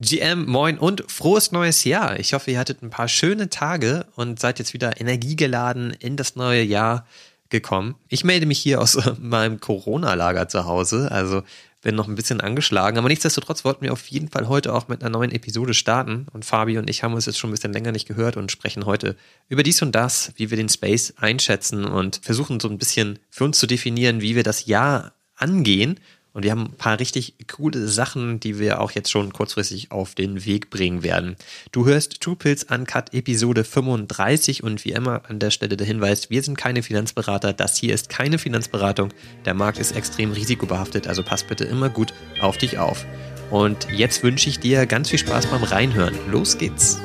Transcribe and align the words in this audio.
GM, 0.00 0.46
moin 0.46 0.78
und 0.78 1.10
frohes 1.10 1.50
neues 1.50 1.82
Jahr. 1.82 2.20
Ich 2.20 2.32
hoffe, 2.32 2.52
ihr 2.52 2.60
hattet 2.60 2.82
ein 2.82 2.90
paar 2.90 3.08
schöne 3.08 3.50
Tage 3.50 4.06
und 4.14 4.38
seid 4.38 4.60
jetzt 4.60 4.72
wieder 4.72 5.00
energiegeladen 5.00 5.90
in 5.90 6.16
das 6.16 6.36
neue 6.36 6.62
Jahr 6.62 7.04
gekommen. 7.48 7.96
Ich 8.08 8.22
melde 8.22 8.46
mich 8.46 8.60
hier 8.60 8.80
aus 8.80 8.96
meinem 9.18 9.58
Corona-Lager 9.58 10.46
zu 10.46 10.66
Hause, 10.66 11.10
also 11.10 11.42
bin 11.82 11.96
noch 11.96 12.06
ein 12.06 12.14
bisschen 12.14 12.40
angeschlagen, 12.40 12.96
aber 12.96 13.08
nichtsdestotrotz 13.08 13.64
wollten 13.64 13.82
wir 13.82 13.92
auf 13.92 14.06
jeden 14.06 14.28
Fall 14.28 14.46
heute 14.46 14.72
auch 14.72 14.86
mit 14.86 15.02
einer 15.02 15.10
neuen 15.10 15.32
Episode 15.32 15.74
starten 15.74 16.28
und 16.32 16.44
Fabi 16.44 16.78
und 16.78 16.88
ich 16.88 17.02
haben 17.02 17.14
uns 17.14 17.26
jetzt 17.26 17.38
schon 17.38 17.50
ein 17.50 17.54
bisschen 17.54 17.72
länger 17.72 17.90
nicht 17.90 18.06
gehört 18.06 18.36
und 18.36 18.52
sprechen 18.52 18.86
heute 18.86 19.16
über 19.48 19.64
dies 19.64 19.82
und 19.82 19.96
das, 19.96 20.32
wie 20.36 20.50
wir 20.50 20.56
den 20.56 20.68
Space 20.68 21.14
einschätzen 21.16 21.84
und 21.84 22.20
versuchen 22.22 22.60
so 22.60 22.68
ein 22.68 22.78
bisschen 22.78 23.18
für 23.30 23.42
uns 23.42 23.58
zu 23.58 23.66
definieren, 23.66 24.20
wie 24.20 24.36
wir 24.36 24.44
das 24.44 24.66
Jahr 24.66 25.12
angehen 25.34 25.98
und 26.38 26.44
wir 26.44 26.52
haben 26.52 26.66
ein 26.66 26.76
paar 26.76 27.00
richtig 27.00 27.34
coole 27.52 27.88
Sachen, 27.88 28.38
die 28.38 28.60
wir 28.60 28.80
auch 28.80 28.92
jetzt 28.92 29.10
schon 29.10 29.32
kurzfristig 29.32 29.90
auf 29.90 30.14
den 30.14 30.44
Weg 30.44 30.70
bringen 30.70 31.02
werden. 31.02 31.34
Du 31.72 31.84
hörst 31.84 32.20
True 32.20 32.36
Pills 32.36 32.62
Uncut 32.62 33.12
Episode 33.12 33.64
35 33.64 34.62
und 34.62 34.84
wie 34.84 34.92
immer 34.92 35.22
an 35.28 35.40
der 35.40 35.50
Stelle 35.50 35.76
der 35.76 35.84
Hinweis, 35.84 36.30
wir 36.30 36.40
sind 36.44 36.56
keine 36.56 36.84
Finanzberater, 36.84 37.52
das 37.52 37.76
hier 37.76 37.92
ist 37.92 38.08
keine 38.08 38.38
Finanzberatung. 38.38 39.12
Der 39.46 39.54
Markt 39.54 39.80
ist 39.80 39.96
extrem 39.96 40.30
risikobehaftet, 40.30 41.08
also 41.08 41.24
pass 41.24 41.42
bitte 41.42 41.64
immer 41.64 41.88
gut 41.88 42.14
auf 42.40 42.56
dich 42.56 42.78
auf. 42.78 43.04
Und 43.50 43.88
jetzt 43.90 44.22
wünsche 44.22 44.48
ich 44.48 44.60
dir 44.60 44.86
ganz 44.86 45.10
viel 45.10 45.18
Spaß 45.18 45.48
beim 45.48 45.64
Reinhören. 45.64 46.14
Los 46.30 46.56
geht's! 46.56 47.00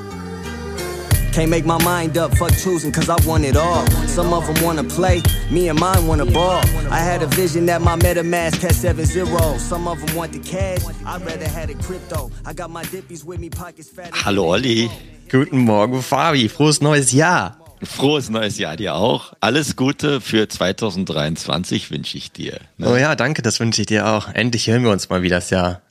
Can't 1.33 1.49
make 1.49 1.65
my 1.65 1.83
mind 1.83 2.15
up, 2.15 2.37
fuck 2.37 2.51
choosing, 2.51 2.91
cause 2.91 3.09
I 3.09 3.15
want 3.25 3.43
it 3.43 3.57
all. 3.57 3.87
Some 4.05 4.33
of 4.33 4.45
them 4.45 4.63
wanna 4.63 4.83
play, 4.83 5.23
me 5.49 5.67
and 5.67 5.79
mine 5.79 6.05
wanna 6.05 6.27
ball. 6.27 6.61
I 6.91 6.99
had 6.99 7.23
a 7.23 7.25
vision 7.25 7.65
that 7.65 7.81
my 7.81 7.95
MetaMask 7.95 8.61
had 8.61 8.75
7 8.75 9.03
0. 9.03 9.57
Some 9.57 9.87
of 9.87 9.99
them 9.99 10.15
want 10.15 10.31
the 10.33 10.37
cash, 10.37 10.81
I'd 11.03 11.25
rather 11.25 11.47
had 11.47 11.71
a 11.71 11.73
crypto. 11.73 12.29
I 12.45 12.53
got 12.53 12.69
my 12.69 12.83
dippies 12.83 13.23
with 13.25 13.39
me, 13.39 13.49
pockets 13.49 13.89
fat. 13.89 14.11
Hallo 14.13 14.53
Olli. 14.53 14.91
Guten 15.27 15.57
Morgen, 15.57 16.03
Fabi. 16.03 16.47
Frohes 16.49 16.81
neues 16.81 17.11
Jahr. 17.11 17.57
Frohes 17.81 18.29
neues 18.29 18.59
Jahr 18.59 18.77
dir 18.77 18.93
auch. 18.93 19.33
Alles 19.39 19.75
Gute 19.75 20.21
für 20.21 20.47
2023 20.47 21.89
wünsche 21.89 22.15
ich 22.15 22.31
dir. 22.31 22.59
Ne? 22.77 22.89
Oh 22.91 22.95
ja, 22.95 23.15
danke, 23.15 23.41
das 23.41 23.59
wünsche 23.59 23.81
ich 23.81 23.87
dir 23.87 24.05
auch. 24.05 24.27
Endlich 24.29 24.67
hören 24.67 24.83
wir 24.83 24.91
uns 24.91 25.09
mal 25.09 25.23
wieder 25.23 25.37
das 25.37 25.49
Jahr. 25.49 25.81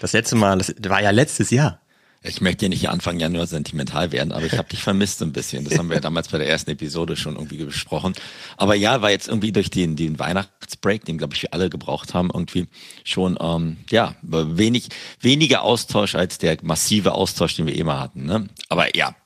Das 0.00 0.12
letzte 0.12 0.36
Mal, 0.36 0.58
das 0.58 0.72
war 0.88 1.02
ja 1.02 1.10
letztes 1.10 1.50
Jahr. 1.50 1.79
Ich 2.22 2.42
möchte 2.42 2.66
ja 2.66 2.68
nicht 2.68 2.86
Anfang 2.90 3.18
Januar 3.18 3.46
sentimental 3.46 4.12
werden, 4.12 4.32
aber 4.32 4.44
ich 4.44 4.58
habe 4.58 4.68
dich 4.68 4.82
vermisst 4.82 5.22
ein 5.22 5.32
bisschen. 5.32 5.64
Das 5.64 5.78
haben 5.78 5.88
wir 5.88 5.94
ja 5.94 6.00
damals 6.00 6.28
bei 6.28 6.36
der 6.36 6.50
ersten 6.50 6.70
Episode 6.70 7.16
schon 7.16 7.36
irgendwie 7.36 7.64
besprochen. 7.64 8.12
Aber 8.58 8.74
ja, 8.74 9.00
war 9.00 9.10
jetzt 9.10 9.28
irgendwie 9.28 9.52
durch 9.52 9.70
den, 9.70 9.96
den 9.96 10.18
Weihnachtsbreak, 10.18 11.06
den 11.06 11.16
glaube 11.16 11.34
ich 11.34 11.42
wir 11.42 11.54
alle 11.54 11.70
gebraucht 11.70 12.12
haben, 12.12 12.30
irgendwie 12.32 12.66
schon 13.04 13.38
ähm, 13.40 13.78
ja 13.88 14.16
wenig 14.20 14.88
weniger 15.22 15.62
Austausch 15.62 16.14
als 16.14 16.36
der 16.36 16.58
massive 16.60 17.12
Austausch, 17.12 17.56
den 17.56 17.66
wir 17.66 17.74
immer 17.74 17.98
hatten. 17.98 18.26
Ne? 18.26 18.48
Aber 18.68 18.94
ja. 18.94 19.16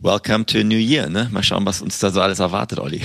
Welcome 0.00 0.46
to 0.46 0.58
a 0.58 0.62
New 0.62 0.76
Year, 0.76 1.08
ne? 1.08 1.28
Mal 1.32 1.42
schauen, 1.42 1.66
was 1.66 1.82
uns 1.82 1.98
da 1.98 2.12
so 2.12 2.20
alles 2.20 2.38
erwartet, 2.38 2.78
Olli. 2.78 3.00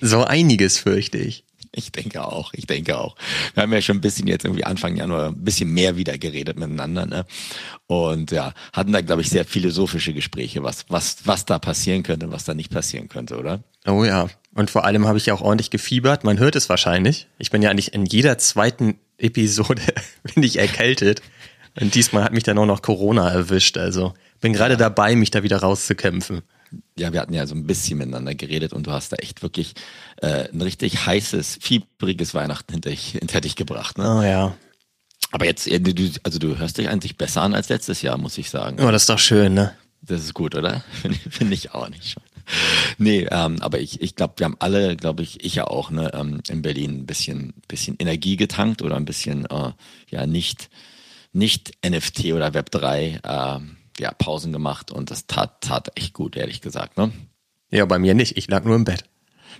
So 0.00 0.24
einiges 0.24 0.78
fürchte 0.78 1.18
ich. 1.18 1.44
Ich 1.74 1.90
denke 1.90 2.22
auch, 2.24 2.52
ich 2.52 2.66
denke 2.66 2.98
auch. 2.98 3.16
Wir 3.54 3.62
haben 3.62 3.72
ja 3.72 3.80
schon 3.80 3.96
ein 3.96 4.02
bisschen 4.02 4.26
jetzt 4.26 4.44
irgendwie 4.44 4.64
Anfang 4.64 4.94
Januar 4.94 5.28
ein 5.28 5.42
bisschen 5.42 5.72
mehr 5.72 5.96
wieder 5.96 6.18
geredet 6.18 6.58
miteinander, 6.58 7.06
ne? 7.06 7.24
Und 7.86 8.30
ja, 8.30 8.52
hatten 8.74 8.92
da, 8.92 9.00
glaube 9.00 9.22
ich, 9.22 9.30
sehr 9.30 9.46
philosophische 9.46 10.12
Gespräche, 10.12 10.62
was, 10.62 10.84
was, 10.88 11.26
was 11.26 11.46
da 11.46 11.58
passieren 11.58 12.02
könnte, 12.02 12.30
was 12.30 12.44
da 12.44 12.52
nicht 12.52 12.70
passieren 12.70 13.08
könnte, 13.08 13.38
oder? 13.38 13.62
Oh 13.86 14.04
ja. 14.04 14.28
Und 14.54 14.70
vor 14.70 14.84
allem 14.84 15.06
habe 15.06 15.16
ich 15.16 15.32
auch 15.32 15.40
ordentlich 15.40 15.70
gefiebert. 15.70 16.24
Man 16.24 16.38
hört 16.38 16.56
es 16.56 16.68
wahrscheinlich. 16.68 17.26
Ich 17.38 17.50
bin 17.50 17.62
ja 17.62 17.70
eigentlich 17.70 17.94
in 17.94 18.04
jeder 18.04 18.36
zweiten 18.36 18.98
Episode 19.16 19.82
bin 20.34 20.42
ich 20.42 20.58
erkältet. 20.58 21.22
Und 21.80 21.94
diesmal 21.94 22.22
hat 22.24 22.34
mich 22.34 22.44
dann 22.44 22.58
auch 22.58 22.66
noch 22.66 22.82
Corona 22.82 23.30
erwischt. 23.30 23.78
Also 23.78 24.12
bin 24.40 24.52
gerade 24.52 24.74
ja. 24.74 24.78
dabei, 24.78 25.16
mich 25.16 25.30
da 25.30 25.42
wieder 25.42 25.58
rauszukämpfen 25.58 26.42
ja, 26.98 27.12
wir 27.12 27.20
hatten 27.20 27.34
ja 27.34 27.46
so 27.46 27.54
ein 27.54 27.66
bisschen 27.66 27.98
miteinander 27.98 28.34
geredet 28.34 28.72
und 28.72 28.86
du 28.86 28.92
hast 28.92 29.12
da 29.12 29.16
echt 29.16 29.42
wirklich 29.42 29.74
äh, 30.20 30.48
ein 30.52 30.60
richtig 30.60 31.06
heißes, 31.06 31.58
fiebriges 31.60 32.34
Weihnachten 32.34 32.72
hinter, 32.72 32.90
hinter 32.90 33.40
dich 33.40 33.56
gebracht. 33.56 33.98
Ne? 33.98 34.16
Oh 34.18 34.22
ja. 34.22 34.56
Aber 35.30 35.46
jetzt, 35.46 35.66
äh, 35.66 35.80
also 36.22 36.38
du 36.38 36.58
hörst 36.58 36.78
dich 36.78 36.88
eigentlich 36.88 37.16
besser 37.16 37.42
an 37.42 37.54
als 37.54 37.68
letztes 37.68 38.02
Jahr, 38.02 38.18
muss 38.18 38.38
ich 38.38 38.50
sagen. 38.50 38.78
Oh, 38.80 38.90
das 38.90 39.02
ist 39.02 39.08
doch 39.08 39.18
schön, 39.18 39.54
ne? 39.54 39.74
Das 40.02 40.22
ist 40.22 40.34
gut, 40.34 40.54
oder? 40.54 40.84
Finde 41.02 41.18
find 41.18 41.52
ich 41.52 41.72
auch 41.72 41.88
nicht 41.88 42.10
schon. 42.10 42.22
Nee, 42.98 43.26
ähm, 43.30 43.58
aber 43.60 43.78
ich, 43.78 44.00
ich 44.02 44.16
glaube, 44.16 44.34
wir 44.38 44.44
haben 44.44 44.56
alle, 44.58 44.96
glaube 44.96 45.22
ich, 45.22 45.44
ich 45.44 45.54
ja 45.54 45.68
auch, 45.68 45.90
ne, 45.90 46.10
ähm, 46.12 46.40
in 46.48 46.60
Berlin 46.60 46.98
ein 46.98 47.06
bisschen, 47.06 47.54
bisschen 47.68 47.96
Energie 47.98 48.36
getankt 48.36 48.82
oder 48.82 48.96
ein 48.96 49.04
bisschen, 49.04 49.46
äh, 49.46 49.72
ja, 50.10 50.26
nicht, 50.26 50.68
nicht 51.32 51.72
NFT 51.86 52.32
oder 52.32 52.52
Web 52.52 52.70
3, 52.70 53.20
ähm, 53.24 53.76
ja, 54.02 54.12
Pausen 54.12 54.52
gemacht 54.52 54.90
und 54.90 55.10
das 55.10 55.26
tat, 55.26 55.60
tat 55.60 55.92
echt 55.94 56.12
gut, 56.12 56.36
ehrlich 56.36 56.60
gesagt. 56.60 56.98
Ne? 56.98 57.12
Ja, 57.70 57.86
bei 57.86 57.98
mir 57.98 58.14
nicht. 58.14 58.36
Ich 58.36 58.48
lag 58.48 58.64
nur 58.64 58.76
im 58.76 58.84
Bett. 58.84 59.04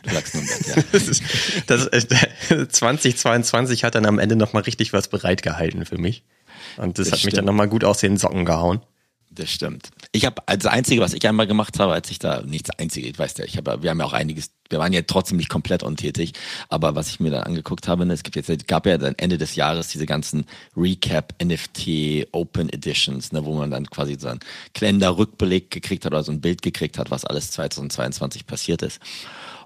Du 0.03 0.13
lagst 0.13 0.35
nur 0.35 0.43
im 0.43 0.49
Bett, 0.49 0.67
ja. 0.67 0.83
das 0.93 1.09
ist, 1.09 1.23
das 1.67 1.87
ist, 1.87 2.77
2022 2.77 3.85
hat 3.85 3.95
dann 3.95 4.05
am 4.05 4.19
Ende 4.19 4.37
nochmal 4.37 4.65
richtig 4.65 4.93
was 4.93 5.09
bereitgehalten 5.09 5.87
für 5.87 5.97
mich. 5.97 6.25
Und 6.77 6.99
das, 6.99 7.07
das 7.07 7.13
hat 7.13 7.19
stimmt. 7.21 7.33
mich 7.33 7.35
dann 7.37 7.45
nochmal 7.45 7.69
gut 7.69 7.85
aus 7.85 7.99
den 7.99 8.17
Socken 8.17 8.45
gehauen. 8.45 8.81
Das 9.35 9.51
stimmt. 9.51 9.89
Ich 10.13 10.27
habe 10.27 10.43
als 10.47 10.67
einzige, 10.67 11.01
was 11.01 11.15
ich 11.15 11.27
einmal 11.27 11.47
gemacht 11.47 11.79
habe, 11.79 11.95
als 11.95 12.11
ich 12.11 12.19
da 12.19 12.43
nichts 12.43 12.69
einzige, 12.79 13.09
ich 13.09 13.19
weiß 13.19 13.39
ja, 13.39 13.47
ich 13.47 13.57
habe, 13.57 13.83
wir 13.83 13.89
haben 13.89 13.99
ja 13.99 14.05
auch 14.05 14.13
einiges, 14.13 14.51
wir 14.69 14.79
waren 14.79 14.93
ja 14.93 15.01
trotzdem 15.07 15.39
nicht 15.39 15.49
komplett 15.49 15.83
untätig, 15.83 16.35
aber 16.69 16.95
was 16.97 17.09
ich 17.09 17.19
mir 17.19 17.31
dann 17.31 17.45
angeguckt 17.45 17.89
habe, 17.89 18.05
ne, 18.05 18.13
es 18.13 18.25
gibt 18.25 18.37
jetzt, 18.37 18.69
gab 18.69 18.85
ja 18.85 18.99
dann 18.99 19.15
Ende 19.17 19.39
des 19.39 19.57
Jahres 19.57 19.89
diese 19.89 20.05
ganzen 20.05 20.45
Recap 20.77 21.35
NFT 21.43 22.27
Open 22.33 22.69
Editions, 22.69 23.33
ne, 23.33 23.43
wo 23.47 23.55
man 23.55 23.71
dann 23.71 23.89
quasi 23.89 24.19
so 24.21 24.29
einen 24.29 24.41
Kalender 24.75 25.17
Rückbeleg 25.17 25.71
gekriegt 25.71 26.05
hat 26.05 26.13
oder 26.13 26.25
so 26.25 26.33
ein 26.33 26.43
Bild 26.43 26.61
gekriegt 26.61 26.99
hat, 26.99 27.11
was 27.11 27.25
alles 27.25 27.53
2022 27.53 28.47
passiert 28.47 28.83
ist. 28.83 29.01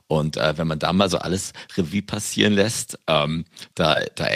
Und 0.08 0.36
äh, 0.36 0.56
wenn 0.56 0.68
man 0.68 0.78
da 0.78 0.92
mal 0.92 1.10
so 1.10 1.18
alles 1.18 1.52
Revue 1.76 2.02
passieren 2.02 2.52
lässt, 2.52 2.98
ähm, 3.08 3.44
da, 3.74 4.00
da, 4.14 4.26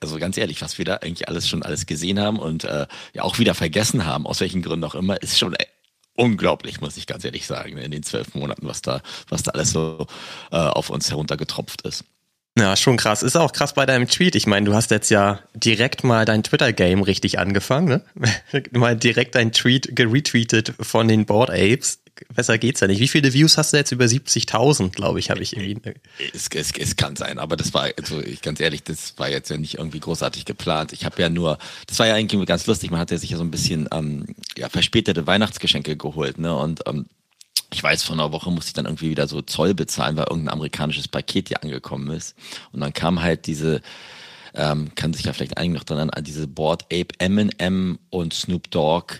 also 0.00 0.18
ganz 0.18 0.36
ehrlich, 0.36 0.62
was 0.62 0.78
wir 0.78 0.84
da 0.84 0.96
eigentlich 0.96 1.28
alles 1.28 1.48
schon 1.48 1.62
alles 1.62 1.86
gesehen 1.86 2.20
haben 2.20 2.38
und 2.38 2.64
äh, 2.64 2.86
ja 3.14 3.22
auch 3.22 3.38
wieder 3.38 3.54
vergessen 3.54 4.06
haben, 4.06 4.26
aus 4.26 4.40
welchen 4.40 4.62
Gründen 4.62 4.84
auch 4.84 4.94
immer, 4.94 5.20
ist 5.20 5.38
schon 5.38 5.56
unglaublich, 6.14 6.80
muss 6.80 6.96
ich 6.96 7.06
ganz 7.06 7.24
ehrlich 7.24 7.46
sagen, 7.46 7.78
in 7.78 7.90
den 7.90 8.02
zwölf 8.02 8.34
Monaten, 8.34 8.66
was 8.66 8.82
da, 8.82 9.00
was 9.28 9.42
da 9.42 9.52
alles 9.52 9.70
so 9.70 10.06
äh, 10.50 10.56
auf 10.56 10.90
uns 10.90 11.10
heruntergetropft 11.10 11.82
ist. 11.82 12.04
Ja, 12.58 12.76
schon 12.76 12.96
krass. 12.96 13.22
Ist 13.22 13.36
auch 13.36 13.52
krass 13.52 13.74
bei 13.74 13.86
deinem 13.86 14.08
Tweet. 14.08 14.34
Ich 14.34 14.48
meine, 14.48 14.66
du 14.66 14.74
hast 14.74 14.90
jetzt 14.90 15.10
ja 15.10 15.38
direkt 15.54 16.02
mal 16.02 16.24
dein 16.24 16.42
Twitter-Game 16.42 17.02
richtig 17.02 17.38
angefangen, 17.38 18.02
ne? 18.16 18.32
mal 18.72 18.96
direkt 18.96 19.36
dein 19.36 19.52
Tweet 19.52 19.94
geretweetet 19.94 20.74
von 20.80 21.06
den 21.06 21.24
Board 21.24 21.50
Apes 21.50 22.00
besser 22.34 22.58
geht's 22.58 22.80
ja 22.80 22.86
nicht. 22.86 23.00
Wie 23.00 23.08
viele 23.08 23.32
Views 23.32 23.58
hast 23.58 23.72
du 23.72 23.76
jetzt? 23.76 23.92
Über 23.92 24.04
70.000, 24.04 24.90
glaube 24.90 25.18
ich, 25.18 25.30
habe 25.30 25.42
ich 25.42 25.56
irgendwie. 25.56 25.94
Es, 26.32 26.48
es, 26.54 26.72
es 26.72 26.96
kann 26.96 27.16
sein, 27.16 27.38
aber 27.38 27.56
das 27.56 27.74
war, 27.74 27.88
also 27.98 28.20
ich 28.20 28.42
ganz 28.42 28.60
ehrlich, 28.60 28.82
das 28.82 29.14
war 29.18 29.28
jetzt 29.28 29.50
ja 29.50 29.56
nicht 29.56 29.78
irgendwie 29.78 30.00
großartig 30.00 30.44
geplant. 30.44 30.92
Ich 30.92 31.04
habe 31.04 31.20
ja 31.20 31.28
nur, 31.28 31.58
das 31.86 31.98
war 31.98 32.06
ja 32.06 32.14
eigentlich 32.14 32.46
ganz 32.46 32.66
lustig, 32.66 32.90
man 32.90 33.00
hat 33.00 33.10
ja 33.10 33.18
sich 33.18 33.30
ja 33.30 33.36
so 33.36 33.44
ein 33.44 33.50
bisschen 33.50 33.88
ähm, 33.92 34.26
ja, 34.56 34.68
verspätete 34.68 35.26
Weihnachtsgeschenke 35.26 35.96
geholt, 35.96 36.38
ne? 36.38 36.56
Und 36.56 36.82
ähm, 36.86 37.06
ich 37.72 37.82
weiß, 37.82 38.02
vor 38.02 38.14
einer 38.14 38.32
Woche 38.32 38.50
musste 38.50 38.68
ich 38.68 38.74
dann 38.74 38.86
irgendwie 38.86 39.10
wieder 39.10 39.28
so 39.28 39.42
Zoll 39.42 39.74
bezahlen, 39.74 40.16
weil 40.16 40.26
irgendein 40.28 40.54
amerikanisches 40.54 41.08
Paket 41.08 41.48
hier 41.48 41.62
angekommen 41.62 42.10
ist. 42.10 42.34
Und 42.72 42.80
dann 42.80 42.94
kam 42.94 43.20
halt 43.20 43.46
diese, 43.46 43.82
ähm, 44.54 44.92
kann 44.94 45.12
sich 45.12 45.26
ja 45.26 45.32
vielleicht 45.32 45.58
eigentlich 45.58 45.80
noch 45.80 45.84
dran 45.84 46.10
an, 46.10 46.24
diese 46.24 46.46
Board 46.46 46.84
Ape 46.84 47.14
Eminem 47.18 47.98
und 48.10 48.32
Snoop 48.32 48.70
Dogg 48.70 49.16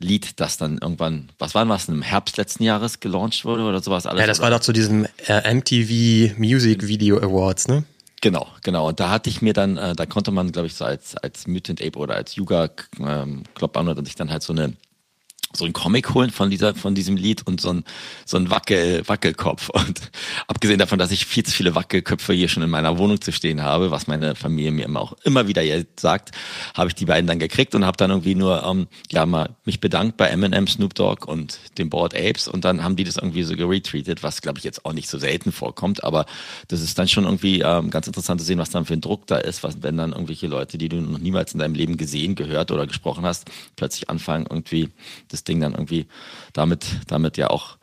Lied, 0.00 0.40
das 0.40 0.56
dann 0.56 0.78
irgendwann, 0.78 1.28
was 1.38 1.54
war 1.54 1.68
was, 1.68 1.88
im 1.88 2.02
Herbst 2.02 2.38
letzten 2.38 2.64
Jahres 2.64 3.00
gelauncht 3.00 3.44
wurde 3.44 3.62
oder 3.64 3.82
sowas 3.82 4.06
alles? 4.06 4.20
Ja, 4.20 4.26
das 4.26 4.40
war 4.40 4.50
doch 4.50 4.60
zu 4.60 4.72
diesem 4.72 5.06
äh, 5.26 5.54
MTV 5.54 6.38
Music 6.38 6.86
Video 6.86 7.18
Awards, 7.18 7.68
ne? 7.68 7.84
Genau, 8.22 8.46
genau. 8.62 8.88
Und 8.88 9.00
da 9.00 9.10
hatte 9.10 9.30
ich 9.30 9.40
mir 9.40 9.52
dann, 9.52 9.76
äh, 9.76 9.94
da 9.94 10.06
konnte 10.06 10.30
man, 10.30 10.52
glaube 10.52 10.66
ich, 10.66 10.74
so 10.74 10.84
als, 10.84 11.16
als 11.16 11.46
Mutant 11.46 11.82
Ape 11.82 11.98
oder 11.98 12.16
als 12.16 12.34
Yuga 12.34 12.70
ähm, 12.98 13.44
Club 13.54 13.76
und 13.76 14.04
sich 14.04 14.14
dann 14.14 14.30
halt 14.30 14.42
so 14.42 14.52
eine 14.52 14.74
so 15.52 15.64
ein 15.64 15.72
Comic 15.72 16.14
holen 16.14 16.30
von 16.30 16.50
dieser, 16.50 16.74
von 16.74 16.94
diesem 16.94 17.16
Lied 17.16 17.46
und 17.46 17.60
so 17.60 17.70
ein, 17.70 17.84
so 18.24 18.36
ein 18.36 18.50
Wackel, 18.50 19.02
Wackelkopf. 19.06 19.68
Und 19.70 20.10
abgesehen 20.46 20.78
davon, 20.78 20.98
dass 20.98 21.10
ich 21.10 21.26
viel 21.26 21.44
zu 21.44 21.52
viele 21.52 21.74
Wackelköpfe 21.74 22.32
hier 22.32 22.48
schon 22.48 22.62
in 22.62 22.70
meiner 22.70 22.98
Wohnung 22.98 23.20
zu 23.20 23.32
stehen 23.32 23.62
habe, 23.62 23.90
was 23.90 24.06
meine 24.06 24.34
Familie 24.34 24.70
mir 24.70 24.84
immer 24.84 25.00
auch 25.00 25.14
immer 25.24 25.48
wieder 25.48 25.62
sagt, 25.98 26.30
habe 26.74 26.88
ich 26.88 26.94
die 26.94 27.06
beiden 27.06 27.26
dann 27.26 27.38
gekriegt 27.38 27.74
und 27.74 27.84
habe 27.84 27.96
dann 27.96 28.10
irgendwie 28.10 28.34
nur, 28.34 28.62
ähm, 28.64 28.86
ja, 29.10 29.26
mal 29.26 29.56
mich 29.64 29.80
bedankt 29.80 30.16
bei 30.16 30.28
Eminem, 30.28 30.66
Snoop 30.66 30.94
Dogg 30.94 31.26
und 31.26 31.58
dem 31.78 31.90
Board 31.90 32.14
Apes 32.14 32.46
und 32.46 32.64
dann 32.64 32.84
haben 32.84 32.96
die 32.96 33.04
das 33.04 33.16
irgendwie 33.16 33.42
so 33.42 33.56
geretweetet, 33.56 34.22
was 34.22 34.42
glaube 34.42 34.58
ich 34.58 34.64
jetzt 34.64 34.84
auch 34.84 34.92
nicht 34.92 35.08
so 35.08 35.18
selten 35.18 35.52
vorkommt, 35.52 36.04
aber 36.04 36.26
das 36.68 36.80
ist 36.80 36.98
dann 36.98 37.08
schon 37.08 37.24
irgendwie 37.24 37.60
ähm, 37.60 37.90
ganz 37.90 38.06
interessant 38.06 38.40
zu 38.40 38.46
sehen, 38.46 38.58
was 38.58 38.70
dann 38.70 38.84
für 38.84 38.94
ein 38.94 39.00
Druck 39.00 39.26
da 39.26 39.38
ist, 39.38 39.62
was, 39.62 39.82
wenn 39.82 39.96
dann 39.96 40.12
irgendwelche 40.12 40.46
Leute, 40.46 40.78
die 40.78 40.88
du 40.88 40.96
noch 40.96 41.18
niemals 41.18 41.52
in 41.52 41.58
deinem 41.58 41.74
Leben 41.74 41.96
gesehen, 41.96 42.34
gehört 42.34 42.70
oder 42.70 42.86
gesprochen 42.86 43.24
hast, 43.24 43.50
plötzlich 43.76 44.08
anfangen 44.08 44.46
irgendwie 44.48 44.90
das 45.28 45.39
das 45.40 45.44
Ding 45.44 45.60
dann 45.60 45.72
irgendwie 45.72 46.06
damit, 46.52 46.86
damit 47.06 47.36
ja 47.36 47.48
auch 47.48 47.78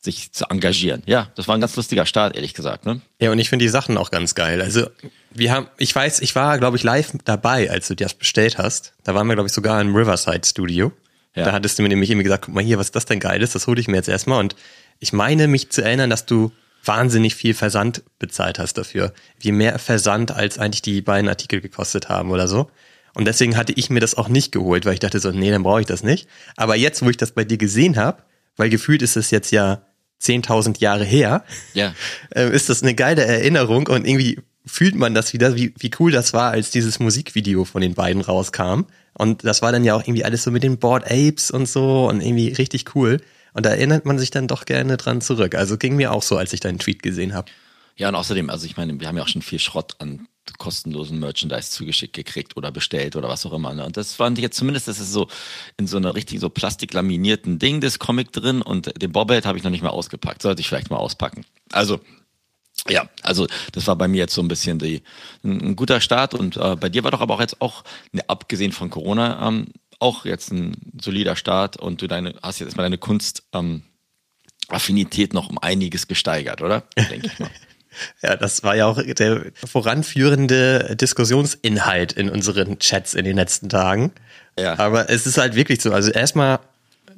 sich 0.00 0.32
zu 0.32 0.46
engagieren. 0.46 1.02
Ja, 1.06 1.30
das 1.34 1.46
war 1.46 1.56
ein 1.56 1.60
ganz 1.60 1.76
lustiger 1.76 2.06
Start, 2.06 2.34
ehrlich 2.34 2.54
gesagt. 2.54 2.86
Ne? 2.86 3.02
Ja, 3.20 3.30
und 3.30 3.38
ich 3.38 3.50
finde 3.50 3.64
die 3.64 3.68
Sachen 3.68 3.98
auch 3.98 4.10
ganz 4.10 4.34
geil. 4.34 4.62
Also 4.62 4.88
wir 5.30 5.52
haben, 5.52 5.68
ich 5.76 5.94
weiß, 5.94 6.20
ich 6.20 6.34
war, 6.34 6.58
glaube 6.58 6.76
ich, 6.78 6.82
live 6.82 7.12
dabei, 7.24 7.70
als 7.70 7.88
du 7.88 7.94
das 7.94 8.14
bestellt 8.14 8.56
hast. 8.56 8.94
Da 9.04 9.14
waren 9.14 9.26
wir, 9.26 9.34
glaube 9.34 9.48
ich, 9.48 9.52
sogar 9.52 9.80
im 9.80 9.94
Riverside 9.94 10.46
Studio. 10.46 10.92
Ja. 11.34 11.44
Da 11.44 11.52
hattest 11.52 11.78
du 11.78 11.82
mir 11.82 11.90
nämlich 11.90 12.10
irgendwie 12.10 12.24
gesagt, 12.24 12.46
guck 12.46 12.54
mal 12.54 12.64
hier, 12.64 12.78
was 12.78 12.86
ist 12.86 12.96
das 12.96 13.04
denn 13.04 13.20
geiles? 13.20 13.52
Das 13.52 13.66
hole 13.66 13.80
ich 13.80 13.88
mir 13.88 13.96
jetzt 13.96 14.08
erstmal. 14.08 14.40
Und 14.40 14.56
ich 14.98 15.12
meine 15.12 15.48
mich 15.48 15.70
zu 15.70 15.82
erinnern, 15.82 16.10
dass 16.10 16.24
du 16.24 16.50
wahnsinnig 16.82 17.34
viel 17.34 17.52
Versand 17.52 18.02
bezahlt 18.18 18.58
hast 18.58 18.78
dafür. 18.78 19.12
Wie 19.38 19.52
mehr 19.52 19.78
Versand 19.78 20.30
als 20.30 20.58
eigentlich 20.58 20.82
die 20.82 21.02
beiden 21.02 21.28
Artikel 21.28 21.60
gekostet 21.60 22.08
haben 22.08 22.30
oder 22.30 22.48
so. 22.48 22.70
Und 23.14 23.26
deswegen 23.26 23.56
hatte 23.56 23.72
ich 23.72 23.90
mir 23.90 24.00
das 24.00 24.14
auch 24.14 24.28
nicht 24.28 24.52
geholt, 24.52 24.86
weil 24.86 24.94
ich 24.94 25.00
dachte 25.00 25.18
so, 25.18 25.30
nee, 25.30 25.50
dann 25.50 25.62
brauche 25.62 25.80
ich 25.80 25.86
das 25.86 26.02
nicht. 26.02 26.28
Aber 26.56 26.76
jetzt, 26.76 27.02
wo 27.04 27.10
ich 27.10 27.16
das 27.16 27.32
bei 27.32 27.44
dir 27.44 27.58
gesehen 27.58 27.96
habe, 27.96 28.22
weil 28.56 28.70
gefühlt 28.70 29.02
ist 29.02 29.16
es 29.16 29.30
jetzt 29.30 29.50
ja 29.50 29.82
10.000 30.22 30.80
Jahre 30.80 31.04
her, 31.04 31.44
ja. 31.74 31.94
äh, 32.34 32.54
ist 32.54 32.68
das 32.68 32.82
eine 32.82 32.94
geile 32.94 33.24
Erinnerung 33.24 33.88
und 33.88 34.06
irgendwie 34.06 34.38
fühlt 34.66 34.94
man 34.94 35.14
das 35.14 35.32
wieder, 35.32 35.56
wie, 35.56 35.74
wie 35.78 35.90
cool 35.98 36.12
das 36.12 36.32
war, 36.32 36.50
als 36.52 36.70
dieses 36.70 36.98
Musikvideo 36.98 37.64
von 37.64 37.80
den 37.80 37.94
beiden 37.94 38.22
rauskam. 38.22 38.82
Und 39.14 39.44
das 39.44 39.62
war 39.62 39.72
dann 39.72 39.84
ja 39.84 39.94
auch 39.94 40.02
irgendwie 40.02 40.24
alles 40.24 40.42
so 40.42 40.50
mit 40.50 40.62
den 40.62 40.78
Board 40.78 41.10
Apes 41.10 41.50
und 41.50 41.66
so 41.66 42.08
und 42.08 42.20
irgendwie 42.20 42.48
richtig 42.52 42.94
cool. 42.94 43.20
Und 43.52 43.66
da 43.66 43.70
erinnert 43.70 44.04
man 44.04 44.18
sich 44.18 44.30
dann 44.30 44.46
doch 44.46 44.64
gerne 44.64 44.96
dran 44.96 45.20
zurück. 45.20 45.54
Also 45.54 45.76
ging 45.76 45.96
mir 45.96 46.12
auch 46.12 46.22
so, 46.22 46.36
als 46.36 46.52
ich 46.52 46.60
deinen 46.60 46.78
Tweet 46.78 47.02
gesehen 47.02 47.34
habe. 47.34 47.50
Ja, 47.96 48.08
und 48.08 48.14
außerdem, 48.14 48.48
also 48.48 48.66
ich 48.66 48.76
meine, 48.76 48.98
wir 49.00 49.08
haben 49.08 49.16
ja 49.16 49.22
auch 49.22 49.28
schon 49.28 49.42
viel 49.42 49.58
Schrott 49.58 49.96
an 49.98 50.28
kostenlosen 50.58 51.18
Merchandise 51.18 51.70
zugeschickt 51.70 52.14
gekriegt 52.14 52.56
oder 52.56 52.70
bestellt 52.70 53.16
oder 53.16 53.28
was 53.28 53.46
auch 53.46 53.52
immer. 53.52 53.74
Ne? 53.74 53.84
Und 53.84 53.96
das 53.96 54.14
fand 54.14 54.38
ich 54.38 54.42
jetzt 54.42 54.56
zumindest, 54.56 54.88
das 54.88 54.98
ist 54.98 55.12
so 55.12 55.28
in 55.76 55.86
so 55.86 55.96
einer 55.96 56.14
richtig 56.14 56.40
so 56.40 56.48
plastiklaminierten 56.48 57.58
Ding, 57.58 57.80
das 57.80 57.98
Comic 57.98 58.32
drin 58.32 58.62
und 58.62 59.00
den 59.00 59.12
Bobblehead 59.12 59.46
habe 59.46 59.58
ich 59.58 59.64
noch 59.64 59.70
nicht 59.70 59.82
mal 59.82 59.90
ausgepackt. 59.90 60.42
Sollte 60.42 60.60
ich 60.60 60.68
vielleicht 60.68 60.90
mal 60.90 60.96
auspacken. 60.96 61.44
Also, 61.72 62.00
ja, 62.88 63.08
also 63.22 63.46
das 63.72 63.86
war 63.86 63.96
bei 63.96 64.08
mir 64.08 64.18
jetzt 64.18 64.34
so 64.34 64.42
ein 64.42 64.48
bisschen 64.48 64.78
die, 64.78 65.02
ein, 65.44 65.60
ein 65.60 65.76
guter 65.76 66.00
Start 66.00 66.34
und 66.34 66.56
äh, 66.56 66.76
bei 66.76 66.88
dir 66.88 67.04
war 67.04 67.10
doch 67.10 67.20
aber 67.20 67.34
auch 67.34 67.40
jetzt 67.40 67.60
auch, 67.60 67.84
ne, 68.12 68.22
abgesehen 68.28 68.72
von 68.72 68.90
Corona, 68.90 69.46
ähm, 69.46 69.66
auch 69.98 70.24
jetzt 70.24 70.50
ein 70.50 70.76
solider 71.00 71.36
Start 71.36 71.76
und 71.76 72.00
du 72.00 72.06
deine, 72.06 72.34
hast 72.42 72.58
jetzt 72.58 72.68
erstmal 72.68 72.86
deine 72.86 72.98
Kunst 72.98 73.44
ähm, 73.52 73.82
Affinität 74.68 75.34
noch 75.34 75.50
um 75.50 75.58
einiges 75.58 76.08
gesteigert, 76.08 76.62
oder? 76.62 76.84
Denke 76.96 77.26
ich 77.26 77.38
mal. 77.38 77.50
Ja, 78.22 78.36
das 78.36 78.62
war 78.62 78.76
ja 78.76 78.86
auch 78.86 79.02
der 79.02 79.46
voranführende 79.54 80.96
Diskussionsinhalt 80.96 82.12
in 82.12 82.30
unseren 82.30 82.78
Chats 82.78 83.14
in 83.14 83.24
den 83.24 83.36
letzten 83.36 83.68
Tagen. 83.68 84.12
Ja. 84.58 84.78
Aber 84.78 85.10
es 85.10 85.26
ist 85.26 85.38
halt 85.38 85.54
wirklich 85.54 85.80
so. 85.82 85.92
Also 85.92 86.10
erstmal 86.10 86.60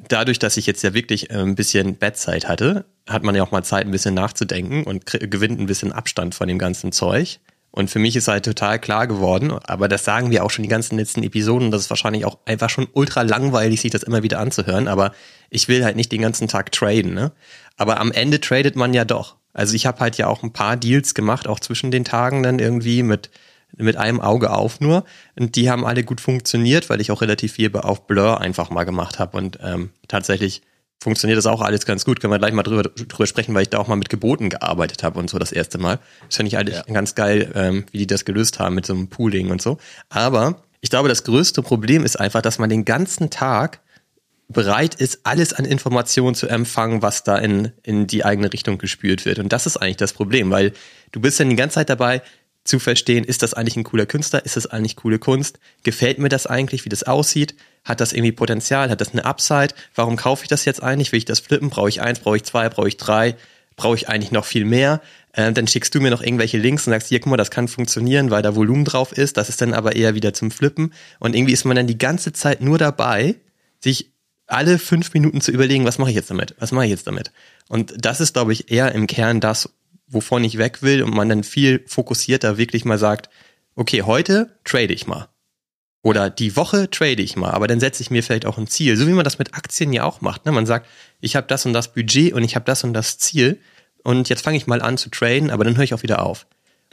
dadurch, 0.09 0.39
dass 0.39 0.57
ich 0.57 0.67
jetzt 0.67 0.83
ja 0.83 0.95
wirklich 0.95 1.31
äh, 1.31 1.35
ein 1.35 1.55
bisschen 1.55 1.97
Bettzeit 1.97 2.49
hatte, 2.49 2.85
hat 3.09 3.23
man 3.23 3.35
ja 3.35 3.43
auch 3.43 3.51
mal 3.51 3.63
Zeit, 3.63 3.87
ein 3.87 3.91
bisschen 3.91 4.15
nachzudenken 4.15 4.85
und 4.85 5.07
gewinnt 5.07 5.61
ein 5.61 5.67
bisschen 5.67 5.93
Abstand 5.93 6.35
von 6.35 6.49
dem 6.49 6.59
ganzen 6.59 6.93
Zeug. 6.93 7.41
Und 7.71 7.89
für 7.89 7.99
mich 7.99 8.17
ist 8.17 8.29
halt 8.29 8.45
total 8.45 8.79
klar 8.79 9.07
geworden, 9.07 9.51
aber 9.51 9.89
das 9.89 10.05
sagen 10.05 10.31
wir 10.31 10.45
auch 10.45 10.51
schon 10.51 10.63
die 10.63 10.69
ganzen 10.69 10.99
letzten 10.99 11.23
Episoden, 11.23 11.71
das 11.71 11.83
ist 11.83 11.91
wahrscheinlich 11.91 12.27
auch 12.27 12.37
einfach 12.45 12.69
schon 12.69 12.87
ultra 12.93 13.23
langweilig, 13.23 13.81
sich 13.81 13.91
das 13.91 14.03
immer 14.03 14.23
wieder 14.23 14.41
anzuhören, 14.41 14.89
aber 14.89 15.15
ich 15.49 15.69
will 15.69 15.83
halt 15.83 15.97
nicht 15.97 16.13
den 16.13 16.21
ganzen 16.21 16.49
Tag 16.49 16.71
traden, 16.71 17.15
ne? 17.15 17.33
Aber 17.79 17.99
am 17.99 18.13
Ende 18.13 18.41
tradet 18.41 18.77
man 18.77 18.93
ja 18.93 19.07
doch. 19.07 19.37
Also 19.53 19.75
ich 19.75 19.87
habe 19.87 20.01
halt 20.01 20.17
ja 20.19 20.27
auch 20.27 20.43
ein 20.43 20.53
paar 20.53 20.77
Deals 20.77 21.15
gemacht, 21.15 21.47
auch 21.47 21.61
zwischen 21.61 21.91
den 21.91 22.05
Tagen 22.05 22.43
dann 22.43 22.59
irgendwie 22.59 23.03
mit, 23.03 23.31
mit 23.77 23.97
einem 23.97 24.21
Auge 24.21 24.51
auf 24.51 24.81
nur. 24.81 25.05
Und 25.39 25.57
die 25.57 25.71
haben 25.71 25.85
alle 25.85 26.05
gut 26.05 26.21
funktioniert, 26.21 26.91
weil 26.91 27.01
ich 27.01 27.11
auch 27.11 27.21
relativ 27.21 27.53
viel 27.53 27.75
auf 27.77 28.07
Blur 28.07 28.41
einfach 28.41 28.71
mal 28.71 28.85
gemacht 28.85 29.19
habe. 29.19 29.37
Und 29.37 29.59
ähm, 29.63 29.91
tatsächlich 30.09 30.63
funktioniert 31.03 31.37
das 31.37 31.47
auch 31.47 31.61
alles 31.61 31.85
ganz 31.85 32.05
gut. 32.05 32.21
Können 32.21 32.33
wir 32.33 32.39
gleich 32.39 32.53
mal 32.53 32.63
drüber, 32.63 32.85
drüber 32.85 33.27
sprechen, 33.27 33.55
weil 33.55 33.63
ich 33.63 33.71
da 33.71 33.79
auch 33.79 33.89
mal 33.89 33.97
mit 33.97 34.09
Geboten 34.09 34.49
gearbeitet 34.49 35.03
habe 35.03 35.19
und 35.19 35.29
so 35.29 35.39
das 35.39 35.53
erste 35.53 35.79
Mal. 35.79 35.99
Das 36.27 36.37
finde 36.37 36.49
ich 36.49 36.57
eigentlich 36.57 36.77
ja. 36.77 36.95
ganz 36.95 37.15
geil, 37.15 37.51
ähm, 37.55 37.85
wie 37.91 37.99
die 37.99 38.07
das 38.07 38.25
gelöst 38.25 38.59
haben 38.59 38.75
mit 38.75 38.87
so 38.87 38.95
einem 38.95 39.09
Pooling 39.09 39.51
und 39.51 39.61
so. 39.61 39.79
Aber 40.09 40.63
ich 40.81 40.91
glaube, 40.91 41.09
das 41.09 41.25
größte 41.25 41.63
Problem 41.63 42.05
ist 42.05 42.19
einfach, 42.19 42.41
dass 42.43 42.59
man 42.59 42.71
den 42.71 42.85
ganzen 42.85 43.31
Tag 43.31 43.81
bereit 44.53 44.95
ist, 44.95 45.21
alles 45.25 45.53
an 45.53 45.65
Informationen 45.65 46.35
zu 46.35 46.47
empfangen, 46.47 47.03
was 47.03 47.25
da 47.25 47.37
in, 47.39 47.73
in 47.83 48.07
die 48.07 48.25
eigene 48.25 48.53
Richtung 48.53 48.79
gespürt 48.79 49.25
wird. 49.25 49.39
Und 49.39 49.53
das 49.53 49.67
ist 49.67 49.77
eigentlich 49.77 49.97
das 49.97 50.13
Problem, 50.13 50.51
weil 50.51 50.73
du 51.13 51.21
bist 51.21 51.41
dann 51.41 51.51
die 51.51 51.57
ganze 51.57 51.75
Zeit 51.75 51.91
dabei, 51.91 52.23
zu 52.65 52.79
verstehen, 52.79 53.25
ist 53.25 53.43
das 53.43 53.55
eigentlich 53.55 53.77
ein 53.77 53.85
cooler 53.85 54.07
Künstler, 54.07 54.45
ist 54.45 54.57
das 54.57 54.67
eigentlich 54.67 54.97
coole 54.97 55.19
Kunst, 55.19 55.59
gefällt 55.83 56.19
mir 56.19 56.29
das 56.29 56.47
eigentlich, 56.47 56.85
wie 56.85 56.89
das 56.89 57.03
aussieht, 57.03 57.57
hat 57.85 58.01
das 58.01 58.13
irgendwie 58.13 58.33
Potenzial, 58.33 58.89
hat 58.89 59.01
das 59.01 59.13
eine 59.13 59.25
Upside, 59.25 59.75
warum 59.95 60.17
kaufe 60.17 60.45
ich 60.45 60.49
das 60.49 60.65
jetzt 60.65 60.83
eigentlich, 60.83 61.11
will 61.11 61.19
ich 61.19 61.25
das 61.25 61.41
flippen, 61.41 61.71
brauche 61.71 61.89
ich 61.89 62.01
eins, 62.01 62.21
brauche 62.21 62.37
ich 62.37 62.45
zwei, 62.45 62.69
brauche 62.69 62.87
ich 62.87 62.97
drei, 62.97 63.35
brauche 63.75 63.97
ich 63.97 64.09
eigentlich 64.09 64.31
noch 64.31 64.45
viel 64.45 64.65
mehr, 64.65 65.01
äh, 65.33 65.53
dann 65.53 65.67
schickst 65.67 65.95
du 65.95 66.01
mir 66.01 66.11
noch 66.11 66.23
irgendwelche 66.23 66.59
Links 66.59 66.87
und 66.87 66.93
sagst, 66.93 67.09
hier, 67.09 67.19
guck 67.19 67.31
mal, 67.31 67.37
das 67.37 67.51
kann 67.51 67.67
funktionieren, 67.67 68.31
weil 68.31 68.43
da 68.43 68.55
Volumen 68.55 68.85
drauf 68.85 69.13
ist, 69.13 69.37
das 69.37 69.49
ist 69.49 69.61
dann 69.61 69.75
aber 69.75 69.97
eher 69.97 70.15
wieder 70.15 70.33
zum 70.33 70.53
Flippen. 70.53 70.93
Und 71.19 71.35
irgendwie 71.35 71.53
ist 71.53 71.65
man 71.65 71.75
dann 71.75 71.87
die 71.87 71.99
ganze 71.99 72.33
Zeit 72.33 72.61
nur 72.61 72.79
dabei, 72.79 73.37
sich 73.81 74.12
alle 74.47 74.79
fünf 74.79 75.15
Minuten 75.15 75.41
zu 75.41 75.51
überlegen, 75.51 75.85
was 75.85 75.99
mache 75.99 76.11
ich 76.11 76.17
jetzt 76.17 76.31
damit? 76.31 76.55
Was 76.59 76.73
mache 76.73 76.85
ich 76.85 76.91
jetzt 76.91 77.07
damit? 77.07 77.33
Und 77.69 77.95
das 78.05 78.21
ist, 78.21 78.35
glaube 78.35 78.53
ich, 78.53 78.71
eher 78.71 78.93
im 78.93 79.07
Kern 79.07 79.41
das, 79.41 79.71
wovon 80.07 80.45
ich 80.45 80.59
weg 80.59 80.83
will 80.83 81.03
und 81.03 81.15
man 81.15 81.29
dann 81.29 81.45
viel 81.45 81.85
fokussierter 81.87 82.59
wirklich 82.59 82.85
mal 82.85 82.99
sagt, 82.99 83.31
okay, 83.75 84.03
heute 84.03 84.59
trade 84.65 84.93
ich 84.93 85.07
mal. 85.07 85.29
Oder 86.03 86.31
die 86.31 86.57
Woche 86.57 86.91
trade 86.91 87.23
ich 87.23 87.37
mal, 87.37 87.53
aber 87.53 87.69
dann 87.69 87.79
setze 87.79 88.03
ich 88.03 88.11
mir 88.11 88.23
vielleicht 88.23 88.45
auch 88.45 88.59
ein 88.59 88.67
Ziel. 88.67 88.97
So 88.97 89.07
wie 89.07 89.13
man 89.13 89.25
das 89.25 89.39
mit 89.39 89.55
Aktien 89.55 89.93
ja 89.93 90.03
auch 90.03 90.21
macht. 90.21 90.45
Ne? 90.45 90.53
Man 90.53 90.67
sagt, 90.67 90.89
ich 91.21 91.37
habe 91.37 91.47
das 91.47 91.65
und 91.65 91.73
das 91.73 91.93
Budget 91.93 92.33
und 92.33 92.43
ich 92.43 92.57
habe 92.57 92.65
das 92.65 92.83
und 92.83 92.93
das 92.93 93.19
Ziel 93.19 93.61
und 94.03 94.29
jetzt 94.29 94.43
fange 94.43 94.57
ich 94.57 94.67
mal 94.67 94.83
an 94.83 94.99
zu 94.99 95.11
traden, 95.11 95.51
aber 95.51 95.65
dann 95.65 95.77
höre 95.77 95.85
ich 95.85 95.95
auch 95.95 96.03
wieder 96.03 96.23
auf. 96.23 96.47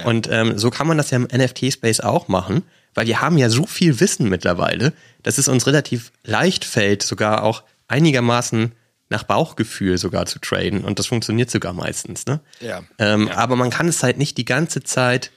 Und 0.06 0.30
ähm, 0.31 0.57
so 0.57 0.69
kann 0.69 0.88
man 0.88 0.98
das 0.98 1.10
ja 1.12 1.18
im 1.18 1.24
NFT-Space 1.24 2.01
auch 2.01 2.28
machen, 2.28 2.63
weil 3.00 3.07
wir 3.07 3.22
haben 3.22 3.38
ja 3.38 3.50
so 3.50 3.66
viel 3.66 4.01
Wissen 4.01 4.28
mittlerweile, 4.28 4.92
dass 5.24 5.38
es 5.38 5.48
uns 5.48 5.66
relativ 5.68 6.12
leicht 6.25 6.66
fällt, 6.66 7.01
sogar 7.01 7.44
auch 7.44 7.63
einigermaßen 7.88 8.74
nach 9.07 9.24
Bauchgefühl 9.24 9.98
sogar 9.98 10.25
zu 10.25 10.38
traden 10.40 10.84
und 10.84 11.00
das 11.00 11.07
funktioniert 11.07 11.50
sogar 11.50 11.72
meistens. 11.72 12.25
Ne? 12.25 12.42
Ja. 12.60 12.84
Ähm, 12.98 13.28
ja. 13.28 13.38
Aber 13.38 13.56
man 13.56 13.69
kann 13.69 13.88
es 13.88 14.04
halt 14.04 14.18
nicht 14.18 14.38
die 14.38 14.44
ganze 14.44 14.84
Zeit 14.84 15.31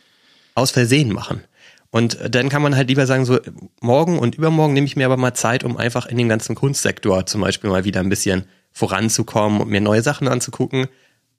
aus 0.56 0.72
Versehen 0.72 1.12
machen. 1.12 1.44
Und 1.92 2.18
dann 2.34 2.48
kann 2.48 2.62
man 2.62 2.74
halt 2.74 2.88
lieber 2.88 3.06
sagen, 3.06 3.24
so 3.24 3.38
morgen 3.80 4.18
und 4.18 4.34
übermorgen 4.34 4.74
nehme 4.74 4.88
ich 4.88 4.96
mir 4.96 5.06
aber 5.06 5.16
mal 5.16 5.34
Zeit, 5.34 5.62
um 5.62 5.76
einfach 5.76 6.06
in 6.06 6.18
dem 6.18 6.28
ganzen 6.28 6.56
Kunstsektor 6.56 7.26
zum 7.26 7.42
Beispiel 7.42 7.70
mal 7.70 7.84
wieder 7.84 8.00
ein 8.00 8.08
bisschen 8.08 8.44
voranzukommen 8.72 9.60
und 9.60 9.70
mir 9.70 9.80
neue 9.80 10.02
Sachen 10.02 10.26
anzugucken. 10.26 10.88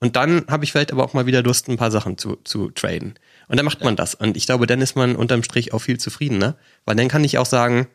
Und 0.04 0.16
dann 0.16 0.44
habe 0.48 0.64
ich 0.64 0.72
vielleicht 0.72 0.92
aber 0.92 1.02
auch 1.02 1.14
mal 1.14 1.24
wieder 1.24 1.42
Lust, 1.42 1.66
ein 1.70 1.78
paar 1.78 1.90
Sachen 1.90 2.18
zu, 2.18 2.36
zu 2.44 2.68
traden. 2.68 3.14
Und 3.48 3.56
dann 3.56 3.64
macht 3.64 3.82
man 3.82 3.96
das. 3.96 4.14
Und 4.14 4.36
ich 4.36 4.44
glaube, 4.44 4.66
dann 4.66 4.82
ist 4.82 4.96
man 4.96 5.16
unterm 5.16 5.42
Strich 5.42 5.72
auch 5.72 5.78
viel 5.78 5.96
zufriedener. 5.96 6.58
Weil 6.84 6.94
dann 6.96 7.08
kann 7.08 7.24
ich 7.24 7.38
auch 7.38 7.46
sagen, 7.46 7.86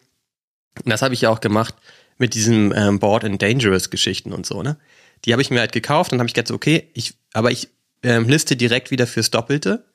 das 0.86 1.04
habe 1.04 1.14
ich 1.14 1.22
ja 1.22 1.30
auch 1.30 1.40
gemacht 1.40 1.76
mit 2.18 2.34
diesen 2.34 2.74
ähm, 2.76 2.98
Board 2.98 3.26
and 3.26 3.40
Dangerous 3.40 3.92
Geschichten 3.92 4.34
und 4.34 4.48
so, 4.48 4.64
ne? 4.64 4.78
Die 5.24 5.34
habe 5.34 5.44
ich 5.44 5.52
mir 5.52 5.60
halt 5.60 5.72
gekauft 5.72 6.12
und 6.12 6.18
habe 6.18 6.28
ich 6.28 6.34
gedacht, 6.34 6.50
okay, 6.50 6.90
ich, 6.96 7.14
aber 7.34 7.52
ich 7.52 7.70
ähm, 8.02 8.28
liste 8.28 8.56
direkt 8.56 8.90
wieder 8.90 9.06
fürs 9.06 9.30
Doppelte. 9.30 9.86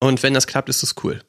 Und 0.00 0.22
wenn 0.22 0.34
das 0.34 0.46
klappt, 0.46 0.68
ist 0.68 0.82
das 0.82 0.94
cool. 1.04 1.22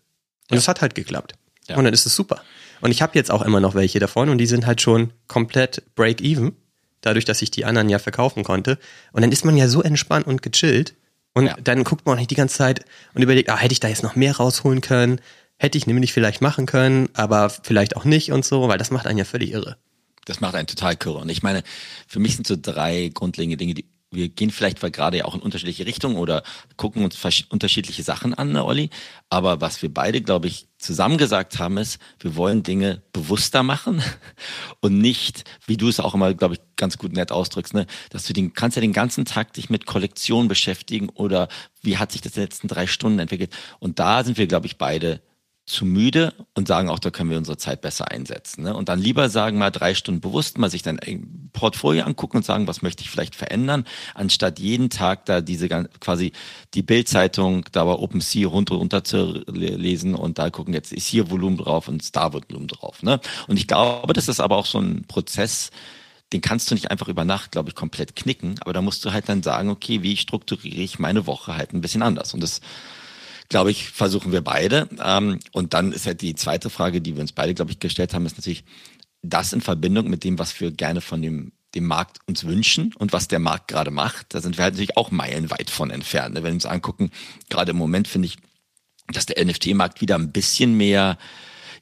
Und 0.51 0.57
es 0.57 0.65
ja. 0.65 0.71
hat 0.71 0.81
halt 0.81 0.95
geklappt. 0.95 1.35
Ja. 1.69 1.77
Und 1.77 1.85
dann 1.85 1.93
ist 1.93 2.05
es 2.05 2.13
super. 2.13 2.41
Und 2.81 2.91
ich 2.91 3.01
habe 3.01 3.13
jetzt 3.15 3.31
auch 3.31 3.43
immer 3.43 3.61
noch 3.61 3.75
welche 3.75 3.99
davon 3.99 4.27
und 4.27 4.39
die 4.39 4.45
sind 4.45 4.65
halt 4.65 4.81
schon 4.81 5.13
komplett 5.29 5.83
break-even, 5.95 6.57
dadurch, 7.05 7.25
dass 7.25 7.41
ich 7.41 7.51
die 7.51 7.65
anderen 7.65 7.89
ja 7.89 7.99
verkaufen 7.99 8.43
konnte. 8.43 8.77
Und 9.11 9.21
dann 9.21 9.31
ist 9.31 9.45
man 9.45 9.57
ja 9.57 9.67
so 9.67 9.81
entspannt 9.81 10.27
und 10.27 10.41
gechillt. 10.41 10.95
Und 11.33 11.47
ja. 11.47 11.57
dann 11.61 11.83
guckt 11.83 12.05
man 12.05 12.15
auch 12.15 12.19
nicht 12.19 12.31
die 12.31 12.35
ganze 12.35 12.57
Zeit 12.57 12.85
und 13.13 13.21
überlegt, 13.21 13.49
ah, 13.49 13.57
hätte 13.57 13.73
ich 13.73 13.79
da 13.79 13.87
jetzt 13.87 14.03
noch 14.03 14.15
mehr 14.15 14.37
rausholen 14.37 14.81
können? 14.81 15.19
Hätte 15.57 15.77
ich 15.77 15.87
nämlich 15.87 16.13
vielleicht 16.13 16.41
machen 16.41 16.65
können, 16.65 17.09
aber 17.13 17.49
vielleicht 17.49 17.95
auch 17.95 18.05
nicht 18.05 18.31
und 18.31 18.45
so, 18.45 18.67
weil 18.67 18.77
das 18.77 18.91
macht 18.91 19.07
einen 19.07 19.17
ja 19.17 19.25
völlig 19.25 19.51
irre. 19.51 19.77
Das 20.25 20.41
macht 20.41 20.55
einen 20.55 20.67
total 20.67 20.95
kirre. 20.95 21.19
Und 21.19 21.29
ich 21.29 21.43
meine, 21.43 21.63
für 22.07 22.19
mich 22.19 22.35
sind 22.35 22.47
so 22.47 22.57
drei 22.59 23.11
grundlegende 23.13 23.57
Dinge, 23.57 23.73
die 23.73 23.85
wir 24.15 24.29
gehen 24.29 24.51
vielleicht 24.51 24.79
gerade 24.79 25.17
ja 25.17 25.25
auch 25.25 25.35
in 25.35 25.41
unterschiedliche 25.41 25.85
Richtungen 25.85 26.17
oder 26.17 26.43
gucken 26.77 27.03
uns 27.03 27.17
unterschiedliche 27.49 28.03
Sachen 28.03 28.33
an, 28.33 28.51
ne, 28.51 28.65
Olli. 28.65 28.89
Aber 29.29 29.61
was 29.61 29.81
wir 29.81 29.93
beide, 29.93 30.21
glaube 30.21 30.47
ich, 30.47 30.67
zusammen 30.77 31.17
gesagt 31.17 31.59
haben, 31.59 31.77
ist, 31.77 31.99
wir 32.19 32.35
wollen 32.35 32.63
Dinge 32.63 33.01
bewusster 33.13 33.63
machen 33.63 34.01
und 34.81 34.97
nicht, 34.97 35.43
wie 35.65 35.77
du 35.77 35.87
es 35.87 35.99
auch 35.99 36.13
immer, 36.13 36.33
glaube 36.33 36.55
ich, 36.55 36.61
ganz 36.75 36.97
gut 36.97 37.13
nett 37.13 37.31
ausdrückst, 37.31 37.73
ne, 37.73 37.85
dass 38.09 38.25
du 38.25 38.33
den, 38.33 38.53
kannst 38.53 38.77
ja 38.77 38.81
den 38.81 38.93
ganzen 38.93 39.25
Tag 39.25 39.53
dich 39.53 39.69
mit 39.69 39.85
Kollektion 39.85 40.47
beschäftigen 40.47 41.09
oder 41.09 41.47
wie 41.81 41.97
hat 41.97 42.11
sich 42.11 42.21
das 42.21 42.33
in 42.33 42.41
den 42.41 42.45
letzten 42.45 42.67
drei 42.67 42.87
Stunden 42.87 43.19
entwickelt. 43.19 43.55
Und 43.79 43.99
da 43.99 44.23
sind 44.23 44.37
wir, 44.37 44.47
glaube 44.47 44.67
ich, 44.67 44.77
beide 44.77 45.21
zu 45.65 45.83
müde 45.85 46.33
und 46.53 46.67
sagen 46.67 46.89
auch, 46.89 46.99
da 46.99 47.09
können 47.09 47.31
wir 47.31 47.39
unsere 47.39 47.57
Zeit 47.57 47.81
besser 47.81 48.11
einsetzen. 48.11 48.63
Ne? 48.63 48.75
Und 48.75 48.87
dann 48.87 48.99
lieber 48.99 49.29
sagen, 49.29 49.57
mal 49.57 49.71
drei 49.71 49.95
Stunden 49.95 50.21
bewusst, 50.21 50.59
mal 50.59 50.69
sich 50.69 50.83
dein 50.83 51.49
Portfolio 51.53 52.03
angucken 52.03 52.37
und 52.37 52.45
sagen, 52.45 52.67
was 52.67 52.83
möchte 52.83 53.01
ich 53.01 53.09
vielleicht 53.09 53.35
verändern, 53.35 53.85
anstatt 54.13 54.59
jeden 54.59 54.91
Tag 54.91 55.25
da 55.25 55.41
diese 55.41 55.67
quasi 55.99 56.33
die 56.75 56.83
Bildzeitung 56.83 57.65
da 57.71 57.83
bei 57.83 57.93
OpenSea 57.93 58.47
runter 58.47 58.75
runter 58.75 59.03
zu 59.03 59.43
lesen 59.47 60.13
und 60.13 60.37
da 60.37 60.51
gucken, 60.51 60.73
jetzt 60.75 60.93
ist 60.93 61.07
hier 61.07 61.31
Volumen 61.31 61.57
drauf 61.57 61.87
und 61.87 62.15
da 62.15 62.31
wird 62.31 62.49
Volumen 62.49 62.67
drauf. 62.67 63.01
Ne? 63.01 63.19
Und 63.47 63.57
ich 63.57 63.67
glaube, 63.67 64.13
das 64.13 64.27
ist 64.27 64.39
aber 64.39 64.57
auch 64.57 64.67
so 64.67 64.77
ein 64.77 65.05
Prozess, 65.07 65.71
den 66.31 66.41
kannst 66.41 66.69
du 66.69 66.75
nicht 66.75 66.91
einfach 66.91 67.07
über 67.07 67.25
Nacht, 67.25 67.51
glaube 67.51 67.69
ich, 67.69 67.75
komplett 67.75 68.15
knicken, 68.15 68.55
aber 68.61 68.73
da 68.73 68.81
musst 68.81 69.03
du 69.03 69.13
halt 69.13 69.29
dann 69.29 69.41
sagen, 69.41 69.69
okay, 69.69 70.03
wie 70.03 70.17
strukturiere 70.17 70.81
ich 70.81 70.99
meine 70.99 71.25
Woche 71.25 71.55
halt 71.55 71.73
ein 71.73 71.81
bisschen 71.81 72.03
anders. 72.03 72.33
Und 72.35 72.41
das, 72.41 72.61
glaube 73.49 73.71
ich, 73.71 73.89
versuchen 73.89 74.31
wir 74.31 74.41
beide. 74.41 74.89
Ähm, 75.03 75.39
und 75.51 75.73
dann 75.73 75.91
ist 75.91 76.05
halt 76.05 76.21
die 76.21 76.35
zweite 76.35 76.69
Frage, 76.69 77.01
die 77.01 77.15
wir 77.15 77.21
uns 77.21 77.31
beide, 77.31 77.53
glaube 77.53 77.71
ich, 77.71 77.79
gestellt 77.79 78.13
haben, 78.13 78.25
ist 78.25 78.37
natürlich 78.37 78.63
das 79.21 79.53
in 79.53 79.61
Verbindung 79.61 80.09
mit 80.09 80.23
dem, 80.23 80.37
was 80.39 80.59
wir 80.59 80.71
gerne 80.71 81.01
von 81.01 81.21
dem 81.21 81.51
dem 81.75 81.85
Markt 81.85 82.19
uns 82.25 82.45
wünschen 82.45 82.93
und 82.97 83.13
was 83.13 83.27
der 83.27 83.39
Markt 83.39 83.67
gerade 83.67 83.91
macht. 83.91 84.33
Da 84.33 84.41
sind 84.41 84.57
wir 84.57 84.63
halt 84.63 84.73
natürlich 84.73 84.97
auch 84.97 85.11
meilenweit 85.11 85.69
von 85.69 85.91
entfernt. 85.91 86.33
Ne? 86.33 86.41
Wenn 86.41 86.51
wir 86.51 86.55
uns 86.55 86.65
angucken, 86.65 87.11
gerade 87.49 87.71
im 87.71 87.77
Moment 87.77 88.07
finde 88.07 88.27
ich, 88.27 88.37
dass 89.09 89.25
der 89.25 89.43
NFT-Markt 89.45 90.01
wieder 90.01 90.15
ein 90.15 90.31
bisschen 90.31 90.75
mehr 90.75 91.17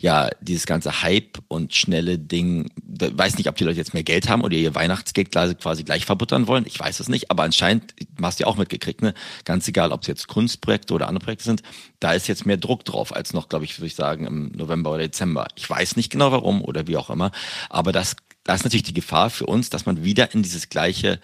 ja, 0.03 0.29
dieses 0.41 0.65
ganze 0.65 1.01
Hype 1.01 1.39
und 1.47 1.73
schnelle 1.73 2.19
Ding, 2.19 2.69
weiß 2.75 3.37
nicht, 3.37 3.47
ob 3.47 3.55
die 3.55 3.63
Leute 3.63 3.77
jetzt 3.77 3.93
mehr 3.93 4.03
Geld 4.03 4.27
haben 4.27 4.41
oder 4.41 4.57
ihr 4.57 4.75
Weihnachtsgeld 4.75 5.31
quasi 5.31 5.85
gleich 5.85 6.05
verbuttern 6.05 6.45
wollen. 6.45 6.65
Ich 6.67 6.77
weiß 6.77 6.99
es 6.99 7.07
nicht, 7.07 7.31
aber 7.31 7.43
anscheinend, 7.43 7.95
hast 8.21 8.37
du 8.37 8.43
ja 8.43 8.49
auch 8.49 8.57
mitgekriegt, 8.57 9.01
ne? 9.01 9.13
Ganz 9.45 9.65
egal, 9.69 9.93
ob 9.93 10.01
es 10.01 10.07
jetzt 10.07 10.27
Kunstprojekte 10.27 10.93
oder 10.93 11.07
andere 11.07 11.23
Projekte 11.23 11.45
sind, 11.45 11.63
da 12.01 12.11
ist 12.11 12.27
jetzt 12.27 12.45
mehr 12.45 12.57
Druck 12.57 12.83
drauf 12.83 13.15
als 13.15 13.31
noch, 13.31 13.47
glaube 13.47 13.63
ich, 13.63 13.79
würde 13.79 13.87
ich 13.87 13.95
sagen, 13.95 14.27
im 14.27 14.51
November 14.51 14.91
oder 14.91 15.03
Dezember. 15.03 15.47
Ich 15.55 15.69
weiß 15.69 15.95
nicht 15.95 16.11
genau 16.11 16.33
warum 16.33 16.61
oder 16.61 16.85
wie 16.85 16.97
auch 16.97 17.09
immer, 17.09 17.31
aber 17.69 17.93
das 17.93 18.17
da 18.43 18.53
ist 18.53 18.65
natürlich 18.65 18.83
die 18.83 18.93
Gefahr 18.93 19.29
für 19.29 19.45
uns, 19.45 19.69
dass 19.69 19.85
man 19.85 20.03
wieder 20.03 20.33
in 20.33 20.43
dieses 20.43 20.67
gleiche, 20.67 21.21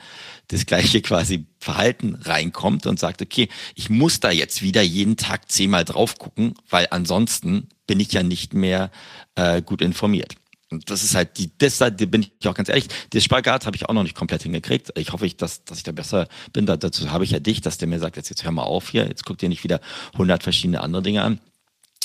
das 0.48 0.66
gleiche 0.66 1.02
quasi 1.02 1.48
Verhalten 1.60 2.16
reinkommt 2.16 2.86
und 2.86 2.98
sagt, 2.98 3.22
okay, 3.22 3.50
ich 3.76 3.90
muss 3.90 4.22
da 4.22 4.32
jetzt 4.32 4.62
wieder 4.62 4.82
jeden 4.82 5.18
Tag 5.18 5.52
zehnmal 5.52 5.84
drauf 5.84 6.18
gucken, 6.18 6.54
weil 6.70 6.88
ansonsten 6.92 7.68
bin 7.90 8.00
ich 8.00 8.14
ja 8.14 8.22
nicht 8.22 8.54
mehr 8.54 8.92
äh, 9.34 9.64
gut 9.64 9.82
informiert. 9.82 10.36
Und 10.70 10.92
das 10.92 11.04
ist 11.04 11.16
halt 11.16 11.40
die, 11.40 11.50
das 11.58 11.80
da 11.80 11.90
bin 11.90 12.22
ich 12.22 12.48
auch 12.48 12.54
ganz 12.54 12.70
ehrlich, 12.70 12.88
das 13.10 13.24
Spagat 13.24 13.66
habe 13.66 13.76
ich 13.76 13.90
auch 13.90 13.94
noch 13.96 14.04
nicht 14.04 14.16
komplett 14.16 14.44
hingekriegt. 14.44 14.92
Ich 14.96 15.12
hoffe, 15.12 15.26
ich, 15.26 15.38
dass, 15.38 15.64
dass 15.64 15.80
ich 15.80 15.84
da 15.84 15.92
besser 15.92 16.28
bin. 16.54 16.68
Da, 16.68 16.78
dazu 16.78 17.10
habe 17.10 17.24
ich 17.24 17.32
ja 17.32 17.40
dich, 17.40 17.62
dass 17.62 17.80
der 17.80 17.88
mir 17.88 17.98
sagt, 17.98 18.16
jetzt, 18.16 18.30
jetzt 18.30 18.44
hör 18.44 18.52
mal 18.52 18.62
auf 18.62 18.90
hier, 18.92 19.08
jetzt 19.08 19.26
guck 19.26 19.40
dir 19.40 19.50
nicht 19.50 19.64
wieder 19.64 19.82
hundert 20.16 20.44
verschiedene 20.44 20.82
andere 20.82 21.02
Dinge 21.02 21.24
an. 21.24 21.40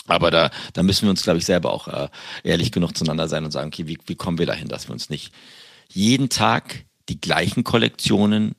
Aber 0.06 0.30
da, 0.30 0.50
da 0.72 0.82
müssen 0.82 1.02
wir 1.02 1.10
uns, 1.10 1.22
glaube 1.22 1.38
ich, 1.38 1.44
selber 1.44 1.70
auch 1.70 1.88
äh, 1.88 2.08
ehrlich 2.44 2.72
genug 2.72 2.96
zueinander 2.96 3.28
sein 3.28 3.44
und 3.44 3.50
sagen, 3.50 3.68
okay, 3.68 3.86
wie, 3.86 3.98
wie 4.06 4.16
kommen 4.16 4.38
wir 4.38 4.46
dahin, 4.46 4.68
dass 4.68 4.88
wir 4.88 4.94
uns 4.94 5.10
nicht 5.10 5.34
jeden 5.88 6.30
Tag 6.30 6.86
die 7.10 7.20
gleichen 7.20 7.62
Kollektionen 7.62 8.54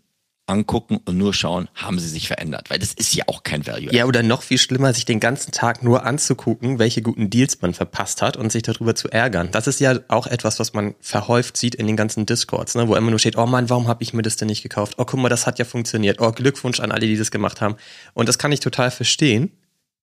angucken 0.48 1.00
und 1.06 1.18
nur 1.18 1.34
schauen, 1.34 1.68
haben 1.74 2.00
sie 2.00 2.08
sich 2.08 2.28
verändert, 2.28 2.70
weil 2.70 2.80
das 2.80 2.94
ist 2.94 3.16
ja 3.16 3.24
auch 3.28 3.44
kein 3.44 3.66
Value. 3.66 3.94
Ja, 3.94 4.06
oder 4.06 4.24
noch 4.24 4.44
viel 4.44 4.58
schlimmer, 4.58 4.94
sich 4.94 5.06
den 5.06 5.20
ganzen 5.20 5.52
Tag 5.52 5.84
nur 5.84 6.06
anzugucken, 6.06 6.78
welche 6.78 7.02
guten 7.02 7.30
Deals 7.30 7.62
man 7.62 7.74
verpasst 7.74 8.22
hat 8.22 8.38
und 8.38 8.52
sich 8.52 8.64
darüber 8.64 8.96
zu 8.96 9.10
ärgern. 9.10 9.50
Das 9.52 9.68
ist 9.68 9.80
ja 9.80 10.00
auch 10.08 10.28
etwas, 10.28 10.60
was 10.60 10.74
man 10.74 10.96
verhäuft 11.02 11.58
sieht 11.58 11.76
in 11.76 11.88
den 11.88 11.98
ganzen 11.98 12.26
Discords, 12.26 12.76
ne, 12.76 12.88
wo 12.88 12.96
immer 12.96 13.10
nur 13.10 13.20
steht, 13.20 13.38
oh 13.38 13.46
Mann, 13.46 13.70
warum 13.70 13.88
habe 13.88 14.04
ich 14.04 14.14
mir 14.14 14.22
das 14.22 14.36
denn 14.36 14.48
nicht 14.48 14.64
gekauft? 14.64 14.96
Oh, 14.98 15.06
guck 15.06 15.20
mal, 15.20 15.30
das 15.30 15.48
hat 15.48 15.60
ja 15.60 15.66
funktioniert. 15.66 16.22
Oh, 16.22 16.32
Glückwunsch 16.32 16.80
an 16.80 16.92
alle, 16.92 17.08
die 17.08 17.18
das 17.18 17.32
gemacht 17.32 17.62
haben. 17.62 17.76
Und 18.14 18.30
das 18.30 18.38
kann 18.38 18.52
ich 18.52 18.60
total 18.60 18.92
verstehen. 18.92 19.52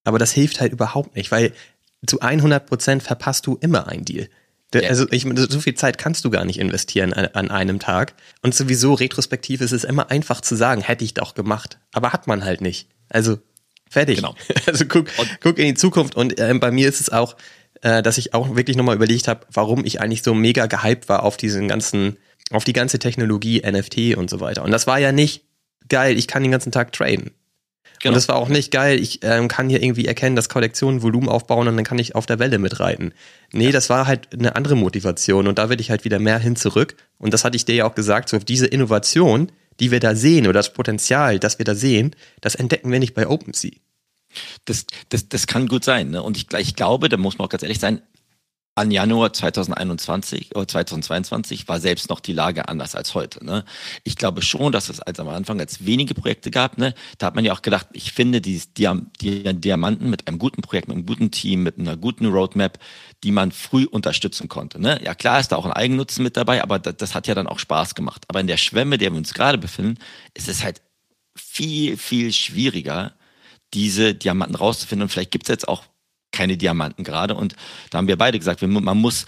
Aber 0.05 0.19
das 0.19 0.33
hilft 0.33 0.61
halt 0.61 0.73
überhaupt 0.73 1.15
nicht, 1.15 1.31
weil 1.31 1.53
zu 2.07 2.21
100 2.21 2.67
Prozent 2.67 3.03
verpasst 3.03 3.47
du 3.47 3.57
immer 3.61 3.87
einen 3.87 4.05
Deal. 4.05 4.29
Der, 4.73 4.85
ja. 4.85 4.89
Also 4.89 5.07
ich, 5.11 5.27
so 5.35 5.61
viel 5.61 5.75
Zeit 5.75 5.99
kannst 5.99 6.25
du 6.25 6.31
gar 6.31 6.45
nicht 6.45 6.59
investieren 6.59 7.13
an, 7.13 7.27
an, 7.27 7.51
einem 7.51 7.79
Tag. 7.79 8.15
Und 8.43 8.55
sowieso 8.55 8.95
retrospektiv 8.95 9.61
ist 9.61 9.73
es 9.73 9.85
immer 9.85 10.11
einfach 10.11 10.41
zu 10.41 10.57
sagen, 10.57 10.83
hätte 10.83 11.05
ich 11.05 11.15
doch 11.15 11.35
gemacht. 11.35 11.79
Aber 11.93 12.13
hat 12.13 12.27
man 12.27 12.45
halt 12.45 12.61
nicht. 12.61 12.89
Also 13.09 13.39
fertig. 13.91 14.17
Genau. 14.17 14.35
Also 14.67 14.85
guck, 14.87 15.09
guck 15.41 15.59
in 15.59 15.67
die 15.67 15.75
Zukunft. 15.75 16.15
Und 16.15 16.39
äh, 16.39 16.55
bei 16.55 16.71
mir 16.71 16.89
ist 16.89 17.01
es 17.01 17.11
auch, 17.11 17.37
äh, 17.83 18.03
dass 18.03 18.19
ich 18.19 18.35
auch 18.35 18.57
wirklich 18.57 18.77
nochmal 18.77 18.97
überlegt 18.97 19.29
habe, 19.29 19.47
warum 19.53 19.85
ich 19.85 20.01
eigentlich 20.01 20.23
so 20.23 20.35
mega 20.35 20.67
gehypt 20.67 21.09
war 21.09 21.23
auf 21.23 21.37
diesen 21.37 21.69
ganzen, 21.69 22.17
auf 22.51 22.65
die 22.65 22.73
ganze 22.73 22.99
Technologie, 22.99 23.63
NFT 23.65 24.17
und 24.17 24.31
so 24.31 24.41
weiter. 24.41 24.63
Und 24.63 24.71
das 24.71 24.87
war 24.87 24.99
ja 24.99 25.13
nicht 25.13 25.45
geil, 25.89 26.17
ich 26.17 26.29
kann 26.29 26.43
den 26.43 26.53
ganzen 26.53 26.73
Tag 26.73 26.93
traden. 26.93 27.33
Genau. 28.03 28.11
Und 28.11 28.17
das 28.17 28.29
war 28.29 28.37
auch 28.37 28.49
nicht 28.49 28.73
geil. 28.73 29.01
Ich 29.01 29.21
ähm, 29.23 29.47
kann 29.47 29.69
hier 29.69 29.81
irgendwie 29.81 30.07
erkennen, 30.07 30.35
dass 30.35 30.49
Kollektionen 30.49 31.03
Volumen 31.03 31.29
aufbauen 31.29 31.69
und 31.69 31.77
dann 31.77 31.85
kann 31.85 32.01
ich 32.01 32.17
auf 32.17 32.27
der 32.27 32.41
Welle 32.41 32.59
mitreiten. 32.59 33.15
Nee, 33.53 33.67
ja. 33.67 33.71
das 33.71 33.91
war 33.91 34.09
halt 34.09 34.33
eine 34.33 34.57
andere 34.57 34.75
Motivation 34.75 35.47
und 35.47 35.59
da 35.59 35.69
will 35.69 35.81
ich 35.81 35.91
halt 35.91 36.05
wieder 36.05 36.19
mehr 36.19 36.41
hin 36.41 36.57
zurück. 36.57 36.97
Und 37.19 37.33
das 37.33 37.45
hatte 37.45 37.57
ich 37.57 37.65
dir 37.65 37.77
ja 37.77 37.87
auch 37.87 37.95
gesagt, 37.95 38.29
so 38.29 38.37
auf 38.37 38.45
diese 38.45 38.67
Innovation, 38.67 39.53
die 39.79 39.93
wir 39.93 40.01
da 40.01 40.17
sehen 40.17 40.47
oder 40.47 40.55
das 40.55 40.73
Potenzial, 40.73 41.39
das 41.39 41.59
wir 41.59 41.65
da 41.65 41.77
sehen, 41.77 42.17
das 42.41 42.57
entdecken 42.57 42.91
wir 42.91 42.99
nicht 42.99 43.15
bei 43.15 43.29
OpenSea. 43.29 43.71
Das, 44.65 44.87
das, 45.11 45.29
das 45.29 45.47
kann 45.47 45.69
gut 45.69 45.85
sein. 45.85 46.11
Ne? 46.11 46.23
Und 46.25 46.37
ich, 46.37 46.53
ich 46.59 46.75
glaube, 46.75 47.09
da 47.09 47.17
muss 47.17 47.39
man 47.39 47.47
auch 47.47 47.51
ganz 47.51 47.63
ehrlich 47.63 47.79
sein, 47.79 48.03
an 48.75 48.91
Januar 48.91 49.33
2021 49.33 50.57
oder 50.57 50.67
2022 50.67 51.69
war 51.69 51.79
selbst 51.79 52.09
noch 52.09 52.21
die 52.21 52.33
Lage 52.33 52.69
anders 52.69 52.95
als 52.95 53.15
heute. 53.15 53.45
Ne? 53.45 53.65
Ich 54.03 54.17
glaube 54.17 54.41
schon, 54.41 54.73
dass 54.73 54.89
es 54.89 55.01
als 55.01 55.21
am 55.21 55.29
Anfang 55.29 55.61
als 55.61 55.85
wenige 55.85 56.15
Projekte 56.15 56.51
gab, 56.51 56.79
ne, 56.79 56.95
da 57.19 57.27
hat 57.27 57.35
man 57.35 57.45
ja 57.45 57.53
auch 57.53 57.61
gedacht, 57.61 57.89
ich 57.93 58.13
finde 58.13 58.41
dieses 58.41 58.73
Diam 58.73 59.11
die 59.21 59.43
Diamanten 59.43 60.09
mit 60.09 60.27
einem 60.27 60.39
guten 60.39 60.63
Projekt, 60.63 60.89
mit 60.89 60.97
einem 60.97 61.07
guten 61.07 61.31
Team, 61.31 61.63
mit 61.63 61.79
einer 61.79 61.99
guten 61.99 62.27
Roadmap, 62.27 62.79
die 63.25 63.31
man 63.31 63.53
früh 63.53 63.85
unterstützen 63.85 64.49
konnte. 64.49 64.81
Ne? 64.81 64.99
Ja 65.05 65.15
klar 65.15 65.39
ist 65.39 65.53
da 65.53 65.57
auch 65.57 65.67
ein 65.67 65.73
Eigennutzen 65.73 66.23
mit 66.23 66.39
dabei, 66.39 66.63
aber 66.63 66.79
das, 66.79 66.97
das 66.97 67.15
hat 67.15 67.27
ja 67.27 67.35
dann 67.35 67.47
auch 67.47 67.59
Spaß 67.59 67.95
gemacht. 67.95 68.25
Aber 68.29 68.41
in 68.41 68.47
der 68.47 68.57
Schwemme, 68.57 68.97
der 68.97 69.11
wir 69.11 69.19
uns 69.19 69.35
gerade 69.35 69.59
befinden, 69.59 69.99
ist 70.33 70.49
es 70.49 70.65
halt 70.65 70.81
viel, 71.37 71.99
viel 71.99 72.33
schwieriger, 72.33 73.13
diese 73.75 74.15
Diamanten 74.15 74.57
rauszufinden. 74.57 75.05
Und 75.05 75.09
vielleicht 75.11 75.31
gibt 75.31 75.45
es 75.45 75.49
jetzt 75.49 75.69
auch 75.69 75.85
keine 76.33 76.57
Diamanten 76.57 77.05
gerade. 77.05 77.35
Und 77.35 77.55
da 77.91 77.99
haben 77.99 78.09
wir 78.09 78.17
beide 78.17 78.39
gesagt, 78.39 78.63
man 78.63 78.99
muss, 78.99 79.27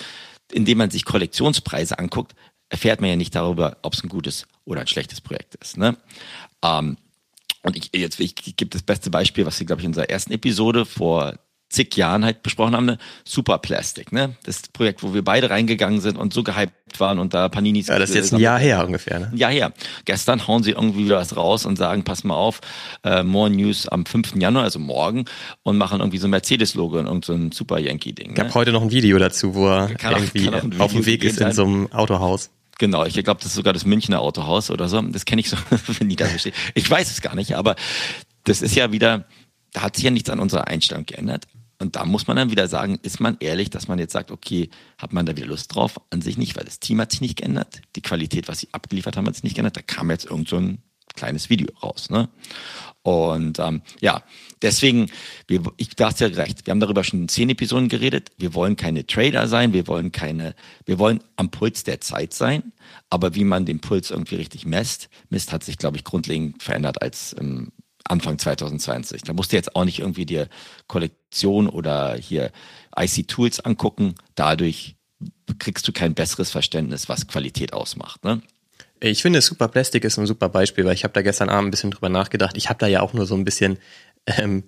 indem 0.52 0.78
man 0.78 0.90
sich 0.90 1.04
Kollektionspreise 1.04 1.98
anguckt, 1.98 2.34
erfährt 2.68 3.00
man 3.00 3.10
ja 3.10 3.16
nicht 3.16 3.34
darüber, 3.34 3.76
ob 3.82 3.94
es 3.94 4.02
ein 4.02 4.08
gutes 4.08 4.46
oder 4.64 4.80
ein 4.80 4.86
schlechtes 4.86 5.20
Projekt 5.20 5.54
ist. 5.56 5.76
Ne? 5.76 5.96
Ähm, 6.64 6.96
und 7.62 7.76
ich, 7.76 7.90
jetzt 7.94 8.18
ich, 8.20 8.34
ich 8.44 8.56
gebe 8.56 8.70
das 8.70 8.82
beste 8.82 9.10
Beispiel, 9.10 9.46
was 9.46 9.58
wir, 9.58 9.66
glaube 9.66 9.80
ich, 9.80 9.84
in 9.84 9.90
unserer 9.90 10.10
ersten 10.10 10.32
Episode 10.32 10.84
vor 10.84 11.38
zig 11.68 11.96
Jahren 11.96 12.24
halt 12.24 12.42
besprochen 12.42 12.76
haben, 12.76 12.86
ne? 12.86 12.98
Superplastic, 13.24 14.12
ne? 14.12 14.36
Das 14.44 14.62
Projekt, 14.72 15.02
wo 15.02 15.14
wir 15.14 15.22
beide 15.22 15.50
reingegangen 15.50 16.00
sind 16.00 16.16
und 16.16 16.32
so 16.32 16.42
gehypt 16.42 16.72
waren 16.98 17.18
und 17.18 17.34
da 17.34 17.48
Paninis. 17.48 17.88
Ja, 17.88 17.98
das 17.98 18.10
ist 18.10 18.16
jetzt 18.16 18.34
ein 18.34 18.40
Jahr 18.40 18.58
her 18.58 18.84
ungefähr, 18.86 19.20
ne? 19.20 19.30
Ein 19.32 19.36
Jahr 19.36 19.50
her. 19.50 19.72
Gestern 20.04 20.46
hauen 20.46 20.62
sie 20.62 20.72
irgendwie 20.72 21.06
wieder 21.06 21.16
was 21.16 21.36
raus 21.36 21.66
und 21.66 21.76
sagen, 21.76 22.04
pass 22.04 22.24
mal 22.24 22.34
auf, 22.34 22.60
äh, 23.02 23.22
More 23.22 23.50
News 23.50 23.88
am 23.88 24.06
5. 24.06 24.36
Januar, 24.36 24.64
also 24.64 24.78
morgen, 24.78 25.24
und 25.62 25.76
machen 25.76 26.00
irgendwie 26.00 26.18
so 26.18 26.28
ein 26.28 26.30
Mercedes-Logo 26.30 26.98
und 26.98 27.06
irgend 27.06 27.24
so 27.24 27.32
ein 27.32 27.52
Super 27.52 27.78
Yankee-Ding. 27.78 28.28
Ne? 28.28 28.34
Gab 28.34 28.54
heute 28.54 28.72
noch 28.72 28.82
ein 28.82 28.90
Video 28.90 29.18
dazu, 29.18 29.54
wo 29.54 29.68
er 29.68 29.94
kann 29.94 30.14
irgendwie 30.14 30.48
auch, 30.48 30.84
auf 30.84 30.92
dem 30.92 31.06
Weg 31.06 31.24
ist 31.24 31.40
in 31.40 31.52
so 31.52 31.64
einem 31.64 31.92
Autohaus. 31.92 32.50
Genau, 32.78 33.04
ich 33.04 33.14
glaube, 33.14 33.40
das 33.40 33.46
ist 33.46 33.54
sogar 33.54 33.72
das 33.72 33.84
Münchner 33.84 34.20
Autohaus 34.20 34.70
oder 34.70 34.88
so. 34.88 35.00
Das 35.00 35.24
kenne 35.24 35.40
ich 35.40 35.48
so, 35.48 35.56
wenn 35.98 36.08
die 36.08 36.16
da 36.16 36.26
steht. 36.38 36.54
Ich 36.74 36.88
weiß 36.90 37.10
es 37.10 37.20
gar 37.20 37.34
nicht, 37.34 37.54
aber 37.54 37.76
das 38.44 38.62
ist 38.62 38.74
ja 38.74 38.92
wieder, 38.92 39.26
da 39.72 39.82
hat 39.82 39.96
sich 39.96 40.04
ja 40.04 40.10
nichts 40.10 40.30
an 40.30 40.40
unserer 40.40 40.66
Einstellung 40.68 41.06
geändert. 41.06 41.46
Und 41.84 41.96
da 41.96 42.06
muss 42.06 42.26
man 42.26 42.38
dann 42.38 42.50
wieder 42.50 42.66
sagen, 42.66 42.98
ist 43.02 43.20
man 43.20 43.36
ehrlich, 43.40 43.68
dass 43.68 43.88
man 43.88 43.98
jetzt 43.98 44.14
sagt, 44.14 44.30
okay, 44.30 44.70
hat 44.96 45.12
man 45.12 45.26
da 45.26 45.36
wieder 45.36 45.48
Lust 45.48 45.74
drauf? 45.74 46.00
An 46.08 46.22
sich 46.22 46.38
nicht, 46.38 46.56
weil 46.56 46.64
das 46.64 46.80
Team 46.80 46.98
hat 46.98 47.12
sich 47.12 47.20
nicht 47.20 47.36
geändert. 47.36 47.82
Die 47.94 48.00
Qualität, 48.00 48.48
was 48.48 48.60
sie 48.60 48.68
abgeliefert 48.72 49.18
haben, 49.18 49.26
hat 49.26 49.34
sich 49.34 49.44
nicht 49.44 49.54
geändert. 49.54 49.76
Da 49.76 49.82
kam 49.82 50.10
jetzt 50.10 50.24
irgend 50.24 50.48
so 50.48 50.56
ein 50.56 50.78
kleines 51.14 51.50
Video 51.50 51.68
raus. 51.82 52.08
Ne? 52.08 52.30
Und 53.02 53.58
ähm, 53.58 53.82
ja, 54.00 54.22
deswegen, 54.62 55.10
wir, 55.46 55.60
ich 55.76 55.90
dachte 55.90 56.26
ja 56.26 56.34
recht, 56.34 56.66
wir 56.66 56.70
haben 56.70 56.80
darüber 56.80 57.04
schon 57.04 57.20
in 57.20 57.28
zehn 57.28 57.50
Episoden 57.50 57.90
geredet. 57.90 58.32
Wir 58.38 58.54
wollen 58.54 58.76
keine 58.76 59.06
Trader 59.06 59.46
sein, 59.46 59.74
wir 59.74 59.86
wollen 59.86 60.10
keine, 60.10 60.54
wir 60.86 60.98
wollen 60.98 61.22
am 61.36 61.50
Puls 61.50 61.84
der 61.84 62.00
Zeit 62.00 62.32
sein. 62.32 62.72
Aber 63.10 63.34
wie 63.34 63.44
man 63.44 63.66
den 63.66 63.80
Puls 63.80 64.10
irgendwie 64.10 64.36
richtig 64.36 64.64
messt, 64.64 65.10
misst, 65.28 65.52
hat 65.52 65.64
sich, 65.64 65.76
glaube 65.76 65.98
ich, 65.98 66.04
grundlegend 66.04 66.62
verändert 66.62 67.02
als 67.02 67.36
ähm, 67.38 67.72
Anfang 68.04 68.38
2020. 68.38 69.22
Da 69.22 69.32
musst 69.32 69.52
du 69.52 69.56
jetzt 69.56 69.74
auch 69.74 69.84
nicht 69.84 70.00
irgendwie 70.00 70.26
dir 70.26 70.48
Kollektion 70.86 71.68
oder 71.68 72.14
hier 72.14 72.52
IC 72.98 73.28
Tools 73.28 73.60
angucken. 73.60 74.14
Dadurch 74.34 74.96
kriegst 75.58 75.88
du 75.88 75.92
kein 75.92 76.14
besseres 76.14 76.50
Verständnis, 76.50 77.08
was 77.08 77.26
Qualität 77.26 77.72
ausmacht. 77.72 78.24
Ne? 78.24 78.42
Ich 79.00 79.22
finde, 79.22 79.40
Super 79.40 79.68
Plastic 79.68 80.04
ist 80.04 80.18
ein 80.18 80.26
super 80.26 80.48
Beispiel, 80.48 80.84
weil 80.84 80.94
ich 80.94 81.04
habe 81.04 81.14
da 81.14 81.22
gestern 81.22 81.48
Abend 81.48 81.68
ein 81.68 81.70
bisschen 81.70 81.90
drüber 81.90 82.08
nachgedacht. 82.08 82.56
Ich 82.56 82.68
habe 82.68 82.78
da 82.78 82.86
ja 82.86 83.00
auch 83.00 83.12
nur 83.12 83.26
so 83.26 83.34
ein 83.34 83.44
bisschen, 83.44 83.78
ähm, 84.26 84.64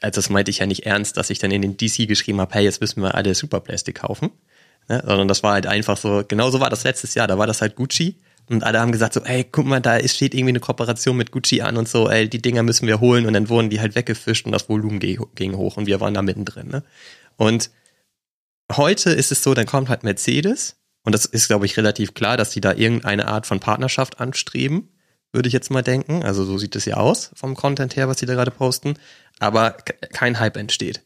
also 0.00 0.18
das 0.18 0.30
meinte 0.30 0.50
ich 0.50 0.58
ja 0.58 0.66
nicht 0.66 0.86
ernst, 0.86 1.16
dass 1.16 1.30
ich 1.30 1.38
dann 1.38 1.50
in 1.50 1.62
den 1.62 1.76
DC 1.76 2.08
geschrieben 2.08 2.40
habe, 2.40 2.54
hey, 2.54 2.64
jetzt 2.64 2.80
müssen 2.80 3.02
wir 3.02 3.14
alle 3.14 3.34
Super 3.34 3.60
Plastic 3.60 3.96
kaufen. 3.96 4.30
Ne? 4.88 5.02
Sondern 5.06 5.28
das 5.28 5.42
war 5.42 5.52
halt 5.52 5.66
einfach 5.66 5.96
so, 5.96 6.24
genau 6.26 6.50
so 6.50 6.60
war 6.60 6.70
das 6.70 6.84
letztes 6.84 7.14
Jahr, 7.14 7.26
da 7.26 7.38
war 7.38 7.46
das 7.46 7.60
halt 7.60 7.76
Gucci 7.76 8.16
und 8.50 8.64
alle 8.64 8.80
haben 8.80 8.92
gesagt 8.92 9.14
so, 9.14 9.20
ey, 9.20 9.44
guck 9.44 9.66
mal, 9.66 9.80
da 9.80 9.98
steht 10.06 10.34
irgendwie 10.34 10.50
eine 10.50 10.60
Kooperation 10.60 11.16
mit 11.16 11.30
Gucci 11.30 11.60
an 11.60 11.76
und 11.76 11.88
so, 11.88 12.08
ey, 12.08 12.28
die 12.28 12.40
Dinger 12.40 12.62
müssen 12.62 12.86
wir 12.86 13.00
holen. 13.00 13.26
Und 13.26 13.32
dann 13.34 13.48
wurden 13.48 13.70
die 13.70 13.80
halt 13.80 13.94
weggefischt 13.94 14.46
und 14.46 14.52
das 14.52 14.68
Volumen 14.68 15.00
ging 15.00 15.56
hoch 15.56 15.76
und 15.76 15.86
wir 15.86 16.00
waren 16.00 16.14
da 16.14 16.22
mittendrin. 16.22 16.68
Ne? 16.68 16.82
Und 17.36 17.70
heute 18.74 19.10
ist 19.10 19.32
es 19.32 19.42
so, 19.42 19.54
dann 19.54 19.66
kommt 19.66 19.88
halt 19.88 20.02
Mercedes 20.02 20.76
und 21.04 21.12
das 21.12 21.24
ist, 21.24 21.48
glaube 21.48 21.66
ich, 21.66 21.76
relativ 21.76 22.14
klar, 22.14 22.36
dass 22.36 22.50
die 22.50 22.60
da 22.60 22.72
irgendeine 22.72 23.28
Art 23.28 23.46
von 23.46 23.60
Partnerschaft 23.60 24.20
anstreben, 24.20 24.88
würde 25.32 25.48
ich 25.48 25.52
jetzt 25.52 25.70
mal 25.70 25.82
denken. 25.82 26.22
Also 26.22 26.44
so 26.44 26.58
sieht 26.58 26.76
es 26.76 26.84
ja 26.84 26.96
aus 26.96 27.30
vom 27.34 27.54
Content 27.54 27.96
her, 27.96 28.08
was 28.08 28.16
die 28.18 28.26
da 28.26 28.34
gerade 28.34 28.50
posten. 28.50 28.94
Aber 29.38 29.76
kein 30.12 30.38
Hype 30.40 30.56
entsteht. 30.56 31.02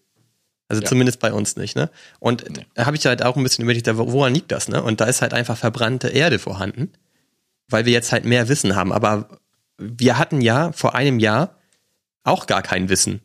Also 0.68 0.82
ja. 0.82 0.88
zumindest 0.88 1.20
bei 1.20 1.32
uns 1.32 1.56
nicht, 1.56 1.76
ne? 1.76 1.90
Und 2.18 2.49
nee. 2.49 2.64
da 2.75 2.87
habe 2.87 2.96
ich 2.96 3.04
halt 3.04 3.22
auch 3.22 3.37
ein 3.37 3.42
bisschen 3.42 3.62
überlegt, 3.62 3.87
woran 3.94 4.32
liegt 4.32 4.52
das, 4.52 4.68
ne? 4.68 4.82
Und 4.82 5.02
da 5.02 5.04
ist 5.04 5.20
halt 5.20 5.34
einfach 5.34 5.58
verbrannte 5.58 6.08
Erde 6.08 6.38
vorhanden, 6.38 6.92
weil 7.73 7.87
wir 7.87 7.93
jetzt 7.93 8.12
halt 8.12 8.25
mehr 8.25 8.49
Wissen 8.49 8.76
haben. 8.76 8.93
Aber 8.93 9.29
wir 9.79 10.19
hatten 10.19 10.41
ja 10.41 10.73
vor 10.73 10.95
einem 10.95 11.19
Jahr 11.19 11.57
auch 12.25 12.47
gar 12.47 12.62
kein 12.62 12.88
Wissen. 12.88 13.21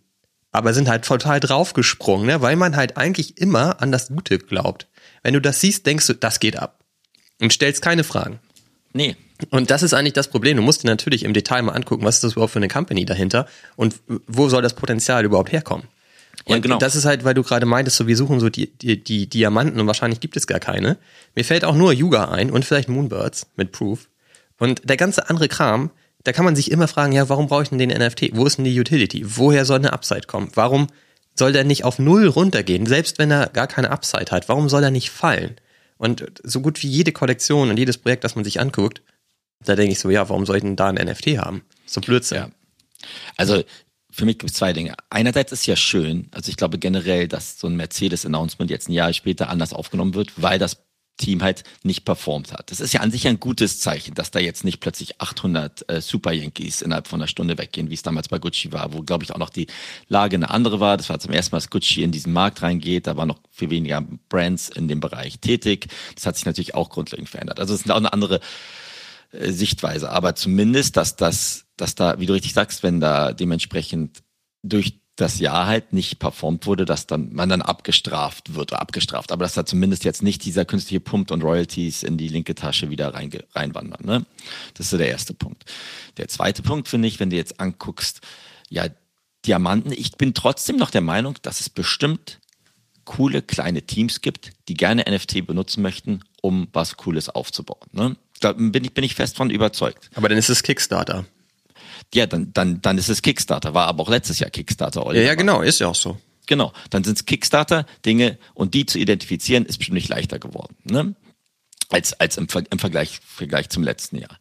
Aber 0.52 0.74
sind 0.74 0.90
halt 0.90 1.06
total 1.06 1.40
draufgesprungen, 1.40 2.26
ne? 2.26 2.42
weil 2.42 2.56
man 2.56 2.76
halt 2.76 2.98
eigentlich 2.98 3.38
immer 3.38 3.82
an 3.82 3.92
das 3.92 4.08
Gute 4.08 4.40
glaubt. 4.40 4.88
Wenn 5.22 5.34
du 5.34 5.42
das 5.42 5.60
siehst, 5.60 5.86
denkst 5.86 6.08
du, 6.08 6.14
das 6.14 6.40
geht 6.40 6.58
ab. 6.58 6.84
Und 7.40 7.54
stellst 7.54 7.82
keine 7.82 8.04
Fragen. 8.04 8.40
Nee. 8.94 9.16
Und 9.52 9.70
das 9.70 9.84
ist 9.84 9.94
eigentlich 9.94 10.14
das 10.14 10.30
Problem. 10.30 10.58
Du 10.58 10.64
musst 10.64 10.82
dir 10.84 10.88
natürlich 10.88 11.24
im 11.24 11.34
Detail 11.34 11.62
mal 11.62 11.74
angucken, 11.74 12.04
was 12.04 12.16
ist 12.16 12.24
das 12.24 12.32
überhaupt 12.34 12.54
für 12.54 12.60
eine 12.60 12.70
Company 12.70 13.06
dahinter 13.06 13.48
und 13.76 13.96
wo 14.26 14.50
soll 14.50 14.64
das 14.64 14.74
Potenzial 14.74 15.24
überhaupt 15.26 15.52
herkommen. 15.52 15.88
Und 16.46 16.56
ja, 16.56 16.60
genau. 16.62 16.78
das 16.78 16.96
ist 16.96 17.06
halt, 17.06 17.24
weil 17.24 17.34
du 17.34 17.44
gerade 17.44 17.66
meintest, 17.66 17.98
so 17.98 18.08
wir 18.08 18.18
suchen 18.18 18.40
so 18.40 18.50
die, 18.50 18.68
die, 18.78 19.04
die 19.04 19.28
Diamanten 19.28 19.80
und 19.80 19.88
wahrscheinlich 19.88 20.20
gibt 20.20 20.38
es 20.38 20.48
gar 20.48 20.60
keine. 20.60 20.98
Mir 21.36 21.44
fällt 21.44 21.66
auch 21.66 21.76
nur 21.76 21.92
Yuga 21.92 22.30
ein 22.30 22.50
und 22.52 22.66
vielleicht 22.66 22.90
Moonbirds 22.90 23.48
mit 23.58 23.72
Proof. 23.72 24.08
Und 24.60 24.90
der 24.90 24.98
ganze 24.98 25.30
andere 25.30 25.48
Kram, 25.48 25.92
da 26.24 26.32
kann 26.34 26.46
man 26.46 26.56
sich 26.56 26.72
immer 26.72 26.88
fragen, 26.88 27.14
ja, 27.14 27.30
warum 27.30 27.48
brauche 27.48 27.64
ich 27.64 27.70
denn 27.70 27.78
den 27.78 27.90
NFT? 27.90 28.30
Wo 28.34 28.46
ist 28.46 28.58
denn 28.58 28.66
die 28.66 28.80
Utility? 28.80 29.24
Woher 29.26 29.66
soll 29.66 29.78
eine 29.78 29.94
Upside 29.94 30.28
kommen? 30.28 30.50
Warum 30.56 30.88
soll 31.36 31.54
der 31.54 31.64
nicht 31.64 31.84
auf 31.84 32.00
Null 32.00 32.28
runtergehen? 32.28 32.86
Selbst 32.86 33.20
wenn 33.20 33.32
er 33.32 33.48
gar 33.48 33.68
keine 33.68 33.92
Upside 33.92 34.32
hat, 34.32 34.50
warum 34.50 34.70
soll 34.70 34.84
er 34.84 34.92
nicht 34.92 35.10
fallen? 35.10 35.56
Und 35.98 36.26
so 36.44 36.62
gut 36.62 36.82
wie 36.84 36.88
jede 36.88 37.12
Kollektion 37.12 37.70
und 37.70 37.78
jedes 37.78 37.98
Projekt, 37.98 38.24
das 38.24 38.36
man 38.36 38.44
sich 38.44 38.60
anguckt, 38.60 39.02
da 39.64 39.76
denke 39.76 39.94
ich 39.94 40.00
so, 40.00 40.10
ja, 40.10 40.28
warum 40.30 40.46
soll 40.46 40.58
ich 40.58 40.64
denn 40.64 40.76
da 40.76 40.88
ein 40.88 40.96
NFT 40.96 41.38
haben? 41.38 41.64
So 41.86 42.02
Blödsinn. 42.02 42.38
Ja. 42.38 42.50
Also 43.36 43.64
für 44.12 44.26
mich 44.26 44.40
gibt 44.40 44.52
es 44.52 44.58
zwei 44.58 44.74
Dinge. 44.74 44.96
Einerseits 45.10 45.52
ist 45.52 45.66
ja 45.66 45.76
schön, 45.76 46.28
also 46.32 46.50
ich 46.50 46.58
glaube 46.58 46.80
generell, 46.80 47.28
dass 47.28 47.60
so 47.60 47.68
ein 47.68 47.76
Mercedes-Announcement 47.76 48.70
jetzt 48.70 48.90
ein 48.90 48.94
Jahr 48.94 49.14
später 49.14 49.50
anders 49.50 49.74
aufgenommen 49.74 50.16
wird, 50.16 50.34
weil 50.42 50.60
das 50.60 50.87
Team 51.18 51.42
halt 51.42 51.64
nicht 51.84 52.06
performt 52.06 52.54
hat. 52.54 52.72
Das 52.72 52.80
ist 52.80 52.94
ja 52.94 53.02
an 53.02 53.12
sich 53.12 53.28
ein 53.28 53.40
gutes 53.40 53.80
Zeichen, 53.80 54.14
dass 54.14 54.32
da 54.32 54.40
jetzt 54.40 54.64
nicht 54.64 54.80
plötzlich 54.80 55.20
800 55.20 55.90
äh, 55.90 56.02
Super 56.02 56.32
Yankees 56.32 56.82
innerhalb 56.82 57.08
von 57.08 57.20
einer 57.20 57.28
Stunde 57.28 57.58
weggehen, 57.58 57.90
wie 57.90 57.96
es 57.96 58.04
damals 58.04 58.30
bei 58.30 58.40
Gucci 58.40 58.72
war, 58.72 58.94
wo 58.94 59.02
glaube 59.02 59.24
ich 59.24 59.32
auch 59.32 59.40
noch 59.40 59.50
die 59.50 59.68
Lage 60.08 60.36
eine 60.36 60.50
andere 60.50 60.80
war. 60.80 60.98
Das 60.98 61.10
war 61.10 61.20
zum 61.20 61.34
ersten 61.34 61.56
Mal, 61.56 61.58
dass 61.58 61.70
Gucci 61.70 62.04
in 62.04 62.12
diesen 62.12 62.34
Markt 62.34 62.62
reingeht. 62.62 63.08
Da 63.08 63.18
war 63.18 63.26
noch 63.26 63.40
viel 63.52 63.70
weniger 63.70 64.06
Brands 64.30 64.70
in 64.70 64.88
dem 64.88 65.00
Bereich 65.00 65.40
tätig. 65.40 65.88
Das 66.16 66.26
hat 66.26 66.36
sich 66.36 66.46
natürlich 66.46 66.76
auch 66.76 66.90
grundlegend 66.90 67.30
verändert. 67.30 67.60
Also 67.60 67.74
es 67.74 67.82
ist 67.82 67.92
auch 67.92 67.98
eine 67.98 68.14
andere 68.14 68.40
äh, 69.32 69.52
Sichtweise. 69.52 70.12
Aber 70.12 70.36
zumindest, 70.36 70.98
dass 70.98 71.16
das, 71.16 71.66
dass 71.76 71.96
da, 71.96 72.20
wie 72.20 72.26
du 72.26 72.34
richtig 72.34 72.54
sagst, 72.54 72.84
wenn 72.84 73.00
da 73.00 73.34
dementsprechend 73.34 74.24
durch 74.64 75.00
das 75.18 75.40
Jahr 75.40 75.66
halt 75.66 75.94
nicht 75.94 76.20
performt 76.20 76.68
wurde, 76.68 76.86
dass 76.86 77.08
dann 77.08 77.34
man 77.34 77.50
dann 77.50 77.64
abgestraft 77.64 78.54
wird 78.54 78.72
oder 78.72 78.82
abgestraft, 78.82 79.32
aber 79.32 79.44
dass 79.46 79.56
da 79.56 79.66
zumindest 79.66 80.06
jetzt 80.06 80.22
nicht 80.22 80.46
dieser 80.46 80.64
künstliche 80.64 81.00
Pump 81.00 81.32
und 81.32 81.44
Royalties 81.44 82.04
in 82.04 82.18
die 82.18 82.28
linke 82.28 82.54
Tasche 82.54 82.92
wieder 82.92 83.14
rein, 83.16 83.32
reinwandern. 83.54 84.06
Ne? 84.06 84.26
Das 84.76 84.86
ist 84.86 84.90
so 84.92 84.98
der 84.98 85.10
erste 85.10 85.34
Punkt. 85.34 85.66
Der 86.18 86.28
zweite 86.28 86.62
Punkt 86.62 86.88
finde 86.88 87.08
ich, 87.08 87.20
wenn 87.20 87.32
du 87.32 87.36
jetzt 87.36 87.60
anguckst, 87.60 88.22
ja, 88.70 88.86
Diamanten, 89.46 89.92
ich 89.92 90.12
bin 90.18 90.36
trotzdem 90.36 90.78
noch 90.78 90.92
der 90.92 91.02
Meinung, 91.02 91.36
dass 91.42 91.62
es 91.62 91.70
bestimmt 91.70 92.40
coole 93.06 93.42
kleine 93.42 93.82
Teams 93.82 94.22
gibt, 94.22 94.52
die 94.68 94.76
gerne 94.76 95.06
NFT 95.10 95.48
benutzen 95.48 95.82
möchten, 95.82 96.20
um 96.42 96.68
was 96.74 96.96
Cooles 96.98 97.30
aufzubauen. 97.30 97.88
Ne? 97.92 98.18
Da 98.40 98.54
bin 98.54 98.84
ich, 98.84 98.94
bin 98.94 99.04
ich 99.04 99.16
fest 99.16 99.36
von 99.36 99.50
überzeugt. 99.50 100.12
Aber 100.14 100.30
dann 100.30 100.38
ist 100.38 100.50
es 100.50 100.62
Kickstarter 100.62 101.26
ja, 102.14 102.26
dann, 102.26 102.54
dann, 102.54 102.82
dann 102.82 102.98
ist 102.98 103.10
es 103.10 103.22
Kickstarter. 103.22 103.74
War 103.74 103.88
aber 103.88 104.04
auch 104.04 104.10
letztes 104.10 104.40
Jahr 104.40 104.50
Kickstarter. 104.50 105.06
Oliver. 105.06 105.24
Ja, 105.24 105.30
ja, 105.30 105.36
genau, 105.36 105.62
ist 105.62 105.80
ja 105.80 105.88
auch 105.88 105.96
so. 105.96 106.18
Genau, 106.48 106.72
dann 106.90 107.04
sind 107.04 107.18
es 107.18 107.26
Kickstarter-Dinge 107.26 108.38
und 108.54 108.74
die 108.74 108.86
zu 108.86 108.98
identifizieren 108.98 109.66
ist 109.66 109.78
bestimmt 109.78 109.96
nicht 109.96 110.10
leichter 110.10 110.40
geworden, 110.40 110.76
ne? 110.86 111.16
Als, 111.90 112.14
als 112.20 112.38
im, 112.38 112.48
im 112.70 112.80
Vergleich, 112.80 113.20
Vergleich 113.26 113.70
zum 113.70 113.84
letzten 113.84 114.18
Jahr. 114.18 114.38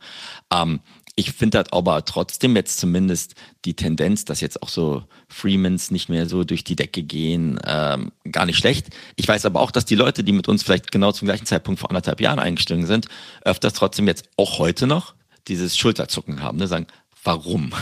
Ähm, 0.53 0.81
ich 1.19 1.33
finde 1.33 1.63
das 1.63 1.73
aber 1.73 2.05
trotzdem 2.05 2.55
jetzt 2.57 2.79
zumindest 2.79 3.37
die 3.65 3.75
Tendenz, 3.75 4.25
dass 4.25 4.41
jetzt 4.41 4.63
auch 4.63 4.69
so 4.69 5.05
Freemans 5.29 5.91
nicht 5.91 6.09
mehr 6.09 6.29
so 6.29 6.45
durch 6.45 6.63
die 6.63 6.77
Decke 6.77 7.03
gehen, 7.03 7.59
ähm, 7.65 8.13
gar 8.31 8.47
nicht 8.47 8.59
schlecht. 8.59 8.89
Ich 9.17 9.27
weiß 9.27 9.47
aber 9.47 9.61
auch, 9.61 9.71
dass 9.71 9.87
die 9.87 9.95
Leute, 9.95 10.25
die 10.25 10.33
mit 10.33 10.47
uns 10.47 10.63
vielleicht 10.63 10.93
genau 10.93 11.13
zum 11.13 11.27
gleichen 11.27 11.47
Zeitpunkt 11.47 11.81
vor 11.81 11.91
anderthalb 11.91 12.21
Jahren 12.21 12.39
eingestiegen 12.39 12.87
sind, 12.87 13.07
öfters 13.43 13.73
trotzdem 13.73 14.07
jetzt 14.07 14.29
auch 14.37 14.59
heute 14.59 14.87
noch 14.87 15.15
dieses 15.49 15.77
Schulterzucken 15.77 16.43
haben, 16.43 16.59
ne? 16.59 16.69
sagen, 16.69 16.87
warum? 17.27 17.73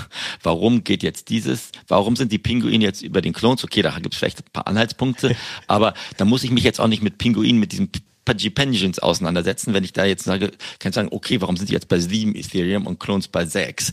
Warum 0.42 0.84
geht 0.84 1.02
jetzt 1.02 1.28
dieses, 1.28 1.70
warum 1.88 2.16
sind 2.16 2.32
die 2.32 2.38
Pinguine 2.38 2.84
jetzt 2.84 3.02
über 3.02 3.20
den 3.20 3.32
Clones? 3.32 3.64
Okay, 3.64 3.82
da 3.82 3.98
gibt 3.98 4.14
es 4.14 4.18
vielleicht 4.18 4.40
ein 4.40 4.52
paar 4.52 4.66
Anhaltspunkte, 4.66 5.36
aber 5.66 5.94
da 6.16 6.24
muss 6.24 6.44
ich 6.44 6.50
mich 6.50 6.64
jetzt 6.64 6.80
auch 6.80 6.88
nicht 6.88 7.02
mit 7.02 7.18
Pinguinen, 7.18 7.60
mit 7.60 7.72
diesen 7.72 7.90
Pudgy 8.24 8.52
auseinandersetzen, 9.00 9.74
wenn 9.74 9.84
ich 9.84 9.92
da 9.92 10.04
jetzt 10.04 10.24
sage, 10.24 10.50
kann 10.78 10.90
ich 10.90 10.94
sagen, 10.94 11.08
okay, 11.10 11.40
warum 11.42 11.56
sind 11.58 11.68
die 11.68 11.74
jetzt 11.74 11.88
bei 11.88 12.00
7 12.00 12.34
Ethereum 12.34 12.86
und 12.86 12.98
Clones 12.98 13.28
bei 13.28 13.44
6? 13.44 13.92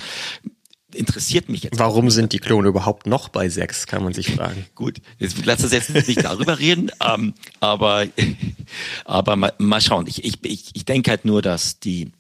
interessiert 0.94 1.50
mich 1.50 1.64
jetzt. 1.64 1.80
Warum 1.80 2.10
sind 2.10 2.34
die 2.34 2.40
Klone 2.40 2.68
überhaupt 2.68 3.08
noch 3.08 3.30
bei 3.30 3.50
6, 3.50 3.88
kann 3.88 4.04
man 4.04 4.14
sich 4.14 4.32
fragen. 4.36 4.66
Gut, 4.76 4.98
jetzt 5.20 5.46
lass 5.46 5.64
uns 5.64 5.72
jetzt 5.72 5.94
nicht 5.94 6.24
darüber 6.24 6.60
reden, 6.60 6.92
ähm, 7.06 7.34
aber, 7.60 8.08
aber 9.06 9.36
mal, 9.36 9.54
mal 9.58 9.82
schauen. 9.82 10.08
Ich, 10.08 10.24
ich, 10.24 10.40
ich 10.74 10.86
denke 10.86 11.12
halt 11.12 11.26
nur, 11.26 11.42
dass 11.42 11.80
die, 11.80 12.12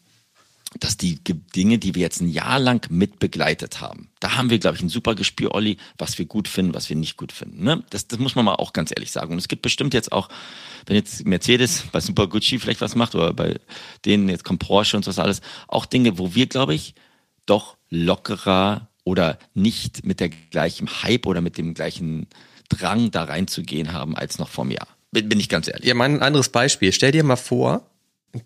dass 0.79 0.95
die 0.95 1.19
Dinge, 1.55 1.79
die 1.79 1.95
wir 1.95 2.01
jetzt 2.01 2.21
ein 2.21 2.29
Jahr 2.29 2.59
lang 2.59 2.89
mit 2.89 3.19
begleitet 3.19 3.81
haben, 3.81 4.09
da 4.19 4.37
haben 4.37 4.49
wir, 4.49 4.59
glaube 4.59 4.77
ich, 4.77 4.81
ein 4.81 4.89
super 4.89 5.15
Gespür, 5.15 5.53
Olli, 5.53 5.77
was 5.97 6.17
wir 6.17 6.25
gut 6.25 6.47
finden, 6.47 6.73
was 6.73 6.89
wir 6.89 6.95
nicht 6.95 7.17
gut 7.17 7.31
finden. 7.31 7.63
Ne? 7.63 7.83
Das, 7.89 8.07
das 8.07 8.19
muss 8.19 8.35
man 8.35 8.45
mal 8.45 8.55
auch 8.55 8.71
ganz 8.71 8.91
ehrlich 8.91 9.11
sagen. 9.11 9.33
Und 9.33 9.39
es 9.39 9.47
gibt 9.47 9.63
bestimmt 9.63 9.93
jetzt 9.93 10.11
auch, 10.11 10.29
wenn 10.85 10.95
jetzt 10.95 11.25
Mercedes 11.25 11.83
bei 11.91 11.99
Super 11.99 12.27
Gucci 12.27 12.57
vielleicht 12.57 12.81
was 12.81 12.95
macht 12.95 13.15
oder 13.15 13.33
bei 13.33 13.59
denen, 14.05 14.29
jetzt 14.29 14.45
kommt 14.45 14.59
Porsche 14.59 14.95
und 14.95 15.03
so 15.03 15.09
was 15.09 15.19
alles, 15.19 15.41
auch 15.67 15.85
Dinge, 15.85 16.17
wo 16.17 16.33
wir, 16.35 16.47
glaube 16.47 16.73
ich, 16.73 16.95
doch 17.45 17.75
lockerer 17.89 18.87
oder 19.03 19.37
nicht 19.53 20.05
mit 20.05 20.19
der 20.19 20.29
gleichen 20.29 20.87
Hype 21.03 21.25
oder 21.25 21.41
mit 21.41 21.57
dem 21.57 21.73
gleichen 21.73 22.27
Drang 22.69 23.11
da 23.11 23.25
reinzugehen 23.25 23.91
haben 23.91 24.15
als 24.15 24.39
noch 24.39 24.47
vor 24.47 24.63
einem 24.63 24.71
Jahr. 24.71 24.87
Bin, 25.11 25.27
bin 25.27 25.39
ich 25.39 25.49
ganz 25.49 25.67
ehrlich. 25.67 25.85
Ja, 25.85 25.93
mein 25.93 26.21
anderes 26.21 26.49
Beispiel. 26.49 26.93
Stell 26.93 27.11
dir 27.11 27.23
mal 27.23 27.35
vor, 27.35 27.90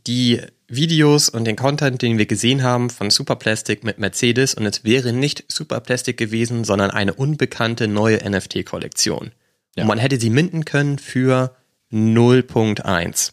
die 0.07 0.41
Videos 0.67 1.29
und 1.29 1.45
den 1.45 1.55
Content, 1.55 2.01
den 2.01 2.17
wir 2.17 2.25
gesehen 2.25 2.63
haben 2.63 2.89
von 2.89 3.09
Superplastic 3.09 3.83
mit 3.83 3.99
Mercedes 3.99 4.55
und 4.55 4.65
es 4.65 4.83
wäre 4.83 5.13
nicht 5.13 5.45
Superplastic 5.47 6.17
gewesen, 6.17 6.63
sondern 6.63 6.91
eine 6.91 7.13
unbekannte 7.13 7.87
neue 7.87 8.17
NFT-Kollektion. 8.27 9.31
Ja. 9.75 9.83
Und 9.83 9.87
man 9.87 9.99
hätte 9.99 10.19
sie 10.19 10.29
minden 10.29 10.65
können 10.65 10.97
für 10.97 11.55
0.1. 11.91 13.31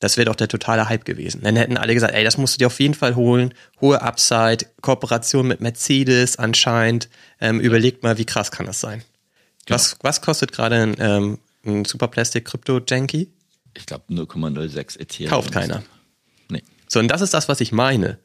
Das 0.00 0.16
wäre 0.16 0.24
doch 0.24 0.34
der 0.34 0.48
totale 0.48 0.88
Hype 0.88 1.04
gewesen. 1.04 1.42
Dann 1.44 1.54
hätten 1.54 1.76
alle 1.76 1.94
gesagt, 1.94 2.12
ey, 2.12 2.24
das 2.24 2.36
musst 2.36 2.54
du 2.54 2.58
dir 2.58 2.66
auf 2.66 2.80
jeden 2.80 2.94
Fall 2.94 3.14
holen. 3.14 3.54
Hohe 3.80 4.02
Upside, 4.02 4.66
Kooperation 4.80 5.46
mit 5.46 5.60
Mercedes 5.60 6.36
anscheinend. 6.36 7.08
Ähm, 7.40 7.60
überlegt 7.60 8.02
mal, 8.02 8.18
wie 8.18 8.24
krass 8.24 8.50
kann 8.50 8.66
das 8.66 8.80
sein? 8.80 9.04
Genau. 9.66 9.76
Was, 9.76 9.96
was 10.02 10.20
kostet 10.20 10.50
gerade 10.50 10.82
ein, 10.82 10.96
ähm, 10.98 11.38
ein 11.64 11.84
Superplastic 11.84 12.44
Crypto 12.44 12.80
Janky? 12.84 13.30
Ich 13.76 13.86
glaube 13.86 14.04
0,06 14.10 14.98
Ethereum. 15.00 15.30
Kauft 15.30 15.52
keiner. 15.52 15.82
Nee. 16.48 16.62
So, 16.88 17.00
und 17.00 17.08
das 17.08 17.20
ist 17.20 17.34
das, 17.34 17.48
was 17.48 17.60
ich 17.60 17.72
meine. 17.72 18.18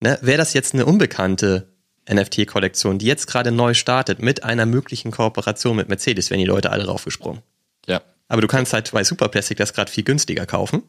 Ne? 0.00 0.18
Wäre 0.22 0.38
das 0.38 0.52
jetzt 0.52 0.74
eine 0.74 0.86
unbekannte 0.86 1.68
NFT-Kollektion, 2.10 2.98
die 2.98 3.06
jetzt 3.06 3.26
gerade 3.26 3.52
neu 3.52 3.74
startet, 3.74 4.20
mit 4.20 4.44
einer 4.44 4.66
möglichen 4.66 5.10
Kooperation 5.10 5.76
mit 5.76 5.88
Mercedes, 5.88 6.30
wären 6.30 6.40
die 6.40 6.46
Leute 6.46 6.70
alle 6.70 6.86
raufgesprungen. 6.86 7.42
Ja. 7.86 8.02
Aber 8.28 8.40
du 8.40 8.46
kannst 8.46 8.72
halt 8.72 8.90
bei 8.92 9.04
Superplastic 9.04 9.58
das 9.58 9.72
gerade 9.72 9.90
viel 9.90 10.04
günstiger 10.04 10.46
kaufen. 10.46 10.82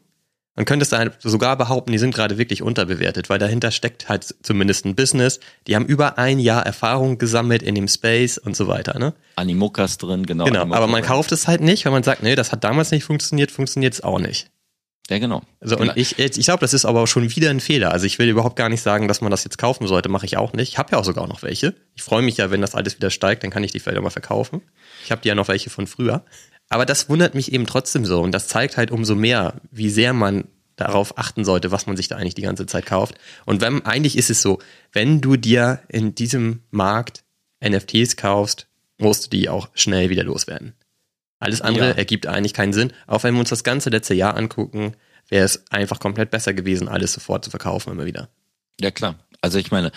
Man 0.56 0.64
könnte 0.64 0.82
es 0.82 0.90
dann 0.90 1.12
sogar 1.20 1.56
behaupten, 1.56 1.92
die 1.92 1.98
sind 1.98 2.14
gerade 2.14 2.36
wirklich 2.36 2.62
unterbewertet, 2.62 3.30
weil 3.30 3.38
dahinter 3.38 3.70
steckt 3.70 4.08
halt 4.08 4.34
zumindest 4.42 4.84
ein 4.84 4.94
Business. 4.94 5.40
Die 5.66 5.76
haben 5.76 5.86
über 5.86 6.18
ein 6.18 6.38
Jahr 6.38 6.66
Erfahrung 6.66 7.18
gesammelt 7.18 7.62
in 7.62 7.74
dem 7.74 7.88
Space 7.88 8.36
und 8.36 8.56
so 8.56 8.66
weiter, 8.66 8.98
ne? 8.98 9.14
Animokas 9.36 9.96
drin, 9.96 10.26
genau. 10.26 10.44
Genau, 10.44 10.62
aber 10.62 10.86
man 10.86 11.02
kauft 11.02 11.32
es 11.32 11.46
halt 11.46 11.60
nicht, 11.60 11.84
weil 11.84 11.92
man 11.92 12.02
sagt, 12.02 12.22
nee, 12.22 12.34
das 12.34 12.52
hat 12.52 12.64
damals 12.64 12.90
nicht 12.90 13.04
funktioniert, 13.04 13.50
funktioniert 13.50 13.94
es 13.94 14.02
auch 14.02 14.18
nicht. 14.18 14.50
Ja, 15.10 15.18
genau. 15.18 15.42
Also, 15.60 15.76
und 15.76 15.82
genau. 15.82 15.92
ich, 15.96 16.18
ich 16.20 16.44
glaube, 16.44 16.60
das 16.60 16.72
ist 16.72 16.84
aber 16.84 17.02
auch 17.02 17.06
schon 17.06 17.34
wieder 17.34 17.50
ein 17.50 17.58
Fehler. 17.58 17.90
Also 17.90 18.06
ich 18.06 18.20
will 18.20 18.28
überhaupt 18.28 18.54
gar 18.54 18.68
nicht 18.68 18.80
sagen, 18.80 19.08
dass 19.08 19.20
man 19.20 19.32
das 19.32 19.42
jetzt 19.42 19.58
kaufen 19.58 19.88
sollte, 19.88 20.08
mache 20.08 20.24
ich 20.24 20.36
auch 20.36 20.52
nicht. 20.52 20.68
Ich 20.68 20.78
habe 20.78 20.92
ja 20.92 20.98
auch 20.98 21.04
sogar 21.04 21.26
noch 21.26 21.42
welche. 21.42 21.74
Ich 21.96 22.02
freue 22.02 22.22
mich 22.22 22.36
ja, 22.36 22.52
wenn 22.52 22.60
das 22.60 22.76
alles 22.76 22.96
wieder 22.96 23.10
steigt, 23.10 23.42
dann 23.42 23.50
kann 23.50 23.64
ich 23.64 23.72
die 23.72 23.80
vielleicht 23.80 23.98
auch 23.98 24.04
mal 24.04 24.10
verkaufen. 24.10 24.62
Ich 25.04 25.10
habe 25.10 25.20
die 25.20 25.28
ja 25.28 25.34
noch 25.34 25.48
welche 25.48 25.68
von 25.68 25.88
früher. 25.88 26.24
Aber 26.70 26.86
das 26.86 27.08
wundert 27.08 27.34
mich 27.34 27.52
eben 27.52 27.66
trotzdem 27.66 28.06
so 28.06 28.22
und 28.22 28.32
das 28.32 28.48
zeigt 28.48 28.78
halt 28.78 28.90
umso 28.90 29.14
mehr, 29.14 29.60
wie 29.70 29.90
sehr 29.90 30.14
man 30.14 30.44
darauf 30.76 31.18
achten 31.18 31.44
sollte, 31.44 31.72
was 31.72 31.86
man 31.86 31.96
sich 31.96 32.08
da 32.08 32.16
eigentlich 32.16 32.36
die 32.36 32.42
ganze 32.42 32.64
Zeit 32.64 32.86
kauft. 32.86 33.16
Und 33.44 33.60
wenn, 33.60 33.84
eigentlich 33.84 34.16
ist 34.16 34.30
es 34.30 34.40
so, 34.40 34.60
wenn 34.92 35.20
du 35.20 35.36
dir 35.36 35.80
in 35.88 36.14
diesem 36.14 36.62
Markt 36.70 37.24
NFTs 37.62 38.16
kaufst, 38.16 38.66
musst 38.98 39.26
du 39.26 39.30
die 39.30 39.48
auch 39.48 39.68
schnell 39.74 40.08
wieder 40.08 40.24
loswerden. 40.24 40.74
Alles 41.38 41.60
andere 41.60 41.88
ja. 41.88 41.94
ergibt 41.94 42.26
eigentlich 42.26 42.54
keinen 42.54 42.72
Sinn. 42.72 42.92
Auch 43.06 43.24
wenn 43.24 43.34
wir 43.34 43.40
uns 43.40 43.48
das 43.48 43.64
ganze 43.64 43.90
letzte 43.90 44.14
Jahr 44.14 44.36
angucken, 44.36 44.94
wäre 45.28 45.44
es 45.44 45.64
einfach 45.70 45.98
komplett 45.98 46.30
besser 46.30 46.54
gewesen, 46.54 46.88
alles 46.88 47.12
sofort 47.12 47.44
zu 47.44 47.50
verkaufen 47.50 47.92
immer 47.92 48.04
wieder. 48.04 48.28
Ja, 48.80 48.90
klar. 48.90 49.18
Also 49.40 49.58
ich 49.58 49.70
meine, 49.70 49.90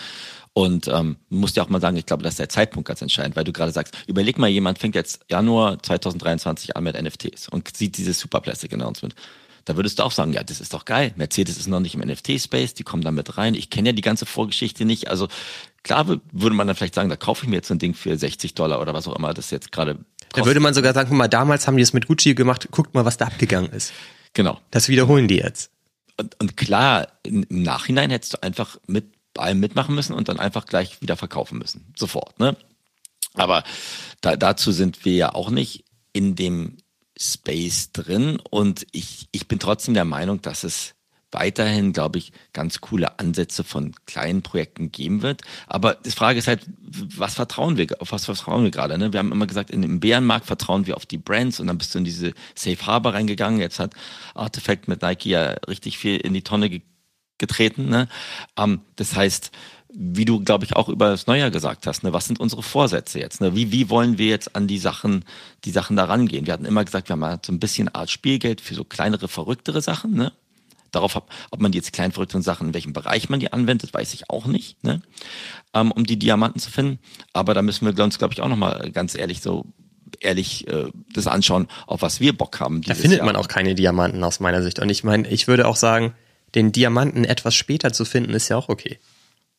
Und 0.56 0.86
ähm, 0.86 1.16
musst 1.30 1.56
ja 1.56 1.64
auch 1.64 1.68
mal 1.68 1.80
sagen, 1.80 1.96
ich 1.96 2.06
glaube, 2.06 2.22
das 2.22 2.34
ist 2.34 2.38
der 2.38 2.48
Zeitpunkt 2.48 2.86
ganz 2.86 3.02
entscheidend, 3.02 3.34
weil 3.34 3.42
du 3.42 3.52
gerade 3.52 3.72
sagst, 3.72 3.96
überleg 4.06 4.38
mal, 4.38 4.46
jemand 4.46 4.78
fängt 4.78 4.94
jetzt 4.94 5.20
Januar 5.28 5.82
2023 5.82 6.76
an 6.76 6.84
mit 6.84 7.00
NFTs 7.00 7.48
und 7.48 7.76
sieht 7.76 7.98
dieses 7.98 8.20
Super 8.20 8.40
Plastic 8.40 8.72
Announcement. 8.72 9.16
Da 9.64 9.74
würdest 9.74 9.98
du 9.98 10.04
auch 10.04 10.12
sagen, 10.12 10.32
ja, 10.32 10.44
das 10.44 10.60
ist 10.60 10.72
doch 10.72 10.84
geil. 10.84 11.12
Mercedes 11.16 11.56
ist 11.56 11.66
noch 11.66 11.80
nicht 11.80 11.94
im 11.94 12.02
NFT-Space, 12.02 12.74
die 12.74 12.84
kommen 12.84 13.02
da 13.02 13.10
mit 13.10 13.36
rein. 13.36 13.54
Ich 13.54 13.68
kenne 13.68 13.88
ja 13.88 13.92
die 13.94 14.02
ganze 14.02 14.26
Vorgeschichte 14.26 14.84
nicht. 14.84 15.08
Also 15.08 15.26
klar 15.82 16.06
würde 16.06 16.54
man 16.54 16.68
dann 16.68 16.76
vielleicht 16.76 16.94
sagen, 16.94 17.08
da 17.08 17.16
kaufe 17.16 17.44
ich 17.44 17.50
mir 17.50 17.56
jetzt 17.56 17.68
so 17.68 17.74
ein 17.74 17.80
Ding 17.80 17.94
für 17.94 18.16
60 18.16 18.54
Dollar 18.54 18.80
oder 18.80 18.94
was 18.94 19.08
auch 19.08 19.16
immer 19.16 19.34
das 19.34 19.50
jetzt 19.50 19.72
gerade 19.72 19.98
Da 20.34 20.46
würde 20.46 20.60
man 20.60 20.74
sogar 20.74 20.94
sagen, 20.94 21.08
guck 21.08 21.18
mal, 21.18 21.28
damals 21.28 21.66
haben 21.66 21.76
die 21.76 21.82
es 21.82 21.92
mit 21.92 22.06
Gucci 22.06 22.34
gemacht, 22.34 22.68
guckt 22.70 22.94
mal, 22.94 23.04
was 23.04 23.16
da 23.16 23.24
abgegangen 23.24 23.72
ist. 23.72 23.92
Genau. 24.34 24.60
Das 24.70 24.88
wiederholen 24.88 25.26
die 25.26 25.36
jetzt. 25.36 25.70
Und, 26.16 26.38
und 26.40 26.56
klar, 26.56 27.08
im 27.24 27.44
Nachhinein 27.48 28.10
hättest 28.10 28.34
du 28.34 28.42
einfach 28.42 28.76
mit 28.86 29.13
allem 29.38 29.60
mitmachen 29.60 29.94
müssen 29.94 30.14
und 30.14 30.28
dann 30.28 30.38
einfach 30.38 30.66
gleich 30.66 31.00
wieder 31.02 31.16
verkaufen 31.16 31.58
müssen. 31.58 31.92
Sofort, 31.96 32.38
ne? 32.38 32.56
Aber 33.34 33.64
da, 34.20 34.36
dazu 34.36 34.70
sind 34.72 35.04
wir 35.04 35.14
ja 35.14 35.34
auch 35.34 35.50
nicht 35.50 35.84
in 36.12 36.36
dem 36.36 36.76
Space 37.18 37.92
drin 37.92 38.40
und 38.50 38.86
ich, 38.92 39.28
ich 39.32 39.48
bin 39.48 39.58
trotzdem 39.58 39.94
der 39.94 40.04
Meinung, 40.04 40.40
dass 40.42 40.64
es 40.64 40.94
weiterhin, 41.34 41.92
glaube 41.92 42.18
ich, 42.18 42.32
ganz 42.52 42.80
coole 42.80 43.18
Ansätze 43.18 43.64
von 43.64 43.92
kleinen 44.06 44.42
Projekten 44.42 44.92
geben 44.92 45.20
wird. 45.22 45.42
Aber 45.66 45.94
die 45.94 46.12
Frage 46.12 46.38
ist 46.38 46.46
halt, 46.46 46.60
was 46.80 47.34
vertrauen 47.34 47.76
wir, 47.76 47.88
auf 47.98 48.12
was 48.12 48.24
vertrauen 48.24 48.62
wir 48.62 48.70
gerade? 48.70 48.96
Ne? 48.96 49.12
Wir 49.12 49.18
haben 49.18 49.32
immer 49.32 49.48
gesagt, 49.48 49.70
in 49.70 49.82
dem 49.82 50.00
Bärenmarkt 50.00 50.46
vertrauen 50.46 50.86
wir 50.86 50.96
auf 50.96 51.06
die 51.06 51.18
Brands 51.18 51.58
und 51.58 51.66
dann 51.66 51.76
bist 51.76 51.94
du 51.94 51.98
in 51.98 52.04
diese 52.04 52.32
Safe 52.54 52.86
Harbor 52.86 53.14
reingegangen. 53.14 53.60
Jetzt 53.60 53.80
hat 53.80 53.94
Artifact 54.34 54.86
mit 54.86 55.02
Nike 55.02 55.30
ja 55.30 55.56
richtig 55.68 55.98
viel 55.98 56.18
in 56.18 56.32
die 56.32 56.42
Tonne 56.42 56.70
ge 56.70 56.82
getreten. 57.38 57.88
Ne? 57.88 58.08
Ähm, 58.56 58.80
das 58.96 59.14
heißt, 59.14 59.50
wie 59.96 60.24
du, 60.24 60.40
glaube 60.40 60.64
ich, 60.64 60.74
auch 60.74 60.88
über 60.88 61.10
das 61.10 61.26
Neujahr 61.26 61.50
gesagt 61.50 61.86
hast, 61.86 62.02
ne, 62.02 62.12
was 62.12 62.26
sind 62.26 62.40
unsere 62.40 62.62
Vorsätze 62.62 63.20
jetzt? 63.20 63.40
Ne? 63.40 63.54
Wie, 63.54 63.70
wie 63.70 63.90
wollen 63.90 64.18
wir 64.18 64.26
jetzt 64.26 64.56
an 64.56 64.66
die 64.66 64.78
Sachen, 64.78 65.24
die 65.64 65.70
Sachen 65.70 65.96
da 65.96 66.04
rangehen? 66.04 66.46
Wir 66.46 66.52
hatten 66.52 66.64
immer 66.64 66.84
gesagt, 66.84 67.08
wir 67.08 67.12
haben 67.14 67.24
halt 67.24 67.46
so 67.46 67.52
ein 67.52 67.60
bisschen 67.60 67.88
Art 67.94 68.10
Spielgeld 68.10 68.60
für 68.60 68.74
so 68.74 68.84
kleinere, 68.84 69.28
verrücktere 69.28 69.80
Sachen, 69.80 70.14
ne? 70.14 70.32
Darauf, 70.90 71.16
ob, 71.16 71.28
ob 71.50 71.60
man 71.60 71.72
die 71.72 71.78
jetzt 71.78 71.92
klein 71.92 72.12
verrückteren 72.12 72.42
Sachen, 72.42 72.68
in 72.68 72.74
welchem 72.74 72.92
Bereich 72.92 73.28
man 73.28 73.40
die 73.40 73.52
anwendet, 73.52 73.92
weiß 73.92 74.14
ich 74.14 74.30
auch 74.30 74.46
nicht, 74.46 74.82
ne? 74.84 75.02
Ähm, 75.74 75.92
um 75.92 76.04
die 76.04 76.18
Diamanten 76.18 76.60
zu 76.60 76.70
finden. 76.70 76.98
Aber 77.32 77.54
da 77.54 77.62
müssen 77.62 77.96
wir 77.96 78.04
uns, 78.04 78.18
glaube 78.18 78.34
ich, 78.34 78.40
auch 78.40 78.48
nochmal 78.48 78.90
ganz 78.92 79.14
ehrlich 79.14 79.42
so 79.42 79.64
ehrlich 80.20 80.66
äh, 80.68 80.86
das 81.12 81.26
anschauen, 81.26 81.68
auf 81.86 82.02
was 82.02 82.20
wir 82.20 82.36
Bock 82.36 82.60
haben. 82.60 82.82
Da 82.82 82.94
findet 82.94 83.18
Jahr. 83.18 83.26
man 83.26 83.36
auch 83.36 83.48
keine 83.48 83.74
Diamanten 83.74 84.22
aus 84.22 84.40
meiner 84.40 84.62
Sicht. 84.62 84.78
Und 84.78 84.88
ich 84.88 85.02
meine, 85.02 85.28
ich 85.28 85.48
würde 85.48 85.66
auch 85.66 85.76
sagen, 85.76 86.14
den 86.54 86.72
Diamanten 86.72 87.24
etwas 87.24 87.54
später 87.54 87.92
zu 87.92 88.04
finden, 88.04 88.34
ist 88.34 88.48
ja 88.48 88.56
auch 88.56 88.68
okay. 88.68 88.98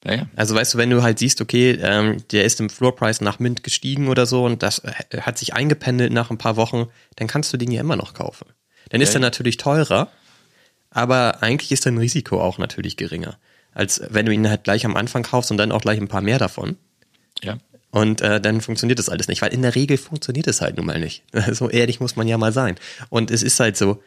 Ja, 0.05 0.13
ja. 0.13 0.27
Also 0.35 0.55
weißt 0.55 0.75
du, 0.75 0.77
wenn 0.77 0.89
du 0.89 1.01
halt 1.01 1.19
siehst, 1.19 1.41
okay, 1.41 1.71
ähm, 1.81 2.17
der 2.31 2.45
ist 2.45 2.59
im 2.59 2.69
Floorpreis 2.69 3.21
nach 3.21 3.39
Mint 3.39 3.63
gestiegen 3.63 4.07
oder 4.07 4.25
so 4.25 4.45
und 4.45 4.61
das 4.61 4.79
äh, 4.79 5.21
hat 5.21 5.37
sich 5.37 5.53
eingependelt 5.53 6.13
nach 6.13 6.29
ein 6.29 6.37
paar 6.37 6.55
Wochen, 6.55 6.87
dann 7.15 7.27
kannst 7.27 7.51
du 7.51 7.57
den 7.57 7.71
ja 7.71 7.81
immer 7.81 7.95
noch 7.95 8.13
kaufen. 8.13 8.45
Dann 8.89 9.01
ist 9.01 9.15
er 9.15 9.19
natürlich 9.19 9.57
teurer, 9.57 10.09
aber 10.91 11.41
eigentlich 11.41 11.71
ist 11.71 11.87
dein 11.87 11.97
Risiko 11.97 12.39
auch 12.39 12.59
natürlich 12.59 12.97
geringer, 12.97 13.37
als 13.73 14.01
wenn 14.09 14.27
du 14.27 14.31
ihn 14.31 14.47
halt 14.47 14.63
gleich 14.63 14.85
am 14.85 14.95
Anfang 14.95 15.23
kaufst 15.23 15.49
und 15.49 15.57
dann 15.57 15.71
auch 15.71 15.81
gleich 15.81 15.99
ein 15.99 16.07
paar 16.07 16.21
mehr 16.21 16.37
davon. 16.37 16.77
Ja. 17.43 17.57
Und 17.89 18.21
äh, 18.21 18.39
dann 18.39 18.61
funktioniert 18.61 18.99
das 18.99 19.09
alles 19.09 19.27
nicht, 19.27 19.41
weil 19.41 19.53
in 19.53 19.61
der 19.61 19.73
Regel 19.73 19.97
funktioniert 19.97 20.47
es 20.47 20.61
halt 20.61 20.77
nun 20.77 20.85
mal 20.85 20.99
nicht. 20.99 21.23
So 21.53 21.69
ehrlich 21.69 21.99
muss 21.99 22.15
man 22.15 22.27
ja 22.27 22.37
mal 22.37 22.51
sein. 22.51 22.75
Und 23.09 23.31
es 23.31 23.41
ist 23.41 23.59
halt 23.59 23.75
so, 23.75 24.03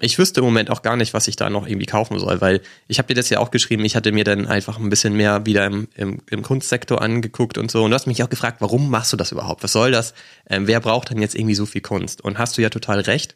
ich 0.00 0.18
wüsste 0.18 0.40
im 0.40 0.46
Moment 0.46 0.70
auch 0.70 0.82
gar 0.82 0.96
nicht, 0.96 1.12
was 1.12 1.26
ich 1.26 1.36
da 1.36 1.50
noch 1.50 1.66
irgendwie 1.66 1.86
kaufen 1.86 2.18
soll, 2.18 2.40
weil 2.40 2.60
ich 2.86 2.98
habe 2.98 3.08
dir 3.08 3.14
das 3.14 3.30
ja 3.30 3.40
auch 3.40 3.50
geschrieben, 3.50 3.84
ich 3.84 3.96
hatte 3.96 4.12
mir 4.12 4.24
dann 4.24 4.46
einfach 4.46 4.78
ein 4.78 4.90
bisschen 4.90 5.14
mehr 5.14 5.44
wieder 5.44 5.66
im, 5.66 5.88
im, 5.96 6.20
im 6.30 6.42
Kunstsektor 6.42 7.02
angeguckt 7.02 7.58
und 7.58 7.70
so. 7.70 7.82
Und 7.82 7.90
du 7.90 7.94
hast 7.96 8.06
mich 8.06 8.22
auch 8.22 8.30
gefragt, 8.30 8.60
warum 8.60 8.90
machst 8.90 9.12
du 9.12 9.16
das 9.16 9.32
überhaupt? 9.32 9.64
Was 9.64 9.72
soll 9.72 9.90
das? 9.90 10.14
Ähm, 10.48 10.68
wer 10.68 10.80
braucht 10.80 11.10
denn 11.10 11.20
jetzt 11.20 11.34
irgendwie 11.34 11.56
so 11.56 11.66
viel 11.66 11.80
Kunst? 11.80 12.20
Und 12.20 12.38
hast 12.38 12.56
du 12.56 12.62
ja 12.62 12.70
total 12.70 13.00
recht. 13.00 13.34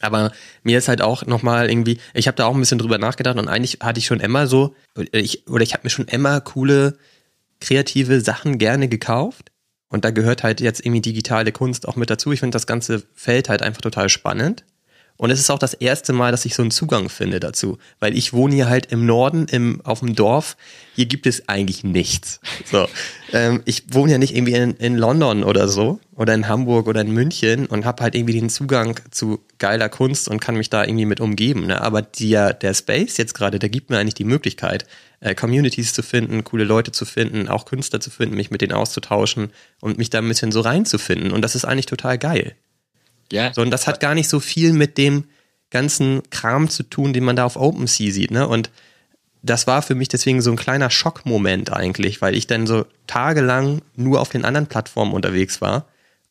Aber 0.00 0.32
mir 0.62 0.78
ist 0.78 0.88
halt 0.88 1.02
auch 1.02 1.26
nochmal 1.26 1.70
irgendwie, 1.70 1.98
ich 2.14 2.26
habe 2.26 2.36
da 2.36 2.46
auch 2.46 2.54
ein 2.54 2.60
bisschen 2.60 2.78
drüber 2.78 2.98
nachgedacht 2.98 3.38
und 3.38 3.48
eigentlich 3.48 3.78
hatte 3.80 4.00
ich 4.00 4.06
schon 4.06 4.20
immer 4.20 4.46
so, 4.46 4.74
ich, 5.12 5.46
oder 5.48 5.62
ich 5.62 5.72
habe 5.72 5.84
mir 5.84 5.90
schon 5.90 6.06
immer 6.06 6.40
coole, 6.40 6.96
kreative 7.60 8.20
Sachen 8.20 8.58
gerne 8.58 8.88
gekauft. 8.88 9.50
Und 9.88 10.04
da 10.04 10.10
gehört 10.10 10.42
halt 10.42 10.60
jetzt 10.60 10.84
irgendwie 10.84 11.02
digitale 11.02 11.52
Kunst 11.52 11.86
auch 11.86 11.94
mit 11.94 12.10
dazu. 12.10 12.32
Ich 12.32 12.40
finde 12.40 12.56
das 12.56 12.66
ganze 12.66 13.04
Feld 13.14 13.48
halt 13.48 13.62
einfach 13.62 13.82
total 13.82 14.08
spannend. 14.08 14.64
Und 15.16 15.30
es 15.30 15.38
ist 15.38 15.50
auch 15.50 15.60
das 15.60 15.74
erste 15.74 16.12
Mal, 16.12 16.32
dass 16.32 16.44
ich 16.44 16.54
so 16.56 16.62
einen 16.62 16.72
Zugang 16.72 17.08
finde 17.08 17.38
dazu. 17.38 17.78
Weil 18.00 18.16
ich 18.16 18.32
wohne 18.32 18.54
hier 18.54 18.68
halt 18.68 18.86
im 18.90 19.06
Norden, 19.06 19.46
im, 19.46 19.80
auf 19.84 20.00
dem 20.00 20.16
Dorf. 20.16 20.56
Hier 20.96 21.06
gibt 21.06 21.26
es 21.26 21.48
eigentlich 21.48 21.84
nichts. 21.84 22.40
So. 22.70 22.88
ähm, 23.32 23.62
ich 23.64 23.84
wohne 23.92 24.12
ja 24.12 24.18
nicht 24.18 24.34
irgendwie 24.34 24.54
in, 24.54 24.72
in 24.74 24.98
London 24.98 25.44
oder 25.44 25.68
so. 25.68 26.00
Oder 26.16 26.34
in 26.34 26.48
Hamburg 26.48 26.88
oder 26.88 27.00
in 27.00 27.12
München 27.12 27.66
und 27.66 27.84
habe 27.84 28.02
halt 28.02 28.14
irgendwie 28.14 28.38
den 28.38 28.50
Zugang 28.50 29.00
zu 29.10 29.40
geiler 29.58 29.88
Kunst 29.88 30.28
und 30.28 30.40
kann 30.40 30.56
mich 30.56 30.70
da 30.70 30.84
irgendwie 30.84 31.06
mit 31.06 31.20
umgeben. 31.20 31.66
Ne? 31.66 31.80
Aber 31.80 32.02
die, 32.02 32.30
der 32.30 32.74
Space 32.74 33.16
jetzt 33.16 33.34
gerade, 33.34 33.58
der 33.58 33.68
gibt 33.68 33.90
mir 33.90 33.98
eigentlich 33.98 34.14
die 34.14 34.24
Möglichkeit, 34.24 34.86
äh, 35.20 35.34
Communities 35.34 35.92
zu 35.92 36.02
finden, 36.02 36.44
coole 36.44 36.64
Leute 36.64 36.92
zu 36.92 37.04
finden, 37.04 37.48
auch 37.48 37.64
Künstler 37.64 38.00
zu 38.00 38.10
finden, 38.10 38.36
mich 38.36 38.50
mit 38.50 38.60
denen 38.60 38.72
auszutauschen 38.72 39.50
und 39.80 39.98
mich 39.98 40.10
da 40.10 40.18
ein 40.18 40.28
bisschen 40.28 40.52
so 40.52 40.60
reinzufinden. 40.60 41.32
Und 41.32 41.42
das 41.42 41.54
ist 41.54 41.64
eigentlich 41.64 41.86
total 41.86 42.18
geil. 42.18 42.54
Ja. 43.32 43.52
So, 43.52 43.62
und 43.62 43.70
das 43.70 43.86
hat 43.86 44.00
gar 44.00 44.14
nicht 44.14 44.28
so 44.28 44.40
viel 44.40 44.72
mit 44.72 44.98
dem 44.98 45.24
ganzen 45.70 46.22
Kram 46.30 46.68
zu 46.68 46.84
tun, 46.84 47.12
den 47.12 47.24
man 47.24 47.36
da 47.36 47.44
auf 47.44 47.56
OpenSea 47.56 48.12
sieht, 48.12 48.30
ne? 48.30 48.46
Und 48.46 48.70
das 49.42 49.66
war 49.66 49.82
für 49.82 49.94
mich 49.94 50.08
deswegen 50.08 50.40
so 50.40 50.50
ein 50.50 50.56
kleiner 50.56 50.88
Schockmoment 50.88 51.72
eigentlich, 51.72 52.22
weil 52.22 52.34
ich 52.34 52.46
dann 52.46 52.66
so 52.66 52.86
tagelang 53.06 53.82
nur 53.94 54.20
auf 54.20 54.30
den 54.30 54.44
anderen 54.44 54.68
Plattformen 54.68 55.12
unterwegs 55.12 55.60
war 55.60 55.86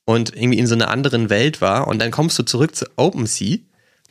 und 0.05 0.35
irgendwie 0.35 0.57
in 0.57 0.65
so 0.65 0.73
einer 0.73 0.89
anderen 0.89 1.29
Welt 1.29 1.61
war 1.61 1.87
und 1.87 1.99
dann 1.99 2.09
kommst 2.09 2.39
du 2.39 2.43
zurück 2.43 2.75
zu 2.75 2.85
OpenSea 2.95 3.59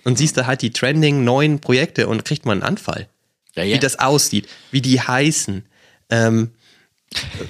und 0.05 0.19
siehst 0.19 0.37
da 0.37 0.47
halt 0.47 0.63
die 0.63 0.73
trending 0.73 1.25
neuen 1.25 1.59
Projekte 1.59 2.07
und 2.07 2.25
kriegt 2.25 2.47
man 2.47 2.59
einen 2.59 2.69
Anfall. 2.69 3.09
Ja, 3.57 3.65
ja. 3.65 3.77
Wie 3.77 3.81
das 3.81 3.99
aussieht, 3.99 4.49
wie 4.71 4.81
die 4.81 5.01
heißen, 5.01 5.65
ähm, 6.11 6.51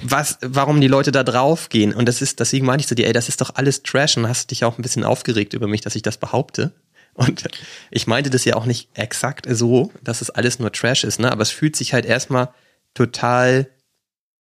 was, 0.02 0.38
warum 0.42 0.80
die 0.80 0.88
Leute 0.88 1.12
da 1.12 1.22
draufgehen. 1.22 1.94
Und 1.94 2.06
das 2.06 2.22
ist, 2.22 2.40
deswegen 2.40 2.66
meinte 2.66 2.82
ich 2.82 2.88
zu 2.88 2.94
dir, 2.94 3.06
ey, 3.06 3.12
das 3.12 3.28
ist 3.28 3.40
doch 3.40 3.54
alles 3.54 3.82
Trash 3.82 4.16
und 4.16 4.28
hast 4.28 4.50
dich 4.50 4.64
auch 4.64 4.78
ein 4.78 4.82
bisschen 4.82 5.04
aufgeregt 5.04 5.54
über 5.54 5.66
mich, 5.66 5.80
dass 5.80 5.96
ich 5.96 6.02
das 6.02 6.16
behaupte. 6.18 6.72
Und 7.14 7.44
ich 7.90 8.06
meinte 8.06 8.30
das 8.30 8.44
ja 8.44 8.54
auch 8.56 8.64
nicht 8.64 8.88
exakt 8.94 9.46
so, 9.50 9.92
dass 10.02 10.22
es 10.22 10.30
alles 10.30 10.58
nur 10.58 10.72
Trash 10.72 11.04
ist, 11.04 11.20
ne? 11.20 11.30
Aber 11.30 11.42
es 11.42 11.50
fühlt 11.50 11.76
sich 11.76 11.92
halt 11.92 12.06
erstmal 12.06 12.48
total, 12.94 13.68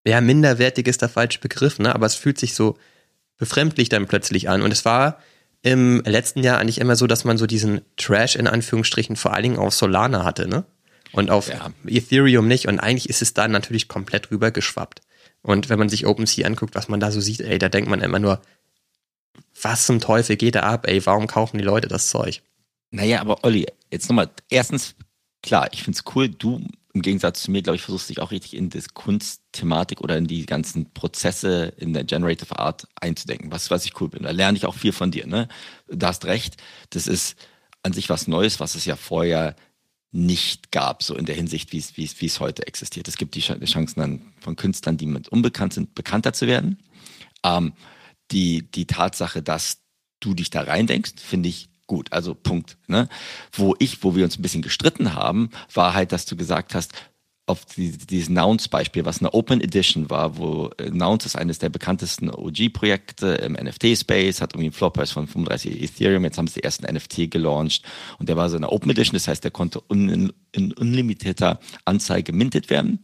ja, 0.05 0.21
minderwertig 0.21 0.87
ist 0.87 1.01
der 1.01 1.09
falsche 1.09 1.39
Begriff, 1.39 1.79
ne? 1.79 1.93
Aber 1.93 2.05
es 2.05 2.15
fühlt 2.15 2.39
sich 2.39 2.53
so 2.53 2.77
befremdlich 3.37 3.89
dann 3.89 4.07
plötzlich 4.07 4.47
an. 4.47 4.61
Und 4.61 4.71
es 4.71 4.85
war 4.85 5.19
im 5.63 6.01
letzten 6.05 6.43
Jahr 6.43 6.59
eigentlich 6.59 6.79
immer 6.79 6.95
so, 6.95 7.07
dass 7.07 7.25
man 7.25 7.37
so 7.37 7.45
diesen 7.45 7.81
Trash 7.97 8.35
in 8.35 8.47
Anführungsstrichen 8.47 9.15
vor 9.15 9.33
allen 9.33 9.43
Dingen 9.43 9.59
auf 9.59 9.73
Solana 9.73 10.23
hatte, 10.23 10.47
ne? 10.47 10.63
Und 11.11 11.29
auf 11.29 11.49
ja. 11.49 11.71
Ethereum 11.85 12.47
nicht. 12.47 12.67
Und 12.67 12.79
eigentlich 12.79 13.09
ist 13.09 13.21
es 13.21 13.33
da 13.33 13.49
natürlich 13.49 13.89
komplett 13.89 14.31
rüber 14.31 14.51
geschwappt. 14.51 15.01
Und 15.43 15.69
wenn 15.69 15.79
man 15.79 15.89
sich 15.89 16.05
OpenSea 16.05 16.45
anguckt, 16.45 16.75
was 16.75 16.87
man 16.87 16.99
da 16.99 17.11
so 17.11 17.19
sieht, 17.19 17.41
ey, 17.41 17.57
da 17.57 17.69
denkt 17.69 17.89
man 17.89 18.01
immer 18.01 18.19
nur, 18.19 18.41
was 19.61 19.85
zum 19.85 19.99
Teufel 19.99 20.35
geht 20.37 20.55
da 20.55 20.61
ab, 20.61 20.87
ey, 20.87 21.05
warum 21.05 21.27
kaufen 21.27 21.57
die 21.57 21.63
Leute 21.63 21.87
das 21.87 22.09
Zeug? 22.09 22.41
Naja, 22.91 23.21
aber 23.21 23.43
Olli, 23.43 23.65
jetzt 23.89 24.09
nochmal, 24.09 24.29
erstens, 24.49 24.95
klar, 25.41 25.69
ich 25.71 25.83
find's 25.83 26.03
cool, 26.15 26.29
du 26.29 26.61
im 26.93 27.01
Gegensatz 27.01 27.43
zu 27.43 27.51
mir, 27.51 27.61
glaube 27.61 27.77
ich, 27.77 27.83
versuchst 27.83 28.09
dich 28.09 28.19
auch 28.19 28.31
richtig 28.31 28.55
in 28.55 28.69
das 28.69 28.93
Kunstthematik 28.93 30.01
oder 30.01 30.17
in 30.17 30.27
die 30.27 30.45
ganzen 30.45 30.91
Prozesse 30.93 31.73
in 31.77 31.93
der 31.93 32.03
Generative 32.03 32.59
Art 32.59 32.87
einzudenken, 32.99 33.51
was, 33.51 33.71
was 33.71 33.85
ich 33.85 33.99
cool 34.01 34.09
bin. 34.09 34.23
Da 34.23 34.31
lerne 34.31 34.57
ich 34.57 34.65
auch 34.65 34.75
viel 34.75 34.91
von 34.91 35.09
dir, 35.09 35.25
ne? 35.25 35.47
Du 35.87 36.05
hast 36.05 36.25
recht, 36.25 36.57
das 36.89 37.07
ist 37.07 37.37
an 37.81 37.93
sich 37.93 38.09
was 38.09 38.27
Neues, 38.27 38.59
was 38.59 38.75
es 38.75 38.85
ja 38.85 38.97
vorher 38.97 39.55
nicht 40.11 40.71
gab, 40.71 41.03
so 41.03 41.15
in 41.15 41.25
der 41.25 41.35
Hinsicht, 41.35 41.71
wie 41.71 41.77
es, 42.25 42.39
heute 42.39 42.67
existiert. 42.67 43.07
Es 43.07 43.17
gibt 43.17 43.35
die 43.35 43.41
Chancen 43.41 43.99
dann 43.99 44.21
von 44.41 44.55
Künstlern, 44.55 44.97
die 44.97 45.05
mit 45.05 45.29
unbekannt 45.29 45.73
sind, 45.73 45.95
bekannter 45.95 46.33
zu 46.33 46.47
werden. 46.47 46.79
Ähm, 47.43 47.73
die, 48.31 48.69
die 48.71 48.85
Tatsache, 48.85 49.41
dass 49.41 49.79
du 50.19 50.33
dich 50.33 50.49
da 50.49 50.61
reindenkst, 50.61 51.19
finde 51.19 51.49
ich 51.49 51.69
gut. 51.87 52.11
Also 52.11 52.35
Punkt. 52.35 52.77
Ne? 52.87 53.09
Wo 53.51 53.75
ich, 53.79 54.03
wo 54.03 54.15
wir 54.15 54.25
uns 54.25 54.37
ein 54.37 54.41
bisschen 54.41 54.61
gestritten 54.61 55.13
haben, 55.13 55.49
war 55.73 55.93
halt, 55.93 56.11
dass 56.11 56.25
du 56.25 56.35
gesagt 56.35 56.75
hast, 56.75 56.93
auf 57.51 57.65
die, 57.65 57.91
dieses 57.91 58.29
Nouns-Beispiel, 58.29 59.05
was 59.05 59.19
eine 59.19 59.33
Open 59.33 59.61
Edition 59.61 60.09
war, 60.09 60.37
wo 60.37 60.69
äh, 60.77 60.89
Nouns 60.89 61.25
ist 61.25 61.35
eines 61.35 61.59
der 61.59 61.69
bekanntesten 61.69 62.29
OG-Projekte 62.29 63.27
im 63.35 63.53
NFT-Space, 63.53 64.41
hat 64.41 64.53
irgendwie 64.53 64.67
einen 64.67 64.73
Floorpreis 64.73 65.11
von 65.11 65.27
35 65.27 65.83
Ethereum, 65.83 66.23
jetzt 66.23 66.37
haben 66.37 66.47
sie 66.47 66.55
den 66.55 66.63
ersten 66.63 66.91
NFT 66.91 67.29
gelauncht 67.29 67.85
und 68.17 68.29
der 68.29 68.37
war 68.37 68.49
so 68.49 68.55
eine 68.55 68.69
Open 68.71 68.89
Edition, 68.89 69.13
das 69.13 69.27
heißt, 69.27 69.43
der 69.43 69.51
konnte 69.51 69.81
un, 69.89 70.33
in 70.51 70.73
unlimitierter 70.73 71.59
Anzahl 71.85 72.23
gemintet 72.23 72.69
werden. 72.69 73.03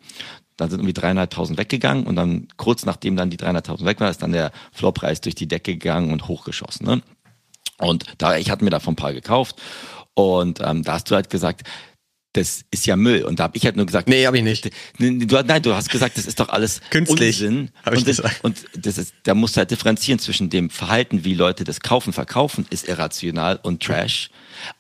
Dann 0.55 0.69
sind 0.71 0.79
irgendwie 0.79 0.93
dreieinhalbtausend 0.93 1.59
weggegangen 1.59 2.07
und 2.07 2.15
dann 2.15 2.47
kurz 2.57 2.85
nachdem 2.85 3.15
dann 3.15 3.29
die 3.29 3.37
dreieinhalbtausend 3.37 3.87
weg 3.87 3.99
war, 3.99 4.09
ist 4.09 4.23
dann 4.23 4.31
der 4.31 4.51
Floorpreis 4.71 5.21
durch 5.21 5.35
die 5.35 5.47
Decke 5.47 5.73
gegangen 5.73 6.11
und 6.11 6.27
hochgeschossen. 6.27 6.87
Ne? 6.87 7.01
Und 7.77 8.05
da, 8.17 8.37
ich 8.37 8.49
hatte 8.49 8.63
mir 8.63 8.71
davon 8.71 8.93
ein 8.93 8.97
paar 8.97 9.13
gekauft 9.13 9.61
und 10.15 10.61
ähm, 10.61 10.81
da 10.81 10.93
hast 10.93 11.11
du 11.11 11.15
halt 11.15 11.29
gesagt, 11.29 11.61
das 12.37 12.65
ist 12.69 12.85
ja 12.85 12.95
Müll. 12.95 13.23
Und 13.23 13.39
da 13.39 13.45
habe 13.45 13.57
ich 13.57 13.65
halt 13.65 13.75
nur 13.75 13.85
gesagt, 13.85 14.07
Nee, 14.07 14.27
habe 14.27 14.37
ich 14.37 14.43
nicht. 14.43 14.69
Du, 14.99 15.41
nein, 15.43 15.61
du 15.61 15.73
hast 15.73 15.89
gesagt, 15.89 16.17
das 16.17 16.27
ist 16.27 16.39
doch 16.39 16.49
alles 16.49 16.81
Künstlich, 16.91 17.41
Unsinn. 17.41 17.69
hab 17.83 17.93
ich 17.93 17.99
und, 17.99 18.07
das, 18.07 18.17
gesagt. 18.17 18.43
und 18.43 18.65
das 18.75 18.97
ist, 18.99 19.13
da 19.23 19.33
musst 19.33 19.55
du 19.55 19.59
halt 19.59 19.71
differenzieren 19.71 20.19
zwischen 20.19 20.49
dem 20.49 20.69
Verhalten, 20.69 21.25
wie 21.25 21.33
Leute 21.33 21.63
das 21.63 21.79
kaufen, 21.79 22.13
verkaufen, 22.13 22.67
ist 22.69 22.87
irrational 22.87 23.59
und 23.63 23.81
Trash. 23.81 24.29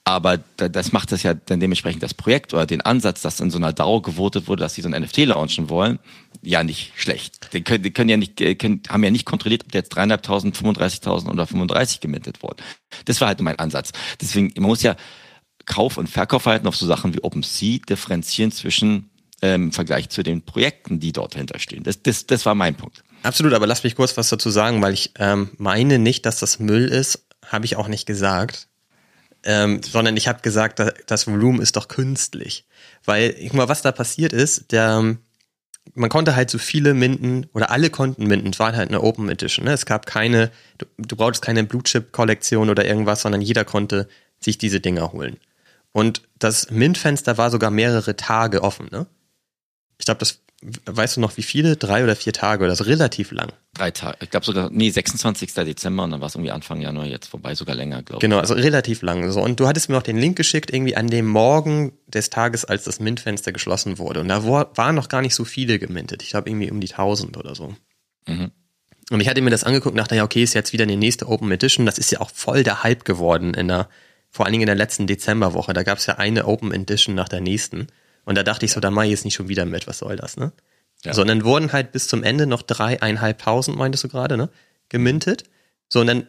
Aber 0.03 0.39
da, 0.57 0.69
das 0.69 0.91
macht 0.91 1.11
das 1.11 1.23
ja 1.23 1.33
dann 1.33 1.59
dementsprechend 1.59 2.03
das 2.03 2.13
Projekt 2.13 2.53
oder 2.53 2.65
den 2.67 2.81
Ansatz, 2.81 3.21
dass 3.21 3.39
in 3.39 3.49
so 3.49 3.57
einer 3.57 3.73
DAO 3.73 4.01
gewotet 4.01 4.47
wurde, 4.47 4.61
dass 4.61 4.75
sie 4.75 4.81
so 4.81 4.89
ein 4.89 5.01
NFT 5.01 5.25
launchen 5.25 5.69
wollen, 5.69 5.99
ja 6.43 6.63
nicht 6.63 6.93
schlecht. 6.95 7.49
Die 7.53 7.63
können, 7.63 7.83
die 7.83 7.91
können 7.91 8.09
ja 8.09 8.17
nicht, 8.17 8.39
äh, 8.39 8.55
können, 8.55 8.81
haben 8.89 9.03
ja 9.03 9.09
nicht 9.09 9.25
kontrolliert, 9.25 9.63
ob 9.65 9.73
jetzt 9.73 9.97
3.500, 9.97 10.53
35.000 10.53 11.29
oder 11.31 11.47
35 11.47 12.01
gemintet 12.01 12.43
wurden. 12.43 12.61
Das 13.05 13.19
war 13.19 13.29
halt 13.29 13.41
mein 13.41 13.57
Ansatz. 13.57 13.91
Deswegen, 14.21 14.53
man 14.55 14.69
muss 14.69 14.83
ja 14.83 14.95
Kauf- 15.67 15.97
und 15.97 16.09
Verkaufverhalten 16.09 16.67
auf 16.67 16.75
so 16.75 16.87
Sachen 16.87 17.13
wie 17.13 17.21
OpenSea 17.21 17.79
differenzieren 17.87 18.51
zwischen 18.51 19.11
ähm, 19.41 19.65
im 19.65 19.71
Vergleich 19.71 20.09
zu 20.09 20.23
den 20.23 20.41
Projekten, 20.41 20.99
die 20.99 21.11
dort 21.11 21.35
dahinter 21.35 21.59
stehen. 21.59 21.83
Das, 21.83 22.01
das, 22.01 22.25
das 22.25 22.45
war 22.47 22.55
mein 22.55 22.75
Punkt. 22.75 23.03
Absolut, 23.21 23.53
aber 23.53 23.67
lass 23.67 23.83
mich 23.83 23.95
kurz 23.95 24.17
was 24.17 24.29
dazu 24.29 24.49
sagen, 24.49 24.81
weil 24.81 24.93
ich 24.93 25.11
ähm, 25.19 25.51
meine 25.57 25.99
nicht, 25.99 26.25
dass 26.25 26.39
das 26.39 26.59
Müll 26.59 26.87
ist, 26.87 27.25
habe 27.45 27.65
ich 27.65 27.75
auch 27.75 27.87
nicht 27.87 28.05
gesagt. 28.07 28.67
Ähm, 29.43 29.81
sondern 29.83 30.17
ich 30.17 30.27
habe 30.27 30.41
gesagt, 30.41 30.79
da, 30.79 30.91
das 31.05 31.27
Volumen 31.27 31.61
ist 31.61 31.75
doch 31.75 31.87
künstlich. 31.87 32.65
Weil, 33.05 33.35
guck 33.43 33.53
mal, 33.53 33.69
was 33.69 33.81
da 33.81 33.91
passiert 33.91 34.33
ist, 34.33 34.71
der, 34.71 34.97
ähm, 34.99 35.19
man 35.93 36.09
konnte 36.09 36.35
halt 36.35 36.49
so 36.49 36.57
viele 36.57 36.93
Minden 36.93 37.45
oder 37.53 37.69
alle 37.69 37.89
konnten 37.89 38.25
minden. 38.27 38.49
Es 38.49 38.59
war 38.59 38.75
halt 38.75 38.89
eine 38.89 39.01
Open 39.01 39.29
Edition. 39.29 39.65
Ne? 39.65 39.73
Es 39.73 39.85
gab 39.85 40.05
keine, 40.05 40.51
du, 40.79 40.85
du 40.97 41.15
brauchst 41.15 41.41
keine 41.41 41.63
Blue 41.63 41.83
Chip 41.83 42.11
Kollektion 42.11 42.69
oder 42.69 42.85
irgendwas, 42.85 43.21
sondern 43.21 43.41
jeder 43.41 43.63
konnte 43.63 44.07
sich 44.39 44.57
diese 44.57 44.79
Dinger 44.79 45.13
holen. 45.13 45.37
Und 45.97 46.21
das 46.37 46.69
Mint-Fenster 46.69 47.39
war 47.39 47.49
sogar 47.49 47.71
mehrere 47.71 48.15
Tage 48.15 48.61
offen. 48.61 48.87
Ne? 48.91 49.07
Ich 49.97 50.05
glaube, 50.05 50.19
das 50.19 50.43
weißt 50.85 51.17
du 51.17 51.21
noch 51.21 51.37
wie 51.37 51.41
viele? 51.41 51.75
Drei 51.75 52.03
oder 52.03 52.15
vier 52.15 52.33
Tage 52.33 52.65
oder 52.65 52.75
so 52.75 52.83
relativ 52.83 53.31
lang. 53.31 53.51
Drei 53.73 53.89
Tage, 53.89 54.19
ich 54.21 54.29
glaube 54.29 54.45
sogar, 54.45 54.69
nee, 54.69 54.91
26. 54.91 55.55
Dezember 55.55 56.03
und 56.03 56.11
dann 56.11 56.21
war 56.21 56.27
es 56.27 56.35
irgendwie 56.35 56.51
Anfang 56.51 56.81
Januar 56.81 57.07
jetzt 57.07 57.25
vorbei, 57.25 57.55
sogar 57.55 57.73
länger, 57.73 58.03
glaube 58.03 58.17
ich. 58.17 58.21
Genau, 58.21 58.37
also 58.37 58.53
relativ 58.53 59.01
lang. 59.01 59.31
So. 59.31 59.41
Und 59.41 59.59
du 59.59 59.67
hattest 59.67 59.89
mir 59.89 59.95
noch 59.95 60.03
den 60.03 60.19
Link 60.19 60.37
geschickt, 60.37 60.71
irgendwie 60.71 60.95
an 60.95 61.07
dem 61.07 61.25
Morgen 61.25 61.93
des 62.05 62.29
Tages, 62.29 62.63
als 62.63 62.83
das 62.83 62.99
Mint-Fenster 62.99 63.51
geschlossen 63.51 63.97
wurde. 63.97 64.19
Und 64.19 64.27
da 64.27 64.45
war, 64.45 64.77
waren 64.77 64.93
noch 64.93 65.09
gar 65.09 65.23
nicht 65.23 65.33
so 65.33 65.45
viele 65.45 65.79
gemintet. 65.79 66.21
Ich 66.21 66.29
glaube 66.29 66.47
irgendwie 66.47 66.69
um 66.69 66.79
die 66.79 66.91
1000 66.91 67.37
oder 67.37 67.55
so. 67.55 67.73
Mhm. 68.27 68.51
Und 69.09 69.19
ich 69.19 69.29
hatte 69.29 69.41
mir 69.41 69.49
das 69.49 69.63
angeguckt 69.63 69.93
und 69.93 69.97
dachte, 69.97 70.15
ja, 70.15 70.23
okay, 70.23 70.43
ist 70.43 70.53
jetzt 70.53 70.73
wieder 70.73 70.83
eine 70.83 70.95
nächste 70.95 71.27
Open 71.27 71.51
Edition. 71.51 71.87
Das 71.87 71.97
ist 71.97 72.11
ja 72.11 72.21
auch 72.21 72.29
voll 72.29 72.61
der 72.61 72.83
Hype 72.83 73.03
geworden 73.03 73.55
in 73.55 73.67
der, 73.67 73.89
vor 74.29 74.45
allen 74.45 74.53
Dingen 74.53 74.63
in 74.63 74.67
der 74.67 74.75
letzten 74.75 75.07
Dezemberwoche. 75.07 75.73
Da 75.73 75.83
gab 75.83 75.97
es 75.97 76.05
ja 76.05 76.15
eine 76.15 76.45
Open 76.45 76.71
Edition 76.71 77.15
nach 77.15 77.29
der 77.29 77.41
nächsten. 77.41 77.87
Und 78.25 78.35
da 78.35 78.43
dachte 78.43 78.65
ich 78.65 78.71
so, 78.71 78.79
da 78.79 78.91
mache 78.91 79.05
ich 79.05 79.11
jetzt 79.11 79.25
nicht 79.25 79.35
schon 79.35 79.47
wieder 79.47 79.65
mit, 79.65 79.87
was 79.87 79.99
soll 79.99 80.15
das, 80.15 80.37
ne? 80.37 80.51
Ja. 81.03 81.13
Sondern 81.13 81.43
wurden 81.43 81.71
halt 81.73 81.91
bis 81.91 82.07
zum 82.07 82.23
Ende 82.23 82.47
noch 82.47 82.61
dreieinhalbtausend, 82.61 83.77
meintest 83.77 84.03
du 84.03 84.07
gerade, 84.09 84.35
ne? 84.35 84.49
Gemintet. 84.89 85.43
So, 85.89 86.01
und 86.01 86.07
dann, 86.07 86.27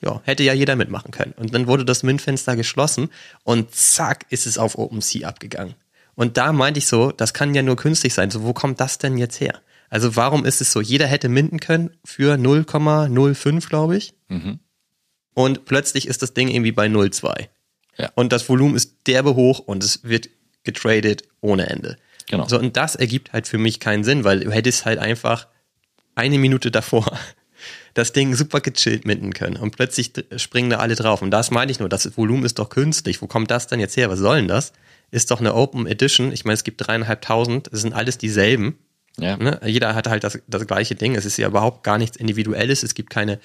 ja, 0.00 0.20
hätte 0.24 0.42
ja 0.42 0.52
jeder 0.52 0.76
mitmachen 0.76 1.10
können. 1.10 1.32
Und 1.36 1.54
dann 1.54 1.66
wurde 1.66 1.84
das 1.84 2.02
Mintfenster 2.02 2.56
geschlossen 2.56 3.08
und 3.42 3.74
zack, 3.74 4.26
ist 4.28 4.46
es 4.46 4.58
auf 4.58 4.78
OpenSea 4.78 5.26
abgegangen. 5.26 5.74
Und 6.14 6.36
da 6.36 6.52
meinte 6.52 6.78
ich 6.78 6.86
so, 6.86 7.12
das 7.12 7.34
kann 7.34 7.54
ja 7.54 7.62
nur 7.62 7.76
künstlich 7.76 8.14
sein. 8.14 8.30
So, 8.30 8.44
wo 8.44 8.52
kommt 8.52 8.80
das 8.80 8.98
denn 8.98 9.16
jetzt 9.16 9.40
her? 9.40 9.60
Also 9.88 10.14
warum 10.16 10.44
ist 10.44 10.60
es 10.60 10.70
so, 10.70 10.80
jeder 10.80 11.06
hätte 11.06 11.28
minden 11.28 11.58
können 11.58 11.90
für 12.04 12.34
0,05, 12.34 13.68
glaube 13.68 13.96
ich. 13.96 14.14
Mhm. 14.28 14.60
Und 15.34 15.64
plötzlich 15.64 16.08
ist 16.08 16.22
das 16.22 16.34
Ding 16.34 16.48
irgendwie 16.48 16.72
bei 16.72 16.86
0,2. 16.86 17.48
Ja. 17.98 18.10
Und 18.14 18.32
das 18.32 18.48
Volumen 18.48 18.76
ist 18.76 19.06
derbe 19.06 19.34
hoch 19.34 19.58
und 19.60 19.84
es 19.84 20.04
wird 20.04 20.28
getradet 20.64 21.22
ohne 21.40 21.68
Ende. 21.68 21.96
Genau. 22.28 22.46
So, 22.46 22.58
und 22.58 22.76
das 22.76 22.94
ergibt 22.94 23.32
halt 23.32 23.46
für 23.48 23.58
mich 23.58 23.80
keinen 23.80 24.04
Sinn, 24.04 24.24
weil 24.24 24.40
du 24.40 24.50
hättest 24.50 24.84
halt 24.84 24.98
einfach 24.98 25.48
eine 26.14 26.38
Minute 26.38 26.70
davor 26.70 27.18
das 27.94 28.12
Ding 28.12 28.34
super 28.34 28.60
gechillt 28.60 29.04
minden 29.04 29.32
können 29.32 29.56
und 29.56 29.76
plötzlich 29.76 30.12
springen 30.36 30.70
da 30.70 30.78
alle 30.78 30.94
drauf. 30.94 31.22
Und 31.22 31.30
das 31.30 31.50
meine 31.50 31.72
ich 31.72 31.80
nur, 31.80 31.88
das 31.88 32.16
Volumen 32.16 32.44
ist 32.44 32.58
doch 32.58 32.68
künstlich. 32.68 33.20
Wo 33.20 33.26
kommt 33.26 33.50
das 33.50 33.66
denn 33.66 33.80
jetzt 33.80 33.96
her? 33.96 34.10
Was 34.10 34.18
soll 34.18 34.36
denn 34.36 34.48
das? 34.48 34.72
Ist 35.10 35.30
doch 35.30 35.40
eine 35.40 35.54
Open 35.54 35.86
Edition. 35.86 36.32
Ich 36.32 36.44
meine, 36.44 36.54
es 36.54 36.64
gibt 36.64 36.86
dreieinhalbtausend, 36.86 37.68
es 37.72 37.80
sind 37.80 37.92
alles 37.92 38.16
dieselben. 38.16 38.78
Ja. 39.18 39.36
Ne? 39.36 39.60
Jeder 39.64 39.94
hat 39.94 40.06
halt 40.08 40.22
das, 40.22 40.38
das 40.46 40.66
gleiche 40.66 40.94
Ding. 40.94 41.16
Es 41.16 41.24
ist 41.24 41.36
ja 41.36 41.48
überhaupt 41.48 41.82
gar 41.82 41.98
nichts 41.98 42.16
Individuelles. 42.16 42.84
Es 42.84 42.94
gibt 42.94 43.10
keine, 43.10 43.40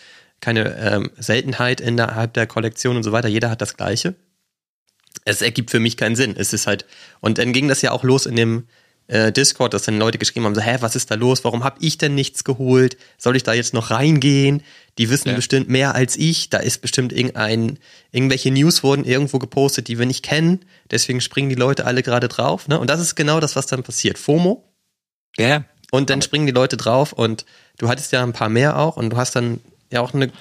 keine 0.45 0.75
ähm, 0.77 1.09
Seltenheit 1.17 1.81
innerhalb 1.81 2.33
der 2.35 2.45
Kollektion 2.45 2.95
und 2.95 3.03
so 3.03 3.11
weiter. 3.11 3.27
Jeder 3.27 3.49
hat 3.49 3.61
das 3.61 3.75
Gleiche. 3.75 4.13
Es 5.25 5.41
ergibt 5.41 5.71
für 5.71 5.79
mich 5.79 5.97
keinen 5.97 6.15
Sinn. 6.15 6.35
Es 6.37 6.53
ist 6.53 6.67
halt, 6.67 6.85
und 7.19 7.39
dann 7.39 7.51
ging 7.51 7.67
das 7.67 7.81
ja 7.81 7.91
auch 7.91 8.03
los 8.03 8.27
in 8.27 8.35
dem 8.35 8.67
äh, 9.07 9.31
Discord, 9.31 9.73
dass 9.73 9.83
dann 9.83 9.97
Leute 9.97 10.17
geschrieben 10.19 10.45
haben, 10.45 10.53
so, 10.55 10.61
hä, 10.61 10.77
was 10.81 10.95
ist 10.95 11.09
da 11.09 11.15
los? 11.15 11.43
Warum 11.43 11.63
habe 11.63 11.77
ich 11.79 11.97
denn 11.97 12.13
nichts 12.13 12.43
geholt? 12.43 12.97
Soll 13.17 13.35
ich 13.35 13.43
da 13.43 13.53
jetzt 13.53 13.73
noch 13.73 13.89
reingehen? 13.89 14.61
Die 14.99 15.09
wissen 15.09 15.29
Ja. 15.29 15.35
bestimmt 15.35 15.67
mehr 15.69 15.95
als 15.95 16.15
ich. 16.15 16.49
Da 16.49 16.57
ist 16.59 16.79
bestimmt 16.81 17.11
irgendein, 17.11 17.79
irgendwelche 18.11 18.51
News 18.51 18.83
wurden 18.83 19.03
irgendwo 19.03 19.39
gepostet, 19.39 19.87
die 19.87 19.97
wir 19.97 20.05
nicht 20.05 20.23
kennen. 20.23 20.59
Deswegen 20.91 21.21
springen 21.21 21.49
die 21.49 21.55
Leute 21.55 21.85
alle 21.85 22.03
gerade 22.03 22.27
drauf. 22.27 22.67
Ne? 22.67 22.79
Und 22.79 22.89
das 22.89 22.99
ist 22.99 23.15
genau 23.15 23.39
das, 23.39 23.55
was 23.55 23.65
dann 23.65 23.81
passiert. 23.83 24.17
FOMO, 24.19 24.63
Ja, 25.37 25.63
und 25.91 26.09
dann 26.09 26.21
springen 26.21 26.45
die 26.45 26.51
Leute 26.51 26.77
drauf 26.77 27.13
und 27.13 27.45
du 27.77 27.87
hattest 27.89 28.11
ja 28.11 28.21
ein 28.23 28.33
paar 28.33 28.49
mehr 28.49 28.77
auch 28.77 28.97
und 28.97 29.11
du 29.11 29.17
hast 29.17 29.35
dann 29.35 29.59
ja 29.95 30.01
auch 30.01 30.13
eine, 30.13 30.31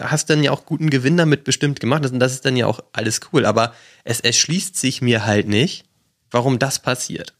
hast 0.00 0.30
dann 0.30 0.42
ja 0.42 0.50
auch 0.50 0.64
guten 0.64 0.88
Gewinn 0.90 1.16
damit 1.16 1.44
bestimmt 1.44 1.80
gemacht 1.80 2.10
und 2.10 2.18
das 2.18 2.32
ist 2.32 2.44
dann 2.44 2.56
ja 2.56 2.66
auch 2.66 2.80
alles 2.92 3.20
cool. 3.32 3.44
Aber 3.44 3.74
es 4.04 4.20
erschließt 4.20 4.76
sich 4.76 5.02
mir 5.02 5.26
halt 5.26 5.48
nicht, 5.48 5.84
warum 6.30 6.58
das 6.58 6.80
passiert. 6.80 7.34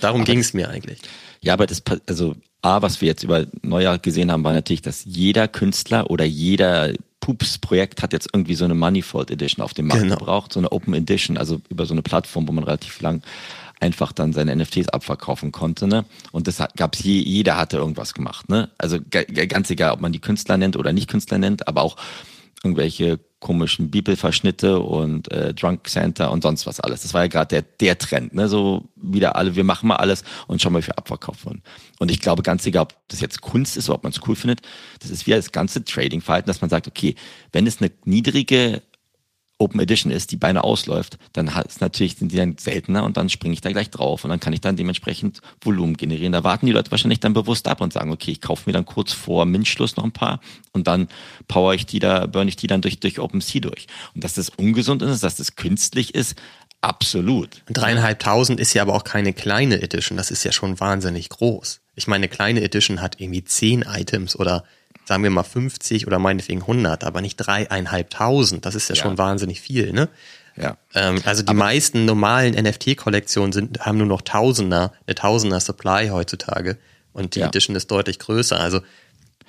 Darum 0.00 0.24
ging 0.24 0.38
es 0.38 0.54
mir 0.54 0.70
eigentlich. 0.70 1.00
Ja, 1.42 1.52
aber 1.52 1.66
das, 1.66 1.82
also 2.06 2.34
A, 2.62 2.80
was 2.80 3.00
wir 3.00 3.08
jetzt 3.08 3.24
über 3.24 3.46
Neujahr 3.62 3.98
gesehen 3.98 4.32
haben, 4.32 4.44
war 4.44 4.52
natürlich, 4.52 4.80
dass 4.82 5.04
jeder 5.04 5.48
Künstler 5.48 6.10
oder 6.10 6.24
jeder 6.24 6.92
Pups-Projekt 7.20 8.02
hat 8.02 8.12
jetzt 8.12 8.28
irgendwie 8.32 8.54
so 8.54 8.64
eine 8.64 8.74
Manifold 8.74 9.30
Edition 9.30 9.62
auf 9.62 9.74
dem 9.74 9.86
Markt 9.88 10.02
Genau. 10.02 10.16
gebraucht, 10.16 10.52
so 10.52 10.60
eine 10.60 10.72
Open 10.72 10.94
Edition, 10.94 11.36
also 11.36 11.60
über 11.68 11.86
so 11.86 11.94
eine 11.94 12.02
Plattform, 12.02 12.48
wo 12.48 12.52
man 12.52 12.64
relativ 12.64 13.00
lang 13.00 13.22
einfach 13.82 14.12
dann 14.12 14.32
seine 14.32 14.54
NFTs 14.54 14.88
abverkaufen 14.88 15.50
konnte, 15.52 15.86
ne? 15.88 16.04
Und 16.30 16.46
das 16.46 16.60
hat- 16.60 16.76
gab's 16.76 17.02
je, 17.02 17.18
jeder 17.20 17.56
hatte 17.56 17.78
irgendwas 17.78 18.14
gemacht, 18.14 18.48
ne? 18.48 18.70
Also 18.78 18.98
ganz 19.10 19.70
egal, 19.70 19.92
ob 19.92 20.00
man 20.00 20.12
die 20.12 20.20
Künstler 20.20 20.56
nennt 20.56 20.76
oder 20.76 20.92
nicht 20.92 21.10
Künstler 21.10 21.38
nennt, 21.38 21.66
aber 21.68 21.82
auch 21.82 21.96
irgendwelche 22.62 23.18
komischen 23.40 23.90
Bibelverschnitte 23.90 24.78
und 24.78 25.28
äh, 25.32 25.52
Drunk 25.52 25.88
Center 25.88 26.30
und 26.30 26.44
sonst 26.44 26.64
was 26.64 26.78
alles. 26.78 27.02
Das 27.02 27.12
war 27.12 27.22
ja 27.22 27.26
gerade 27.26 27.48
der, 27.48 27.62
der 27.80 27.98
Trend, 27.98 28.34
ne? 28.34 28.48
So 28.48 28.88
wieder 28.94 29.34
alle, 29.34 29.56
wir 29.56 29.64
machen 29.64 29.88
mal 29.88 29.96
alles 29.96 30.22
und 30.46 30.62
schauen 30.62 30.72
mal, 30.72 30.82
wie 30.82 30.86
wir 30.86 30.96
abverkauft 30.98 31.44
wurden. 31.44 31.62
Und 31.98 32.12
ich 32.12 32.20
glaube, 32.20 32.42
ganz 32.44 32.64
egal, 32.64 32.84
ob 32.84 32.94
das 33.08 33.20
jetzt 33.20 33.40
Kunst 33.40 33.76
ist 33.76 33.88
oder 33.88 33.96
ob 33.96 34.04
man 34.04 34.12
es 34.12 34.20
cool 34.28 34.36
findet, 34.36 34.60
das 35.00 35.10
ist 35.10 35.26
wieder 35.26 35.36
das 35.36 35.50
ganze 35.50 35.84
Trading-Verhalten, 35.84 36.46
dass 36.46 36.60
man 36.60 36.70
sagt, 36.70 36.86
okay, 36.86 37.16
wenn 37.50 37.66
es 37.66 37.80
eine 37.80 37.90
niedrige 38.04 38.80
Open 39.62 39.80
Edition 39.80 40.10
ist, 40.10 40.32
die 40.32 40.36
beinahe 40.36 40.64
ausläuft, 40.64 41.18
dann 41.32 41.48
es 41.66 41.80
natürlich, 41.80 42.16
sind 42.16 42.32
die 42.32 42.36
dann 42.36 42.56
seltener 42.58 43.04
und 43.04 43.16
dann 43.16 43.28
springe 43.28 43.54
ich 43.54 43.60
da 43.60 43.70
gleich 43.70 43.90
drauf 43.90 44.24
und 44.24 44.30
dann 44.30 44.40
kann 44.40 44.52
ich 44.52 44.60
dann 44.60 44.76
dementsprechend 44.76 45.40
Volumen 45.60 45.96
generieren. 45.96 46.32
Da 46.32 46.42
warten 46.42 46.66
die 46.66 46.72
Leute 46.72 46.90
wahrscheinlich 46.90 47.20
dann 47.20 47.32
bewusst 47.32 47.68
ab 47.68 47.80
und 47.80 47.92
sagen, 47.92 48.10
okay, 48.10 48.32
ich 48.32 48.40
kaufe 48.40 48.64
mir 48.66 48.72
dann 48.72 48.84
kurz 48.84 49.12
vor 49.12 49.46
Mindschluss 49.46 49.96
noch 49.96 50.04
ein 50.04 50.12
paar 50.12 50.40
und 50.72 50.86
dann 50.88 51.08
power 51.46 51.74
ich 51.74 51.86
die 51.86 52.00
da, 52.00 52.26
burn 52.26 52.48
ich 52.48 52.56
die 52.56 52.66
dann 52.66 52.80
durch, 52.80 52.98
durch 52.98 53.20
OpenSea 53.20 53.60
durch. 53.60 53.86
Und 54.14 54.24
dass 54.24 54.34
das 54.34 54.48
ungesund 54.48 55.02
ist, 55.02 55.22
dass 55.22 55.36
das 55.36 55.54
künstlich 55.54 56.14
ist, 56.14 56.34
absolut. 56.80 57.62
Dreieinhalbtausend 57.66 58.58
ist 58.58 58.74
ja 58.74 58.82
aber 58.82 58.94
auch 58.94 59.04
keine 59.04 59.32
kleine 59.32 59.80
Edition, 59.80 60.18
das 60.18 60.30
ist 60.30 60.44
ja 60.44 60.52
schon 60.52 60.80
wahnsinnig 60.80 61.28
groß. 61.28 61.80
Ich 61.94 62.06
meine, 62.06 62.24
eine 62.24 62.28
kleine 62.28 62.62
Edition 62.62 63.00
hat 63.00 63.20
irgendwie 63.20 63.44
zehn 63.44 63.82
Items 63.82 64.34
oder 64.36 64.64
sagen 65.04 65.22
wir 65.22 65.30
mal 65.30 65.42
50 65.42 66.06
oder 66.06 66.18
meinetwegen 66.18 66.60
100, 66.62 67.04
aber 67.04 67.20
nicht 67.20 67.36
dreieinhalbtausend. 67.36 68.64
Das 68.66 68.74
ist 68.74 68.88
ja, 68.88 68.94
Ja. 68.94 69.02
schon 69.02 69.18
wahnsinnig 69.18 69.60
viel, 69.60 69.92
ne? 69.92 70.08
Ja. 70.56 70.76
Ähm, 70.94 71.20
also 71.24 71.42
die 71.42 71.54
meisten 71.54 72.04
normalen 72.04 72.54
NFT-Kollektionen 72.54 73.52
sind, 73.52 73.80
haben 73.80 73.98
nur 73.98 74.06
noch 74.06 74.20
Tausender, 74.22 74.92
eine 75.06 75.14
Tausender 75.14 75.60
Supply 75.60 76.08
heutzutage. 76.10 76.76
Und 77.12 77.34
die 77.34 77.40
Ja. 77.40 77.46
Edition 77.48 77.74
ist 77.76 77.90
deutlich 77.90 78.18
größer. 78.18 78.58
Also, 78.60 78.80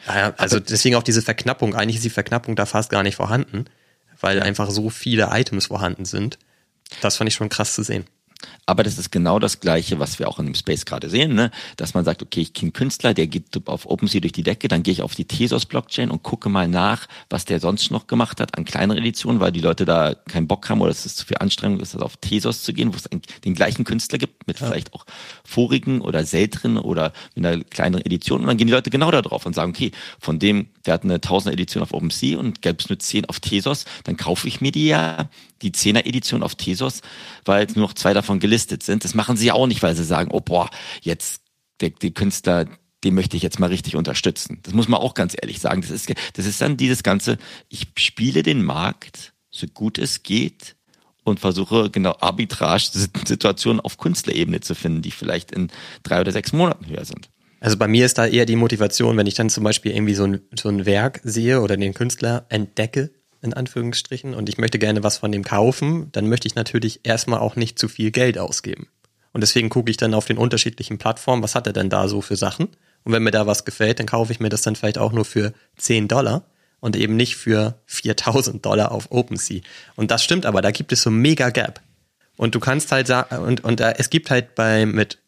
also 0.05 0.59
deswegen 0.59 0.95
auch 0.95 1.03
diese 1.03 1.21
Verknappung. 1.21 1.75
Eigentlich 1.75 1.97
ist 1.97 2.05
die 2.05 2.09
Verknappung 2.09 2.55
da 2.55 2.65
fast 2.65 2.89
gar 2.89 3.03
nicht 3.03 3.15
vorhanden, 3.15 3.65
weil 4.19 4.41
einfach 4.41 4.69
so 4.71 4.89
viele 4.89 5.29
Items 5.31 5.67
vorhanden 5.67 6.05
sind. 6.05 6.37
Das 7.01 7.17
fand 7.17 7.27
ich 7.29 7.35
schon 7.35 7.49
krass 7.49 7.73
zu 7.73 7.83
sehen. 7.83 8.05
Aber 8.65 8.83
das 8.83 8.97
ist 8.97 9.11
genau 9.11 9.39
das 9.39 9.59
Gleiche, 9.59 9.99
was 9.99 10.19
wir 10.19 10.29
auch 10.29 10.39
in 10.39 10.45
dem 10.45 10.55
Space 10.55 10.85
gerade 10.85 11.09
sehen, 11.09 11.35
ne? 11.35 11.51
dass 11.75 11.93
man 11.93 12.05
sagt, 12.05 12.21
okay, 12.21 12.41
ich 12.41 12.53
kenne 12.53 12.71
Künstler, 12.71 13.13
der 13.13 13.27
geht 13.27 13.45
auf 13.67 13.85
OpenSea 13.85 14.21
durch 14.21 14.31
die 14.31 14.43
Decke, 14.43 14.69
dann 14.69 14.83
gehe 14.83 14.93
ich 14.93 15.01
auf 15.01 15.15
die 15.15 15.25
Tezos-Blockchain 15.25 16.09
und 16.09 16.23
gucke 16.23 16.47
mal 16.47 16.69
nach, 16.69 17.07
was 17.29 17.43
der 17.43 17.59
sonst 17.59 17.91
noch 17.91 18.07
gemacht 18.07 18.39
hat 18.39 18.57
an 18.57 18.63
kleineren 18.63 18.99
Editionen, 18.99 19.41
weil 19.41 19.51
die 19.51 19.59
Leute 19.59 19.83
da 19.83 20.15
keinen 20.29 20.47
Bock 20.47 20.69
haben 20.69 20.79
oder 20.79 20.91
es 20.91 21.05
ist 21.05 21.17
zu 21.17 21.25
viel 21.25 21.37
Anstrengung 21.39 21.81
ist, 21.81 21.95
auf 21.95 22.15
Tezos 22.17 22.63
zu 22.63 22.73
gehen, 22.73 22.93
wo 22.93 22.97
es 22.97 23.09
den 23.43 23.53
gleichen 23.53 23.83
Künstler 23.83 24.17
gibt, 24.17 24.47
mit 24.47 24.57
vielleicht 24.57 24.93
auch 24.93 25.05
vorigen 25.43 25.99
oder 25.99 26.25
seltenen 26.25 26.77
oder 26.77 27.11
mit 27.35 27.45
einer 27.45 27.63
kleineren 27.65 28.05
Edition. 28.05 28.41
Und 28.41 28.47
dann 28.47 28.57
gehen 28.57 28.67
die 28.67 28.73
Leute 28.73 28.89
genau 28.89 29.11
da 29.11 29.21
drauf 29.21 29.45
und 29.45 29.55
sagen, 29.55 29.71
okay, 29.71 29.91
von 30.19 30.39
dem 30.39 30.67
der 30.85 30.95
hat 30.95 31.03
eine 31.03 31.17
1000er 31.17 31.51
Edition 31.51 31.83
auf 31.83 31.93
OpenSea 31.93 32.37
und 32.37 32.61
gäbe 32.61 32.77
es 32.79 32.89
nur 32.89 32.99
10 32.99 33.25
auf 33.25 33.39
Tesos, 33.39 33.85
dann 34.03 34.17
kaufe 34.17 34.47
ich 34.47 34.61
mir 34.61 34.71
die 34.71 34.87
ja, 34.87 35.29
die 35.61 35.71
10er 35.71 36.05
Edition 36.05 36.43
auf 36.43 36.55
Tesos, 36.55 37.01
weil 37.45 37.67
nur 37.75 37.87
noch 37.87 37.93
zwei 37.93 38.13
davon 38.13 38.39
gelistet 38.39 38.83
sind. 38.83 39.03
Das 39.03 39.13
machen 39.13 39.37
sie 39.37 39.47
ja 39.47 39.53
auch 39.53 39.67
nicht, 39.67 39.83
weil 39.83 39.95
sie 39.95 40.03
sagen, 40.03 40.31
oh 40.31 40.41
boah, 40.41 40.69
jetzt 41.01 41.41
der, 41.79 41.89
die 41.89 42.13
Künstler, 42.13 42.65
den 43.03 43.15
möchte 43.15 43.37
ich 43.37 43.43
jetzt 43.43 43.59
mal 43.59 43.69
richtig 43.69 43.95
unterstützen. 43.95 44.59
Das 44.63 44.73
muss 44.73 44.87
man 44.87 44.99
auch 44.99 45.13
ganz 45.13 45.35
ehrlich 45.39 45.59
sagen. 45.59 45.81
Das 45.81 45.91
ist, 45.91 46.13
das 46.33 46.45
ist 46.45 46.61
dann 46.61 46.77
dieses 46.77 47.03
ganze, 47.03 47.37
ich 47.69 47.87
spiele 47.97 48.43
den 48.43 48.63
Markt 48.63 49.33
so 49.49 49.67
gut 49.67 49.97
es 49.97 50.23
geht 50.23 50.75
und 51.23 51.39
versuche 51.39 51.89
genau 51.89 52.17
Arbitrage-Situationen 52.19 53.79
auf 53.79 53.97
Künstlerebene 53.97 54.61
zu 54.61 54.75
finden, 54.75 55.01
die 55.01 55.11
vielleicht 55.11 55.51
in 55.51 55.69
drei 56.03 56.21
oder 56.21 56.31
sechs 56.31 56.53
Monaten 56.53 56.87
höher 56.87 57.05
sind. 57.05 57.29
Also 57.63 57.77
bei 57.77 57.87
mir 57.87 58.05
ist 58.05 58.17
da 58.17 58.25
eher 58.27 58.45
die 58.45 58.57
Motivation, 58.57 59.15
wenn 59.15 59.25
ich 59.25 59.35
dann 59.35 59.49
zum 59.49 59.63
Beispiel 59.63 59.93
irgendwie 59.93 60.15
so 60.15 60.25
ein, 60.25 60.41
so 60.53 60.67
ein 60.67 60.85
Werk 60.85 61.21
sehe 61.23 61.61
oder 61.61 61.77
den 61.77 61.93
Künstler 61.93 62.45
entdecke, 62.49 63.11
in 63.41 63.53
Anführungsstrichen, 63.53 64.33
und 64.33 64.49
ich 64.49 64.57
möchte 64.57 64.79
gerne 64.79 65.01
was 65.01 65.19
von 65.19 65.31
dem 65.31 65.45
kaufen, 65.45 66.09
dann 66.11 66.27
möchte 66.27 66.45
ich 66.45 66.55
natürlich 66.55 66.99
erstmal 67.03 67.39
auch 67.39 67.55
nicht 67.55 67.79
zu 67.79 67.87
viel 67.87 68.11
Geld 68.11 68.37
ausgeben. 68.37 68.89
Und 69.31 69.39
deswegen 69.39 69.69
gucke 69.69 69.89
ich 69.89 69.95
dann 69.95 70.13
auf 70.13 70.25
den 70.25 70.37
unterschiedlichen 70.37 70.97
Plattformen, 70.97 71.41
was 71.41 71.55
hat 71.55 71.65
er 71.65 71.71
denn 71.71 71.89
da 71.89 72.09
so 72.09 72.19
für 72.19 72.35
Sachen? 72.35 72.67
Und 73.05 73.13
wenn 73.13 73.23
mir 73.23 73.31
da 73.31 73.47
was 73.47 73.63
gefällt, 73.63 73.97
dann 73.97 74.07
kaufe 74.07 74.33
ich 74.33 74.41
mir 74.41 74.49
das 74.49 74.61
dann 74.61 74.75
vielleicht 74.75 74.97
auch 74.97 75.13
nur 75.13 75.23
für 75.23 75.53
10 75.77 76.09
Dollar 76.09 76.43
und 76.81 76.97
eben 76.97 77.15
nicht 77.15 77.37
für 77.37 77.79
4000 77.85 78.65
Dollar 78.65 78.91
auf 78.91 79.09
OpenSea. 79.09 79.61
Und 79.95 80.11
das 80.11 80.21
stimmt 80.21 80.45
aber, 80.45 80.61
da 80.61 80.71
gibt 80.71 80.91
es 80.91 81.01
so 81.01 81.09
mega 81.09 81.49
Gap. 81.49 81.79
Und 82.35 82.55
du 82.55 82.59
kannst 82.59 82.91
halt 82.91 83.07
sagen, 83.07 83.37
und, 83.37 83.63
und 83.63 83.79
äh, 83.79 83.93
es 83.99 84.09
gibt 84.09 84.31
halt 84.31 84.53
bei, 84.53 84.85
mit 84.85 85.19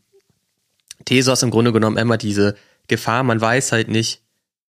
Tesos 1.06 1.44
im 1.44 1.52
Grunde 1.52 1.72
genommen 1.72 1.98
immer 1.98 2.18
diese 2.18 2.56
Gefahr, 2.88 3.24
man 3.24 3.40
weiß 3.40 3.72
halt 3.72 3.88
nicht, 3.88 4.22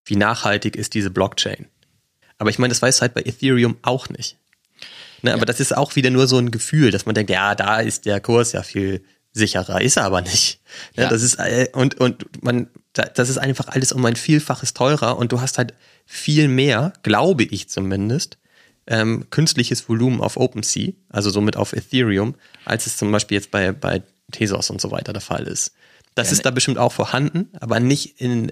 wie 0.05 0.15
nachhaltig 0.15 0.75
ist 0.75 0.93
diese 0.93 1.09
Blockchain. 1.09 1.67
Aber 2.37 2.49
ich 2.49 2.59
meine, 2.59 2.71
das 2.71 2.81
weiß 2.81 3.01
halt 3.01 3.13
bei 3.13 3.21
Ethereum 3.21 3.77
auch 3.81 4.09
nicht. 4.09 4.37
Ne, 5.21 5.31
ja. 5.31 5.35
Aber 5.35 5.45
das 5.45 5.59
ist 5.59 5.75
auch 5.75 5.95
wieder 5.95 6.09
nur 6.09 6.27
so 6.27 6.37
ein 6.37 6.51
Gefühl, 6.51 6.91
dass 6.91 7.05
man 7.05 7.15
denkt, 7.15 7.31
ja, 7.31 7.55
da 7.55 7.79
ist 7.79 8.05
der 8.05 8.19
Kurs 8.19 8.51
ja 8.51 8.63
viel 8.63 9.03
sicherer, 9.33 9.81
ist 9.81 9.97
er 9.97 10.05
aber 10.05 10.21
nicht. 10.21 10.61
Ne, 10.95 11.03
ja. 11.03 11.09
Das 11.09 11.21
ist, 11.21 11.35
äh, 11.35 11.69
und, 11.73 11.99
und 11.99 12.43
man, 12.43 12.69
das 12.93 13.29
ist 13.29 13.37
einfach 13.37 13.67
alles 13.67 13.91
um 13.91 14.05
ein 14.05 14.15
Vielfaches 14.15 14.73
teurer 14.73 15.17
und 15.17 15.31
du 15.31 15.41
hast 15.41 15.57
halt 15.57 15.73
viel 16.05 16.47
mehr, 16.47 16.93
glaube 17.03 17.43
ich 17.43 17.69
zumindest, 17.69 18.37
ähm, 18.87 19.25
künstliches 19.29 19.89
Volumen 19.89 20.21
auf 20.21 20.37
OpenSea, 20.37 20.93
also 21.09 21.29
somit 21.29 21.57
auf 21.57 21.73
Ethereum, 21.73 22.35
als 22.65 22.85
es 22.85 22.97
zum 22.97 23.11
Beispiel 23.11 23.35
jetzt 23.35 23.51
bei, 23.51 23.71
bei 23.71 24.01
Tezos 24.31 24.69
und 24.69 24.79
so 24.79 24.91
weiter 24.91 25.13
der 25.13 25.21
Fall 25.21 25.43
ist. 25.47 25.73
Das 26.17 26.27
ja, 26.27 26.33
ist 26.33 26.39
ne. 26.39 26.43
da 26.43 26.51
bestimmt 26.51 26.77
auch 26.77 26.91
vorhanden, 26.91 27.49
aber 27.59 27.79
nicht 27.79 28.19
in, 28.19 28.51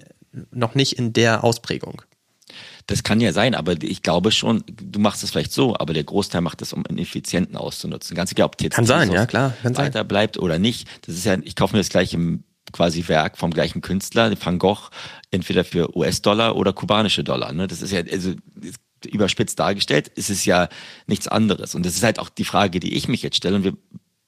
noch 0.52 0.76
nicht 0.76 0.94
in 0.94 1.14
der 1.14 1.44
Ausprägung. 1.44 2.02
Das 2.88 3.02
kann 3.02 3.20
ja 3.20 3.34
sein, 3.34 3.56
aber 3.56 3.82
ich 3.82 4.04
glaube 4.04 4.32
schon, 4.32 4.64
du 4.68 5.00
machst 5.00 5.24
es 5.24 5.32
vielleicht 5.32 5.52
so, 5.52 5.76
aber 5.76 5.94
der 5.94 6.04
Großteil 6.04 6.42
macht 6.42 6.62
es, 6.62 6.72
um 6.72 6.86
einen 6.86 7.00
effizienten 7.00 7.58
auszunutzen. 7.58 8.16
Ganz 8.16 8.32
egal, 8.32 8.46
ob 8.46 8.62
jetzt 8.62 8.76
kann 8.76 8.86
sein, 8.86 9.12
ja 9.12 9.26
klar, 9.26 9.54
kann 9.64 9.76
weiter 9.76 10.00
sein. 10.00 10.08
bleibt 10.08 10.38
oder 10.38 10.60
nicht. 10.60 10.88
Das 11.08 11.16
ist 11.16 11.26
ja, 11.26 11.36
ich 11.42 11.56
kaufe 11.56 11.74
mir 11.74 11.80
das 11.80 11.90
gleiche 11.90 12.20
quasi 12.72 13.08
Werk 13.08 13.38
vom 13.38 13.52
gleichen 13.52 13.82
Künstler, 13.82 14.32
Van 14.40 14.60
Gogh, 14.60 14.90
entweder 15.32 15.64
für 15.64 15.96
US-Dollar 15.98 16.56
oder 16.56 16.74
kubanische 16.74 17.24
Dollar. 17.24 17.54
Ne? 17.54 17.68
Das 17.68 17.82
ist 17.82 17.92
ja, 17.92 18.02
also 18.12 18.34
überspitzt 19.06 19.60
dargestellt, 19.60 20.10
ist 20.10 20.30
es 20.30 20.46
ja 20.46 20.70
nichts 21.08 21.28
anderes. 21.28 21.74
Und 21.74 21.86
das 21.86 21.96
ist 21.96 22.04
halt 22.04 22.20
auch 22.20 22.30
die 22.30 22.46
Frage, 22.46 22.80
die 22.80 22.96
ich 22.96 23.08
mich 23.08 23.24
jetzt 23.24 23.38
stelle, 23.38 23.56
und 23.56 23.64
wir 23.64 23.74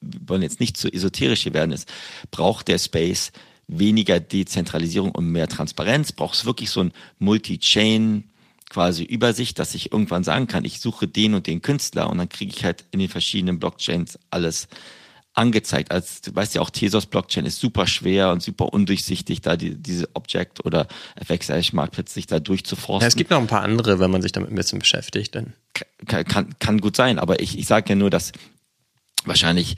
wollen 0.02 0.42
jetzt 0.42 0.60
nicht 0.60 0.78
zu 0.78 0.92
esoterisch 0.92 1.44
hier 1.44 1.54
werden, 1.54 1.72
ist, 1.72 1.92
braucht 2.32 2.68
der 2.68 2.78
Space 2.78 3.32
weniger 3.68 4.20
Dezentralisierung 4.20 5.12
und 5.12 5.32
mehr 5.32 5.48
Transparenz? 5.48 6.12
Braucht 6.12 6.36
es 6.36 6.46
wirklich 6.46 6.70
so 6.70 6.82
ein 6.82 6.94
Multi-Chain 7.20 8.24
quasi 8.70 9.04
Übersicht, 9.04 9.60
dass 9.60 9.76
ich 9.76 9.92
irgendwann 9.92 10.24
sagen 10.24 10.48
kann, 10.48 10.66
ich 10.66 10.80
suche 10.80 11.08
den 11.08 11.34
und 11.34 11.48
den 11.48 11.62
Künstler 11.62 12.10
und 12.10 12.18
dann 12.18 12.30
kriege 12.30 12.54
ich 12.56 12.66
halt 12.66 12.86
in 12.92 13.00
den 13.00 13.10
verschiedenen 13.10 13.60
Blockchains 13.60 14.20
alles 14.30 14.68
angezeigt. 15.34 15.92
Als 15.92 16.22
du 16.22 16.36
weißt 16.36 16.56
ja 16.56 16.62
auch, 16.62 16.70
Tesos 16.70 17.06
Blockchain 17.06 17.46
ist 17.46 17.60
super 17.60 17.88
schwer 17.88 18.32
und 18.32 18.42
super 18.42 18.74
undurchsichtig, 18.74 19.42
da 19.42 19.56
die, 19.56 19.76
diese 19.76 20.10
Object 20.16 20.66
oder 20.66 20.88
FXH 21.24 21.74
Marktplätze 21.74 22.16
sich 22.16 22.28
da 22.28 22.40
durchzuforsten. 22.40 23.02
Ja, 23.02 23.08
es 23.08 23.16
gibt 23.16 23.30
noch 23.30 23.40
ein 23.40 23.48
paar 23.48 23.62
andere, 23.62 24.00
wenn 24.00 24.12
man 24.12 24.22
sich 24.22 24.32
damit 24.32 24.50
ein 24.50 24.56
bisschen 24.56 24.80
beschäftigt. 24.80 25.36
Dann. 25.36 25.54
Kann, 26.08 26.26
kann, 26.26 26.60
kann 26.60 26.82
gut 26.82 26.96
sein, 26.96 27.20
aber 27.20 27.40
ich, 27.40 27.58
ich 27.58 27.68
sage 27.68 27.90
ja 27.90 27.96
nur, 27.96 28.10
dass 28.10 28.32
wahrscheinlich 29.28 29.76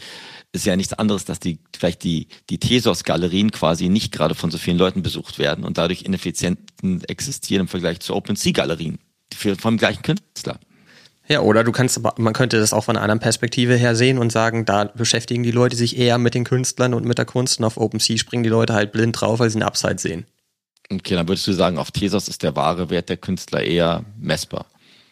ist 0.51 0.65
ja 0.65 0.75
nichts 0.75 0.93
anderes, 0.93 1.25
dass 1.25 1.39
die 1.39 1.59
vielleicht 1.75 2.03
die, 2.03 2.27
die 2.49 2.57
Tesos-Galerien 2.57 3.51
quasi 3.51 3.89
nicht 3.89 4.11
gerade 4.11 4.33
von 4.33 4.49
so 4.49 4.57
vielen 4.57 4.77
Leuten 4.77 5.03
besucht 5.03 5.37
werden 5.37 5.63
und 5.63 5.77
dadurch 5.77 6.03
ineffizient 6.03 6.59
existieren 7.07 7.61
im 7.61 7.67
Vergleich 7.67 7.99
zu 7.99 8.15
OpenSea-Galerien 8.15 8.97
vom 9.59 9.77
gleichen 9.77 10.01
Künstler. 10.01 10.59
Ja, 11.27 11.41
oder 11.41 11.63
du 11.63 11.71
kannst, 11.71 12.01
man 12.17 12.33
könnte 12.33 12.59
das 12.59 12.73
auch 12.73 12.85
von 12.85 12.95
einer 12.95 13.03
anderen 13.03 13.19
Perspektive 13.19 13.75
her 13.75 13.95
sehen 13.95 14.17
und 14.17 14.31
sagen, 14.31 14.65
da 14.65 14.85
beschäftigen 14.85 15.43
die 15.43 15.51
Leute 15.51 15.75
sich 15.75 15.95
eher 15.95 16.17
mit 16.17 16.33
den 16.33 16.43
Künstlern 16.43 16.95
und 16.95 17.05
mit 17.05 17.19
der 17.19 17.25
Kunst 17.25 17.59
und 17.59 17.65
auf 17.65 17.77
OpenSea 17.77 18.17
springen 18.17 18.41
die 18.41 18.49
Leute 18.49 18.73
halt 18.73 18.91
blind 18.91 19.21
drauf, 19.21 19.37
weil 19.37 19.51
sie 19.51 19.57
einen 19.57 19.67
Upside 19.67 19.99
sehen. 19.99 20.25
Okay, 20.91 21.13
dann 21.13 21.27
würdest 21.27 21.45
du 21.45 21.53
sagen, 21.53 21.77
auf 21.77 21.91
Tesos 21.91 22.27
ist 22.27 22.41
der 22.41 22.55
wahre 22.55 22.89
Wert 22.89 23.09
der 23.09 23.17
Künstler 23.17 23.61
eher 23.61 24.03
messbar. 24.19 24.65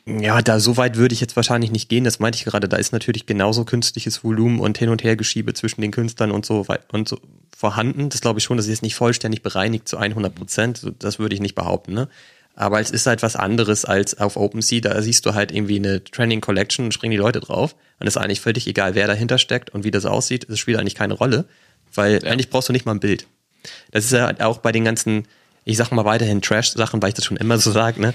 Ja, 0.08 0.42
da 0.42 0.62
so 0.62 0.78
weit 0.78 0.96
würde 0.96 1.14
ich 1.14 1.20
jetzt 1.20 1.36
wahrscheinlich 1.36 1.70
nicht 1.70 1.90
gehen. 1.90 2.06
Das 2.06 2.20
meinte 2.20 2.38
ich 2.38 2.46
gerade. 2.46 2.70
Da 2.70 2.78
ist 2.78 2.94
natürlich 2.94 3.26
genauso 3.26 3.66
künstliches 3.66 4.24
Volumen 4.24 4.62
und 4.62 4.78
Hin- 4.78 4.88
und 4.88 5.04
Hergeschiebe 5.04 5.54
zwischen 5.54 5.82
den 5.82 5.92
Künstlern 5.92 6.32
und 6.32 6.46
so 6.46 6.66
und 6.94 7.10
so 7.10 7.20
vorhanden. 7.56 8.08
Das 8.08 8.22
glaube 8.22 8.40
ich 8.40 8.46
schon. 8.46 8.56
Das 8.56 8.68
ist 8.68 8.72
jetzt 8.72 8.84
nicht 8.84 8.96
vollständig 8.96 9.44
bereinigt 9.44 9.90
zu 9.90 9.98
100 9.98 10.34
Prozent. 10.34 10.94
Das 11.00 11.20
würde 11.20 11.36
ich 11.36 11.42
nicht 11.42 11.56
behaupten. 11.56 11.94
Ne? 11.94 12.08
Aber 12.56 12.80
es 12.80 12.90
ist 12.90 13.06
halt 13.06 13.22
was 13.22 13.36
anderes 13.36 13.84
als 13.84 14.18
auf 14.18 14.38
OpenSea. 14.38 14.80
Da 14.80 15.02
siehst 15.02 15.26
du 15.26 15.34
halt 15.34 15.52
irgendwie 15.52 15.76
eine 15.76 16.02
Trending 16.02 16.40
Collection 16.40 16.86
und 16.86 16.94
springen 16.94 17.12
die 17.12 17.18
Leute 17.18 17.42
drauf. 17.42 17.76
Und 18.00 18.08
es 18.08 18.16
ist 18.16 18.22
eigentlich 18.22 18.40
völlig 18.40 18.66
egal, 18.66 18.96
wer 18.96 19.08
dahinter 19.08 19.38
steckt 19.38 19.72
und 19.72 19.84
wie 19.84 19.92
das 19.92 20.06
aussieht. 20.06 20.50
Es 20.50 20.58
spielt 20.58 20.80
eigentlich 20.80 20.96
keine 20.96 21.16
Rolle, 21.16 21.46
weil 21.94 22.24
ja. 22.24 22.32
eigentlich 22.32 22.50
brauchst 22.50 22.70
du 22.70 22.74
nicht 22.74 22.86
mal 22.86 22.94
ein 22.94 23.02
Bild. 23.02 23.28
Das 23.92 24.06
ist 24.06 24.14
ja 24.14 24.34
auch 24.40 24.60
bei 24.60 24.72
den 24.72 24.86
ganzen, 24.86 25.28
ich 25.66 25.76
sag 25.76 25.92
mal 25.92 26.06
weiterhin 26.06 26.42
Trash-Sachen, 26.42 27.02
weil 27.02 27.10
ich 27.10 27.16
das 27.16 27.26
schon 27.26 27.36
immer 27.36 27.58
so 27.58 27.72
sage, 27.72 28.00
ne? 28.00 28.14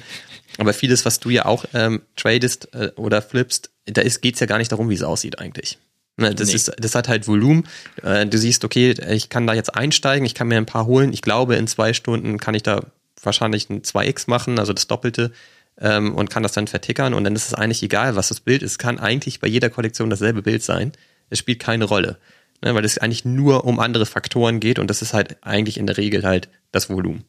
Aber 0.58 0.72
vieles, 0.72 1.04
was 1.04 1.20
du 1.20 1.30
ja 1.30 1.46
auch 1.46 1.64
ähm, 1.74 2.02
tradest 2.16 2.74
äh, 2.74 2.90
oder 2.96 3.22
flippst, 3.22 3.70
da 3.86 4.02
geht 4.02 4.34
es 4.34 4.40
ja 4.40 4.46
gar 4.46 4.58
nicht 4.58 4.72
darum, 4.72 4.90
wie 4.90 4.94
es 4.94 5.02
aussieht 5.02 5.38
eigentlich. 5.38 5.78
Ne, 6.18 6.34
das, 6.34 6.48
nee. 6.48 6.54
ist, 6.54 6.72
das 6.78 6.94
hat 6.94 7.08
halt 7.08 7.26
Volumen. 7.26 7.66
Äh, 8.02 8.26
du 8.26 8.36
siehst, 8.36 8.64
okay, 8.64 8.94
ich 9.10 9.28
kann 9.28 9.46
da 9.46 9.54
jetzt 9.54 9.74
einsteigen, 9.74 10.26
ich 10.26 10.34
kann 10.34 10.48
mir 10.48 10.58
ein 10.58 10.66
paar 10.66 10.86
holen. 10.86 11.12
Ich 11.12 11.22
glaube, 11.22 11.56
in 11.56 11.66
zwei 11.66 11.94
Stunden 11.94 12.38
kann 12.38 12.54
ich 12.54 12.62
da 12.62 12.80
wahrscheinlich 13.22 13.70
ein 13.70 13.82
2x 13.82 14.28
machen, 14.28 14.58
also 14.58 14.72
das 14.72 14.86
Doppelte, 14.86 15.32
ähm, 15.80 16.14
und 16.14 16.28
kann 16.28 16.42
das 16.42 16.52
dann 16.52 16.66
vertickern. 16.66 17.14
Und 17.14 17.24
dann 17.24 17.34
ist 17.34 17.46
es 17.46 17.54
eigentlich 17.54 17.82
egal, 17.82 18.14
was 18.14 18.28
das 18.28 18.40
Bild 18.40 18.62
ist. 18.62 18.72
Es 18.72 18.78
kann 18.78 18.98
eigentlich 18.98 19.40
bei 19.40 19.48
jeder 19.48 19.70
Kollektion 19.70 20.10
dasselbe 20.10 20.42
Bild 20.42 20.62
sein. 20.62 20.92
Es 21.30 21.38
spielt 21.38 21.60
keine 21.60 21.84
Rolle. 21.84 22.18
Ne, 22.62 22.74
weil 22.74 22.84
es 22.84 22.98
eigentlich 22.98 23.24
nur 23.24 23.64
um 23.64 23.80
andere 23.80 24.06
Faktoren 24.06 24.60
geht 24.60 24.78
und 24.78 24.88
das 24.88 25.02
ist 25.02 25.14
halt 25.14 25.36
eigentlich 25.40 25.78
in 25.78 25.86
der 25.88 25.96
Regel 25.96 26.22
halt 26.22 26.48
das 26.70 26.88
Volumen. 26.88 27.24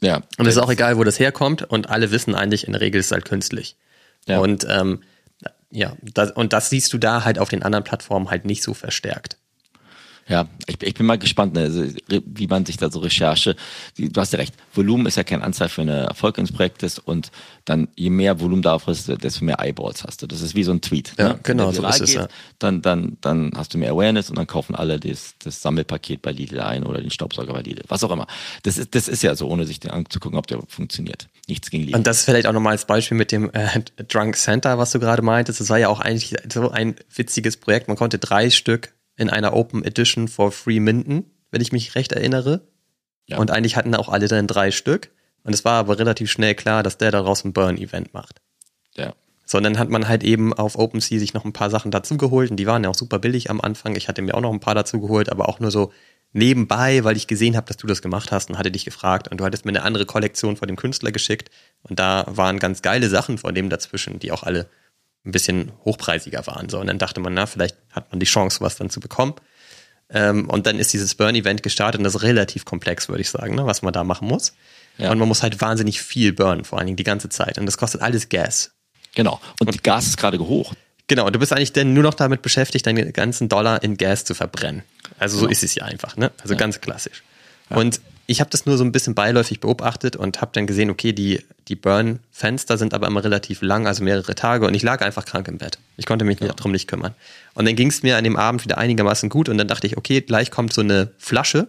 Ja. 0.00 0.22
Und 0.38 0.46
es 0.46 0.56
ist 0.56 0.62
auch 0.62 0.70
egal, 0.70 0.96
wo 0.98 1.04
das 1.04 1.18
herkommt 1.18 1.62
und 1.62 1.90
alle 1.90 2.10
wissen 2.10 2.34
eigentlich, 2.34 2.66
in 2.66 2.72
der 2.72 2.80
Regel 2.80 3.00
ist 3.00 3.06
es 3.06 3.12
halt 3.12 3.24
künstlich. 3.24 3.76
Ja. 4.26 4.38
Und 4.38 4.66
ähm, 4.68 5.02
ja, 5.70 5.96
das, 6.02 6.30
und 6.32 6.52
das 6.52 6.70
siehst 6.70 6.92
du 6.92 6.98
da 6.98 7.24
halt 7.24 7.38
auf 7.38 7.48
den 7.48 7.62
anderen 7.62 7.84
Plattformen 7.84 8.30
halt 8.30 8.44
nicht 8.44 8.62
so 8.62 8.74
verstärkt. 8.74 9.38
Ja, 10.28 10.46
ich, 10.66 10.82
ich 10.82 10.94
bin 10.94 11.06
mal 11.06 11.18
gespannt, 11.18 11.54
ne, 11.54 11.62
also, 11.62 11.84
wie 12.08 12.46
man 12.46 12.66
sich 12.66 12.76
da 12.76 12.90
so 12.90 12.98
Recherche, 13.00 13.56
du 13.96 14.20
hast 14.20 14.32
ja 14.32 14.38
recht, 14.38 14.54
Volumen 14.74 15.06
ist 15.06 15.16
ja 15.16 15.24
kein 15.24 15.42
Anzahl 15.42 15.70
für 15.70 15.82
eine 15.82 16.02
Erfolg 16.02 16.36
ins 16.36 16.52
Projekt 16.52 16.82
ist 16.82 16.98
und 16.98 17.30
dann 17.64 17.88
je 17.96 18.10
mehr 18.10 18.38
Volumen 18.38 18.62
da 18.62 18.78
ist, 18.86 19.08
desto 19.08 19.44
mehr 19.44 19.58
Eyeballs 19.58 20.04
hast 20.04 20.22
du. 20.22 20.26
Das 20.26 20.42
ist 20.42 20.54
wie 20.54 20.64
so 20.64 20.72
ein 20.72 20.80
Tweet. 20.80 21.14
Ja, 21.18 21.30
ne? 21.30 21.40
genau, 21.42 21.72
so 21.72 21.86
ist 21.86 22.00
es, 22.00 22.14
ja. 22.14 22.28
Dann, 22.58 22.82
dann, 22.82 23.16
dann 23.20 23.52
hast 23.56 23.72
du 23.72 23.78
mehr 23.78 23.92
Awareness 23.92 24.28
und 24.28 24.36
dann 24.36 24.46
kaufen 24.46 24.74
alle 24.74 25.00
das, 25.00 25.34
das 25.38 25.62
Sammelpaket 25.62 26.20
bei 26.20 26.32
Lidl 26.32 26.60
ein 26.60 26.84
oder 26.84 27.00
den 27.00 27.10
Staubsauger 27.10 27.52
bei 27.54 27.62
Lidl, 27.62 27.82
was 27.88 28.04
auch 28.04 28.10
immer. 28.10 28.26
Das 28.62 28.76
ist, 28.76 28.94
das 28.94 29.08
ist 29.08 29.22
ja 29.22 29.34
so, 29.34 29.48
ohne 29.48 29.64
sich 29.66 29.80
den 29.80 29.90
anzugucken, 29.90 30.38
ob 30.38 30.46
der 30.46 30.60
funktioniert. 30.68 31.28
Nichts 31.46 31.70
gegen 31.70 31.84
Lidl. 31.84 31.96
Und 31.96 32.06
das 32.06 32.24
vielleicht 32.24 32.46
auch 32.46 32.52
nochmal 32.52 32.72
als 32.72 32.84
Beispiel 32.84 33.16
mit 33.16 33.32
dem 33.32 33.50
äh, 33.54 33.80
Drunk 34.08 34.36
Center, 34.36 34.76
was 34.76 34.92
du 34.92 34.98
gerade 34.98 35.22
meintest. 35.22 35.60
Das 35.60 35.70
war 35.70 35.78
ja 35.78 35.88
auch 35.88 36.00
eigentlich 36.00 36.34
so 36.52 36.70
ein 36.70 36.96
witziges 37.14 37.56
Projekt. 37.56 37.88
Man 37.88 37.96
konnte 37.96 38.18
drei 38.18 38.50
Stück 38.50 38.92
in 39.18 39.28
einer 39.28 39.52
Open 39.52 39.84
Edition 39.84 40.28
for 40.28 40.50
Free 40.52 40.80
Minden, 40.80 41.24
wenn 41.50 41.60
ich 41.60 41.72
mich 41.72 41.94
recht 41.94 42.12
erinnere. 42.12 42.62
Ja. 43.26 43.36
Und 43.36 43.50
eigentlich 43.50 43.76
hatten 43.76 43.94
auch 43.94 44.08
alle 44.08 44.28
dann 44.28 44.46
drei 44.46 44.70
Stück. 44.70 45.10
Und 45.42 45.52
es 45.52 45.64
war 45.64 45.74
aber 45.74 45.98
relativ 45.98 46.30
schnell 46.30 46.54
klar, 46.54 46.82
dass 46.82 46.98
der 46.98 47.10
daraus 47.10 47.44
ein 47.44 47.52
Burn-Event 47.52 48.14
macht. 48.14 48.40
Ja. 48.94 49.14
Sondern 49.44 49.78
hat 49.78 49.88
man 49.88 50.08
halt 50.08 50.22
eben 50.22 50.54
auf 50.54 50.78
OpenSea 50.78 51.18
sich 51.18 51.34
noch 51.34 51.44
ein 51.44 51.52
paar 51.52 51.70
Sachen 51.70 51.90
dazugeholt 51.90 52.50
und 52.50 52.56
die 52.56 52.66
waren 52.66 52.84
ja 52.84 52.90
auch 52.90 52.94
super 52.94 53.18
billig 53.18 53.50
am 53.50 53.60
Anfang. 53.60 53.96
Ich 53.96 54.08
hatte 54.08 54.22
mir 54.22 54.34
auch 54.34 54.40
noch 54.40 54.52
ein 54.52 54.60
paar 54.60 54.74
dazugeholt, 54.74 55.30
aber 55.30 55.48
auch 55.48 55.58
nur 55.58 55.70
so 55.70 55.92
nebenbei, 56.32 57.02
weil 57.04 57.16
ich 57.16 57.26
gesehen 57.26 57.56
habe, 57.56 57.66
dass 57.66 57.78
du 57.78 57.86
das 57.86 58.02
gemacht 58.02 58.30
hast 58.30 58.50
und 58.50 58.58
hatte 58.58 58.70
dich 58.70 58.84
gefragt 58.84 59.28
und 59.28 59.40
du 59.40 59.44
hattest 59.44 59.64
mir 59.64 59.70
eine 59.70 59.82
andere 59.82 60.04
Kollektion 60.04 60.56
von 60.56 60.68
dem 60.68 60.76
Künstler 60.76 61.12
geschickt 61.12 61.50
und 61.82 61.98
da 61.98 62.24
waren 62.28 62.58
ganz 62.58 62.82
geile 62.82 63.08
Sachen 63.08 63.38
von 63.38 63.54
dem 63.54 63.70
dazwischen, 63.70 64.18
die 64.18 64.32
auch 64.32 64.42
alle 64.42 64.68
ein 65.28 65.32
bisschen 65.32 65.72
hochpreisiger 65.84 66.46
waren. 66.46 66.68
So. 66.68 66.80
Und 66.80 66.86
dann 66.86 66.98
dachte 66.98 67.20
man, 67.20 67.34
na, 67.34 67.46
vielleicht 67.46 67.76
hat 67.90 68.10
man 68.10 68.18
die 68.18 68.26
Chance, 68.26 68.60
was 68.60 68.76
dann 68.76 68.90
zu 68.90 69.00
bekommen. 69.00 69.34
Ähm, 70.10 70.48
und 70.48 70.66
dann 70.66 70.78
ist 70.78 70.92
dieses 70.92 71.14
Burn-Event 71.14 71.62
gestartet 71.62 71.98
und 71.98 72.04
das 72.04 72.14
ist 72.14 72.22
relativ 72.22 72.64
komplex, 72.64 73.08
würde 73.08 73.20
ich 73.20 73.28
sagen, 73.28 73.54
ne, 73.54 73.66
was 73.66 73.82
man 73.82 73.92
da 73.92 74.04
machen 74.04 74.26
muss. 74.26 74.54
Ja. 74.96 75.12
Und 75.12 75.18
man 75.18 75.28
muss 75.28 75.42
halt 75.42 75.60
wahnsinnig 75.60 76.00
viel 76.00 76.32
burnen, 76.32 76.64
vor 76.64 76.78
allen 76.78 76.86
Dingen 76.86 76.96
die 76.96 77.04
ganze 77.04 77.28
Zeit. 77.28 77.58
Und 77.58 77.66
das 77.66 77.76
kostet 77.76 78.00
alles 78.00 78.28
Gas. 78.30 78.72
Genau. 79.14 79.40
Und, 79.60 79.68
und 79.68 79.84
Gas 79.84 80.06
ist 80.06 80.16
gerade 80.16 80.38
hoch. 80.38 80.74
Genau, 81.08 81.28
du 81.30 81.38
bist 81.38 81.52
eigentlich 81.52 81.72
dann 81.72 81.94
nur 81.94 82.02
noch 82.02 82.14
damit 82.14 82.42
beschäftigt, 82.42 82.86
deinen 82.86 83.12
ganzen 83.12 83.48
Dollar 83.48 83.82
in 83.82 83.96
Gas 83.96 84.24
zu 84.24 84.34
verbrennen. 84.34 84.82
Also 85.18 85.36
so 85.36 85.42
genau. 85.42 85.52
ist 85.52 85.62
es 85.62 85.74
ja 85.74 85.84
einfach, 85.84 86.16
ne? 86.16 86.30
Also 86.42 86.54
ja. 86.54 86.58
ganz 86.58 86.80
klassisch. 86.80 87.22
Ja. 87.70 87.76
Und 87.76 88.00
ich 88.30 88.40
habe 88.40 88.50
das 88.50 88.66
nur 88.66 88.76
so 88.76 88.84
ein 88.84 88.92
bisschen 88.92 89.14
beiläufig 89.14 89.58
beobachtet 89.58 90.14
und 90.14 90.42
habe 90.42 90.50
dann 90.52 90.66
gesehen, 90.66 90.90
okay, 90.90 91.14
die, 91.14 91.42
die 91.66 91.76
Burn-Fenster 91.76 92.76
sind 92.76 92.92
aber 92.92 93.06
immer 93.06 93.24
relativ 93.24 93.62
lang, 93.62 93.86
also 93.86 94.04
mehrere 94.04 94.34
Tage 94.34 94.66
und 94.66 94.74
ich 94.74 94.82
lag 94.82 95.00
einfach 95.00 95.24
krank 95.24 95.48
im 95.48 95.56
Bett. 95.56 95.78
Ich 95.96 96.04
konnte 96.04 96.26
mich 96.26 96.38
ja. 96.38 96.48
darum 96.48 96.72
nicht 96.72 96.88
kümmern. 96.88 97.14
Und 97.54 97.66
dann 97.66 97.74
ging 97.74 97.88
es 97.88 98.02
mir 98.02 98.18
an 98.18 98.24
dem 98.24 98.36
Abend 98.36 98.62
wieder 98.64 98.76
einigermaßen 98.76 99.30
gut 99.30 99.48
und 99.48 99.56
dann 99.56 99.66
dachte 99.66 99.86
ich, 99.86 99.96
okay, 99.96 100.20
gleich 100.20 100.50
kommt 100.50 100.74
so 100.74 100.82
eine 100.82 101.10
Flasche 101.16 101.68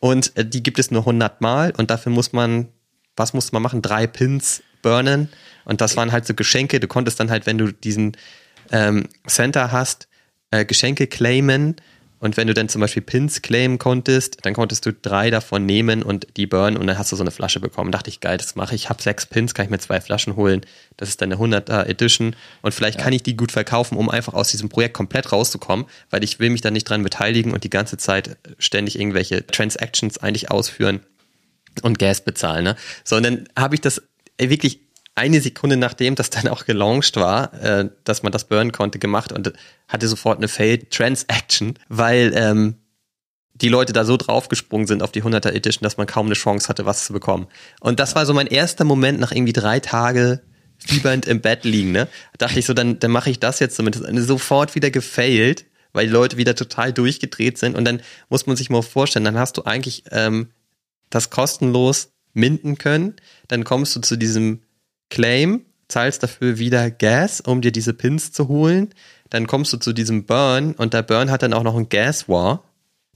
und 0.00 0.34
äh, 0.38 0.46
die 0.46 0.62
gibt 0.62 0.78
es 0.78 0.90
nur 0.90 1.02
100 1.02 1.42
Mal 1.42 1.74
und 1.76 1.90
dafür 1.90 2.10
muss 2.10 2.32
man, 2.32 2.68
was 3.14 3.34
muss 3.34 3.52
man 3.52 3.60
machen? 3.60 3.82
Drei 3.82 4.06
Pins 4.06 4.62
burnen 4.80 5.28
und 5.66 5.82
das 5.82 5.98
waren 5.98 6.12
halt 6.12 6.26
so 6.26 6.32
Geschenke. 6.32 6.80
Du 6.80 6.88
konntest 6.88 7.20
dann 7.20 7.30
halt, 7.30 7.44
wenn 7.44 7.58
du 7.58 7.72
diesen 7.72 8.16
ähm, 8.72 9.06
Center 9.26 9.70
hast, 9.70 10.08
äh, 10.50 10.64
Geschenke 10.64 11.08
claimen 11.08 11.76
und 12.24 12.38
wenn 12.38 12.46
du 12.46 12.54
dann 12.54 12.70
zum 12.70 12.80
Beispiel 12.80 13.02
Pins 13.02 13.42
claimen 13.42 13.78
konntest, 13.78 14.38
dann 14.46 14.54
konntest 14.54 14.86
du 14.86 14.94
drei 14.94 15.28
davon 15.28 15.66
nehmen 15.66 16.02
und 16.02 16.26
die 16.38 16.46
burnen 16.46 16.78
und 16.78 16.86
dann 16.86 16.96
hast 16.96 17.12
du 17.12 17.16
so 17.16 17.22
eine 17.22 17.30
Flasche 17.30 17.60
bekommen. 17.60 17.92
Dachte 17.92 18.08
ich, 18.08 18.20
geil, 18.20 18.38
das 18.38 18.54
mache 18.54 18.74
ich. 18.74 18.84
Ich 18.84 18.88
habe 18.88 19.02
sechs 19.02 19.26
Pins, 19.26 19.52
kann 19.52 19.66
ich 19.66 19.70
mir 19.70 19.78
zwei 19.78 20.00
Flaschen 20.00 20.34
holen. 20.34 20.62
Das 20.96 21.10
ist 21.10 21.20
dann 21.20 21.30
eine 21.30 21.38
100er 21.38 21.84
Edition 21.84 22.34
und 22.62 22.72
vielleicht 22.72 22.96
ja. 22.96 23.04
kann 23.04 23.12
ich 23.12 23.22
die 23.22 23.36
gut 23.36 23.52
verkaufen, 23.52 23.98
um 23.98 24.08
einfach 24.08 24.32
aus 24.32 24.48
diesem 24.48 24.70
Projekt 24.70 24.94
komplett 24.94 25.32
rauszukommen, 25.32 25.84
weil 26.08 26.24
ich 26.24 26.40
will 26.40 26.48
mich 26.48 26.62
da 26.62 26.70
nicht 26.70 26.88
dran 26.88 27.02
beteiligen 27.02 27.52
und 27.52 27.62
die 27.62 27.68
ganze 27.68 27.98
Zeit 27.98 28.38
ständig 28.58 28.98
irgendwelche 28.98 29.46
Transactions 29.46 30.16
eigentlich 30.16 30.50
ausführen 30.50 31.00
und 31.82 31.98
Gas 31.98 32.22
bezahlen. 32.22 32.64
Ne? 32.64 32.76
So, 33.04 33.16
und 33.16 33.24
dann 33.24 33.48
habe 33.54 33.74
ich 33.74 33.82
das 33.82 34.00
wirklich 34.38 34.80
eine 35.14 35.40
Sekunde 35.40 35.76
nachdem 35.76 36.14
das 36.14 36.30
dann 36.30 36.48
auch 36.48 36.64
gelauncht 36.64 37.16
war, 37.16 37.52
äh, 37.54 37.88
dass 38.04 38.22
man 38.22 38.32
das 38.32 38.44
burnen 38.44 38.72
konnte, 38.72 38.98
gemacht 38.98 39.32
und 39.32 39.52
hatte 39.88 40.08
sofort 40.08 40.38
eine 40.38 40.48
Failed 40.48 40.90
Transaction, 40.90 41.78
weil 41.88 42.32
ähm, 42.34 42.76
die 43.54 43.68
Leute 43.68 43.92
da 43.92 44.04
so 44.04 44.16
draufgesprungen 44.16 44.86
sind 44.86 45.02
auf 45.02 45.12
die 45.12 45.22
100er 45.22 45.52
Edition, 45.52 45.84
dass 45.84 45.96
man 45.96 46.08
kaum 46.08 46.26
eine 46.26 46.34
Chance 46.34 46.68
hatte, 46.68 46.86
was 46.86 47.04
zu 47.06 47.12
bekommen. 47.12 47.46
Und 47.80 48.00
das 48.00 48.16
war 48.16 48.26
so 48.26 48.34
mein 48.34 48.48
erster 48.48 48.84
Moment 48.84 49.20
nach 49.20 49.30
irgendwie 49.30 49.52
drei 49.52 49.78
Tage 49.78 50.42
fiebernd 50.78 51.26
im 51.26 51.40
Bett 51.40 51.64
liegen. 51.64 51.92
Ne? 51.92 52.08
Da 52.36 52.46
dachte 52.46 52.58
ich 52.58 52.66
so, 52.66 52.74
dann, 52.74 52.98
dann 52.98 53.12
mache 53.12 53.30
ich 53.30 53.38
das 53.38 53.60
jetzt 53.60 53.76
zumindest. 53.76 54.04
sofort 54.26 54.74
wieder 54.74 54.90
gefailt, 54.90 55.66
weil 55.92 56.06
die 56.06 56.12
Leute 56.12 56.36
wieder 56.36 56.56
total 56.56 56.92
durchgedreht 56.92 57.56
sind. 57.58 57.76
Und 57.76 57.84
dann 57.84 58.02
muss 58.28 58.46
man 58.46 58.56
sich 58.56 58.70
mal 58.70 58.82
vorstellen, 58.82 59.24
dann 59.24 59.38
hast 59.38 59.56
du 59.56 59.62
eigentlich 59.62 60.02
ähm, 60.10 60.50
das 61.10 61.30
kostenlos 61.30 62.10
minden 62.32 62.76
können. 62.76 63.14
Dann 63.46 63.62
kommst 63.62 63.94
du 63.94 64.00
zu 64.00 64.16
diesem 64.16 64.63
Claim, 65.14 65.64
zahlst 65.86 66.24
dafür 66.24 66.58
wieder 66.58 66.90
Gas, 66.90 67.40
um 67.40 67.60
dir 67.60 67.70
diese 67.70 67.94
Pins 67.94 68.32
zu 68.32 68.48
holen. 68.48 68.90
Dann 69.30 69.46
kommst 69.46 69.72
du 69.72 69.76
zu 69.76 69.92
diesem 69.92 70.24
Burn 70.24 70.74
und 70.74 70.92
der 70.92 71.02
Burn 71.02 71.30
hat 71.30 71.42
dann 71.42 71.54
auch 71.54 71.62
noch 71.62 71.76
ein 71.76 71.88
Gas 71.88 72.28
War. 72.28 72.64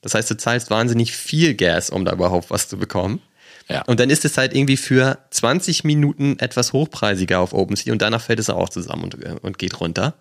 Das 0.01 0.15
heißt, 0.15 0.31
du 0.31 0.37
zahlst 0.37 0.71
wahnsinnig 0.71 1.13
viel 1.13 1.55
Gas, 1.55 1.91
um 1.91 2.05
da 2.05 2.13
überhaupt 2.13 2.51
was 2.51 2.69
zu 2.69 2.79
bekommen. 2.79 3.21
Ja. 3.69 3.83
Und 3.83 3.99
dann 3.99 4.11
ist 4.11 4.25
es 4.25 4.39
halt 4.39 4.55
irgendwie 4.55 4.77
für 4.77 5.19
20 5.31 5.83
Minuten 5.83 6.39
etwas 6.39 6.73
hochpreisiger 6.73 7.41
auf 7.41 7.53
OpenSea 7.53 7.93
und 7.93 8.01
danach 8.01 8.23
fällt 8.23 8.39
es 8.39 8.49
auch 8.49 8.69
zusammen 8.69 9.05
und, 9.05 9.15
und 9.43 9.59
geht 9.59 9.81
runter. 9.81 10.15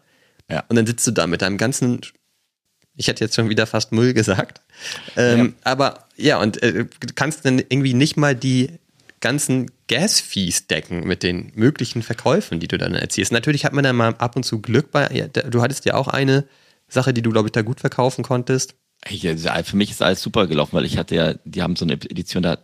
Ja. 0.50 0.64
Und 0.68 0.78
dann 0.78 0.88
sitzt 0.88 1.06
du 1.06 1.12
da 1.12 1.28
mit 1.28 1.44
deinem 1.44 1.60
ganzen, 1.60 2.02
ich 2.96 3.08
hätte 3.08 3.24
jetzt 3.24 3.36
schon 3.36 3.50
wieder 3.50 3.68
fast 3.68 3.92
Müll 3.92 4.16
gesagt. 4.16 4.62
Ähm, 5.16 5.54
ja. 5.64 5.72
Aber 5.72 6.08
ja, 6.16 6.40
und 6.40 6.62
äh, 6.64 6.88
kannst 7.14 7.46
dann 7.46 7.60
irgendwie 7.60 7.94
nicht 7.94 8.18
mal 8.18 8.36
die 8.36 8.80
ganzen 9.20 9.72
Gas-Fees 9.88 10.68
decken 10.68 11.08
mit 11.08 11.24
den 11.24 11.52
möglichen 11.56 12.04
Verkäufen, 12.04 12.60
die 12.60 12.68
du 12.68 12.78
dann 12.78 12.94
erzielst. 12.94 13.32
Natürlich 13.32 13.66
hat 13.66 13.74
man 13.74 13.84
dann 13.84 13.96
mal 13.96 14.16
ab 14.16 14.36
und 14.36 14.44
zu 14.44 14.62
Glück 14.62 14.92
bei, 14.92 15.10
ja, 15.12 15.28
du 15.28 15.62
hattest 15.62 15.86
ja 15.86 15.96
auch 15.96 16.08
eine 16.08 16.46
Sache, 16.88 17.14
die 17.14 17.22
du, 17.22 17.32
glaube 17.32 17.48
ich, 17.48 17.52
da 17.52 17.62
gut 17.62 17.80
verkaufen 17.80 18.24
konntest. 18.24 18.76
Für 19.64 19.78
mich 19.78 19.92
ist 19.92 20.02
alles 20.02 20.22
super 20.22 20.48
gelaufen, 20.48 20.74
weil 20.74 20.86
ich 20.86 20.98
hatte 20.98 21.16
ja, 21.16 21.34
die 21.46 21.62
haben 21.62 21.76
so 21.76 21.86
eine 21.86 21.94
Edition 21.94 22.44
da. 22.44 22.58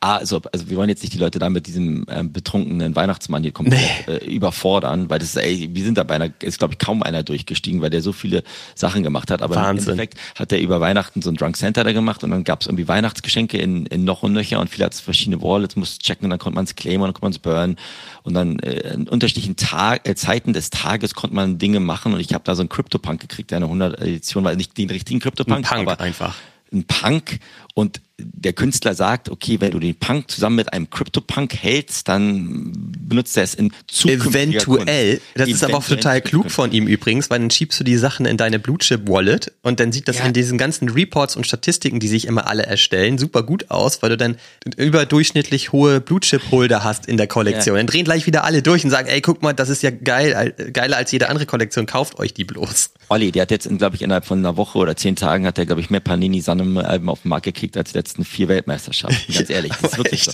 Ah, 0.00 0.16
also, 0.16 0.40
also 0.52 0.68
wir 0.68 0.76
wollen 0.76 0.88
jetzt 0.88 1.02
nicht 1.02 1.14
die 1.14 1.18
Leute 1.18 1.38
da 1.38 1.50
mit 1.50 1.66
diesem 1.66 2.06
ähm, 2.08 2.32
betrunkenen 2.32 2.94
Weihnachtsmann 2.94 3.42
hier 3.42 3.52
komplett 3.52 3.80
nee. 4.06 4.14
äh, 4.14 4.34
überfordern, 4.34 5.10
weil 5.10 5.18
das 5.18 5.30
ist, 5.30 5.36
ey, 5.36 5.70
wir 5.72 5.84
sind 5.84 5.98
da 5.98 6.04
bei 6.04 6.14
einer, 6.14 6.30
ist 6.40 6.58
glaube 6.58 6.74
ich 6.74 6.78
kaum 6.78 7.02
einer 7.02 7.22
durchgestiegen, 7.22 7.80
weil 7.80 7.90
der 7.90 8.02
so 8.02 8.12
viele 8.12 8.42
Sachen 8.74 9.02
gemacht 9.02 9.30
hat. 9.30 9.42
Aber 9.42 9.56
Wahnsinn. 9.56 9.94
im 9.94 9.98
Endeffekt 9.98 10.18
hat 10.38 10.52
er 10.52 10.60
über 10.60 10.80
Weihnachten 10.80 11.22
so 11.22 11.30
ein 11.30 11.36
Drunk 11.36 11.56
Center 11.56 11.84
da 11.84 11.92
gemacht 11.92 12.22
und 12.24 12.30
dann 12.30 12.44
gab 12.44 12.60
es 12.60 12.66
irgendwie 12.66 12.88
Weihnachtsgeschenke 12.88 13.58
in, 13.58 13.86
in 13.86 14.04
noch 14.04 14.22
und 14.22 14.32
nöcher 14.32 14.60
und 14.60 14.70
viele 14.70 14.86
hat 14.86 14.94
verschiedene 14.94 15.42
Wallets, 15.42 15.76
musste 15.76 15.98
checken 15.98 16.24
und 16.26 16.30
dann 16.30 16.38
konnte 16.38 16.56
man 16.56 16.64
es 16.64 16.74
claimen 16.74 17.02
und 17.02 17.08
dann 17.08 17.14
konnte 17.14 17.24
man 17.24 17.32
es 17.32 17.38
burnen 17.38 17.76
und 18.22 18.34
dann 18.34 18.58
äh, 18.60 18.94
in 18.94 19.08
unterschiedlichen 19.08 19.56
Tag, 19.56 20.08
äh, 20.08 20.14
Zeiten 20.14 20.52
des 20.52 20.70
Tages 20.70 21.14
konnte 21.14 21.34
man 21.34 21.58
Dinge 21.58 21.80
machen 21.80 22.14
und 22.14 22.20
ich 22.20 22.32
habe 22.34 22.44
da 22.44 22.54
so 22.54 22.62
einen 22.62 22.68
Crypto-Punk 22.68 23.20
gekriegt, 23.20 23.50
der 23.50 23.56
eine 23.56 23.66
100 23.66 24.00
Edition 24.00 24.44
war, 24.44 24.54
nicht 24.54 24.76
den 24.78 24.90
richtigen 24.90 25.20
Crypto-Punk, 25.20 25.70
aber 25.72 26.00
einfach 26.00 26.36
ein 26.72 26.84
Punk 26.84 27.38
und 27.74 28.00
der 28.18 28.54
Künstler 28.54 28.94
sagt, 28.94 29.28
okay, 29.28 29.60
wenn 29.60 29.72
du 29.72 29.78
den 29.78 29.94
Punk 29.94 30.30
zusammen 30.30 30.56
mit 30.56 30.72
einem 30.72 30.88
Crypto-Punk 30.88 31.54
hältst, 31.54 32.08
dann 32.08 32.72
benutzt 32.98 33.36
er 33.36 33.42
es 33.42 33.54
in 33.54 33.72
Zukunft. 33.86 34.28
Eventuell. 34.28 35.20
Das 35.34 35.48
Eventuell 35.48 35.48
ist 35.50 35.64
aber 35.64 35.76
auch 35.76 35.84
total 35.84 36.22
klug 36.22 36.50
von 36.50 36.72
ihm 36.72 36.86
übrigens, 36.86 37.28
weil 37.28 37.40
dann 37.40 37.50
schiebst 37.50 37.78
du 37.78 37.84
die 37.84 37.96
Sachen 37.96 38.24
in 38.24 38.38
deine 38.38 38.58
Bluechip-Wallet 38.58 39.52
und 39.62 39.80
dann 39.80 39.92
sieht 39.92 40.08
das 40.08 40.18
ja. 40.18 40.24
in 40.24 40.32
diesen 40.32 40.56
ganzen 40.56 40.88
Reports 40.88 41.36
und 41.36 41.46
Statistiken, 41.46 42.00
die 42.00 42.08
sich 42.08 42.26
immer 42.26 42.48
alle 42.48 42.64
erstellen, 42.64 43.18
super 43.18 43.42
gut 43.42 43.70
aus, 43.70 44.02
weil 44.02 44.10
du 44.10 44.16
dann 44.16 44.36
überdurchschnittlich 44.76 45.72
hohe 45.72 46.00
Bluechip-Holder 46.00 46.84
hast 46.84 47.06
in 47.06 47.18
der 47.18 47.26
Kollektion. 47.26 47.76
Ja. 47.76 47.80
Dann 47.80 47.86
drehen 47.86 48.04
gleich 48.04 48.26
wieder 48.26 48.44
alle 48.44 48.62
durch 48.62 48.82
und 48.82 48.90
sagen, 48.90 49.08
ey, 49.08 49.20
guck 49.20 49.42
mal, 49.42 49.52
das 49.52 49.68
ist 49.68 49.82
ja 49.82 49.90
geil, 49.90 50.54
geiler 50.72 50.96
als 50.96 51.12
jede 51.12 51.28
andere 51.28 51.44
Kollektion, 51.44 51.84
kauft 51.84 52.18
euch 52.18 52.32
die 52.32 52.44
bloß. 52.44 52.92
Olli, 53.08 53.30
der 53.30 53.42
hat 53.42 53.50
jetzt, 53.50 53.68
glaube 53.76 53.94
ich, 53.94 54.02
innerhalb 54.02 54.24
von 54.24 54.38
einer 54.38 54.56
Woche 54.56 54.78
oder 54.78 54.96
zehn 54.96 55.16
Tagen 55.16 55.46
hat 55.46 55.58
er, 55.58 55.66
glaube 55.66 55.82
ich, 55.82 55.90
mehr 55.90 56.00
Panini-Sammel-Alben 56.00 57.08
auf 57.10 57.22
den 57.22 57.28
Markt 57.28 57.44
gekriegt 57.44 57.76
als 57.76 57.92
der 57.92 58.05
letzten 58.06 58.24
vier 58.24 58.46
Weltmeisterschaften, 58.46 59.34
ganz 59.34 59.50
ehrlich. 59.50 59.72
Das 59.82 59.92
ist 59.92 59.98
wirklich 59.98 60.22
so. 60.22 60.32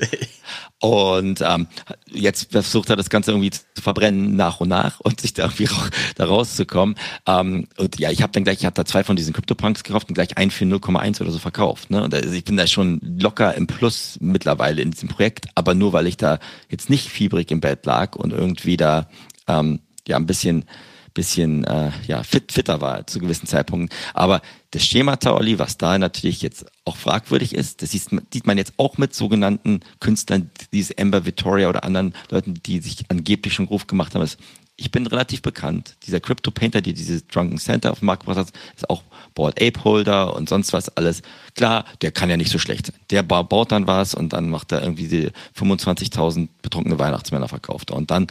Und 0.80 1.40
ähm, 1.40 1.68
jetzt 2.12 2.52
versucht 2.52 2.90
er 2.90 2.96
das 2.96 3.08
Ganze 3.08 3.30
irgendwie 3.30 3.50
zu 3.50 3.62
verbrennen 3.80 4.36
nach 4.36 4.60
und 4.60 4.68
nach 4.68 5.00
und 5.00 5.22
sich 5.22 5.32
da 5.32 5.44
irgendwie 5.44 5.68
da 6.16 6.26
rauszukommen. 6.26 6.96
Ähm, 7.26 7.68
und 7.78 7.98
ja, 7.98 8.10
ich 8.10 8.20
habe 8.20 8.32
dann 8.32 8.44
gleich, 8.44 8.58
ich 8.58 8.66
habe 8.66 8.74
da 8.74 8.84
zwei 8.84 9.04
von 9.04 9.16
diesen 9.16 9.32
CryptoPunks 9.32 9.84
gekauft 9.84 10.08
und 10.08 10.14
gleich 10.14 10.36
einen 10.36 10.50
für 10.50 10.66
0,1 10.66 11.22
oder 11.22 11.30
so 11.30 11.38
verkauft. 11.38 11.90
Ne? 11.90 12.02
Und 12.02 12.14
also 12.14 12.30
ich 12.30 12.44
bin 12.44 12.58
da 12.58 12.66
schon 12.66 13.00
locker 13.18 13.54
im 13.54 13.66
Plus 13.66 14.18
mittlerweile 14.20 14.82
in 14.82 14.90
diesem 14.90 15.08
Projekt, 15.08 15.46
aber 15.54 15.74
nur 15.74 15.94
weil 15.94 16.06
ich 16.06 16.18
da 16.18 16.40
jetzt 16.68 16.90
nicht 16.90 17.08
fiebrig 17.08 17.50
im 17.50 17.60
Bett 17.60 17.86
lag 17.86 18.16
und 18.16 18.32
irgendwie 18.32 18.76
da 18.76 19.08
ähm, 19.48 19.80
ja 20.06 20.16
ein 20.16 20.26
bisschen 20.26 20.66
bisschen 21.14 21.64
äh, 21.64 21.90
ja, 22.06 22.22
fit, 22.22 22.52
fitter 22.52 22.80
war 22.80 23.06
zu 23.06 23.18
gewissen 23.18 23.46
Zeitpunkten. 23.46 23.96
Aber 24.14 24.42
das 24.70 24.84
Schemata, 24.84 25.34
Olli, 25.34 25.58
was 25.58 25.78
da 25.78 25.98
natürlich 25.98 26.42
jetzt 26.42 26.66
auch 26.84 26.96
fragwürdig 26.96 27.54
ist, 27.54 27.82
das 27.82 27.90
sieht, 27.90 28.46
man 28.46 28.58
jetzt 28.58 28.74
auch 28.78 28.98
mit 28.98 29.14
sogenannten 29.14 29.80
Künstlern, 30.00 30.50
diese 30.72 30.96
Amber 30.98 31.26
Victoria 31.26 31.68
oder 31.68 31.84
anderen 31.84 32.14
Leuten, 32.30 32.54
die 32.64 32.80
sich 32.80 33.04
angeblich 33.08 33.54
schon 33.54 33.66
Ruf 33.66 33.86
gemacht 33.86 34.14
haben, 34.14 34.22
ist, 34.22 34.38
ich 34.76 34.90
bin 34.90 35.06
relativ 35.06 35.42
bekannt. 35.42 35.96
Dieser 36.06 36.20
Crypto 36.20 36.50
Painter, 36.50 36.80
der 36.80 36.92
dieses 36.92 37.26
Drunken 37.26 37.58
Center 37.58 37.92
auf 37.92 38.00
den 38.00 38.06
Markt 38.06 38.22
gebracht 38.22 38.38
hat, 38.38 38.52
ist 38.74 38.88
auch 38.88 39.02
Board 39.34 39.60
Ape 39.62 39.84
Holder 39.84 40.34
und 40.34 40.48
sonst 40.48 40.72
was 40.72 40.88
alles. 40.96 41.22
Klar, 41.54 41.84
der 42.00 42.10
kann 42.10 42.30
ja 42.30 42.36
nicht 42.36 42.50
so 42.50 42.58
schlecht 42.58 42.86
sein. 42.86 42.96
Der 43.10 43.22
baut 43.22 43.70
dann 43.70 43.86
was 43.86 44.14
und 44.14 44.32
dann 44.32 44.48
macht 44.48 44.72
er 44.72 44.82
irgendwie 44.82 45.08
die 45.08 45.30
25.000 45.58 46.48
betrunkene 46.62 46.98
Weihnachtsmänner 46.98 47.48
verkauft. 47.48 47.90
Und 47.90 48.10
dann 48.10 48.26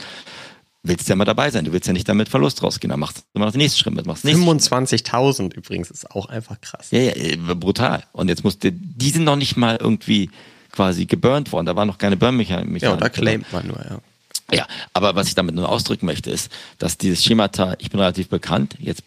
willst 0.84 1.08
ja 1.10 1.16
mal 1.16 1.26
dabei 1.26 1.52
sein. 1.52 1.66
Du 1.66 1.74
willst 1.74 1.88
ja 1.88 1.94
nicht 1.94 2.10
damit 2.10 2.30
Verlust 2.30 2.64
rausgehen. 2.64 2.90
Dann 2.90 3.00
machst 3.00 3.18
du 3.18 3.22
immer 3.34 3.46
noch 3.46 3.52
den 3.52 3.60
nächsten 3.60 3.80
Schritt 3.80 3.94
mit. 3.94 4.06
25.000 4.06 5.54
übrigens 5.54 5.92
ist 5.92 6.10
auch 6.12 6.28
einfach 6.28 6.60
krass. 6.62 6.90
Ja, 6.92 7.00
ja, 7.00 7.12
äh, 7.12 7.38
brutal. 7.38 8.04
Und 8.14 8.30
jetzt 8.30 8.44
musste, 8.44 8.72
die 8.72 9.10
sind 9.10 9.24
noch 9.24 9.36
nicht 9.36 9.58
mal 9.58 9.78
irgendwie 9.80 10.30
quasi 10.72 11.06
geburnt 11.06 11.52
worden. 11.52 11.66
Da 11.66 11.76
war 11.76 11.86
noch 11.86 11.98
keine 11.98 12.18
Burn-Mechanik. 12.18 12.82
Ja, 12.82 12.96
da 12.96 13.10
claimt 13.10 13.52
man 13.54 13.68
nur, 13.68 13.78
ja. 13.78 14.00
Ja, 14.54 14.68
aber 14.94 15.16
was 15.16 15.28
ich 15.28 15.36
damit 15.36 15.56
nur 15.56 15.70
ausdrücken 15.70 16.06
möchte, 16.06 16.30
ist, 16.30 16.52
dass 16.78 16.98
dieses 16.98 17.24
Schemata, 17.24 17.76
ich 17.80 17.90
bin 17.90 18.02
relativ 18.02 18.28
bekannt, 18.28 18.76
jetzt, 18.80 19.02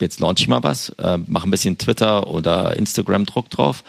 jetzt 0.00 0.18
launch 0.18 0.40
ich 0.40 0.48
mal 0.48 0.62
was, 0.62 0.90
äh, 0.98 1.18
mache 1.26 1.46
ein 1.46 1.50
bisschen 1.50 1.76
Twitter 1.76 2.26
oder 2.26 2.74
Instagram-Druck 2.74 3.50
drauf 3.50 3.84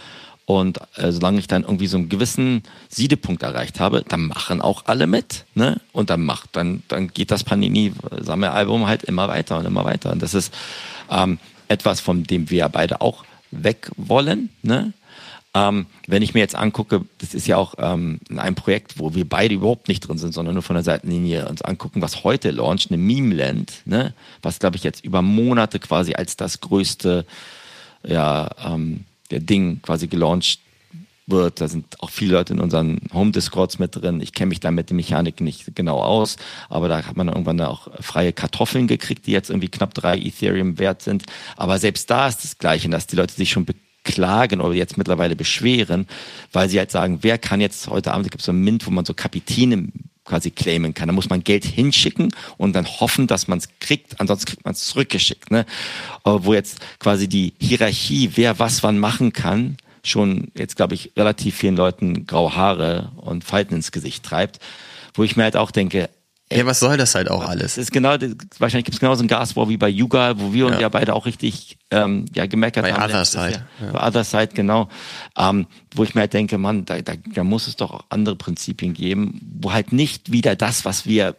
und 0.49 0.79
äh, 0.95 1.11
solange 1.11 1.37
ich 1.37 1.45
dann 1.45 1.61
irgendwie 1.61 1.85
so 1.85 1.97
einen 1.97 2.09
gewissen 2.09 2.63
Siedepunkt 2.89 3.43
erreicht 3.43 3.79
habe, 3.79 4.03
dann 4.07 4.21
machen 4.21 4.61
auch 4.61 4.85
alle 4.87 5.05
mit. 5.05 5.45
Ne? 5.53 5.79
Und 5.91 6.09
dann 6.09 6.25
macht, 6.25 6.55
dann, 6.55 6.81
dann 6.87 7.09
geht 7.09 7.29
das 7.29 7.43
Panini-Sammelalbum 7.43 8.87
halt 8.87 9.03
immer 9.03 9.27
weiter 9.27 9.59
und 9.59 9.67
immer 9.67 9.85
weiter. 9.85 10.11
Und 10.11 10.23
das 10.23 10.33
ist 10.33 10.51
ähm, 11.11 11.37
etwas, 11.67 11.99
von 11.99 12.23
dem 12.23 12.49
wir 12.49 12.67
beide 12.69 12.99
auch 12.99 13.25
weg 13.51 13.91
wollen. 13.95 14.49
Ne? 14.63 14.93
Ähm, 15.53 15.85
wenn 16.07 16.23
ich 16.23 16.33
mir 16.33 16.39
jetzt 16.39 16.55
angucke, 16.55 17.05
das 17.19 17.35
ist 17.35 17.45
ja 17.45 17.57
auch 17.57 17.75
ähm, 17.77 18.19
ein 18.35 18.55
Projekt, 18.55 18.97
wo 18.97 19.13
wir 19.13 19.29
beide 19.29 19.53
überhaupt 19.53 19.87
nicht 19.87 19.99
drin 19.99 20.17
sind, 20.17 20.33
sondern 20.33 20.55
nur 20.55 20.63
von 20.63 20.75
der 20.75 20.83
Seitenlinie 20.83 21.47
uns 21.47 21.61
angucken, 21.61 22.01
was 22.01 22.23
heute 22.23 22.49
launcht, 22.49 22.89
eine 22.89 22.97
Meme-Land, 22.97 23.83
ne? 23.85 24.15
was 24.41 24.57
glaube 24.57 24.77
ich 24.77 24.83
jetzt 24.83 25.05
über 25.05 25.21
Monate 25.21 25.77
quasi 25.77 26.15
als 26.15 26.37
das 26.37 26.59
größte 26.59 27.27
ja, 28.03 28.49
ähm, 28.65 29.05
der 29.31 29.39
Ding 29.39 29.81
quasi 29.81 30.07
gelauncht 30.07 30.59
wird. 31.27 31.61
Da 31.61 31.67
sind 31.67 32.01
auch 32.01 32.09
viele 32.09 32.33
Leute 32.33 32.53
in 32.53 32.59
unseren 32.59 33.01
Home-Discords 33.13 33.79
mit 33.79 33.95
drin. 33.95 34.21
Ich 34.21 34.33
kenne 34.33 34.49
mich 34.49 34.59
da 34.59 34.71
mit 34.71 34.89
der 34.89 34.95
Mechanik 34.95 35.41
nicht 35.41 35.75
genau 35.75 36.01
aus, 36.01 36.37
aber 36.69 36.87
da 36.87 37.05
hat 37.05 37.17
man 37.17 37.27
irgendwann 37.27 37.61
auch 37.61 37.89
freie 38.01 38.33
Kartoffeln 38.33 38.87
gekriegt, 38.87 39.27
die 39.27 39.31
jetzt 39.31 39.49
irgendwie 39.49 39.69
knapp 39.69 39.93
drei 39.93 40.17
Ethereum 40.17 40.79
wert 40.79 41.01
sind. 41.01 41.23
Aber 41.55 41.77
selbst 41.79 42.09
da 42.09 42.27
ist 42.27 42.43
das 42.43 42.57
Gleiche, 42.57 42.89
dass 42.89 43.07
die 43.07 43.15
Leute 43.15 43.33
sich 43.33 43.51
schon 43.51 43.65
beklagen 44.09 44.61
oder 44.61 44.73
jetzt 44.73 44.97
mittlerweile 44.97 45.35
beschweren, 45.35 46.07
weil 46.51 46.69
sie 46.69 46.79
halt 46.79 46.91
sagen, 46.91 47.19
wer 47.21 47.37
kann 47.37 47.61
jetzt 47.61 47.87
heute 47.87 48.11
Abend, 48.11 48.29
gibt 48.29 48.41
es 48.41 48.45
so 48.45 48.51
ein 48.51 48.61
Mint, 48.61 48.85
wo 48.85 48.91
man 48.91 49.05
so 49.05 49.13
Kapitäne 49.13 49.87
quasi 50.25 50.51
claimen 50.51 50.93
kann. 50.93 51.07
Da 51.07 51.13
muss 51.13 51.29
man 51.29 51.43
Geld 51.43 51.65
hinschicken 51.65 52.29
und 52.57 52.75
dann 52.75 52.85
hoffen, 52.85 53.27
dass 53.27 53.47
man 53.47 53.57
es 53.57 53.69
kriegt, 53.79 54.19
ansonsten 54.19 54.47
kriegt 54.47 54.65
man 54.65 54.73
es 54.73 54.81
zurückgeschickt. 54.81 55.51
Ne? 55.51 55.65
Wo 56.23 56.53
jetzt 56.53 56.79
quasi 56.99 57.27
die 57.27 57.53
Hierarchie, 57.59 58.31
wer 58.35 58.59
was 58.59 58.83
wann 58.83 58.99
machen 58.99 59.33
kann, 59.33 59.77
schon 60.03 60.51
jetzt, 60.55 60.75
glaube 60.75 60.93
ich, 60.93 61.11
relativ 61.17 61.55
vielen 61.55 61.75
Leuten 61.75 62.25
graue 62.25 62.55
Haare 62.55 63.11
und 63.17 63.43
Falten 63.43 63.75
ins 63.75 63.91
Gesicht 63.91 64.23
treibt. 64.23 64.59
Wo 65.13 65.23
ich 65.23 65.35
mir 65.35 65.43
halt 65.43 65.57
auch 65.57 65.71
denke, 65.71 66.09
ja, 66.51 66.65
was 66.65 66.79
soll 66.79 66.97
das 66.97 67.13
halt 67.13 67.29
auch 67.29 67.47
alles? 67.47 67.73
Es 67.73 67.77
ist 67.77 67.91
genau, 67.91 68.15
wahrscheinlich 68.57 68.85
gibt 68.85 68.95
es 68.95 68.99
genauso 68.99 69.23
ein 69.23 69.27
Gaswar 69.27 69.69
wie 69.69 69.77
bei 69.77 69.89
Yuga, 69.89 70.39
wo 70.39 70.51
wir 70.51 70.65
uns 70.65 70.79
ja 70.79 70.89
beide 70.89 71.13
auch 71.13 71.27
richtig 71.27 71.77
ähm, 71.91 72.25
ja, 72.33 72.47
gemeckert 72.47 72.83
bei 72.83 72.93
haben. 72.93 73.11
Other 73.11 73.25
Side. 73.25 73.65
Ja. 73.81 73.91
Bei 73.91 74.07
Other 74.07 74.23
Side, 74.23 74.49
genau. 74.55 74.89
Ähm, 75.37 75.67
wo 75.93 76.03
ich 76.03 76.15
mir 76.15 76.21
halt 76.21 76.33
denke, 76.33 76.57
Mann, 76.57 76.85
da, 76.85 77.01
da, 77.01 77.13
da 77.33 77.43
muss 77.43 77.67
es 77.67 77.75
doch 77.75 77.91
auch 77.91 78.05
andere 78.09 78.35
Prinzipien 78.35 78.93
geben, 78.93 79.39
wo 79.59 79.73
halt 79.73 79.93
nicht 79.93 80.31
wieder 80.31 80.55
das, 80.55 80.85
was 80.85 81.05
wir 81.05 81.35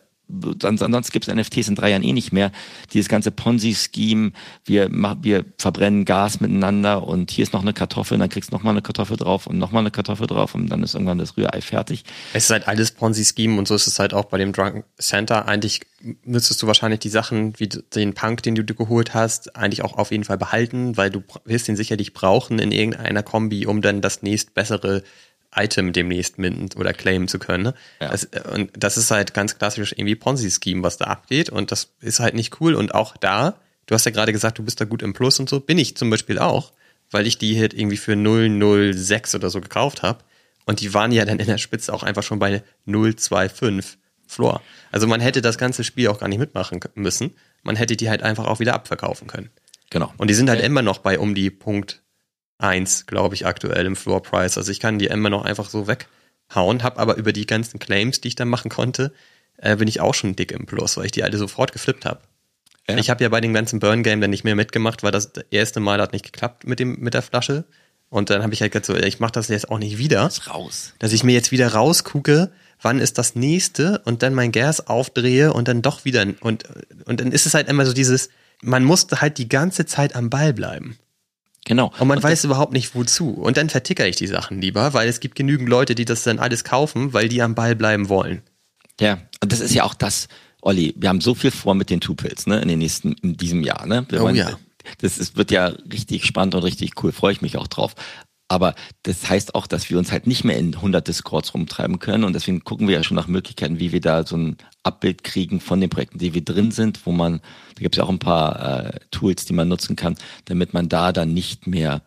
ansonsten 0.62 1.12
gibt 1.12 1.28
es 1.28 1.35
NFTs 1.35 1.68
in 1.68 1.74
drei 1.74 1.91
Jahren 1.91 2.03
eh 2.03 2.12
nicht 2.12 2.33
mehr. 2.33 2.53
Dieses 2.93 3.09
ganze 3.09 3.31
Ponzi-Scheme, 3.31 4.33
wir, 4.64 4.91
wir 4.91 5.45
verbrennen 5.59 6.05
Gas 6.05 6.41
miteinander 6.41 7.07
und 7.07 7.31
hier 7.31 7.43
ist 7.43 7.53
noch 7.53 7.62
eine 7.62 7.72
Kartoffel, 7.72 8.14
und 8.14 8.20
dann 8.20 8.28
kriegst 8.28 8.51
du 8.51 8.57
noch 8.57 8.62
mal 8.62 8.70
eine 8.70 8.83
Kartoffel 8.83 9.16
drauf 9.16 9.47
und 9.47 9.59
noch 9.59 9.72
mal 9.72 9.81
eine 9.81 9.91
Kartoffel 9.91 10.26
drauf 10.26 10.55
und 10.55 10.68
dann 10.68 10.83
ist 10.83 10.95
irgendwann 10.95 11.18
das 11.18 11.37
Rührei 11.37 11.61
fertig. 11.61 12.05
Es 12.33 12.45
ist 12.45 12.51
halt 12.51 12.68
alles 12.68 12.93
Ponzi-Scheme 12.93 13.59
und 13.59 13.68
so 13.68 13.74
ist 13.74 13.87
es 13.87 13.99
halt 13.99 14.14
auch 14.14 14.26
bei 14.26 14.39
dem 14.39 14.53
Drunk 14.53 14.85
Center. 14.99 15.47
Eigentlich 15.47 15.81
müsstest 16.24 16.62
du 16.62 16.66
wahrscheinlich 16.66 17.01
die 17.01 17.09
Sachen, 17.09 17.59
wie 17.59 17.68
den 17.68 18.14
Punk, 18.14 18.43
den 18.43 18.55
du 18.55 18.64
dir 18.64 18.74
geholt 18.74 19.14
hast, 19.14 19.57
eigentlich 19.57 19.83
auch 19.83 19.99
auf 19.99 20.11
jeden 20.11 20.24
Fall 20.24 20.39
behalten, 20.39 20.97
weil 20.97 21.11
du 21.11 21.22
wirst 21.45 21.68
den 21.68 21.76
sicherlich 21.76 22.12
brauchen 22.12 22.59
in 22.59 22.72
irgendeiner 22.72 23.22
Kombi, 23.22 23.66
um 23.66 23.83
dann 23.83 24.01
das 24.01 24.22
nächst 24.22 24.55
bessere 24.55 25.03
Item 25.55 25.92
demnächst 25.92 26.38
minden 26.38 26.68
oder 26.76 26.92
claimen 26.92 27.28
zu 27.28 27.38
können. 27.38 27.64
Ne? 27.64 27.74
Ja. 28.01 28.11
Das, 28.11 28.28
und 28.55 28.70
das 28.76 28.96
ist 28.96 29.11
halt 29.11 29.34
ganz 29.34 29.59
klassisch 29.59 29.92
irgendwie 29.92 30.14
Ponzi-Scheme, 30.14 30.82
was 30.82 30.96
da 30.96 31.07
abgeht. 31.07 31.51
Und 31.51 31.72
das 31.72 31.92
ist 32.01 32.20
halt 32.20 32.34
nicht 32.34 32.61
cool. 32.61 32.74
Und 32.74 32.94
auch 32.94 33.16
da, 33.16 33.57
du 33.86 33.94
hast 33.94 34.05
ja 34.05 34.12
gerade 34.12 34.32
gesagt, 34.32 34.59
du 34.59 34.62
bist 34.62 34.80
da 34.80 34.84
gut 34.84 35.03
im 35.03 35.12
Plus 35.12 35.40
und 35.40 35.48
so, 35.48 35.61
bin 35.61 35.78
ich 35.78 35.96
zum 35.96 36.11
Beispiel 36.11 36.38
auch, 36.38 36.72
weil 37.11 37.26
ich 37.26 37.38
die 37.38 37.59
halt 37.59 37.74
irgendwie 37.74 37.96
für 37.96 38.14
006 38.14 39.34
oder 39.34 39.51
so 39.51 39.61
gekauft 39.61 40.03
habe. 40.03 40.22
Und 40.66 40.80
die 40.80 40.94
waren 40.94 41.11
ja 41.11 41.24
dann 41.24 41.40
in 41.40 41.46
der 41.46 41.59
Spitze 41.59 41.92
auch 41.92 42.05
einfach 42.05 42.22
schon 42.22 42.38
bei 42.38 42.62
025 42.86 43.98
Floor. 44.28 44.62
Also 44.92 45.09
man 45.09 45.20
hätte 45.20 45.42
das 45.42 45.59
ganze 45.59 45.82
Spiel 45.82 46.07
auch 46.09 46.20
gar 46.20 46.28
nicht 46.28 46.38
mitmachen 46.38 46.78
müssen. 46.94 47.34
Man 47.64 47.74
hätte 47.74 47.96
die 47.96 48.09
halt 48.09 48.22
einfach 48.22 48.46
auch 48.46 48.61
wieder 48.61 48.74
abverkaufen 48.74 49.26
können. 49.26 49.51
Genau. 49.90 50.12
Und 50.18 50.30
die 50.30 50.34
sind 50.34 50.48
halt 50.48 50.61
ja. 50.61 50.66
immer 50.66 50.82
noch 50.82 50.98
bei 50.98 51.18
um 51.18 51.34
die 51.34 51.51
Punkt 51.51 52.03
1, 52.62 53.06
glaube 53.06 53.34
ich, 53.34 53.46
aktuell 53.46 53.86
im 53.86 53.96
Floor 53.96 54.22
Price. 54.22 54.58
Also 54.58 54.70
ich 54.70 54.80
kann 54.80 54.98
die 54.98 55.06
immer 55.06 55.30
noch 55.30 55.44
einfach 55.44 55.70
so 55.70 55.86
weghauen, 55.86 56.82
habe 56.82 56.98
aber 56.98 57.16
über 57.16 57.32
die 57.32 57.46
ganzen 57.46 57.78
Claims, 57.78 58.20
die 58.20 58.28
ich 58.28 58.34
dann 58.34 58.48
machen 58.48 58.70
konnte, 58.70 59.12
äh, 59.58 59.76
bin 59.76 59.88
ich 59.88 60.00
auch 60.00 60.14
schon 60.14 60.36
dick 60.36 60.52
im 60.52 60.66
Plus, 60.66 60.96
weil 60.96 61.06
ich 61.06 61.12
die 61.12 61.22
alle 61.22 61.36
sofort 61.36 61.72
geflippt 61.72 62.04
habe. 62.04 62.20
Ja. 62.88 62.96
Ich 62.96 63.11
habe 63.11 63.22
ja 63.22 63.28
bei 63.28 63.40
dem 63.40 63.54
ganzen 63.54 63.78
Burn 63.78 64.02
Game 64.02 64.20
dann 64.20 64.30
nicht 64.30 64.44
mehr 64.44 64.56
mitgemacht, 64.56 65.02
weil 65.02 65.12
das 65.12 65.30
erste 65.50 65.80
Mal 65.80 66.00
hat 66.00 66.12
nicht 66.12 66.24
geklappt 66.24 66.66
mit 66.66 66.78
dem 66.80 66.98
mit 67.00 67.14
der 67.14 67.22
Flasche. 67.22 67.64
Und 68.08 68.28
dann 68.28 68.42
habe 68.42 68.52
ich 68.52 68.61
halt 68.61 68.72
gesagt 68.72 68.86
so, 68.86 68.96
ich 68.96 69.20
mache 69.20 69.32
das 69.32 69.46
jetzt 69.48 69.70
auch 69.70 69.78
nicht 69.78 69.96
wieder. 69.96 70.24
Das 70.24 70.48
raus. 70.48 70.94
Dass 70.98 71.12
ich 71.12 71.22
mir 71.22 71.32
jetzt 71.32 71.52
wieder 71.52 71.68
rausgucke, 71.68 72.50
wann 72.82 72.98
ist 72.98 73.18
das 73.18 73.36
nächste 73.36 74.00
und 74.04 74.24
dann 74.24 74.34
mein 74.34 74.50
Gas 74.50 74.88
aufdrehe 74.88 75.52
und 75.52 75.68
dann 75.68 75.82
doch 75.82 76.04
wieder 76.04 76.26
und 76.40 76.64
und 77.04 77.20
dann 77.20 77.30
ist 77.30 77.46
es 77.46 77.54
halt 77.54 77.68
immer 77.68 77.86
so 77.86 77.92
dieses, 77.92 78.30
man 78.62 78.84
musste 78.84 79.20
halt 79.20 79.38
die 79.38 79.48
ganze 79.48 79.86
Zeit 79.86 80.16
am 80.16 80.28
Ball 80.28 80.52
bleiben. 80.52 80.98
Genau. 81.66 81.92
Und 81.98 82.08
man 82.08 82.18
und 82.18 82.24
weiß 82.24 82.44
überhaupt 82.44 82.72
nicht 82.72 82.94
wozu. 82.94 83.30
Und 83.30 83.56
dann 83.56 83.68
vertickere 83.68 84.08
ich 84.08 84.16
die 84.16 84.26
Sachen 84.26 84.61
lieber, 84.61 84.94
weil 84.94 85.08
es 85.08 85.20
gibt 85.20 85.34
genügend 85.34 85.68
Leute, 85.68 85.94
die 85.94 86.04
das 86.04 86.22
dann 86.22 86.38
alles 86.38 86.64
kaufen, 86.64 87.12
weil 87.12 87.28
die 87.28 87.42
am 87.42 87.54
Ball 87.54 87.76
bleiben 87.76 88.08
wollen. 88.08 88.42
Ja, 88.98 89.18
und 89.42 89.52
das 89.52 89.61
ist 89.61 89.74
ja 89.74 89.84
auch 89.84 89.94
das, 89.94 90.28
Olli, 90.62 90.94
wir 90.96 91.08
haben 91.08 91.20
so 91.20 91.34
viel 91.34 91.50
vor 91.50 91.74
mit 91.74 91.90
den 91.90 92.00
Tupils, 92.00 92.46
ne, 92.46 92.61
in 92.61 92.68
den 92.68 92.78
nächsten, 92.78 93.12
in 93.12 93.36
diesem 93.36 93.62
Jahr, 93.62 93.86
ne? 93.86 94.04
Wir 94.08 94.20
oh 94.20 94.24
wollen, 94.24 94.36
ja. 94.36 94.58
Das 94.98 95.18
ist, 95.18 95.36
wird 95.36 95.50
ja 95.50 95.66
richtig 95.92 96.24
spannend 96.24 96.54
und 96.54 96.62
richtig 96.62 96.92
cool, 97.02 97.12
freue 97.12 97.32
ich 97.32 97.42
mich 97.42 97.56
auch 97.56 97.66
drauf. 97.66 97.94
Aber 98.51 98.74
das 99.05 99.30
heißt 99.30 99.55
auch, 99.55 99.68
dass 99.68 99.90
wir 99.90 99.98
uns 99.98 100.11
halt 100.11 100.26
nicht 100.26 100.42
mehr 100.42 100.59
in 100.59 100.74
100 100.74 101.07
Discords 101.07 101.55
rumtreiben 101.55 102.01
können. 102.01 102.24
Und 102.24 102.32
deswegen 102.32 102.64
gucken 102.64 102.88
wir 102.88 102.96
ja 102.96 103.05
schon 103.05 103.14
nach 103.14 103.28
Möglichkeiten, 103.28 103.78
wie 103.78 103.92
wir 103.92 104.01
da 104.01 104.26
so 104.26 104.36
ein 104.36 104.57
Abbild 104.82 105.22
kriegen 105.22 105.61
von 105.61 105.80
den 105.80 105.88
Projekten, 105.88 106.18
die 106.18 106.34
wir 106.34 106.44
drin 106.44 106.72
sind, 106.72 107.07
wo 107.07 107.12
man, 107.12 107.38
da 107.76 107.82
gibt 107.82 107.94
es 107.94 107.98
ja 107.98 108.05
auch 108.05 108.11
ein 108.11 108.18
paar 108.18 108.86
äh, 108.86 108.98
Tools, 109.12 109.44
die 109.44 109.53
man 109.53 109.68
nutzen 109.68 109.94
kann, 109.94 110.16
damit 110.46 110.74
man 110.74 110.88
da 110.88 111.12
dann 111.12 111.32
nicht 111.32 111.68
mehr 111.68 112.03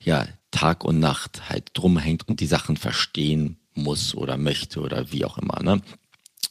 ja, 0.00 0.26
Tag 0.50 0.84
und 0.84 1.00
Nacht 1.00 1.50
halt 1.50 1.68
drum 1.74 1.98
hängt 1.98 2.26
und 2.28 2.40
die 2.40 2.46
Sachen 2.46 2.78
verstehen 2.78 3.58
muss 3.74 4.14
oder 4.14 4.38
möchte 4.38 4.80
oder 4.80 5.12
wie 5.12 5.26
auch 5.26 5.36
immer. 5.36 5.62
Ne? 5.62 5.82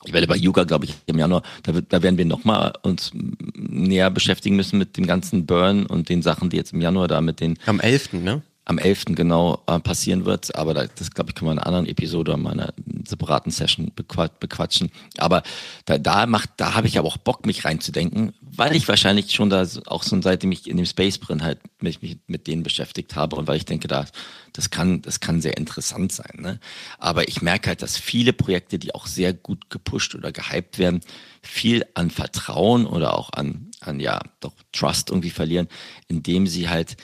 Ich 0.05 0.13
werde 0.13 0.27
bei 0.27 0.38
Yuga, 0.38 0.63
glaube 0.65 0.86
ich, 0.86 0.93
im 1.07 1.17
Januar, 1.17 1.41
da, 1.63 1.73
wird, 1.73 1.91
da 1.91 2.03
werden 2.03 2.19
wir 2.19 2.25
nochmal 2.25 2.73
uns 2.84 3.09
näher 3.55 4.11
beschäftigen 4.11 4.55
müssen 4.55 4.77
mit 4.77 4.95
dem 4.95 5.07
ganzen 5.07 5.47
Burn 5.47 5.88
und 5.88 6.09
den 6.09 6.21
Sachen, 6.21 6.51
die 6.51 6.57
jetzt 6.57 6.73
im 6.73 6.81
Januar 6.81 7.07
da 7.07 7.19
mit 7.19 7.39
den... 7.39 7.57
Am 7.65 7.79
11., 7.79 8.13
ne? 8.13 8.43
Am 8.66 8.78
11. 8.78 9.05
genau 9.16 9.61
äh, 9.68 9.80
passieren 9.80 10.26
wird. 10.26 10.55
Aber 10.55 10.74
da, 10.74 10.86
das, 10.88 11.11
glaube 11.11 11.30
ich, 11.30 11.36
können 11.36 11.49
wir 11.49 11.53
in 11.53 11.59
einer 11.59 11.68
anderen 11.68 11.86
Episode 11.86 12.32
oder 12.32 12.38
meiner 12.38 12.74
separaten 13.05 13.51
Session 13.51 13.91
bequatschen. 13.93 14.89
Aber 15.18 15.43
da, 15.86 15.97
da 15.97 16.26
macht, 16.26 16.51
da 16.57 16.74
habe 16.74 16.88
ich 16.88 16.97
aber 16.97 17.07
auch 17.07 17.18
Bock, 17.18 17.45
mich 17.45 17.66
reinzudenken, 17.66 18.34
weil 18.41 18.76
ich 18.76 18.88
wahrscheinlich 18.88 19.32
schon 19.32 19.49
da 19.49 19.68
auch 19.88 20.03
so 20.03 20.22
seitdem 20.22 20.51
ich 20.51 20.70
in 20.70 20.78
dem 20.78 20.86
Space 20.86 21.18
Brin 21.18 21.43
halt 21.43 21.59
mich, 21.82 22.01
mich 22.01 22.18
mit 22.28 22.47
denen 22.47 22.64
beschäftigt 22.64 23.16
habe 23.16 23.36
und 23.36 23.47
weil 23.47 23.57
ich 23.57 23.66
denke, 23.66 23.88
da, 23.88 24.05
das 24.53 24.70
kann, 24.70 25.01
das 25.01 25.20
kann 25.20 25.41
sehr 25.41 25.57
interessant 25.57 26.11
sein. 26.11 26.39
Ne? 26.39 26.59
Aber 26.99 27.28
ich 27.28 27.41
merke 27.41 27.70
halt, 27.70 27.82
dass 27.82 27.97
viele 27.97 28.32
Projekte, 28.32 28.80
die 28.80 28.95
auch 28.95 29.07
sehr 29.07 29.34
gut 29.34 29.70
gepusht 29.70 30.16
oder 30.16 30.32
gehypt 30.32 30.78
werden, 30.80 31.01
viel 31.41 31.86
an 31.95 32.09
Vertrauen 32.09 32.86
oder 32.86 33.18
auch 33.18 33.32
an, 33.34 33.72
an 33.82 33.99
ja, 33.99 34.22
doch 34.39 34.53
Trust 34.72 35.09
irgendwie 35.09 35.32
verlieren, 35.32 35.68
indem 36.07 36.47
sie 36.47 36.70
halt 36.70 36.95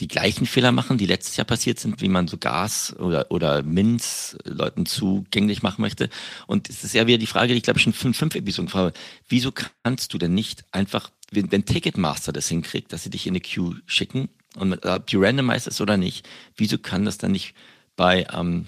die 0.00 0.08
gleichen 0.08 0.46
Fehler 0.46 0.72
machen, 0.72 0.98
die 0.98 1.06
letztes 1.06 1.36
Jahr 1.36 1.44
passiert 1.44 1.80
sind, 1.80 2.00
wie 2.00 2.08
man 2.08 2.28
so 2.28 2.38
Gas 2.38 2.94
oder, 2.98 3.30
oder 3.30 3.62
Minz 3.62 4.36
Leuten 4.44 4.86
zugänglich 4.86 5.62
machen 5.62 5.82
möchte. 5.82 6.08
Und 6.46 6.70
es 6.70 6.84
ist 6.84 6.94
ja 6.94 7.06
wieder 7.06 7.18
die 7.18 7.26
Frage, 7.26 7.52
die 7.52 7.58
ich 7.58 7.64
glaube 7.64 7.80
schon 7.80 7.92
fünf, 7.92 8.16
fünf 8.16 8.34
Episoden 8.34 8.68
frage, 8.68 8.92
wieso 9.28 9.52
kannst 9.52 10.14
du 10.14 10.18
denn 10.18 10.34
nicht 10.34 10.64
einfach, 10.70 11.10
wenn, 11.32 11.50
wenn 11.50 11.64
Ticketmaster 11.64 12.32
das 12.32 12.48
hinkriegt, 12.48 12.92
dass 12.92 13.02
sie 13.02 13.10
dich 13.10 13.26
in 13.26 13.32
eine 13.32 13.40
Queue 13.40 13.80
schicken 13.86 14.28
und 14.56 14.84
ob 14.84 15.06
die 15.06 15.16
randomized 15.16 15.66
ist 15.66 15.80
oder 15.80 15.96
nicht, 15.96 16.28
wieso 16.56 16.78
kann 16.78 17.04
das 17.04 17.18
dann 17.18 17.32
nicht 17.32 17.54
bei, 17.96 18.26
ähm, 18.32 18.66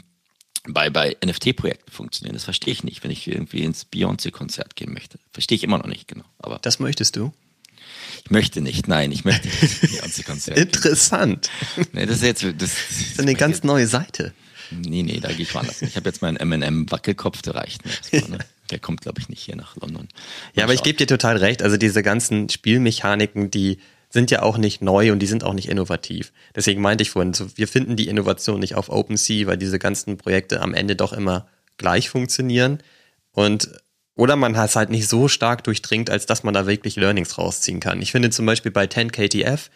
bei, 0.64 0.90
bei 0.90 1.16
NFT-Projekten 1.24 1.92
funktionieren? 1.92 2.34
Das 2.34 2.44
verstehe 2.44 2.72
ich 2.72 2.82
nicht, 2.82 3.04
wenn 3.04 3.10
ich 3.10 3.28
irgendwie 3.28 3.62
ins 3.62 3.84
Beyoncé-Konzert 3.84 4.74
gehen 4.74 4.92
möchte. 4.92 5.18
Verstehe 5.32 5.56
ich 5.56 5.64
immer 5.64 5.78
noch 5.78 5.86
nicht 5.86 6.08
genau. 6.08 6.24
Aber 6.38 6.58
das 6.60 6.80
möchtest 6.80 7.16
du? 7.16 7.32
Ich 8.24 8.30
möchte 8.30 8.60
nicht, 8.60 8.88
nein, 8.88 9.12
ich 9.12 9.24
möchte 9.24 9.48
nicht 9.48 9.82
Beyoncé-Konzert. 9.82 10.58
Interessant. 10.58 11.50
Nee, 11.92 12.06
das 12.06 12.16
ist 12.16 12.22
jetzt 12.22 12.44
das, 12.44 12.52
das 12.58 12.70
ist 13.00 13.20
eine 13.20 13.34
ganz 13.34 13.62
neue 13.62 13.86
Seite. 13.86 14.32
Nee, 14.70 15.02
nee, 15.02 15.20
da 15.20 15.28
gehe 15.28 15.42
ich 15.42 15.54
woanders. 15.54 15.82
Ich 15.82 15.96
habe 15.96 16.08
jetzt 16.08 16.22
meinen 16.22 16.36
M&M 16.36 16.90
Wackelkopf, 16.90 17.42
der 17.42 17.56
reicht 17.56 17.84
mir 17.84 17.92
erstmal, 17.92 18.38
ne? 18.38 18.44
Der 18.70 18.78
kommt, 18.78 19.00
glaube 19.00 19.20
ich, 19.20 19.28
nicht 19.28 19.42
hier 19.42 19.56
nach 19.56 19.74
London. 19.74 20.06
Ja, 20.54 20.62
aber 20.62 20.74
ich 20.74 20.84
gebe 20.84 20.96
dir 20.96 21.08
total 21.08 21.36
recht. 21.38 21.60
Also 21.60 21.76
diese 21.76 22.04
ganzen 22.04 22.48
Spielmechaniken, 22.48 23.50
die 23.50 23.78
sind 24.10 24.30
ja 24.30 24.42
auch 24.42 24.58
nicht 24.58 24.80
neu 24.80 25.10
und 25.10 25.18
die 25.18 25.26
sind 25.26 25.42
auch 25.42 25.54
nicht 25.54 25.68
innovativ. 25.68 26.32
Deswegen 26.54 26.80
meinte 26.80 27.02
ich 27.02 27.10
vorhin, 27.10 27.34
so, 27.34 27.48
wir 27.56 27.66
finden 27.66 27.96
die 27.96 28.06
Innovation 28.06 28.60
nicht 28.60 28.76
auf 28.76 28.88
OpenSea, 28.88 29.48
weil 29.48 29.56
diese 29.56 29.80
ganzen 29.80 30.18
Projekte 30.18 30.60
am 30.60 30.72
Ende 30.72 30.94
doch 30.94 31.12
immer 31.12 31.48
gleich 31.78 32.10
funktionieren. 32.10 32.78
Und 33.32 33.70
oder 34.20 34.36
man 34.36 34.54
hat 34.58 34.68
es 34.68 34.76
halt 34.76 34.90
nicht 34.90 35.08
so 35.08 35.28
stark 35.28 35.64
durchdringt, 35.64 36.10
als 36.10 36.26
dass 36.26 36.42
man 36.42 36.52
da 36.52 36.66
wirklich 36.66 36.96
Learnings 36.96 37.38
rausziehen 37.38 37.80
kann. 37.80 38.02
Ich 38.02 38.12
finde 38.12 38.28
zum 38.28 38.44
Beispiel 38.44 38.70
bei 38.70 38.84
10KTF 38.84 39.70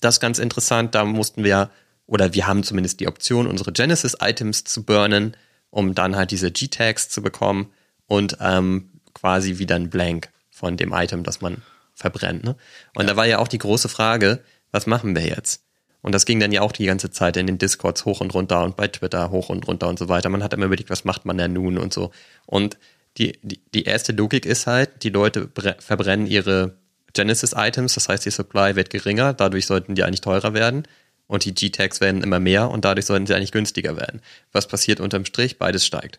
das 0.00 0.20
ganz 0.20 0.38
interessant. 0.38 0.94
Da 0.94 1.04
mussten 1.04 1.42
wir, 1.42 1.70
oder 2.06 2.32
wir 2.32 2.46
haben 2.46 2.62
zumindest 2.62 3.00
die 3.00 3.08
Option, 3.08 3.48
unsere 3.48 3.72
Genesis-Items 3.72 4.62
zu 4.62 4.84
burnen, 4.84 5.36
um 5.70 5.96
dann 5.96 6.14
halt 6.14 6.30
diese 6.30 6.52
G-Tags 6.52 7.08
zu 7.08 7.20
bekommen 7.20 7.72
und 8.06 8.36
ähm, 8.40 8.90
quasi 9.12 9.58
wieder 9.58 9.74
ein 9.74 9.90
Blank 9.90 10.30
von 10.50 10.76
dem 10.76 10.92
Item, 10.92 11.24
das 11.24 11.40
man 11.40 11.60
verbrennt. 11.92 12.44
Ne? 12.44 12.54
Und 12.94 13.06
ja. 13.06 13.10
da 13.10 13.16
war 13.16 13.26
ja 13.26 13.40
auch 13.40 13.48
die 13.48 13.58
große 13.58 13.88
Frage, 13.88 14.38
was 14.70 14.86
machen 14.86 15.16
wir 15.16 15.26
jetzt? 15.26 15.64
Und 16.00 16.14
das 16.14 16.26
ging 16.26 16.38
dann 16.38 16.52
ja 16.52 16.60
auch 16.60 16.70
die 16.70 16.86
ganze 16.86 17.10
Zeit 17.10 17.36
in 17.36 17.48
den 17.48 17.58
Discords 17.58 18.04
hoch 18.04 18.20
und 18.20 18.34
runter 18.34 18.62
und 18.62 18.76
bei 18.76 18.86
Twitter 18.86 19.32
hoch 19.32 19.48
und 19.48 19.66
runter 19.66 19.88
und 19.88 19.98
so 19.98 20.08
weiter. 20.08 20.28
Man 20.28 20.44
hat 20.44 20.54
immer 20.54 20.66
überlegt, 20.66 20.90
was 20.90 21.04
macht 21.04 21.24
man 21.24 21.36
denn 21.36 21.54
nun 21.54 21.76
und 21.76 21.92
so. 21.92 22.12
Und 22.46 22.78
die, 23.18 23.38
die, 23.42 23.60
die 23.74 23.84
erste 23.84 24.12
Logik 24.12 24.46
ist 24.46 24.66
halt, 24.66 25.02
die 25.02 25.10
Leute 25.10 25.48
verbrennen 25.78 26.26
ihre 26.26 26.76
Genesis-Items, 27.12 27.94
das 27.94 28.08
heißt, 28.08 28.24
die 28.24 28.30
Supply 28.30 28.76
wird 28.76 28.90
geringer, 28.90 29.34
dadurch 29.34 29.66
sollten 29.66 29.94
die 29.94 30.04
eigentlich 30.04 30.20
teurer 30.20 30.54
werden. 30.54 30.86
Und 31.26 31.44
die 31.44 31.54
G-Tags 31.54 32.00
werden 32.00 32.24
immer 32.24 32.40
mehr 32.40 32.70
und 32.70 32.84
dadurch 32.84 33.06
sollten 33.06 33.24
sie 33.24 33.34
eigentlich 33.34 33.52
günstiger 33.52 33.96
werden. 33.96 34.20
Was 34.50 34.66
passiert 34.66 34.98
unterm 34.98 35.24
Strich? 35.24 35.58
Beides 35.58 35.86
steigt. 35.86 36.18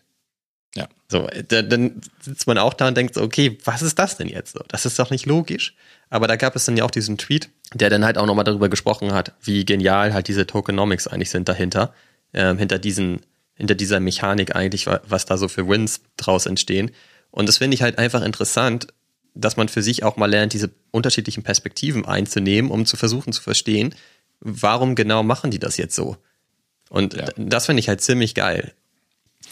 Ja. 0.74 0.88
So, 1.08 1.28
da, 1.48 1.60
dann 1.60 2.00
sitzt 2.20 2.46
man 2.46 2.56
auch 2.56 2.72
da 2.72 2.88
und 2.88 2.96
denkt 2.96 3.14
so, 3.14 3.22
okay, 3.22 3.58
was 3.64 3.82
ist 3.82 3.98
das 3.98 4.16
denn 4.16 4.28
jetzt 4.28 4.54
so? 4.54 4.64
Das 4.68 4.86
ist 4.86 4.98
doch 4.98 5.10
nicht 5.10 5.26
logisch. 5.26 5.74
Aber 6.08 6.28
da 6.28 6.36
gab 6.36 6.56
es 6.56 6.64
dann 6.64 6.78
ja 6.78 6.84
auch 6.84 6.90
diesen 6.90 7.18
Tweet, 7.18 7.50
der 7.74 7.90
dann 7.90 8.06
halt 8.06 8.16
auch 8.16 8.24
nochmal 8.24 8.44
darüber 8.44 8.70
gesprochen 8.70 9.12
hat, 9.12 9.34
wie 9.42 9.66
genial 9.66 10.14
halt 10.14 10.28
diese 10.28 10.46
Tokenomics 10.46 11.08
eigentlich 11.08 11.30
sind 11.30 11.46
dahinter, 11.46 11.92
ähm, 12.32 12.56
hinter 12.56 12.78
diesen, 12.78 13.20
hinter 13.54 13.74
dieser 13.74 14.00
Mechanik 14.00 14.54
eigentlich, 14.56 14.86
was 14.86 15.26
da 15.26 15.36
so 15.36 15.48
für 15.48 15.68
Wins 15.68 16.00
draus 16.16 16.46
entstehen. 16.46 16.90
Und 17.30 17.48
das 17.48 17.58
finde 17.58 17.74
ich 17.74 17.82
halt 17.82 17.98
einfach 17.98 18.22
interessant, 18.22 18.88
dass 19.34 19.56
man 19.56 19.68
für 19.68 19.82
sich 19.82 20.04
auch 20.04 20.16
mal 20.16 20.30
lernt, 20.30 20.52
diese 20.52 20.70
unterschiedlichen 20.90 21.42
Perspektiven 21.42 22.04
einzunehmen, 22.04 22.70
um 22.70 22.84
zu 22.86 22.96
versuchen 22.96 23.32
zu 23.32 23.42
verstehen, 23.42 23.94
warum 24.40 24.94
genau 24.94 25.22
machen 25.22 25.50
die 25.50 25.58
das 25.58 25.76
jetzt 25.76 25.94
so? 25.94 26.16
Und 26.90 27.14
ja. 27.14 27.28
das 27.36 27.66
finde 27.66 27.80
ich 27.80 27.88
halt 27.88 28.02
ziemlich 28.02 28.34
geil. 28.34 28.74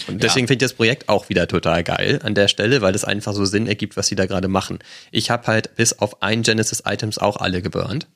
Und 0.06 0.22
deswegen 0.22 0.44
ja. 0.44 0.48
finde 0.48 0.64
ich 0.64 0.70
das 0.70 0.74
Projekt 0.74 1.08
auch 1.08 1.28
wieder 1.28 1.48
total 1.48 1.82
geil 1.82 2.20
an 2.22 2.34
der 2.34 2.48
Stelle, 2.48 2.80
weil 2.80 2.94
es 2.94 3.04
einfach 3.04 3.32
so 3.32 3.44
Sinn 3.44 3.66
ergibt, 3.66 3.96
was 3.96 4.06
sie 4.06 4.14
da 4.14 4.26
gerade 4.26 4.48
machen. 4.48 4.78
Ich 5.10 5.30
habe 5.30 5.46
halt 5.46 5.74
bis 5.76 5.98
auf 5.98 6.22
ein 6.22 6.42
Genesis-Items 6.42 7.18
auch 7.18 7.36
alle 7.36 7.62
geburnt 7.62 8.06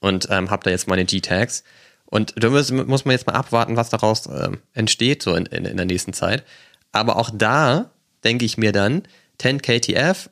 und 0.00 0.28
ähm, 0.30 0.50
habe 0.50 0.64
da 0.64 0.70
jetzt 0.70 0.88
meine 0.88 1.04
G-Tags. 1.04 1.64
Und 2.10 2.34
da 2.36 2.50
muss, 2.50 2.70
muss 2.70 3.04
man 3.04 3.12
jetzt 3.12 3.26
mal 3.26 3.34
abwarten, 3.34 3.76
was 3.76 3.88
daraus 3.88 4.26
ähm, 4.26 4.58
entsteht 4.74 5.22
so 5.22 5.34
in, 5.34 5.46
in, 5.46 5.64
in 5.64 5.76
der 5.76 5.86
nächsten 5.86 6.12
Zeit. 6.12 6.44
Aber 6.92 7.16
auch 7.16 7.30
da 7.32 7.90
denke 8.24 8.44
ich 8.44 8.58
mir 8.58 8.72
dann, 8.72 9.04
10 9.38 9.62
KTF 9.62 10.28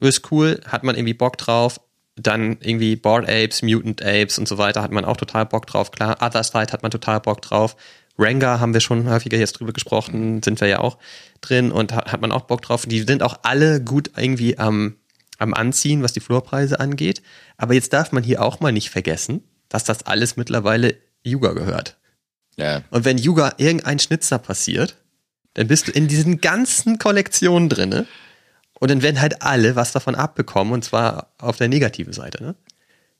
ist 0.00 0.30
cool, 0.30 0.60
hat 0.66 0.84
man 0.84 0.94
irgendwie 0.94 1.14
Bock 1.14 1.38
drauf. 1.38 1.80
Dann 2.16 2.58
irgendwie 2.60 2.96
Board 2.96 3.26
Apes, 3.28 3.62
Mutant 3.62 4.02
Apes 4.02 4.38
und 4.38 4.46
so 4.46 4.58
weiter 4.58 4.82
hat 4.82 4.92
man 4.92 5.06
auch 5.06 5.16
total 5.16 5.46
Bock 5.46 5.66
drauf. 5.66 5.90
Klar, 5.90 6.18
Other 6.20 6.42
Side 6.42 6.72
hat 6.72 6.82
man 6.82 6.90
total 6.90 7.20
Bock 7.20 7.40
drauf. 7.40 7.76
Ranga 8.18 8.60
haben 8.60 8.74
wir 8.74 8.80
schon 8.80 9.08
häufiger 9.08 9.38
jetzt 9.38 9.52
drüber 9.52 9.72
gesprochen, 9.72 10.42
sind 10.42 10.60
wir 10.60 10.68
ja 10.68 10.80
auch 10.80 10.98
drin 11.40 11.72
und 11.72 11.94
hat, 11.94 12.12
hat 12.12 12.20
man 12.20 12.30
auch 12.30 12.42
Bock 12.42 12.60
drauf. 12.60 12.84
Die 12.84 13.00
sind 13.00 13.22
auch 13.22 13.38
alle 13.42 13.82
gut 13.82 14.10
irgendwie 14.16 14.58
am, 14.58 14.96
am 15.38 15.54
Anziehen, 15.54 16.02
was 16.02 16.12
die 16.12 16.20
Floorpreise 16.20 16.78
angeht. 16.78 17.22
Aber 17.56 17.72
jetzt 17.72 17.94
darf 17.94 18.12
man 18.12 18.22
hier 18.22 18.42
auch 18.42 18.60
mal 18.60 18.72
nicht 18.72 18.90
vergessen, 18.90 19.42
dass 19.70 19.84
das 19.84 20.04
alles 20.04 20.36
mittlerweile 20.36 20.96
Yuga 21.24 21.52
gehört. 21.52 21.96
Ja. 22.56 22.82
Und 22.90 23.04
wenn 23.04 23.18
Yuga 23.18 23.54
irgendein 23.56 23.98
Schnitzer 23.98 24.38
passiert, 24.38 24.96
dann 25.54 25.68
bist 25.68 25.88
du 25.88 25.92
in 25.92 26.08
diesen 26.08 26.40
ganzen 26.40 26.98
Kollektionen 26.98 27.68
drinne 27.68 28.06
und 28.74 28.90
dann 28.90 29.02
werden 29.02 29.20
halt 29.20 29.42
alle 29.42 29.76
was 29.76 29.92
davon 29.92 30.14
abbekommen 30.14 30.72
und 30.72 30.84
zwar 30.84 31.32
auf 31.38 31.56
der 31.56 31.68
negativen 31.68 32.12
Seite. 32.12 32.42
Ne? 32.42 32.54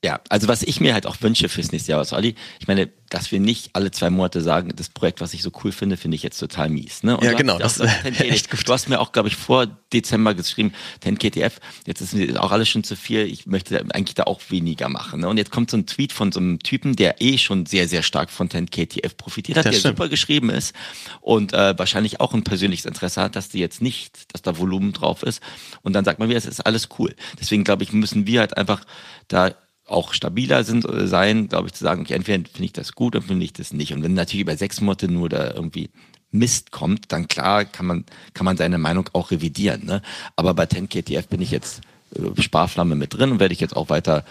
Ja, 0.04 0.20
also 0.28 0.48
was 0.48 0.64
ich 0.64 0.80
mir 0.80 0.94
halt 0.94 1.06
auch 1.06 1.16
wünsche 1.20 1.48
fürs 1.48 1.70
nächste 1.70 1.92
Jahr, 1.92 2.00
was 2.00 2.12
Olli, 2.12 2.34
ich 2.58 2.66
meine, 2.66 2.88
dass 3.08 3.30
wir 3.30 3.38
nicht 3.38 3.70
alle 3.74 3.92
zwei 3.92 4.10
Monate 4.10 4.40
sagen, 4.40 4.72
das 4.74 4.88
Projekt, 4.88 5.20
was 5.20 5.32
ich 5.32 5.42
so 5.42 5.52
cool 5.62 5.70
finde, 5.70 5.96
finde 5.96 6.16
ich 6.16 6.24
jetzt 6.24 6.38
total 6.38 6.70
mies. 6.70 7.04
Ne? 7.04 7.16
Und 7.16 7.24
ja, 7.24 7.34
genau. 7.34 7.56
Das 7.56 7.78
ist 7.78 8.04
echt 8.20 8.50
gut. 8.50 8.66
Du 8.66 8.72
hast 8.72 8.88
mir 8.88 8.98
auch, 8.98 9.12
glaube 9.12 9.28
ich, 9.28 9.36
vor 9.36 9.66
Dezember 9.92 10.34
geschrieben, 10.34 10.72
10 11.02 11.18
KTF, 11.20 11.60
jetzt 11.86 12.00
ist 12.00 12.14
mir 12.14 12.42
auch 12.42 12.50
alles 12.50 12.68
schon 12.68 12.82
zu 12.82 12.96
viel, 12.96 13.26
ich 13.26 13.46
möchte 13.46 13.78
eigentlich 13.92 14.14
da 14.14 14.24
auch 14.24 14.40
weniger 14.48 14.88
machen. 14.88 15.20
Ne? 15.20 15.28
Und 15.28 15.36
jetzt 15.36 15.52
kommt 15.52 15.70
so 15.70 15.76
ein 15.76 15.86
Tweet 15.86 16.12
von 16.12 16.32
so 16.32 16.40
einem 16.40 16.58
Typen, 16.58 16.96
der 16.96 17.22
eh 17.22 17.38
schon 17.38 17.66
sehr, 17.66 17.86
sehr 17.86 18.02
stark 18.02 18.30
von 18.30 18.50
10 18.50 18.70
KTF 18.70 19.16
profitiert 19.16 19.58
hat, 19.58 19.66
das 19.66 19.72
der 19.72 19.78
stimmt. 19.78 19.98
super 19.98 20.08
geschrieben 20.08 20.50
ist 20.50 20.74
und 21.20 21.52
äh, 21.52 21.78
wahrscheinlich 21.78 22.18
auch 22.18 22.34
ein 22.34 22.42
persönliches 22.42 22.86
Interesse 22.86 23.20
hat, 23.20 23.36
dass 23.36 23.50
die 23.50 23.60
jetzt 23.60 23.80
nicht, 23.80 24.32
dass 24.32 24.42
da 24.42 24.58
Volumen 24.58 24.92
drauf 24.92 25.22
ist. 25.22 25.40
Und 25.82 25.92
dann 25.92 26.04
sagt 26.04 26.18
man 26.18 26.28
wieder, 26.28 26.38
es 26.38 26.46
ist 26.46 26.66
alles 26.66 26.88
cool. 26.98 27.14
Deswegen, 27.38 27.62
glaube 27.62 27.84
ich, 27.84 27.92
müssen 27.92 28.26
wir 28.26 28.40
halt 28.40 28.56
einfach 28.56 28.84
da 29.28 29.54
auch 29.92 30.12
stabiler 30.14 30.64
sind 30.64 30.84
äh, 30.84 31.06
sein, 31.06 31.48
glaube 31.48 31.68
ich, 31.68 31.74
zu 31.74 31.84
sagen, 31.84 32.02
okay, 32.02 32.14
entweder 32.14 32.48
finde 32.48 32.64
ich 32.64 32.72
das 32.72 32.92
gut 32.92 33.16
oder 33.16 33.24
finde 33.24 33.44
ich 33.44 33.52
das 33.52 33.72
nicht. 33.72 33.92
Und 33.92 34.02
wenn 34.02 34.14
natürlich 34.14 34.42
über 34.42 34.56
sechs 34.56 34.80
Monate 34.80 35.08
nur 35.08 35.28
da 35.28 35.52
irgendwie 35.52 35.90
Mist 36.30 36.70
kommt, 36.70 37.12
dann 37.12 37.28
klar 37.28 37.64
kann 37.64 37.86
man, 37.86 38.04
kann 38.34 38.44
man 38.44 38.56
seine 38.56 38.78
Meinung 38.78 39.08
auch 39.12 39.30
revidieren. 39.30 39.84
Ne? 39.84 40.02
Aber 40.34 40.54
bei 40.54 40.64
10KTF 40.64 41.28
bin 41.28 41.42
ich 41.42 41.50
jetzt 41.50 41.82
äh, 42.16 42.40
Sparflamme 42.40 42.94
mit 42.94 43.14
drin 43.14 43.32
und 43.32 43.40
werde 43.40 43.52
ich 43.54 43.60
jetzt 43.60 43.76
auch 43.76 43.90
weiter 43.90 44.24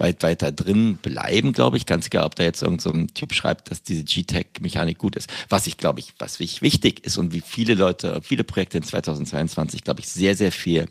weit 0.00 0.22
weiter 0.22 0.52
drin 0.52 0.96
bleiben, 0.96 1.52
glaube 1.52 1.76
ich. 1.76 1.84
Ganz 1.84 2.06
egal, 2.06 2.24
ob 2.24 2.36
da 2.36 2.44
jetzt 2.44 2.62
irgendein 2.62 3.08
so 3.08 3.14
Typ 3.14 3.34
schreibt, 3.34 3.70
dass 3.70 3.82
diese 3.82 4.04
G-Tech-Mechanik 4.04 4.96
gut 4.96 5.16
ist. 5.16 5.28
Was 5.48 5.66
ich, 5.66 5.76
glaube 5.76 5.98
ich, 5.98 6.14
was 6.20 6.38
wichtig 6.38 7.04
ist 7.04 7.18
und 7.18 7.32
wie 7.32 7.40
viele 7.40 7.74
Leute, 7.74 8.20
viele 8.22 8.44
Projekte 8.44 8.78
in 8.78 8.84
2022, 8.84 9.82
glaube 9.82 9.98
ich, 10.00 10.08
sehr, 10.08 10.36
sehr 10.36 10.52
viel 10.52 10.86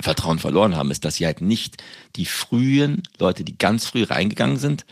Vertrauen 0.00 0.38
verloren 0.38 0.76
haben, 0.76 0.90
ist, 0.90 1.04
dass 1.04 1.16
sie 1.16 1.26
halt 1.26 1.40
nicht 1.40 1.82
die 2.16 2.26
frühen 2.26 3.02
Leute, 3.18 3.44
die 3.44 3.56
ganz 3.56 3.86
früh 3.86 4.02
reingegangen 4.02 4.56
sind, 4.56 4.84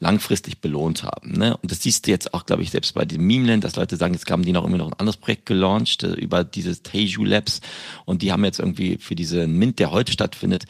langfristig 0.00 0.60
belohnt 0.60 1.04
haben. 1.04 1.32
Ne? 1.32 1.56
Und 1.58 1.70
das 1.70 1.82
siehst 1.82 2.06
du 2.06 2.10
jetzt 2.10 2.32
auch, 2.32 2.46
glaube 2.46 2.62
ich, 2.62 2.70
selbst 2.70 2.94
bei 2.94 3.04
dem 3.04 3.26
Memeland, 3.26 3.64
dass 3.64 3.76
Leute 3.76 3.96
sagen, 3.96 4.14
jetzt 4.14 4.28
haben 4.30 4.44
die 4.44 4.52
noch 4.52 4.62
irgendwie 4.62 4.78
noch 4.78 4.88
ein 4.88 4.98
anderes 4.98 5.18
Projekt 5.18 5.44
gelauncht 5.46 6.02
äh, 6.02 6.12
über 6.14 6.42
dieses 6.42 6.82
Teju 6.82 7.24
Labs 7.24 7.60
und 8.06 8.22
die 8.22 8.32
haben 8.32 8.44
jetzt 8.44 8.58
irgendwie 8.58 8.96
für 8.96 9.14
diesen 9.14 9.58
Mint, 9.58 9.78
der 9.78 9.90
heute 9.90 10.10
stattfindet, 10.12 10.64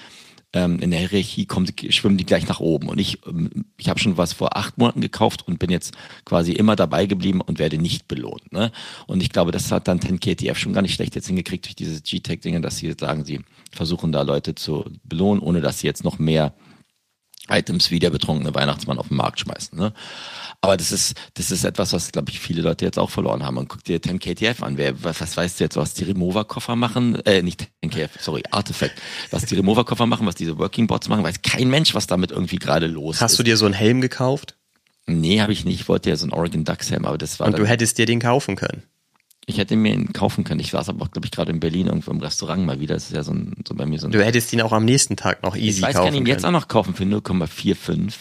ähm, 0.53 0.81
in 0.81 0.91
der 0.91 1.01
Hierarchie 1.01 1.47
kommen, 1.47 1.69
schwimmen 1.91 2.17
die 2.17 2.27
gleich 2.27 2.49
nach 2.49 2.61
oben. 2.61 2.89
Und 2.89 2.99
ich, 2.99 3.25
ähm, 3.27 3.67
ich 3.77 3.89
habe 3.89 4.01
schon 4.01 4.17
was 4.17 4.33
vor 4.33 4.57
acht 4.57 4.79
Monaten 4.79 5.01
gekauft 5.01 5.47
und 5.47 5.59
bin 5.59 5.71
jetzt 5.71 5.95
quasi 6.25 6.53
immer 6.53 6.77
dabei 6.77 7.07
geblieben 7.07 7.41
und 7.41 7.59
werde 7.59 7.79
nicht 7.79 8.09
belohnt. 8.09 8.53
Ne? 8.53 8.73
Und 9.07 9.23
ich 9.23 9.31
glaube, 9.31 9.53
das 9.53 9.71
hat 9.71 9.87
dann 9.89 10.01
10KTF 10.01 10.57
schon 10.57 10.73
gar 10.73 10.83
nicht 10.83 10.95
schlecht 10.95 11.15
jetzt 11.15 11.29
hingekriegt 11.29 11.67
durch 11.67 11.77
diese 11.77 12.01
G-Tech-Dinge, 12.01 12.61
dass 12.61 12.79
sie 12.79 12.95
sagen, 12.99 13.25
sie 13.25 13.41
versuchen 13.73 14.13
da 14.13 14.23
Leute 14.23 14.55
zu 14.55 14.85
belohnen, 15.05 15.43
ohne 15.43 15.61
dass 15.61 15.81
sie 15.81 15.87
jetzt 15.87 16.05
noch 16.05 16.19
mehr 16.19 16.55
Items 17.49 17.91
wie 17.91 17.99
der 17.99 18.11
betrunkene 18.11 18.55
Weihnachtsmann 18.55 18.99
auf 18.99 19.09
den 19.09 19.17
Markt 19.17 19.41
schmeißen. 19.41 19.79
Ne? 19.79 19.93
Aber 20.63 20.77
das 20.77 20.93
ist, 20.93 21.15
das 21.35 21.51
ist 21.51 21.65
etwas, 21.65 21.95
was, 21.95 22.13
glaube 22.13 22.31
ich, 22.31 22.39
viele 22.39 22.61
Leute 22.61 22.85
jetzt 22.85 22.99
auch 22.99 23.09
verloren 23.09 23.43
haben. 23.45 23.57
Und 23.57 23.69
guck 23.69 23.83
dir 23.83 23.99
10KTF 23.99 24.63
an. 24.63 24.77
Wer, 24.77 25.03
was, 25.03 25.21
was 25.21 25.37
weißt 25.37 25.59
du 25.59 25.65
jetzt, 25.65 25.77
was 25.77 25.95
die 25.95 26.05
Remover-Koffer 26.05 26.77
machen? 26.77 27.15
Äh, 27.25 27.43
nicht 27.43 27.69
10KF, 27.83 28.11
sorry, 28.19 28.43
Artifact. 28.51 29.01
Was 29.31 29.47
die 29.47 29.55
Remover-Koffer 29.55 30.05
machen, 30.05 30.27
was 30.27 30.35
diese 30.35 30.59
Working 30.59 30.87
Bots 30.87 31.09
machen, 31.09 31.25
weiß 31.25 31.41
kein 31.43 31.69
Mensch, 31.69 31.95
was 31.95 32.07
damit 32.07 32.31
irgendwie 32.31 32.57
gerade 32.57 32.89
los 32.89 33.17
Hast 33.17 33.17
ist. 33.17 33.23
Hast 33.23 33.39
du 33.39 33.43
dir 33.43 33.57
so 33.57 33.65
einen 33.65 33.75
Helm 33.75 34.03
gekauft? 34.03 34.57
Nee, 35.07 35.41
habe 35.41 35.53
ich 35.53 35.65
nicht. 35.65 35.81
Ich 35.81 35.89
wollte 35.89 36.11
ja 36.11 36.17
so 36.17 36.25
einen 36.25 36.33
Oregon 36.33 36.65
Ducks 36.65 36.91
Helm, 36.91 37.07
aber 37.07 37.17
das 37.17 37.41
war. 37.41 37.47
Und 37.47 37.59
du 37.59 37.67
hättest 37.67 37.97
dir 37.97 38.07
den 38.07 38.21
kaufen 38.21 38.57
können. 38.57 38.83
Ich 39.47 39.59
hätte 39.59 39.75
mir 39.75 39.93
ihn 39.93 40.13
kaufen 40.13 40.45
können. 40.45 40.61
Ich 40.61 40.71
saß 40.71 40.91
aber, 40.91 41.09
glaube 41.09 41.25
ich, 41.25 41.33
gerade 41.33 41.51
in 41.51 41.59
Berlin 41.59 41.87
irgendwo 41.87 42.11
im 42.11 42.21
Restaurant 42.21 42.65
mal 42.67 42.79
wieder. 42.79 42.95
Das 42.95 43.05
ist 43.05 43.17
ja 43.17 43.23
so, 43.23 43.33
ein, 43.33 43.55
so 43.67 43.75
bei 43.75 43.87
mir 43.87 43.99
so 43.99 44.07
ein. 44.07 44.13
Du 44.13 44.23
hättest 44.23 44.53
ihn 44.53 44.61
auch 44.61 44.73
am 44.73 44.85
nächsten 44.85 45.17
Tag 45.17 45.43
noch 45.43 45.57
easy 45.57 45.81
kaufen 45.81 45.81
können. 45.81 45.91
Ich 45.91 45.97
weiß, 45.97 46.05
kann 46.05 46.15
ihn 46.15 46.27
jetzt 46.27 46.45
auch 46.45 46.51
noch 46.51 46.69
kaufen 46.69 46.95
für 46.95 47.05
0,45. 47.05 48.13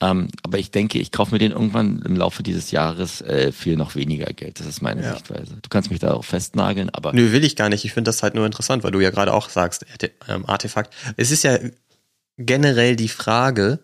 Ähm, 0.00 0.28
aber 0.42 0.58
ich 0.58 0.70
denke, 0.70 0.98
ich 0.98 1.10
kaufe 1.10 1.32
mir 1.32 1.38
den 1.38 1.52
irgendwann 1.52 2.02
im 2.02 2.16
Laufe 2.16 2.42
dieses 2.42 2.70
Jahres 2.70 3.22
äh, 3.22 3.50
für 3.50 3.76
noch 3.76 3.94
weniger 3.94 4.26
Geld. 4.26 4.60
Das 4.60 4.66
ist 4.66 4.82
meine 4.82 5.02
ja. 5.02 5.14
Sichtweise. 5.14 5.56
Du 5.62 5.68
kannst 5.70 5.90
mich 5.90 6.00
da 6.00 6.12
auch 6.12 6.24
festnageln, 6.24 6.90
aber. 6.90 7.14
Nö, 7.14 7.32
will 7.32 7.44
ich 7.44 7.56
gar 7.56 7.70
nicht. 7.70 7.84
Ich 7.84 7.94
finde 7.94 8.10
das 8.10 8.22
halt 8.22 8.34
nur 8.34 8.44
interessant, 8.44 8.84
weil 8.84 8.90
du 8.90 9.00
ja 9.00 9.10
gerade 9.10 9.32
auch 9.32 9.48
sagst, 9.48 9.86
ähm, 10.28 10.44
Artefakt. 10.46 10.92
Es 11.16 11.30
ist 11.30 11.44
ja 11.44 11.58
generell 12.36 12.96
die 12.96 13.08
Frage, 13.08 13.78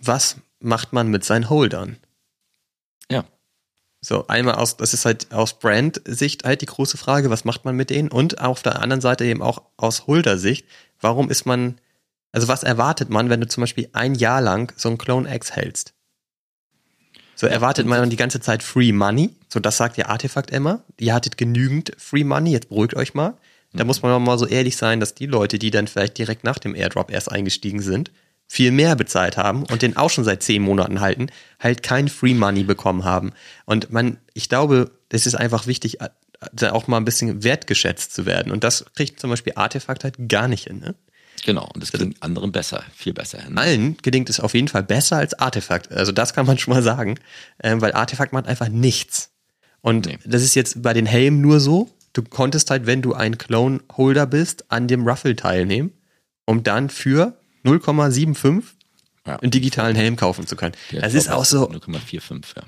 was 0.00 0.36
macht 0.58 0.92
man 0.92 1.08
mit 1.08 1.24
seinen 1.24 1.48
Holdern? 1.48 1.96
Ja. 3.10 3.24
So, 4.00 4.26
einmal 4.26 4.56
aus, 4.56 4.76
das 4.76 4.94
ist 4.94 5.04
halt 5.04 5.32
aus 5.32 5.58
Brand-Sicht 5.58 6.44
halt 6.44 6.60
die 6.60 6.66
große 6.66 6.96
Frage, 6.96 7.30
was 7.30 7.44
macht 7.44 7.64
man 7.64 7.76
mit 7.76 7.90
denen? 7.90 8.08
Und 8.08 8.40
auf 8.40 8.62
der 8.62 8.80
anderen 8.82 9.00
Seite 9.00 9.24
eben 9.24 9.42
auch 9.42 9.62
aus 9.76 10.06
Holder-Sicht, 10.06 10.66
warum 11.00 11.30
ist 11.30 11.46
man, 11.46 11.80
also 12.32 12.48
was 12.48 12.62
erwartet 12.62 13.10
man, 13.10 13.30
wenn 13.30 13.40
du 13.40 13.48
zum 13.48 13.62
Beispiel 13.62 13.88
ein 13.92 14.14
Jahr 14.14 14.40
lang 14.40 14.72
so 14.76 14.88
ein 14.88 14.98
Clone 14.98 15.32
X 15.34 15.52
hältst? 15.52 15.94
So 17.34 17.46
erwartet 17.46 17.86
man 17.86 18.08
die 18.08 18.16
ganze 18.16 18.40
Zeit 18.40 18.62
Free 18.62 18.92
Money, 18.92 19.36
so 19.48 19.60
das 19.60 19.76
sagt 19.76 19.98
ja 19.98 20.06
Artefakt 20.06 20.50
immer. 20.50 20.82
Ihr 20.98 21.12
hattet 21.12 21.36
genügend 21.36 21.92
Free 21.98 22.24
Money, 22.24 22.50
jetzt 22.52 22.70
beruhigt 22.70 22.96
euch 22.96 23.12
mal. 23.12 23.34
Da 23.72 23.84
muss 23.84 24.00
man 24.00 24.22
mal 24.22 24.38
so 24.38 24.46
ehrlich 24.46 24.76
sein, 24.76 25.00
dass 25.00 25.14
die 25.14 25.26
Leute, 25.26 25.58
die 25.58 25.70
dann 25.70 25.86
vielleicht 25.86 26.16
direkt 26.16 26.44
nach 26.44 26.58
dem 26.58 26.74
Airdrop 26.74 27.10
erst 27.10 27.30
eingestiegen 27.30 27.82
sind, 27.82 28.10
viel 28.48 28.70
mehr 28.70 28.96
bezahlt 28.96 29.36
haben 29.36 29.64
und 29.64 29.82
den 29.82 29.96
auch 29.96 30.08
schon 30.08 30.24
seit 30.24 30.42
zehn 30.42 30.62
Monaten 30.62 31.00
halten, 31.00 31.28
halt 31.60 31.82
kein 31.82 32.08
Free 32.08 32.34
Money 32.34 32.64
bekommen 32.64 33.04
haben. 33.04 33.32
Und 33.64 33.92
man, 33.92 34.18
ich 34.34 34.48
glaube, 34.48 34.92
es 35.10 35.26
ist 35.26 35.34
einfach 35.34 35.66
wichtig, 35.66 36.00
äh, 36.00 36.68
auch 36.68 36.86
mal 36.86 36.98
ein 36.98 37.04
bisschen 37.04 37.42
wertgeschätzt 37.42 38.14
zu 38.14 38.24
werden. 38.24 38.52
Und 38.52 38.62
das 38.64 38.86
kriegt 38.94 39.20
zum 39.20 39.30
Beispiel 39.30 39.54
Artefakt 39.56 40.04
halt 40.04 40.28
gar 40.28 40.48
nicht 40.48 40.68
hin. 40.68 40.78
Ne? 40.78 40.94
Genau, 41.44 41.68
und 41.72 41.82
das 41.82 41.92
gelingt 41.92 42.22
anderen 42.22 42.52
besser, 42.52 42.82
viel 42.94 43.12
besser 43.12 43.40
hin. 43.40 43.58
Allen 43.58 43.96
gelingt 43.98 44.30
es 44.30 44.40
auf 44.40 44.54
jeden 44.54 44.68
Fall 44.68 44.82
besser 44.82 45.16
als 45.16 45.34
Artefakt. 45.34 45.92
Also 45.92 46.12
das 46.12 46.34
kann 46.34 46.46
man 46.46 46.58
schon 46.58 46.74
mal 46.74 46.82
sagen, 46.82 47.18
ähm, 47.62 47.80
weil 47.80 47.92
Artefakt 47.92 48.32
macht 48.32 48.46
einfach 48.46 48.68
nichts. 48.68 49.30
Und 49.80 50.06
nee. 50.06 50.18
das 50.24 50.42
ist 50.42 50.54
jetzt 50.54 50.82
bei 50.82 50.92
den 50.92 51.06
Helmen 51.06 51.40
nur 51.40 51.60
so, 51.60 51.90
du 52.12 52.22
konntest 52.22 52.70
halt, 52.70 52.86
wenn 52.86 53.02
du 53.02 53.14
ein 53.14 53.38
Clone-Holder 53.38 54.26
bist, 54.26 54.70
an 54.70 54.88
dem 54.88 55.06
Ruffle 55.06 55.36
teilnehmen, 55.36 55.92
um 56.44 56.62
dann 56.62 56.90
für 56.90 57.38
0,75 57.64 58.62
ja. 59.26 59.36
einen 59.36 59.50
digitalen 59.50 59.96
Helm 59.96 60.16
kaufen 60.16 60.46
zu 60.46 60.56
können. 60.56 60.74
Der 60.92 61.02
das 61.02 61.14
ist 61.14 61.30
auch 61.30 61.44
so. 61.44 61.68
0,45, 61.70 62.56
ja. 62.56 62.62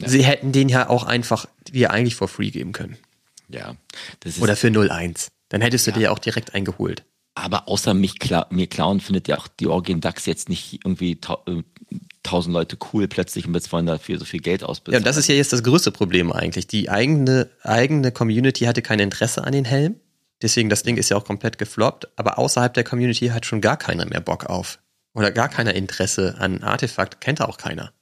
ja. 0.00 0.08
Sie 0.08 0.24
hätten 0.24 0.52
den 0.52 0.68
ja 0.68 0.88
auch 0.88 1.04
einfach 1.04 1.46
dir 1.68 1.90
eigentlich 1.90 2.14
for 2.14 2.28
free 2.28 2.50
geben 2.50 2.72
können. 2.72 2.96
Ja. 3.48 3.74
Oder 4.40 4.56
für 4.56 4.68
0,1. 4.68 5.28
Dann 5.48 5.60
hättest 5.60 5.86
du 5.86 5.90
ja. 5.90 5.96
dir 5.96 6.02
ja 6.04 6.10
auch 6.10 6.18
direkt 6.18 6.54
eingeholt. 6.54 7.04
Aber 7.34 7.68
außer 7.68 7.94
mich 7.94 8.18
kla 8.18 8.46
mir 8.50 8.68
klauen 8.68 9.00
findet 9.00 9.26
ja 9.26 9.38
auch 9.38 9.48
die 9.48 9.66
Orgien 9.66 10.00
DAX 10.00 10.26
jetzt 10.26 10.48
nicht 10.48 10.80
irgendwie 10.84 11.14
1000 11.14 11.64
tausend 12.24 12.54
Leute 12.54 12.76
cool 12.92 13.06
plötzlich 13.06 13.46
und 13.46 13.54
jetzt 13.54 13.70
wollen 13.72 13.86
dafür 13.86 14.18
so 14.18 14.24
viel 14.24 14.40
Geld 14.40 14.64
ausbezahlen. 14.64 14.94
Ja, 14.94 14.98
und 14.98 15.06
das 15.06 15.16
ist 15.16 15.28
ja 15.28 15.34
jetzt 15.34 15.52
das 15.52 15.62
größte 15.62 15.92
Problem 15.92 16.32
eigentlich. 16.32 16.66
Die 16.66 16.90
eigene, 16.90 17.48
eigene 17.62 18.10
Community 18.10 18.64
hatte 18.64 18.82
kein 18.82 18.98
Interesse 18.98 19.44
an 19.44 19.52
den 19.52 19.64
Helm. 19.64 19.96
Deswegen, 20.42 20.68
das 20.68 20.82
Ding 20.82 20.96
ist 20.96 21.10
ja 21.10 21.16
auch 21.16 21.24
komplett 21.24 21.58
gefloppt. 21.58 22.08
Aber 22.16 22.38
außerhalb 22.38 22.74
der 22.74 22.82
Community 22.82 23.28
hat 23.28 23.46
schon 23.46 23.60
gar 23.60 23.76
keiner 23.76 24.06
mehr 24.06 24.20
Bock 24.20 24.46
auf. 24.46 24.80
Oder 25.14 25.30
gar 25.30 25.48
keiner 25.48 25.74
Interesse 25.74 26.34
an 26.38 26.62
Artefakt. 26.62 27.20
Kennt 27.20 27.40
auch 27.40 27.56
keiner. 27.56 27.92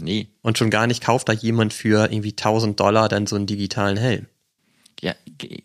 Nee. 0.00 0.28
Und 0.42 0.58
schon 0.58 0.70
gar 0.70 0.86
nicht 0.86 1.02
kauft 1.02 1.28
da 1.28 1.32
jemand 1.32 1.72
für 1.72 2.10
irgendwie 2.10 2.30
1000 2.30 2.78
Dollar 2.78 3.08
dann 3.08 3.26
so 3.26 3.36
einen 3.36 3.46
digitalen 3.46 3.96
Helm. 3.96 4.26
Ja, 5.02 5.14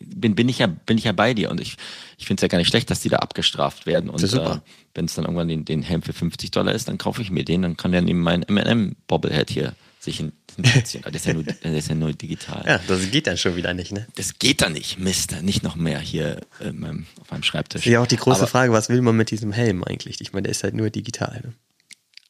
bin, 0.00 0.34
bin, 0.34 0.48
ich 0.48 0.58
ja, 0.58 0.66
bin 0.66 0.98
ich 0.98 1.04
ja 1.04 1.12
bei 1.12 1.32
dir 1.32 1.50
und 1.50 1.60
ich, 1.60 1.76
ich 2.18 2.26
finde 2.26 2.40
es 2.40 2.42
ja 2.42 2.48
gar 2.48 2.58
nicht 2.58 2.68
schlecht, 2.68 2.90
dass 2.90 3.00
die 3.00 3.08
da 3.08 3.18
abgestraft 3.18 3.86
werden. 3.86 4.10
Und 4.10 4.22
äh, 4.22 4.58
wenn 4.94 5.04
es 5.04 5.14
dann 5.14 5.24
irgendwann 5.24 5.46
den, 5.46 5.64
den 5.64 5.82
Helm 5.82 6.02
für 6.02 6.12
50 6.12 6.50
Dollar 6.50 6.74
ist, 6.74 6.88
dann 6.88 6.98
kaufe 6.98 7.22
ich 7.22 7.30
mir 7.30 7.44
den, 7.44 7.62
dann 7.62 7.76
kann 7.76 7.92
der 7.92 8.02
neben 8.02 8.20
meinen 8.20 8.42
MM-Bobblehead 8.42 9.48
hier 9.50 9.74
sich 10.00 10.20
ein 10.20 10.32
das 10.58 10.94
ist, 11.14 11.26
ja 11.26 11.34
nur, 11.34 11.44
das 11.44 11.56
ist 11.62 11.88
ja 11.88 11.94
nur 11.94 12.12
digital. 12.12 12.64
Ja, 12.66 12.80
das 12.88 13.10
geht 13.12 13.28
dann 13.28 13.36
schon 13.36 13.54
wieder 13.54 13.74
nicht, 13.74 13.92
ne? 13.92 14.08
Das 14.16 14.40
geht 14.40 14.60
dann 14.60 14.72
nicht, 14.72 14.98
Mist. 14.98 15.40
Nicht 15.42 15.62
noch 15.62 15.76
mehr 15.76 16.00
hier 16.00 16.40
ähm, 16.60 17.06
auf 17.20 17.30
meinem 17.30 17.44
Schreibtisch. 17.44 17.86
Ja, 17.86 18.00
auch 18.00 18.08
die 18.08 18.16
große 18.16 18.40
Aber, 18.40 18.48
Frage, 18.48 18.72
was 18.72 18.88
will 18.88 19.00
man 19.00 19.16
mit 19.16 19.30
diesem 19.30 19.52
Helm 19.52 19.84
eigentlich? 19.84 20.20
Ich 20.20 20.32
meine, 20.32 20.44
der 20.44 20.50
ist 20.50 20.64
halt 20.64 20.74
nur 20.74 20.90
digital. 20.90 21.42
Ne? 21.44 21.52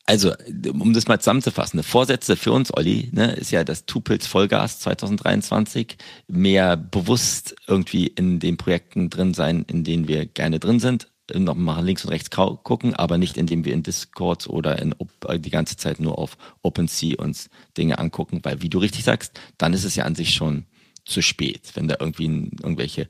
Also, 0.08 0.32
um 0.72 0.94
das 0.94 1.06
mal 1.06 1.18
zusammenzufassen, 1.18 1.82
Vorsätze 1.82 2.36
für 2.36 2.50
uns, 2.50 2.74
Olli, 2.74 3.10
ne, 3.12 3.32
ist 3.32 3.50
ja 3.50 3.62
das 3.62 3.84
Tupils 3.84 4.26
Vollgas 4.26 4.80
2023, 4.80 5.98
mehr 6.28 6.78
bewusst 6.78 7.54
irgendwie 7.66 8.06
in 8.06 8.38
den 8.40 8.56
Projekten 8.56 9.10
drin 9.10 9.34
sein, 9.34 9.66
in 9.68 9.84
denen 9.84 10.08
wir 10.08 10.24
gerne 10.24 10.60
drin 10.60 10.80
sind, 10.80 11.08
noch 11.34 11.56
mal 11.56 11.84
links 11.84 12.06
und 12.06 12.10
rechts 12.10 12.30
gucken, 12.30 12.94
aber 12.94 13.18
nicht 13.18 13.36
indem 13.36 13.66
wir 13.66 13.74
in 13.74 13.82
Discord 13.82 14.46
oder 14.46 14.78
in 14.78 14.94
äh, 15.26 15.38
die 15.38 15.50
ganze 15.50 15.76
Zeit 15.76 16.00
nur 16.00 16.16
auf 16.16 16.38
OpenSea 16.62 17.18
uns 17.18 17.50
Dinge 17.76 17.98
angucken, 17.98 18.40
weil 18.44 18.62
wie 18.62 18.70
du 18.70 18.78
richtig 18.78 19.04
sagst, 19.04 19.38
dann 19.58 19.74
ist 19.74 19.84
es 19.84 19.94
ja 19.94 20.04
an 20.04 20.14
sich 20.14 20.32
schon 20.32 20.64
zu 21.08 21.22
spät, 21.22 21.62
wenn 21.74 21.88
da 21.88 21.96
irgendwie 21.98 22.26
irgendwelche 22.26 23.08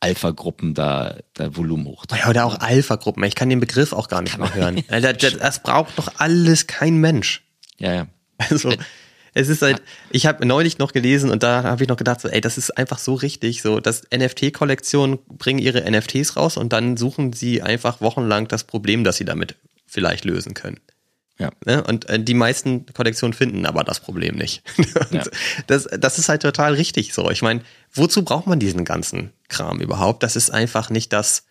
Alpha-Gruppen 0.00 0.74
da, 0.74 1.16
da 1.34 1.56
Volumen 1.56 1.86
hoch. 1.86 2.04
Ja, 2.16 2.28
oder 2.28 2.46
auch 2.46 2.58
Alpha-Gruppen. 2.60 3.22
Ich 3.24 3.34
kann 3.34 3.50
den 3.50 3.60
Begriff 3.60 3.92
auch 3.92 4.08
gar 4.08 4.22
nicht 4.22 4.38
mehr 4.38 4.54
hören. 4.54 4.82
das, 4.88 5.18
das, 5.18 5.38
das 5.38 5.62
braucht 5.62 5.98
doch 5.98 6.12
alles 6.16 6.66
kein 6.66 6.96
Mensch. 6.96 7.42
Ja, 7.78 7.92
ja. 7.92 8.06
Also, 8.38 8.72
es 9.34 9.48
ist 9.48 9.62
halt, 9.62 9.82
ich 10.10 10.26
habe 10.26 10.46
neulich 10.46 10.78
noch 10.78 10.92
gelesen 10.92 11.30
und 11.30 11.42
da 11.42 11.62
habe 11.64 11.82
ich 11.82 11.88
noch 11.88 11.96
gedacht, 11.96 12.20
so, 12.20 12.28
ey, 12.28 12.40
das 12.40 12.58
ist 12.58 12.76
einfach 12.76 12.98
so 12.98 13.14
richtig, 13.14 13.62
so, 13.62 13.80
dass 13.80 14.02
NFT-Kollektionen 14.14 15.18
bringen 15.28 15.58
ihre 15.58 15.88
NFTs 15.90 16.36
raus 16.36 16.56
und 16.56 16.72
dann 16.72 16.96
suchen 16.96 17.32
sie 17.32 17.62
einfach 17.62 18.00
wochenlang 18.00 18.48
das 18.48 18.64
Problem, 18.64 19.04
das 19.04 19.16
sie 19.16 19.24
damit 19.24 19.56
vielleicht 19.86 20.24
lösen 20.24 20.54
können. 20.54 20.80
Ja. 21.40 21.50
Ne? 21.64 21.82
Und 21.82 22.08
äh, 22.08 22.22
die 22.22 22.34
meisten 22.34 22.84
Kollektionen 22.92 23.32
finden 23.32 23.64
aber 23.64 23.82
das 23.82 24.00
Problem 24.00 24.36
nicht. 24.36 24.62
ja. 25.10 25.24
das, 25.66 25.88
das 25.98 26.18
ist 26.18 26.28
halt 26.28 26.42
total 26.42 26.74
richtig 26.74 27.14
so. 27.14 27.30
Ich 27.30 27.40
meine, 27.40 27.62
wozu 27.92 28.22
braucht 28.22 28.46
man 28.46 28.60
diesen 28.60 28.84
ganzen 28.84 29.32
Kram 29.48 29.80
überhaupt? 29.80 30.22
Das 30.22 30.36
ist 30.36 30.50
einfach 30.50 30.90
nicht 30.90 31.12
das, 31.14 31.44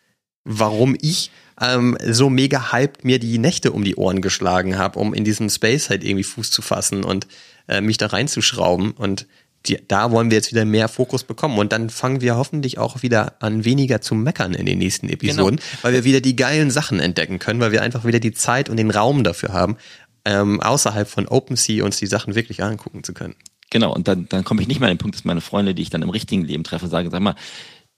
warum 0.43 0.95
ich 1.01 1.31
ähm, 1.59 1.97
so 2.05 2.29
mega 2.29 2.71
hyped 2.71 3.03
mir 3.03 3.19
die 3.19 3.39
Nächte 3.39 3.71
um 3.71 3.83
die 3.83 3.95
Ohren 3.95 4.21
geschlagen 4.21 4.77
habe, 4.77 4.99
um 4.99 5.13
in 5.13 5.25
diesem 5.25 5.49
Space 5.49 5.89
halt 5.89 6.03
irgendwie 6.03 6.23
Fuß 6.23 6.51
zu 6.51 6.61
fassen 6.61 7.03
und 7.03 7.27
äh, 7.67 7.81
mich 7.81 7.97
da 7.97 8.07
reinzuschrauben. 8.07 8.91
Und 8.91 9.25
die, 9.65 9.79
da 9.87 10.11
wollen 10.11 10.29
wir 10.31 10.37
jetzt 10.37 10.51
wieder 10.51 10.65
mehr 10.65 10.87
Fokus 10.87 11.23
bekommen. 11.23 11.57
Und 11.57 11.71
dann 11.71 11.89
fangen 11.89 12.21
wir 12.21 12.35
hoffentlich 12.35 12.77
auch 12.77 13.01
wieder 13.01 13.33
an, 13.41 13.65
weniger 13.65 14.01
zu 14.01 14.15
meckern 14.15 14.53
in 14.53 14.65
den 14.65 14.79
nächsten 14.79 15.09
Episoden, 15.09 15.57
genau. 15.57 15.67
weil 15.81 15.93
wir 15.93 16.03
wieder 16.03 16.21
die 16.21 16.35
geilen 16.35 16.71
Sachen 16.71 16.99
entdecken 16.99 17.39
können, 17.39 17.59
weil 17.59 17.71
wir 17.71 17.81
einfach 17.81 18.05
wieder 18.05 18.19
die 18.19 18.31
Zeit 18.31 18.69
und 18.69 18.77
den 18.77 18.91
Raum 18.91 19.23
dafür 19.23 19.53
haben, 19.53 19.77
ähm, 20.25 20.61
außerhalb 20.61 21.07
von 21.07 21.27
OpenSea 21.27 21.83
uns 21.83 21.97
die 21.97 22.07
Sachen 22.07 22.35
wirklich 22.35 22.63
angucken 22.63 23.03
zu 23.03 23.13
können. 23.13 23.35
Genau, 23.69 23.93
und 23.93 24.07
dann, 24.07 24.27
dann 24.29 24.43
komme 24.43 24.61
ich 24.61 24.67
nicht 24.67 24.79
mal 24.79 24.87
an 24.87 24.93
den 24.93 24.97
Punkt, 24.97 25.15
dass 25.15 25.25
meine 25.25 25.41
Freunde, 25.41 25.75
die 25.75 25.81
ich 25.81 25.89
dann 25.89 26.01
im 26.01 26.09
richtigen 26.09 26.43
Leben 26.43 26.63
treffe, 26.63 26.87
sagen, 26.87 27.11
sag 27.11 27.21
mal, 27.21 27.35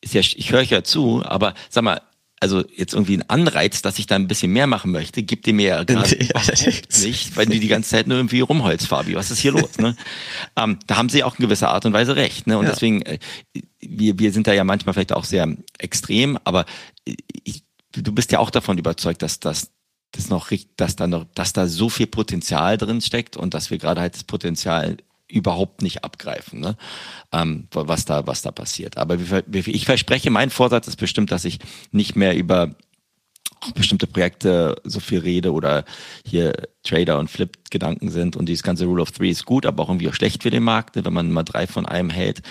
ist 0.01 0.13
ja, 0.13 0.21
ich 0.21 0.51
höre 0.51 0.59
euch 0.59 0.71
ja 0.71 0.83
zu, 0.83 1.23
aber 1.23 1.53
sag 1.69 1.83
mal, 1.83 2.01
also 2.41 2.63
jetzt 2.75 2.93
irgendwie 2.93 3.17
ein 3.17 3.29
Anreiz, 3.29 3.81
dass 3.83 3.99
ich 3.99 4.07
da 4.07 4.15
ein 4.15 4.27
bisschen 4.27 4.51
mehr 4.51 4.65
machen 4.65 4.91
möchte, 4.91 5.21
gibt 5.21 5.47
ihr 5.47 5.53
mir 5.53 5.67
ja 5.67 5.83
gerade 5.85 6.09
nicht, 6.09 7.37
weil 7.37 7.45
du 7.45 7.59
die 7.59 7.67
ganze 7.67 7.91
Zeit 7.91 8.07
nur 8.07 8.17
irgendwie 8.17 8.41
rumholst, 8.41 8.87
Fabi. 8.87 9.15
Was 9.15 9.29
ist 9.29 9.39
hier 9.39 9.51
los? 9.51 9.77
Ne? 9.77 9.95
ähm, 10.57 10.79
da 10.87 10.97
haben 10.97 11.09
sie 11.09 11.23
auch 11.23 11.37
in 11.37 11.43
gewisser 11.43 11.69
Art 11.69 11.85
und 11.85 11.93
Weise 11.93 12.15
recht. 12.15 12.47
Ne? 12.47 12.57
Und 12.57 12.65
ja. 12.65 12.71
deswegen, 12.71 13.03
äh, 13.03 13.19
wir, 13.79 14.17
wir 14.17 14.33
sind 14.33 14.47
da 14.47 14.53
ja 14.53 14.63
manchmal 14.63 14.93
vielleicht 14.93 15.13
auch 15.13 15.23
sehr 15.23 15.55
extrem, 15.77 16.39
aber 16.43 16.65
ich, 17.05 17.63
du 17.91 18.11
bist 18.11 18.31
ja 18.31 18.39
auch 18.39 18.49
davon 18.49 18.77
überzeugt, 18.77 19.21
dass 19.21 19.39
das 19.39 19.71
das 20.11 20.29
noch, 20.29 20.51
dass 20.75 20.97
da 20.97 21.07
noch, 21.07 21.25
dass 21.35 21.53
da 21.53 21.67
so 21.67 21.87
viel 21.87 22.07
Potenzial 22.07 22.77
drin 22.77 22.99
steckt 22.99 23.37
und 23.37 23.53
dass 23.53 23.71
wir 23.71 23.77
gerade 23.77 24.01
halt 24.01 24.15
das 24.15 24.25
Potenzial 24.25 24.97
überhaupt 25.31 25.81
nicht 25.81 26.03
abgreifen, 26.03 26.59
ne? 26.59 26.75
ähm, 27.31 27.67
was 27.71 28.05
da 28.05 28.27
was 28.27 28.41
da 28.41 28.51
passiert. 28.51 28.97
Aber 28.97 29.17
ich 29.53 29.85
verspreche, 29.85 30.29
mein 30.29 30.49
Vorsatz 30.49 30.87
ist 30.87 30.97
bestimmt, 30.97 31.31
dass 31.31 31.45
ich 31.45 31.59
nicht 31.91 32.15
mehr 32.15 32.35
über 32.35 32.75
bestimmte 33.75 34.07
Projekte 34.07 34.75
so 34.83 34.99
viel 34.99 35.19
rede 35.19 35.51
oder 35.53 35.85
hier 36.25 36.53
Trader 36.83 37.19
und 37.19 37.29
Flip-Gedanken 37.29 38.09
sind 38.09 38.35
und 38.35 38.47
dieses 38.47 38.63
ganze 38.63 38.85
Rule 38.85 39.03
of 39.03 39.11
Three 39.11 39.29
ist 39.29 39.45
gut, 39.45 39.67
aber 39.67 39.83
auch 39.83 39.89
irgendwie 39.89 40.09
auch 40.09 40.15
schlecht 40.15 40.41
für 40.41 40.49
den 40.49 40.63
Markt, 40.63 40.95
ne? 40.95 41.05
wenn 41.05 41.13
man 41.13 41.31
mal 41.31 41.43
drei 41.43 41.67
von 41.67 41.85
einem 41.85 42.09
hält, 42.09 42.41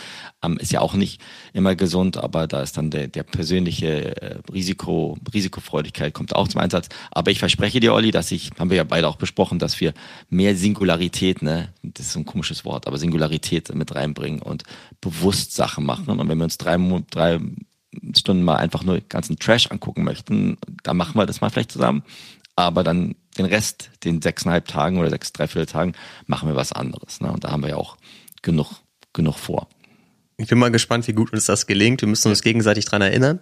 ähm, 0.42 0.56
ist 0.58 0.70
ja 0.70 0.80
auch 0.80 0.94
nicht 0.94 1.20
immer 1.52 1.74
gesund, 1.74 2.16
aber 2.16 2.46
da 2.46 2.62
ist 2.62 2.76
dann 2.76 2.90
der, 2.90 3.08
der 3.08 3.24
persönliche 3.24 4.22
äh, 4.22 4.38
Risiko, 4.52 5.18
Risikofreudigkeit 5.34 6.14
kommt 6.14 6.34
auch 6.34 6.46
zum 6.46 6.60
Einsatz. 6.60 6.88
Aber 7.10 7.32
ich 7.32 7.40
verspreche 7.40 7.80
dir, 7.80 7.92
Olli, 7.92 8.12
dass 8.12 8.30
ich, 8.30 8.50
haben 8.58 8.70
wir 8.70 8.76
ja 8.76 8.84
beide 8.84 9.08
auch 9.08 9.16
besprochen, 9.16 9.58
dass 9.58 9.80
wir 9.80 9.94
mehr 10.28 10.54
Singularität, 10.54 11.42
ne, 11.42 11.74
das 11.82 12.06
ist 12.06 12.12
so 12.12 12.20
ein 12.20 12.26
komisches 12.26 12.64
Wort, 12.64 12.86
aber 12.86 12.98
Singularität 12.98 13.74
mit 13.74 13.94
reinbringen 13.94 14.42
und 14.42 14.62
bewusst 15.00 15.54
Sachen 15.54 15.84
machen. 15.84 16.08
Und 16.08 16.28
wenn 16.28 16.38
wir 16.38 16.44
uns 16.44 16.58
drei, 16.58 16.76
drei 17.10 17.40
Stunden 18.16 18.42
mal 18.42 18.56
einfach 18.56 18.82
nur 18.82 19.00
ganzen 19.00 19.38
Trash 19.38 19.70
angucken 19.70 20.04
möchten, 20.04 20.58
dann 20.82 20.96
machen 20.96 21.16
wir 21.16 21.26
das 21.26 21.40
mal 21.40 21.50
vielleicht 21.50 21.72
zusammen. 21.72 22.02
Aber 22.56 22.84
dann 22.84 23.16
den 23.38 23.46
Rest, 23.46 23.90
den 24.04 24.22
sechseinhalb 24.22 24.68
Tagen 24.68 24.98
oder 24.98 25.10
sechs, 25.10 25.32
dreiviertel 25.32 25.66
Tagen, 25.66 25.94
machen 26.26 26.48
wir 26.48 26.56
was 26.56 26.72
anderes. 26.72 27.20
Ne? 27.20 27.32
Und 27.32 27.44
da 27.44 27.50
haben 27.50 27.62
wir 27.62 27.70
ja 27.70 27.76
auch 27.76 27.96
genug, 28.42 28.82
genug 29.12 29.38
vor. 29.38 29.68
Ich 30.36 30.48
bin 30.48 30.58
mal 30.58 30.70
gespannt, 30.70 31.06
wie 31.08 31.12
gut 31.12 31.32
uns 31.32 31.46
das 31.46 31.66
gelingt. 31.66 32.00
Wir 32.00 32.08
müssen 32.08 32.28
uns 32.28 32.42
gegenseitig 32.42 32.84
dran 32.84 33.02
erinnern. 33.02 33.40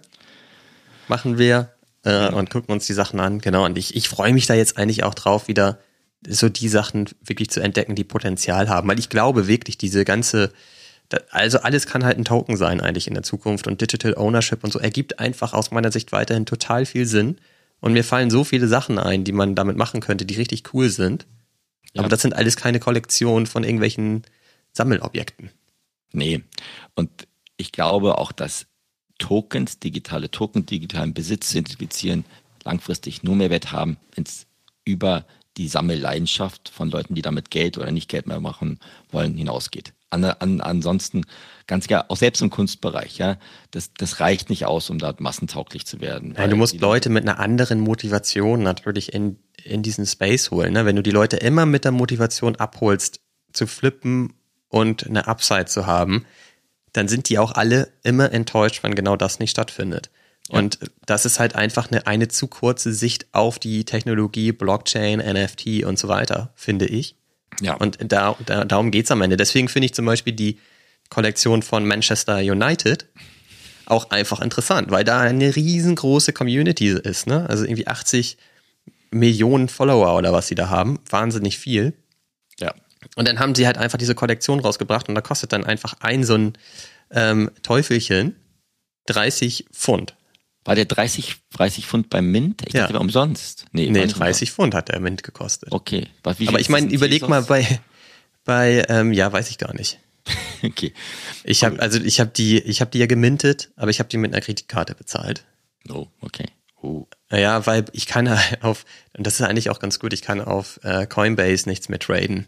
Machen 1.07 1.37
wir 1.37 1.73
äh, 2.05 2.11
ja. 2.11 2.29
und 2.29 2.49
gucken 2.49 2.73
uns 2.73 2.87
die 2.87 2.93
Sachen 2.93 3.19
an. 3.19 3.39
Genau. 3.39 3.65
Und 3.65 3.77
ich, 3.77 3.95
ich 3.95 4.09
freue 4.09 4.33
mich 4.33 4.47
da 4.47 4.53
jetzt 4.53 4.77
eigentlich 4.77 5.03
auch 5.03 5.13
drauf, 5.13 5.47
wieder 5.47 5.79
so 6.27 6.49
die 6.49 6.67
Sachen 6.67 7.09
wirklich 7.23 7.49
zu 7.49 7.61
entdecken, 7.61 7.95
die 7.95 8.03
Potenzial 8.03 8.69
haben. 8.69 8.87
Weil 8.87 8.99
ich 8.99 9.09
glaube 9.09 9.47
wirklich, 9.47 9.77
diese 9.77 10.05
ganze 10.05 10.51
also 11.31 11.59
alles 11.59 11.87
kann 11.87 12.05
halt 12.05 12.17
ein 12.17 12.25
Token 12.25 12.55
sein 12.55 12.81
eigentlich 12.81 13.07
in 13.07 13.13
der 13.13 13.23
Zukunft 13.23 13.67
und 13.67 13.81
Digital 13.81 14.15
Ownership 14.15 14.63
und 14.63 14.71
so 14.71 14.79
ergibt 14.79 15.19
einfach 15.19 15.53
aus 15.53 15.71
meiner 15.71 15.91
Sicht 15.91 16.11
weiterhin 16.11 16.45
total 16.45 16.85
viel 16.85 17.05
Sinn. 17.05 17.39
Und 17.81 17.93
mir 17.93 18.03
fallen 18.03 18.29
so 18.29 18.43
viele 18.43 18.67
Sachen 18.67 18.99
ein, 18.99 19.23
die 19.23 19.31
man 19.31 19.55
damit 19.55 19.77
machen 19.77 20.01
könnte, 20.01 20.25
die 20.25 20.35
richtig 20.35 20.73
cool 20.73 20.89
sind. 20.89 21.25
Ja. 21.93 22.01
Aber 22.01 22.09
das 22.09 22.21
sind 22.21 22.35
alles 22.35 22.57
keine 22.57 22.79
Kollektionen 22.79 23.47
von 23.47 23.63
irgendwelchen 23.63 24.23
Sammelobjekten. 24.73 25.49
Nee. 26.11 26.43
Und 26.95 27.09
ich 27.57 27.71
glaube 27.71 28.17
auch, 28.17 28.31
dass 28.31 28.67
Tokens, 29.17 29.79
digitale 29.79 30.29
Token, 30.29 30.65
digitalen 30.65 31.13
Besitz 31.13 31.51
identifizieren, 31.53 32.25
langfristig 32.63 33.23
nur 33.23 33.35
Mehrwert 33.35 33.71
haben, 33.71 33.97
wenn 34.15 34.25
es 34.25 34.45
über 34.85 35.25
die 35.57 35.67
Sammelleidenschaft 35.67 36.69
von 36.69 36.89
Leuten, 36.89 37.15
die 37.15 37.21
damit 37.21 37.51
Geld 37.51 37.77
oder 37.77 37.91
nicht 37.91 38.09
Geld 38.09 38.27
mehr 38.27 38.39
machen 38.39 38.79
wollen, 39.11 39.35
hinausgeht. 39.35 39.93
An, 40.11 40.23
an, 40.23 40.59
ansonsten 40.61 41.25
ganz 41.67 41.87
klar, 41.87 42.05
auch 42.09 42.17
selbst 42.17 42.41
im 42.41 42.49
Kunstbereich, 42.49 43.19
ja, 43.19 43.37
das, 43.71 43.93
das 43.93 44.19
reicht 44.19 44.49
nicht 44.49 44.65
aus, 44.65 44.89
um 44.89 44.97
da 44.97 45.13
massentauglich 45.19 45.85
zu 45.85 46.01
werden. 46.01 46.33
Nein, 46.35 46.49
du 46.49 46.55
musst 46.55 46.79
Leute 46.81 47.09
mit 47.09 47.23
einer 47.23 47.39
anderen 47.39 47.79
Motivation 47.79 48.63
natürlich 48.63 49.13
in, 49.13 49.37
in 49.63 49.83
diesen 49.83 50.05
Space 50.05 50.49
holen. 50.49 50.73
Ne? 50.73 50.85
Wenn 50.85 50.95
du 50.95 51.03
die 51.03 51.11
Leute 51.11 51.37
immer 51.37 51.65
mit 51.67 51.85
der 51.85 51.91
Motivation 51.91 52.55
abholst, 52.55 53.21
zu 53.53 53.67
flippen 53.67 54.33
und 54.67 55.07
eine 55.07 55.27
Upside 55.27 55.65
zu 55.65 55.85
haben, 55.85 56.25
dann 56.93 57.07
sind 57.07 57.29
die 57.29 57.37
auch 57.37 57.51
alle 57.51 57.91
immer 58.03 58.31
enttäuscht, 58.31 58.83
wenn 58.83 58.95
genau 58.95 59.15
das 59.15 59.39
nicht 59.39 59.51
stattfindet. 59.51 60.09
Ja. 60.49 60.59
Und 60.59 60.79
das 61.05 61.25
ist 61.25 61.39
halt 61.39 61.55
einfach 61.55 61.91
eine, 61.91 62.07
eine 62.07 62.27
zu 62.27 62.47
kurze 62.47 62.93
Sicht 62.93 63.27
auf 63.31 63.59
die 63.59 63.85
Technologie, 63.85 64.51
Blockchain, 64.51 65.19
NFT 65.19 65.83
und 65.83 65.99
so 65.99 66.07
weiter, 66.07 66.51
finde 66.55 66.87
ich. 66.87 67.15
Ja. 67.61 67.75
Und 67.75 67.97
da, 68.01 68.35
da, 68.45 68.65
darum 68.65 68.91
geht's 68.91 69.11
am 69.11 69.21
Ende. 69.21 69.37
Deswegen 69.37 69.69
finde 69.69 69.87
ich 69.87 69.93
zum 69.93 70.05
Beispiel 70.05 70.33
die 70.33 70.59
Kollektion 71.09 71.63
von 71.63 71.85
Manchester 71.85 72.37
United 72.37 73.07
auch 73.85 74.11
einfach 74.11 74.39
interessant, 74.39 74.91
weil 74.91 75.03
da 75.03 75.21
eine 75.21 75.55
riesengroße 75.55 76.31
Community 76.31 76.89
ist, 76.89 77.25
ne? 77.25 77.49
Also 77.49 77.63
irgendwie 77.65 77.87
80 77.87 78.37
Millionen 79.11 79.67
Follower 79.67 80.15
oder 80.15 80.31
was 80.31 80.47
sie 80.47 80.55
da 80.55 80.69
haben. 80.69 80.99
Wahnsinnig 81.09 81.57
viel. 81.57 81.93
Ja. 82.59 82.73
Und 83.15 83.27
dann 83.27 83.39
haben 83.39 83.55
sie 83.55 83.65
halt 83.65 83.79
einfach 83.79 83.97
diese 83.97 84.13
Kollektion 84.13 84.59
rausgebracht 84.59 85.09
und 85.09 85.15
da 85.15 85.21
kostet 85.21 85.53
dann 85.53 85.63
einfach 85.63 85.95
ein 86.01 86.23
so 86.23 86.35
ein 86.35 86.53
ähm, 87.11 87.49
Teufelchen 87.63 88.35
30 89.07 89.65
Pfund. 89.73 90.15
War 90.65 90.75
der 90.75 90.85
30, 90.85 91.37
30 91.53 91.87
Pfund 91.87 92.09
beim 92.09 92.29
Mint? 92.31 92.63
Ich 92.67 92.73
Ja. 92.73 92.81
dachte, 92.81 92.93
der 92.93 92.99
war 92.99 93.01
umsonst. 93.01 93.65
Nee, 93.71 93.89
nicht 93.89 94.17
30 94.19 94.51
Pfund 94.51 94.75
hat 94.75 94.89
der 94.89 94.99
Mint 94.99 95.23
gekostet. 95.23 95.71
Okay. 95.71 96.07
Was, 96.23 96.37
Aber 96.45 96.59
ich 96.59 96.69
meine, 96.69 96.91
überleg 96.91 97.27
mal 97.27 97.43
bei, 97.43 97.79
bei 98.45 98.83
ähm, 98.89 99.13
ja, 99.13 99.31
weiß 99.31 99.49
ich 99.49 99.57
gar 99.57 99.73
nicht. 99.75 99.99
Okay. 100.61 100.93
Ich 101.45 101.63
habe 101.63 101.79
also 101.81 102.01
ich 102.01 102.19
habe 102.19 102.31
die 102.35 102.59
ich 102.59 102.81
habe 102.81 102.91
die 102.91 102.99
ja 102.99 103.05
gemintet, 103.05 103.71
aber 103.77 103.89
ich 103.91 103.99
habe 103.99 104.09
die 104.09 104.17
mit 104.17 104.33
einer 104.33 104.41
Kreditkarte 104.41 104.93
bezahlt. 104.93 105.45
Oh, 105.87 106.07
okay. 106.19 106.47
Oh. 106.81 107.07
Naja, 107.29 107.65
weil 107.65 107.85
ich 107.93 108.05
kann 108.07 108.29
halt 108.29 108.61
auf 108.61 108.85
und 109.17 109.25
das 109.25 109.35
ist 109.39 109.45
eigentlich 109.45 109.69
auch 109.69 109.79
ganz 109.79 109.99
gut, 109.99 110.11
ich 110.11 110.21
kann 110.21 110.41
auf 110.41 110.81
äh, 110.83 111.07
Coinbase 111.07 111.69
nichts 111.69 111.87
mehr 111.87 111.97
traden, 111.99 112.45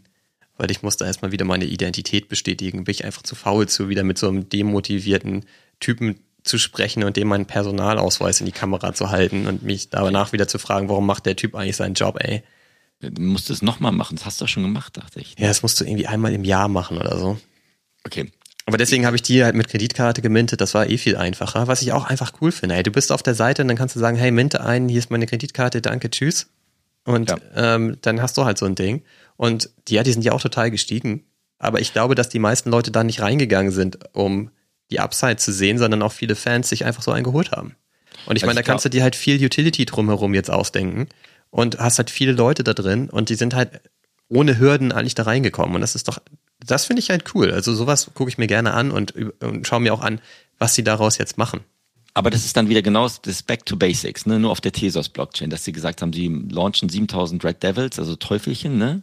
weil 0.58 0.70
ich 0.70 0.82
musste 0.82 1.06
erstmal 1.06 1.32
wieder 1.32 1.46
meine 1.46 1.64
Identität 1.64 2.28
bestätigen, 2.28 2.84
bin 2.84 2.92
ich 2.92 3.06
einfach 3.06 3.22
zu 3.22 3.34
faul 3.34 3.66
zu 3.66 3.88
wieder 3.88 4.04
mit 4.04 4.18
so 4.18 4.28
einem 4.28 4.46
demotivierten 4.50 5.46
Typen 5.80 6.20
zu 6.42 6.58
sprechen 6.58 7.04
und 7.04 7.16
dem 7.16 7.28
meinen 7.28 7.46
Personalausweis 7.46 8.40
in 8.40 8.46
die 8.46 8.52
Kamera 8.52 8.92
zu 8.94 9.10
halten 9.10 9.46
und 9.46 9.62
mich 9.62 9.90
danach 9.90 10.32
wieder 10.32 10.48
zu 10.48 10.58
fragen, 10.58 10.88
warum 10.88 11.06
macht 11.06 11.26
der 11.26 11.36
Typ 11.36 11.54
eigentlich 11.54 11.76
seinen 11.76 11.94
Job, 11.94 12.18
ey? 12.20 12.42
Du 13.00 13.20
musst 13.20 13.50
es 13.50 13.62
nochmal 13.62 13.92
machen. 13.92 14.16
Das 14.16 14.26
hast 14.26 14.40
du 14.40 14.46
schon 14.46 14.62
gemacht, 14.62 14.96
dachte 14.96 15.20
ich. 15.20 15.34
Ja, 15.38 15.48
das 15.48 15.62
musst 15.62 15.80
du 15.80 15.84
irgendwie 15.84 16.06
einmal 16.06 16.32
im 16.32 16.44
Jahr 16.44 16.68
machen 16.68 16.98
oder 16.98 17.18
so. 17.18 17.38
Okay. 18.04 18.30
Aber 18.64 18.76
deswegen 18.76 19.06
habe 19.06 19.16
ich 19.16 19.22
die 19.22 19.42
halt 19.42 19.56
mit 19.56 19.68
Kreditkarte 19.68 20.22
gemintet. 20.22 20.60
Das 20.60 20.74
war 20.74 20.88
eh 20.88 20.98
viel 20.98 21.16
einfacher. 21.16 21.66
Was 21.66 21.82
ich 21.82 21.92
auch 21.92 22.04
einfach 22.04 22.32
cool 22.40 22.52
finde. 22.52 22.76
Hey, 22.76 22.84
du 22.84 22.92
bist 22.92 23.10
auf 23.10 23.22
der 23.24 23.34
Seite 23.34 23.62
und 23.62 23.68
dann 23.68 23.76
kannst 23.76 23.96
du 23.96 24.00
sagen, 24.00 24.16
hey, 24.16 24.30
minte 24.30 24.60
ein, 24.60 24.88
hier 24.88 25.00
ist 25.00 25.10
meine 25.10 25.26
Kreditkarte, 25.26 25.82
danke, 25.82 26.10
tschüss. 26.10 26.48
Und 27.04 27.30
Ja. 27.30 27.38
ähm, 27.56 27.98
dann 28.02 28.22
hast 28.22 28.36
du 28.38 28.44
halt 28.44 28.58
so 28.58 28.66
ein 28.66 28.76
Ding. 28.76 29.02
Und 29.36 29.70
ja, 29.88 30.04
die 30.04 30.12
sind 30.12 30.24
ja 30.24 30.30
auch 30.32 30.40
total 30.40 30.70
gestiegen. 30.70 31.24
Aber 31.58 31.80
ich 31.80 31.92
glaube, 31.92 32.14
dass 32.14 32.28
die 32.28 32.38
meisten 32.38 32.70
Leute 32.70 32.92
da 32.92 33.02
nicht 33.02 33.20
reingegangen 33.20 33.72
sind, 33.72 33.98
um 34.14 34.50
die 34.92 35.00
Upside 35.00 35.36
zu 35.36 35.52
sehen, 35.52 35.78
sondern 35.78 36.02
auch 36.02 36.12
viele 36.12 36.36
Fans 36.36 36.68
sich 36.68 36.84
einfach 36.84 37.02
so 37.02 37.10
einen 37.10 37.24
geholt 37.24 37.50
haben. 37.50 37.74
Und 38.26 38.36
ich 38.36 38.42
Also 38.42 38.46
meine, 38.46 38.62
da 38.62 38.62
kannst 38.62 38.84
du 38.84 38.88
dir 38.88 39.02
halt 39.02 39.16
viel 39.16 39.42
Utility 39.44 39.84
drumherum 39.86 40.34
jetzt 40.34 40.50
ausdenken 40.50 41.08
und 41.50 41.78
hast 41.78 41.98
halt 41.98 42.10
viele 42.10 42.32
Leute 42.32 42.62
da 42.62 42.74
drin 42.74 43.10
und 43.10 43.28
die 43.28 43.34
sind 43.34 43.54
halt 43.54 43.80
ohne 44.28 44.58
Hürden 44.58 44.92
eigentlich 44.92 45.14
da 45.14 45.24
reingekommen. 45.24 45.74
Und 45.74 45.80
das 45.80 45.94
ist 45.94 46.08
doch, 46.08 46.18
das 46.64 46.86
finde 46.86 47.00
ich 47.00 47.10
halt 47.10 47.34
cool. 47.34 47.52
Also 47.52 47.74
sowas 47.74 48.10
gucke 48.14 48.30
ich 48.30 48.38
mir 48.38 48.46
gerne 48.46 48.72
an 48.72 48.90
und, 48.90 49.14
und 49.40 49.66
schaue 49.66 49.80
mir 49.80 49.92
auch 49.92 50.00
an, 50.00 50.20
was 50.58 50.74
sie 50.74 50.84
daraus 50.84 51.18
jetzt 51.18 51.36
machen. 51.36 51.60
Aber 52.14 52.28
das 52.28 52.44
ist 52.44 52.56
dann 52.56 52.68
wieder 52.68 52.82
genau 52.82 53.08
das 53.22 53.42
Back 53.42 53.64
to 53.64 53.76
Basics, 53.76 54.26
ne? 54.26 54.38
nur 54.38 54.50
auf 54.50 54.60
der 54.60 54.72
Tezos-Blockchain, 54.72 55.48
dass 55.48 55.64
sie 55.64 55.72
gesagt 55.72 56.02
haben, 56.02 56.12
sie 56.12 56.28
launchen 56.28 56.90
7000 56.90 57.42
Red 57.42 57.62
Devils, 57.62 57.98
also 57.98 58.16
Teufelchen, 58.16 58.76
ne? 58.76 59.02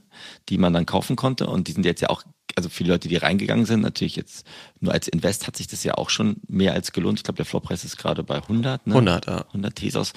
die 0.50 0.60
man 0.60 0.74
dann 0.74 0.86
kaufen 0.86 1.16
konnte. 1.16 1.48
Und 1.48 1.68
die 1.68 1.72
sind 1.72 1.86
jetzt 1.86 2.02
ja 2.02 2.10
auch, 2.12 2.22
also 2.56 2.70
viele 2.70 2.94
Leute, 2.94 3.08
die 3.08 3.16
reingegangen 3.16 3.66
sind, 3.66 3.82
natürlich 3.82 4.16
jetzt 4.16 4.46
nur 4.80 4.94
als 4.94 5.08
Invest 5.08 5.48
hat 5.48 5.58
sich 5.58 5.66
das 5.66 5.84
ja 5.84 5.96
auch 5.96 6.12
schon 6.12 6.38
mehr 6.48 6.74
als 6.74 6.92
gelohnt. 6.92 7.18
Ich 7.18 7.24
glaube, 7.24 7.38
der 7.38 7.46
Floorpreis 7.46 7.84
ist 7.84 7.98
gerade 7.98 8.22
bei 8.22 8.36
100. 8.36 8.86
Ne? 8.86 8.94
100, 8.94 9.26
ja. 9.26 9.46
100 9.48 9.76
Tesos. 9.76 10.14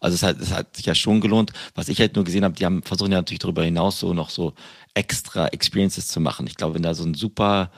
Also 0.00 0.14
es 0.14 0.22
hat, 0.22 0.40
es 0.40 0.52
hat 0.52 0.76
sich 0.76 0.86
ja 0.86 0.94
schon 0.94 1.20
gelohnt. 1.20 1.52
Was 1.74 1.88
ich 1.88 1.98
halt 1.98 2.14
nur 2.14 2.24
gesehen 2.24 2.44
habe, 2.44 2.54
die 2.54 2.64
haben 2.64 2.82
versuchen 2.84 3.10
ja 3.10 3.18
natürlich 3.18 3.40
darüber 3.40 3.64
hinaus 3.64 3.98
so 3.98 4.14
noch 4.14 4.30
so 4.30 4.54
extra 4.94 5.48
Experiences 5.48 6.06
zu 6.06 6.20
machen. 6.20 6.46
Ich 6.46 6.54
glaube, 6.54 6.74
wenn 6.74 6.82
da 6.82 6.94
so 6.94 7.04
ein 7.04 7.14
super 7.14 7.72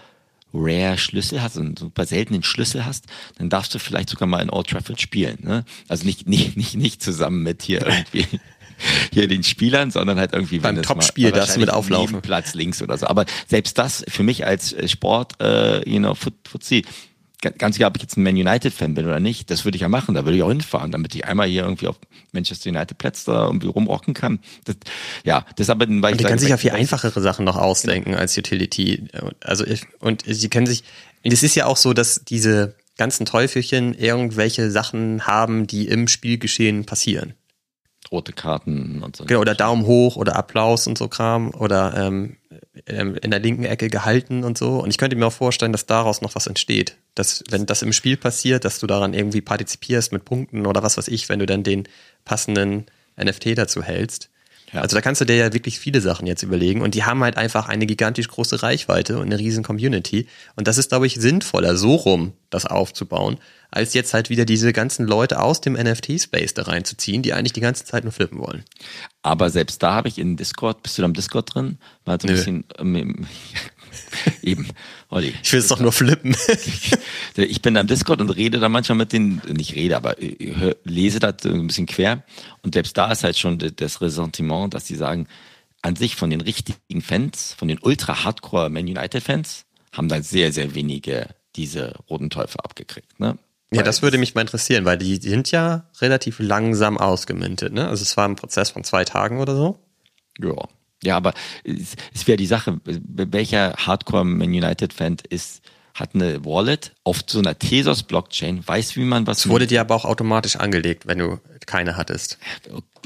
rare 0.55 0.99
Schlüssel 0.99 1.43
hast, 1.43 1.59
einen 1.59 1.77
super 1.77 2.07
seltenen 2.07 2.43
Schlüssel 2.43 2.85
hast, 2.85 3.07
dann 3.37 3.51
darfst 3.51 3.75
du 3.75 3.79
vielleicht 3.79 4.09
sogar 4.09 4.27
mal 4.27 4.41
in 4.41 4.51
Old 4.51 4.69
Trafford 4.69 5.01
spielen. 5.01 5.39
Ne? 5.43 5.65
Also 5.89 6.05
nicht, 6.05 6.29
nicht, 6.29 6.57
nicht, 6.57 6.77
nicht 6.77 7.03
zusammen 7.03 7.43
mit 7.43 7.63
hier 7.63 7.87
irgendwie 7.87 8.27
hier 9.13 9.29
den 9.29 9.43
Spielern, 9.43 9.91
sondern 9.91 10.19
halt 10.19 10.33
irgendwie 10.33 10.61
Beim 10.61 10.77
das 10.77 10.87
Topspiel 10.87 11.33
du 11.33 11.61
mit 11.61 11.71
auflaufen. 11.71 12.21
Platz 12.23 12.55
links 12.55 12.81
oder 12.83 12.97
so. 12.97 13.07
Aber 13.07 13.27
selbst 13.47 13.79
das 13.79 14.05
für 14.09 14.23
mich 14.23 14.47
als 14.47 14.75
Sport, 14.91 15.41
äh, 15.41 15.89
you 15.89 15.99
know, 15.99 16.15
Fuzzi, 16.15 16.85
ganz 17.41 17.77
egal, 17.77 17.91
ob 17.91 17.97
ich 17.97 18.03
jetzt 18.03 18.17
ein 18.17 18.23
Man 18.23 18.35
United 18.35 18.73
Fan 18.73 18.95
bin 18.95 19.07
oder 19.07 19.21
nicht, 19.21 19.51
das 19.51 19.65
würde 19.65 19.77
ich 19.77 19.83
ja 19.83 19.89
machen. 19.89 20.15
Da 20.15 20.25
würde 20.25 20.37
ich 20.37 20.43
auch 20.43 20.49
hinfahren, 20.49 20.91
damit 20.91 21.15
ich 21.15 21.25
einmal 21.25 21.47
hier 21.47 21.63
irgendwie 21.63 21.87
auf 21.87 21.97
Manchester 22.33 22.71
United 22.71 22.99
Platz 22.99 23.25
da 23.25 23.47
irgendwie 23.47 23.69
rumrocken 23.69 24.15
kann. 24.15 24.41
Das, 24.65 24.77
ja, 25.25 25.47
das 25.57 25.67
ist 25.67 25.71
aber, 25.71 25.87
weil 25.89 25.97
ich 25.97 26.13
Und 26.13 26.21
die 26.21 26.25
können 26.25 26.39
sich 26.39 26.49
ja 26.49 26.57
viel 26.57 26.73
einfachere 26.73 27.21
Sachen 27.21 27.45
noch 27.45 27.57
ausdenken 27.57 28.15
als 28.15 28.37
Utility. 28.37 29.05
Also 29.41 29.65
ich, 29.65 29.83
und 30.01 30.25
sie 30.27 30.49
können 30.49 30.67
sich, 30.67 30.83
es 31.23 31.43
ist 31.43 31.55
ja 31.55 31.67
auch 31.67 31.77
so, 31.77 31.93
dass 31.93 32.25
diese 32.25 32.75
ganzen 32.97 33.25
Teufelchen 33.25 33.95
irgendwelche 33.95 34.71
Sachen 34.71 35.27
haben, 35.27 35.67
die 35.67 35.87
im 35.87 36.09
Spielgeschehen 36.09 36.85
passieren. 36.85 37.35
Rote 38.13 38.33
Karten 38.33 39.03
und 39.03 39.17
so. 39.17 39.25
Genau, 39.25 39.41
oder 39.41 39.55
Daumen 39.55 39.87
hoch 39.87 40.17
oder 40.17 40.37
Applaus 40.37 40.87
und 40.87 40.99
so 40.99 41.09
Kram 41.09 41.51
oder 41.51 41.95
ähm, 41.97 42.37
ähm, 42.87 43.17
in 43.17 43.31
der 43.31 43.41
linken 43.41 43.65
Ecke 43.65 43.89
gehalten 43.89 44.45
und 44.45 44.57
so. 44.57 44.79
Und 44.79 44.91
ich 44.91 44.99
könnte 44.99 45.17
mir 45.17 45.27
auch 45.27 45.33
vorstellen, 45.33 45.73
dass 45.73 45.87
daraus 45.87 46.21
noch 46.21 46.35
was 46.35 46.47
entsteht. 46.47 46.97
Dass, 47.15 47.43
wenn 47.51 47.67
das 47.67 47.83
im 47.83 47.93
Spiel 47.93 48.17
passiert, 48.17 48.65
dass 48.65 48.79
du 48.79 48.87
daran 48.87 49.15
irgendwie 49.15 49.41
partizipierst 49.41 50.13
mit 50.13 50.25
Punkten 50.25 50.67
oder 50.67 50.83
was 50.83 50.97
weiß 50.97 51.09
ich, 51.09 51.29
wenn 51.29 51.39
du 51.39 51.47
dann 51.47 51.63
den 51.63 51.89
passenden 52.25 52.87
NFT 53.23 53.59
dazu 53.59 53.83
hältst. 53.83 54.31
Ja. 54.73 54.83
Also 54.83 54.97
da 54.97 55.01
kannst 55.01 55.21
du 55.21 55.25
dir 55.25 55.37
ja 55.37 55.53
wirklich 55.53 55.79
viele 55.79 56.01
Sachen 56.01 56.27
jetzt 56.27 56.43
überlegen 56.43 56.83
und 56.83 56.95
die 56.95 57.05
haben 57.05 57.23
halt 57.23 57.37
einfach 57.37 57.69
eine 57.69 57.87
gigantisch 57.87 58.29
große 58.29 58.63
Reichweite 58.63 59.19
und 59.19 59.27
eine 59.27 59.39
riesen 59.39 59.65
Community. 59.65 60.27
Und 60.57 60.69
das 60.69 60.79
ist, 60.79 60.91
glaube 60.91 61.07
ich, 61.07 61.15
sinnvoller, 61.15 61.77
so 61.77 61.95
rum 61.95 62.33
das 62.51 62.67
aufzubauen, 62.67 63.39
als 63.71 63.95
jetzt 63.95 64.15
halt 64.15 64.31
wieder 64.31 64.45
diese 64.45 64.73
ganzen 64.73 65.07
Leute 65.07 65.41
aus 65.41 65.61
dem 65.61 65.75
NFT-Space 65.75 66.55
da 66.55 66.63
reinzuziehen, 66.63 67.23
die 67.23 67.33
eigentlich 67.33 67.53
die 67.53 67.61
ganze 67.61 67.85
Zeit 67.85 68.05
nur 68.05 68.13
flippen 68.13 68.39
wollen. 68.39 68.65
Aber 69.23 69.51
selbst 69.51 69.83
da 69.83 69.95
habe 69.95 70.09
ich 70.09 70.19
in 70.19 70.37
Discord, 70.37 70.83
bist 70.83 70.97
du 70.97 71.03
da 71.03 71.07
im 71.07 71.15
Discord 71.15 71.55
drin? 71.55 71.79
Mal 72.05 72.19
so 72.21 72.27
ein 72.27 72.33
Nö. 72.33 72.37
bisschen, 72.37 72.65
ähm, 72.79 73.27
eben, 74.43 74.69
Olli. 75.09 75.35
Ich 75.43 75.53
will 75.53 75.61
es 75.61 75.69
doch 75.69 75.81
nur 75.81 75.93
flippen. 75.93 76.37
Ich 77.37 77.63
bin 77.63 77.75
da 77.75 77.83
im 77.83 77.87
Discord 77.87 78.21
und 78.21 78.31
rede 78.31 78.59
da 78.59 78.69
manchmal 78.69 78.99
mit 78.99 79.13
den, 79.13 79.41
nicht 79.47 79.77
rede, 79.77 79.97
aber 79.97 80.21
äh, 80.21 80.55
hör, 80.57 80.77
lese 80.83 81.21
da 81.21 81.33
so 81.41 81.49
ein 81.51 81.69
bisschen 81.69 81.87
quer. 81.87 82.25
Und 82.63 82.75
selbst 82.75 82.97
da 82.97 83.13
ist 83.13 83.23
halt 83.23 83.39
schon 83.39 83.59
das 83.59 84.01
Ressentiment, 84.01 84.75
dass 84.75 84.85
die 84.85 84.97
sagen, 84.97 85.29
an 85.83 85.95
sich 85.95 86.17
von 86.17 86.31
den 86.31 86.41
richtigen 86.41 87.01
Fans, 87.01 87.55
von 87.57 87.69
den 87.69 87.79
ultra-hardcore 87.81 88.71
Man 88.71 88.87
United-Fans, 88.87 89.67
haben 89.93 90.09
da 90.09 90.21
sehr, 90.21 90.53
sehr 90.53 90.75
wenige 90.75 91.29
diese 91.55 91.95
roten 92.11 92.31
Teufel 92.31 92.61
abgekriegt. 92.61 93.21
Ne? 93.21 93.39
Ja, 93.71 93.83
das 93.83 94.03
würde 94.03 94.19
mich 94.19 94.35
mal 94.35 94.41
interessieren, 94.41 94.85
weil 94.85 94.99
die 94.99 95.17
sind 95.17 95.51
ja 95.51 95.85
relativ 96.01 96.39
langsam 96.39 96.97
ausgemintet, 96.97 97.73
ne? 97.73 97.87
Also 97.89 98.03
es 98.03 98.17
war 98.17 98.27
ein 98.27 98.37
Prozess 98.37 98.71
von 98.71 98.83
zwei 98.83 99.05
Tagen 99.05 99.41
oder 99.41 99.55
so. 99.55 99.79
Ja. 100.41 100.69
Ja, 101.03 101.17
aber 101.17 101.35
es, 101.65 101.95
es 102.15 102.27
wäre 102.27 102.37
die 102.37 102.47
Sache, 102.47 102.81
welcher 102.85 103.75
Hardcore 103.77 104.25
Man 104.25 104.49
United 104.49 104.93
Fan 104.93 105.17
ist, 105.29 105.63
hat 105.95 106.15
eine 106.15 106.45
Wallet 106.45 106.93
auf 107.05 107.23
so 107.27 107.39
einer 107.41 107.59
Tesos 107.59 108.03
Blockchain, 108.05 108.67
weiß, 108.67 108.97
wie 108.97 109.05
man 109.05 109.27
was 109.27 109.41
Es 109.41 109.49
wurde 109.49 109.67
dir 109.67 109.81
aber 109.81 109.95
auch 109.95 110.05
automatisch 110.05 110.57
angelegt, 110.57 111.07
wenn 111.07 111.19
du 111.19 111.41
keine 111.67 111.97
hattest. 111.97 112.39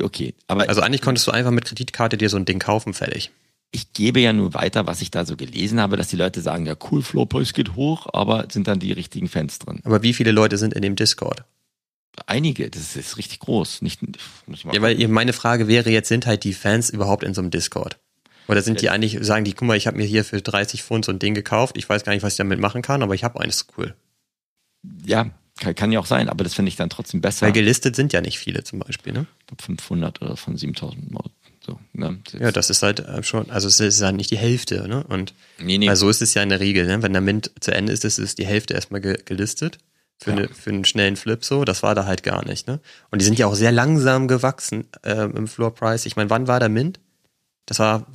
Okay, 0.01 0.35
aber 0.47 0.69
Also 0.69 0.83
eigentlich 0.83 1.01
konntest 1.01 1.27
du 1.27 1.31
einfach 1.31 1.51
mit 1.51 1.65
Kreditkarte 1.65 2.19
dir 2.19 2.29
so 2.29 2.37
ein 2.37 2.45
Ding 2.45 2.59
kaufen, 2.59 2.95
fertig. 2.95 3.31
ich 3.73 3.93
gebe 3.95 4.21
ja 4.21 4.33
nur 4.33 4.53
weiter, 4.55 4.87
was 4.87 5.01
ich 5.01 5.11
da 5.11 5.25
so 5.25 5.37
gelesen 5.37 5.81
habe, 5.81 5.97
dass 5.97 6.09
die 6.09 6.17
Leute 6.17 6.43
sagen, 6.43 6.67
ja 6.67 6.75
cool, 6.91 7.03
Flowpreis 7.03 7.55
geht 7.55 7.75
hoch, 7.75 8.07
aber 8.13 8.47
sind 8.51 8.69
dann 8.69 8.79
die 8.79 8.93
richtigen 8.93 9.29
Fans 9.29 9.59
drin. 9.59 9.81
Aber 9.85 10.03
wie 10.03 10.13
viele 10.13 10.31
Leute 10.31 10.59
sind 10.59 10.75
in 10.75 10.83
dem 10.83 10.95
Discord? 10.95 11.45
Einige, 12.27 12.69
das 12.69 12.95
ist 12.95 13.17
richtig 13.17 13.41
groß. 13.41 13.83
Nicht, 13.83 14.01
Ja, 14.73 14.83
weil 14.83 15.09
meine 15.09 15.33
Frage 15.33 15.67
wäre 15.67 15.91
jetzt, 15.91 16.09
sind 16.09 16.27
halt 16.27 16.45
die 16.45 16.53
Fans 16.53 16.91
überhaupt 16.91 17.25
in 17.25 17.35
so 17.35 17.41
einem 17.41 17.51
Discord? 17.51 17.99
Oder 18.49 18.61
sind 18.63 18.83
die 18.83 18.91
eigentlich, 18.91 19.19
sagen 19.23 19.45
die, 19.45 19.55
guck 19.55 19.69
mal, 19.69 19.77
ich 19.77 19.87
habe 19.87 19.97
mir 19.97 20.05
hier 20.05 20.25
für 20.25 20.43
30 20.43 20.83
Pfund 20.83 21.05
so 21.05 21.13
ein 21.13 21.19
Ding 21.19 21.35
gekauft, 21.35 21.77
ich 21.79 21.89
weiß 21.89 22.05
gar 22.05 22.13
nicht, 22.13 22.23
was 22.23 22.35
ich 22.35 22.39
damit 22.39 22.59
machen 22.59 22.83
kann, 22.83 23.03
aber 23.03 23.15
ich 23.15 23.25
habe 23.25 23.41
eines, 23.41 23.67
cool. 23.79 23.95
ja, 25.05 25.31
kann, 25.59 25.75
kann 25.75 25.93
ja 25.93 26.01
auch 26.01 26.07
sein, 26.07 26.29
aber 26.29 26.45
das 26.45 26.55
finde 26.55 26.69
ich 26.69 26.77
dann 26.77 26.91
trotzdem 26.91 27.21
besser. 27.21 27.47
Weil 27.47 27.53
gelistet 27.53 27.95
sind 27.97 28.13
ja 28.13 28.21
nicht 28.21 28.39
viele 28.39 28.65
zum 28.65 28.81
Beispiel, 28.81 29.13
ne? 29.13 29.27
500 29.61 30.21
oder 30.21 30.37
von 30.37 30.57
7000 30.57 31.11
Mal. 31.13 31.31
So, 31.65 31.79
ne? 31.93 32.19
Ja, 32.39 32.51
das 32.51 32.71
ist 32.71 32.83
halt 32.83 33.01
äh, 33.01 33.23
schon, 33.23 33.51
also 33.51 33.69
es 33.69 33.79
ist 33.79 34.03
halt 34.03 34.17
nicht 34.17 34.31
die 34.31 34.39
Hälfte, 34.39 34.89
ne? 34.89 35.05
Und 35.05 35.35
nee, 35.59 35.79
nee. 35.79 35.95
So 35.95 36.09
ist 36.09 36.21
es 36.21 36.35
ja 36.35 36.43
in 36.43 36.49
der 36.49 36.61
Regel, 36.61 36.87
ne? 36.87 37.03
wenn 37.03 37.13
der 37.13 37.23
Mint 37.23 37.53
zu 37.61 37.73
Ende 37.73 37.93
ist, 37.93 38.05
ist 38.05 38.19
es 38.19 38.35
die 38.35 38.47
Hälfte 38.47 38.75
erstmal 38.75 39.01
ge 39.01 39.17
gelistet 39.25 39.79
für, 40.23 40.31
Ja. 40.31 40.37
eine, 40.37 40.49
für 40.49 40.71
einen 40.71 40.85
schnellen 40.85 41.17
Flip 41.17 41.45
so. 41.45 41.65
Das 41.65 41.83
war 41.83 41.95
da 41.95 42.07
halt 42.07 42.23
gar 42.23 42.45
nicht. 42.45 42.67
Ne? 42.67 42.81
Und 43.11 43.21
die 43.21 43.25
sind 43.25 43.39
ja 43.39 43.47
auch 43.47 43.55
sehr 43.55 43.73
langsam 43.73 44.29
gewachsen 44.29 44.85
ähm, 45.05 45.35
im 45.37 45.49
Floor 45.49 45.75
Price. 45.75 46.07
Ich 46.07 46.17
meine, 46.17 46.31
wann 46.31 46.49
war 46.49 46.61
der 46.61 46.69
Mint? 46.69 47.01
Das 47.67 47.79
war 47.79 48.07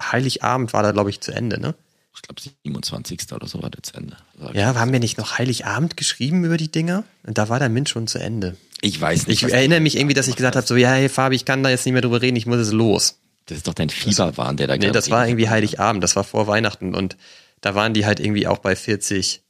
Heiligabend 0.00 0.72
war 0.72 0.82
da, 0.82 0.90
glaube 0.92 1.10
ich, 1.10 1.20
zu 1.20 1.32
Ende, 1.32 1.60
ne? 1.60 1.74
ich 2.14 2.20
glaube 2.22 2.42
27. 2.64 3.32
oder 3.32 3.46
so 3.46 3.62
war 3.62 3.70
das 3.70 3.92
Ende. 3.94 4.16
Sag 4.38 4.50
ich. 4.50 4.56
Ja, 4.56 4.74
haben 4.74 4.92
wir 4.92 5.00
nicht 5.00 5.16
noch 5.16 5.38
Heiligabend 5.38 5.96
geschrieben 5.96 6.44
über 6.44 6.56
die 6.58 6.70
Dinger? 6.70 7.04
Und 7.26 7.38
da 7.38 7.48
war 7.48 7.58
der 7.58 7.68
Mint 7.70 7.88
schon 7.88 8.06
zu 8.06 8.18
Ende. 8.18 8.56
Ich 8.82 9.00
weiß 9.00 9.28
nicht. 9.28 9.42
Ich 9.42 9.52
erinnere 9.52 9.80
mich 9.80 9.96
irgendwie, 9.96 10.14
dass 10.14 10.28
ich 10.28 10.36
gesagt 10.36 10.56
habe, 10.56 10.66
so, 10.66 10.76
ja, 10.76 10.90
hey 10.90 11.08
Fabi, 11.08 11.36
ich 11.36 11.44
kann 11.44 11.62
da 11.62 11.70
jetzt 11.70 11.86
nicht 11.86 11.92
mehr 11.94 12.02
drüber 12.02 12.20
reden, 12.20 12.36
ich 12.36 12.46
muss 12.46 12.58
es 12.58 12.72
los. 12.72 13.18
Das 13.46 13.56
ist 13.58 13.66
doch 13.66 13.74
dein 13.74 13.88
Fieberwahn, 13.90 14.56
der 14.56 14.66
da 14.66 14.76
Nee, 14.76 14.90
das 14.90 15.10
war 15.10 15.26
irgendwie 15.26 15.48
Heiligabend, 15.48 16.04
das 16.04 16.14
war 16.14 16.24
vor 16.24 16.46
Weihnachten 16.48 16.94
und 16.94 17.16
da 17.60 17.74
waren 17.74 17.94
die 17.94 18.04
halt 18.06 18.20
irgendwie 18.20 18.46
auch 18.46 18.58
bei 18.58 18.76
40, 18.76 19.42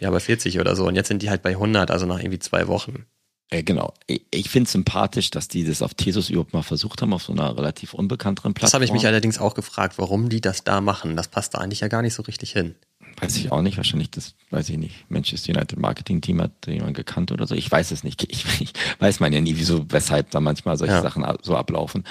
ja, 0.00 0.10
bei 0.10 0.20
40 0.20 0.58
oder 0.58 0.74
so 0.74 0.86
und 0.86 0.96
jetzt 0.96 1.08
sind 1.08 1.22
die 1.22 1.30
halt 1.30 1.42
bei 1.42 1.50
100, 1.50 1.90
also 1.90 2.06
nach 2.06 2.18
irgendwie 2.18 2.38
zwei 2.38 2.66
Wochen. 2.66 3.06
Äh, 3.50 3.62
genau. 3.62 3.94
Ich, 4.06 4.22
ich 4.30 4.48
finde 4.48 4.66
es 4.66 4.72
sympathisch, 4.72 5.30
dass 5.30 5.48
die 5.48 5.64
das 5.64 5.82
auf 5.82 5.94
Tesos 5.94 6.30
überhaupt 6.30 6.52
mal 6.52 6.62
versucht 6.62 7.02
haben, 7.02 7.12
auf 7.12 7.22
so 7.22 7.32
einer 7.32 7.56
relativ 7.56 7.94
unbekannteren 7.94 8.54
Plattform. 8.54 8.66
Das 8.68 8.74
habe 8.74 8.84
ich 8.84 8.92
mich 8.92 9.06
allerdings 9.06 9.38
auch 9.38 9.54
gefragt, 9.54 9.98
warum 9.98 10.28
die 10.28 10.40
das 10.40 10.64
da 10.64 10.80
machen. 10.80 11.16
Das 11.16 11.28
passt 11.28 11.54
da 11.54 11.58
eigentlich 11.58 11.80
ja 11.80 11.88
gar 11.88 12.02
nicht 12.02 12.14
so 12.14 12.22
richtig 12.22 12.52
hin. 12.52 12.76
Weiß 13.20 13.36
ich 13.36 13.50
auch 13.50 13.60
nicht, 13.60 13.76
wahrscheinlich 13.76 14.10
das, 14.10 14.34
weiß 14.50 14.68
ich 14.70 14.78
nicht, 14.78 15.10
Manchester 15.10 15.52
United 15.52 15.78
Marketing 15.78 16.20
Team 16.20 16.40
hat 16.40 16.52
jemand 16.66 16.96
gekannt 16.96 17.32
oder 17.32 17.46
so. 17.46 17.54
Ich 17.54 17.70
weiß 17.70 17.90
es 17.90 18.04
nicht. 18.04 18.22
Ich, 18.30 18.46
ich 18.60 18.72
weiß 19.00 19.20
man 19.20 19.32
ja 19.32 19.40
nie, 19.40 19.56
wieso, 19.56 19.84
weshalb 19.90 20.30
da 20.30 20.40
manchmal 20.40 20.78
solche 20.78 20.94
ja. 20.94 21.02
Sachen 21.02 21.26
so 21.42 21.56
ablaufen. 21.56 22.04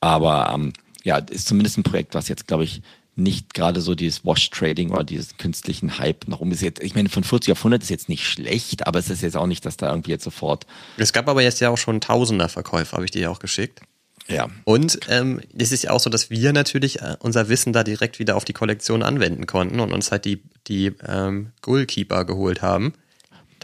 Aber 0.00 0.50
ähm, 0.52 0.72
ja, 1.04 1.18
ist 1.18 1.46
zumindest 1.46 1.78
ein 1.78 1.82
Projekt, 1.82 2.14
was 2.14 2.28
jetzt, 2.28 2.48
glaube 2.48 2.64
ich, 2.64 2.80
nicht 3.16 3.54
gerade 3.54 3.80
so 3.80 3.94
dieses 3.94 4.24
Wash-Trading 4.24 4.90
oder 4.90 5.02
diesen 5.02 5.36
künstlichen 5.38 5.98
Hype 5.98 6.28
nach 6.28 6.40
oben 6.40 6.52
ist 6.52 6.60
jetzt, 6.60 6.82
ich 6.82 6.94
meine, 6.94 7.08
von 7.08 7.24
40 7.24 7.52
auf 7.52 7.58
100 7.58 7.82
ist 7.82 7.88
jetzt 7.88 8.08
nicht 8.10 8.26
schlecht, 8.26 8.86
aber 8.86 8.98
es 8.98 9.08
ist 9.08 9.22
jetzt 9.22 9.36
auch 9.36 9.46
nicht, 9.46 9.64
dass 9.64 9.78
da 9.78 9.88
irgendwie 9.88 10.10
jetzt 10.10 10.24
sofort. 10.24 10.66
Es 10.98 11.14
gab 11.14 11.26
aber 11.28 11.42
jetzt 11.42 11.60
ja 11.60 11.70
auch 11.70 11.78
schon 11.78 12.00
Tausender 12.00 12.48
Verkäufe, 12.50 12.92
habe 12.92 13.06
ich 13.06 13.10
dir 13.10 13.22
ja 13.22 13.30
auch 13.30 13.38
geschickt. 13.38 13.80
Ja. 14.28 14.48
Und 14.64 15.00
ähm, 15.08 15.40
es 15.56 15.72
ist 15.72 15.84
ja 15.84 15.92
auch 15.92 16.00
so, 16.00 16.10
dass 16.10 16.30
wir 16.30 16.52
natürlich 16.52 17.00
äh, 17.00 17.16
unser 17.20 17.48
Wissen 17.48 17.72
da 17.72 17.84
direkt 17.84 18.18
wieder 18.18 18.36
auf 18.36 18.44
die 18.44 18.52
Kollektion 18.52 19.02
anwenden 19.02 19.46
konnten 19.46 19.80
und 19.80 19.92
uns 19.92 20.10
halt 20.10 20.24
die, 20.24 20.42
die 20.66 20.92
ähm, 21.06 21.52
Goalkeeper 21.62 22.24
geholt 22.24 22.60
haben. 22.60 22.94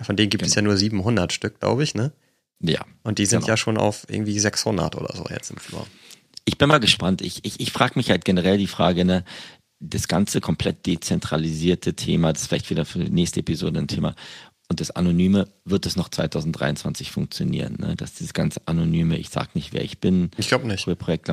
Von 0.03 0.17
denen 0.17 0.31
gibt 0.31 0.43
genau. 0.43 0.51
es 0.51 0.55
ja 0.55 0.63
nur 0.63 0.77
700 0.77 1.33
Stück, 1.33 1.61
glaube 1.61 1.83
ich, 1.83 1.95
ne? 1.95 2.13
Ja. 2.61 2.85
Und 3.03 3.19
die 3.19 3.27
sind 3.27 3.41
genau. 3.41 3.53
ja 3.53 3.57
schon 3.57 3.77
auf 3.77 4.07
irgendwie 4.09 4.39
600 4.39 4.97
oder 4.97 5.15
so 5.17 5.27
jetzt 5.29 5.51
im 5.51 5.59
Flur. 5.59 5.87
Ich 6.45 6.59
bin 6.59 6.69
mal 6.69 6.81
gespannt. 6.81 7.23
Ich, 7.23 7.45
ich, 7.45 7.61
ich 7.61 7.73
frage 7.73 7.95
mich 7.97 8.11
halt 8.11 8.25
generell 8.25 8.59
die 8.59 8.67
Frage, 8.67 9.05
ne, 9.05 9.25
das 9.81 10.09
ganze 10.09 10.41
komplett 10.41 10.87
dezentralisierte 10.87 11.95
Thema, 11.95 12.33
das 12.33 12.43
ist 12.43 12.49
vielleicht 12.49 12.71
wieder 12.71 12.85
für 12.85 13.01
die 13.01 13.11
nächste 13.11 13.41
Episode 13.41 13.81
ein 13.81 13.89
Thema, 13.89 14.15
und 14.73 14.81
das 14.81 14.91
Anonyme 14.91 15.49
wird 15.67 15.85
es 15.85 15.97
noch 15.97 16.09
2023 16.09 17.11
funktionieren. 17.11 17.77
Ne? 17.79 17.95
Dass 17.95 18.15
dieses 18.15 18.33
ganze 18.33 18.63
Anonyme, 18.65 19.19
ich 19.19 19.29
sag 19.29 19.55
nicht, 19.55 19.75
wer 19.75 19.85
ich 19.85 19.99
bin. 19.99 20.31
Ich 20.39 20.49
glaube 20.49 20.67
nicht. 20.67 20.87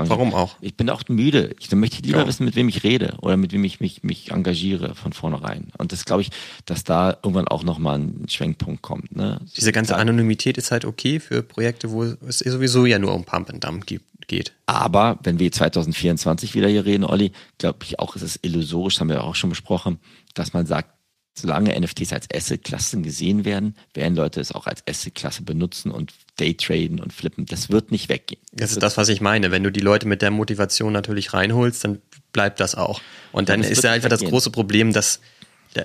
Warum 0.10 0.34
auch? 0.34 0.58
Ich 0.60 0.76
bin 0.76 0.90
auch 0.90 1.04
müde. 1.08 1.56
Ich 1.58 1.70
dann 1.70 1.80
möchte 1.80 2.02
lieber 2.02 2.20
ja. 2.20 2.28
wissen, 2.28 2.44
mit 2.44 2.58
wem 2.58 2.68
ich 2.68 2.84
rede 2.84 3.16
oder 3.22 3.38
mit 3.38 3.54
wem 3.54 3.64
ich 3.64 3.80
mich, 3.80 4.04
mich 4.04 4.32
engagiere 4.32 4.94
von 4.94 5.14
vornherein. 5.14 5.72
Und 5.78 5.94
das 5.94 6.04
glaube 6.04 6.22
ich, 6.22 6.32
dass 6.66 6.84
da 6.84 7.12
irgendwann 7.24 7.48
auch 7.48 7.64
nochmal 7.64 8.00
ein 8.00 8.26
Schwenkpunkt 8.28 8.82
kommt. 8.82 9.16
Ne? 9.16 9.40
Diese 9.56 9.72
ganze 9.72 9.96
Anonymität 9.96 10.58
ist 10.58 10.72
halt 10.72 10.84
okay 10.84 11.22
für 11.22 11.42
Projekte, 11.42 11.92
wo 11.92 12.04
es 12.04 12.40
sowieso 12.40 12.86
ja 12.86 13.00
nur 13.00 13.16
um 13.16 13.24
Pump 13.24 13.50
and 13.50 13.64
Dump 13.64 13.86
geht. 14.30 14.54
Aber 14.66 15.20
wenn 15.24 15.40
wir 15.40 15.52
2024 15.52 16.56
wieder 16.56 16.70
hier 16.70 16.86
reden, 16.86 17.04
Olli, 17.04 17.34
glaube 17.58 17.80
ich 17.84 18.00
auch, 18.00 18.16
ist 18.16 18.22
es 18.22 18.40
illusorisch, 18.42 19.02
haben 19.02 19.10
wir 19.10 19.26
auch 19.26 19.36
schon 19.36 19.50
besprochen, 19.50 20.00
dass 20.34 20.54
man 20.54 20.66
sagt, 20.66 20.92
solange 21.34 21.78
NFTs 21.80 22.14
als 22.14 22.28
Asset-Klassen 22.34 23.04
gesehen 23.04 23.46
werden, 23.46 23.76
werden 23.94 24.16
Leute 24.16 24.40
es 24.40 24.52
auch 24.52 24.68
als 24.68 24.84
Asset-Klasse 24.88 25.44
benutzen 25.44 25.92
und 25.92 26.14
Daytraden 26.38 27.00
und 27.00 27.14
flippen. 27.14 27.46
Das 27.46 27.70
wird 27.70 27.92
nicht 27.92 28.10
weggehen. 28.10 28.42
Das, 28.52 28.62
das 28.62 28.72
ist 28.72 28.84
das, 28.84 28.98
was 28.98 29.10
ich 29.10 29.22
meine. 29.22 29.52
Wenn 29.52 29.64
du 29.64 29.72
die 29.72 29.80
Leute 29.80 30.08
mit 30.08 30.22
der 30.22 30.32
Motivation 30.32 30.94
natürlich 30.94 31.34
reinholst, 31.34 31.84
dann 31.84 32.02
bleibt 32.34 32.60
das 32.60 32.76
auch. 32.76 33.02
Und 33.32 33.50
dann 33.50 33.64
ist 33.64 33.84
ja 33.84 33.92
einfach 33.92 34.10
weggehen. 34.10 34.26
das 34.26 34.30
große 34.30 34.52
Problem, 34.52 34.94
dass, 34.94 35.22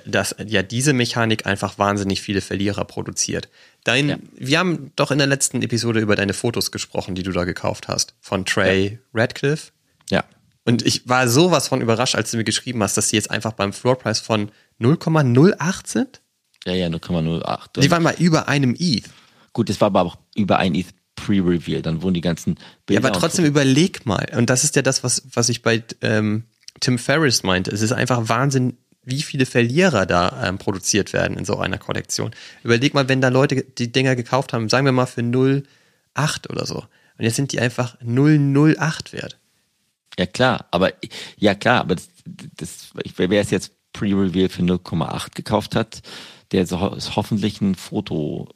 dass 0.05 0.35
ja 0.45 0.63
diese 0.63 0.93
Mechanik 0.93 1.45
einfach 1.45 1.77
wahnsinnig 1.77 2.21
viele 2.21 2.41
Verlierer 2.41 2.85
produziert. 2.85 3.49
Dein, 3.83 4.09
ja. 4.09 4.17
Wir 4.35 4.59
haben 4.59 4.91
doch 4.95 5.11
in 5.11 5.19
der 5.19 5.27
letzten 5.27 5.61
Episode 5.61 5.99
über 5.99 6.15
deine 6.15 6.33
Fotos 6.33 6.71
gesprochen, 6.71 7.15
die 7.15 7.23
du 7.23 7.31
da 7.31 7.43
gekauft 7.43 7.87
hast. 7.87 8.15
Von 8.19 8.45
Trey 8.45 8.93
ja. 8.93 8.97
Radcliffe. 9.13 9.71
Ja. 10.09 10.23
Und 10.63 10.85
ich 10.85 11.07
war 11.07 11.27
sowas 11.27 11.67
von 11.67 11.81
überrascht, 11.81 12.15
als 12.15 12.31
du 12.31 12.37
mir 12.37 12.43
geschrieben 12.43 12.81
hast, 12.81 12.97
dass 12.97 13.09
sie 13.09 13.15
jetzt 13.15 13.29
einfach 13.29 13.53
beim 13.53 13.73
Floorpreis 13.73 14.19
von 14.19 14.49
0,08 14.81 15.87
sind? 15.87 16.21
Ja, 16.65 16.73
ja, 16.73 16.87
0,08. 16.87 17.81
Die 17.81 17.91
waren 17.91 18.01
mal 18.01 18.15
über 18.17 18.47
einem 18.47 18.75
ETH. 18.77 19.05
Gut, 19.53 19.69
es 19.69 19.79
war 19.79 19.87
aber 19.87 20.01
auch 20.01 20.17
über 20.35 20.57
ein 20.57 20.73
ETH 20.73 20.87
Pre-Reveal. 21.15 21.81
Dann 21.81 22.01
wurden 22.01 22.15
die 22.15 22.21
ganzen 22.21 22.55
Bilder. 22.85 23.01
Ja, 23.01 23.07
aber 23.07 23.17
trotzdem 23.17 23.45
überleg 23.45 24.05
mal. 24.05 24.27
Und 24.35 24.49
das 24.49 24.63
ist 24.63 24.75
ja 24.75 24.81
das, 24.81 25.03
was, 25.03 25.23
was 25.31 25.49
ich 25.49 25.61
bei 25.61 25.83
ähm, 26.01 26.43
Tim 26.79 26.97
Ferriss 26.97 27.43
meinte. 27.43 27.71
Es 27.71 27.81
ist 27.81 27.93
einfach 27.93 28.27
Wahnsinn, 28.27 28.77
wie 29.05 29.21
viele 29.21 29.45
Verlierer 29.45 30.05
da 30.05 30.43
ähm, 30.43 30.57
produziert 30.57 31.13
werden 31.13 31.37
in 31.37 31.45
so 31.45 31.57
einer 31.57 31.77
Kollektion. 31.77 32.31
Überleg 32.63 32.93
mal, 32.93 33.07
wenn 33.07 33.21
da 33.21 33.29
Leute 33.29 33.63
die 33.63 33.91
Dinger 33.91 34.15
gekauft 34.15 34.53
haben, 34.53 34.67
sagen 34.69 34.85
wir 34.85 34.91
mal 34.91 35.05
für 35.05 35.21
0,8 35.21 36.49
oder 36.49 36.65
so. 36.65 36.83
Und 37.17 37.23
jetzt 37.23 37.35
sind 37.35 37.51
die 37.53 37.59
einfach 37.59 37.99
0,08 38.01 39.13
wert. 39.13 39.37
Ja 40.17 40.25
klar, 40.25 40.67
aber 40.71 40.93
ja 41.37 41.55
klar, 41.55 41.81
aber 41.81 41.95
das, 41.95 42.09
das 42.25 42.89
wer 43.17 43.41
es 43.41 43.51
jetzt 43.51 43.71
Pre-Reveal 43.93 44.49
für 44.49 44.63
0,8 44.63 45.35
gekauft 45.35 45.75
hat, 45.75 46.01
der 46.51 46.63
ist 46.63 46.71
hoffentlich 46.71 47.61
ein 47.61 47.75
Foto, 47.75 48.49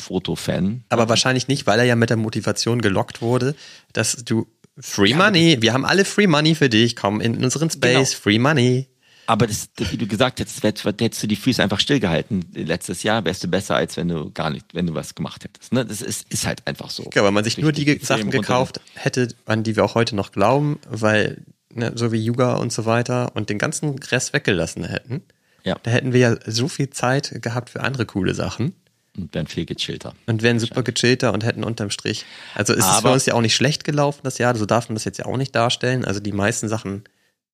Foto-Fan. 0.00 0.84
Aber 0.88 1.08
wahrscheinlich 1.08 1.48
nicht, 1.48 1.66
weil 1.66 1.78
er 1.78 1.84
ja 1.84 1.96
mit 1.96 2.10
der 2.10 2.16
Motivation 2.16 2.80
gelockt 2.80 3.22
wurde, 3.22 3.54
dass 3.92 4.16
du 4.24 4.46
Free 4.78 5.14
Money, 5.14 5.58
wir 5.60 5.72
haben 5.72 5.84
alle 5.84 6.04
Free 6.04 6.26
Money 6.26 6.54
für 6.54 6.68
dich, 6.68 6.96
komm 6.96 7.20
in 7.20 7.42
unseren 7.42 7.70
Space, 7.70 8.10
genau. 8.10 8.22
Free 8.22 8.38
Money. 8.38 8.86
Aber 9.30 9.46
das, 9.46 9.68
wie 9.76 9.96
du 9.96 10.08
gesagt 10.08 10.40
hättest, 10.40 10.64
hättest 10.64 11.22
du 11.22 11.28
die 11.28 11.36
Füße 11.36 11.62
einfach 11.62 11.78
stillgehalten 11.78 12.46
letztes 12.52 13.04
Jahr, 13.04 13.24
wärst 13.24 13.44
du 13.44 13.46
besser, 13.46 13.76
als 13.76 13.96
wenn 13.96 14.08
du 14.08 14.32
gar 14.32 14.50
nicht, 14.50 14.74
wenn 14.74 14.88
du 14.88 14.94
was 14.96 15.14
gemacht 15.14 15.44
hättest. 15.44 15.72
Ne? 15.72 15.86
Das 15.86 16.02
ist, 16.02 16.28
ist 16.32 16.48
halt 16.48 16.66
einfach 16.66 16.90
so. 16.90 17.08
Ja, 17.14 17.22
weil 17.22 17.30
man 17.30 17.44
sich 17.44 17.56
nur 17.56 17.70
die, 17.70 18.00
Sachen 18.02 18.32
gekauft 18.32 18.80
hätte, 18.94 19.28
an 19.46 19.62
die 19.62 19.76
wir 19.76 19.84
auch 19.84 19.94
heute 19.94 20.16
noch 20.16 20.32
glauben, 20.32 20.80
weil 20.88 21.44
ne, 21.72 21.92
so 21.94 22.10
wie 22.10 22.16
Yuga 22.16 22.54
und 22.54 22.72
so 22.72 22.86
weiter 22.86 23.30
und 23.36 23.50
den 23.50 23.58
ganzen 23.58 23.96
Rest 24.00 24.32
weggelassen 24.32 24.82
hätten, 24.82 25.22
ja. 25.62 25.76
da 25.80 25.92
hätten 25.92 26.12
wir 26.12 26.18
ja 26.18 26.36
so 26.44 26.66
viel 26.66 26.90
Zeit 26.90 27.40
gehabt 27.40 27.70
für 27.70 27.82
andere 27.82 28.06
coole 28.06 28.34
Sachen. 28.34 28.74
Und 29.16 29.32
wären 29.32 29.46
viel 29.46 29.64
gechillter. 29.64 30.12
Und 30.26 30.42
wären 30.42 30.58
super 30.58 30.82
gechillter 30.82 31.32
und 31.32 31.44
hätten 31.44 31.62
unterm 31.62 31.90
Strich. 31.90 32.26
Also 32.56 32.72
ist 32.72 32.82
Aber 32.82 32.96
es 32.96 33.00
für 33.02 33.12
uns 33.12 33.26
ja 33.26 33.34
auch 33.34 33.42
nicht 33.42 33.54
schlecht 33.54 33.84
gelaufen 33.84 34.22
das 34.24 34.38
Jahr, 34.38 34.56
so 34.56 34.66
darf 34.66 34.88
man 34.88 34.96
das 34.96 35.04
jetzt 35.04 35.18
ja 35.18 35.26
auch 35.26 35.36
nicht 35.36 35.54
darstellen. 35.54 36.04
Also 36.04 36.18
die 36.18 36.32
meisten 36.32 36.68
Sachen, 36.68 37.04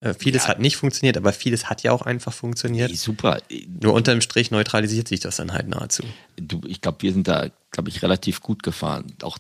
äh, 0.01 0.15
vieles 0.15 0.45
ja. 0.45 0.49
hat 0.51 0.61
nicht 0.61 0.77
funktioniert, 0.77 1.17
aber 1.17 1.33
vieles 1.33 1.71
hat 1.71 1.83
ja 1.83 1.93
auch 1.93 2.03
einfach 2.03 2.33
funktioniert. 2.33 2.95
Super. 2.97 3.41
Nur 3.81 3.95
unterm 3.95 4.21
Strich 4.21 4.51
neutralisiert 4.51 5.09
sich 5.09 5.21
das 5.21 5.37
dann 5.37 5.53
halt 5.53 5.69
nahezu. 5.69 6.03
Du, 6.37 6.61
ich 6.67 6.81
glaube, 6.81 6.99
wir 7.01 7.13
sind 7.13 7.29
da, 7.29 7.49
glaube 7.71 7.89
ich, 7.89 8.03
relativ 8.03 8.41
gut 8.41 8.63
gefahren. 8.63 9.07
Auch 9.23 9.39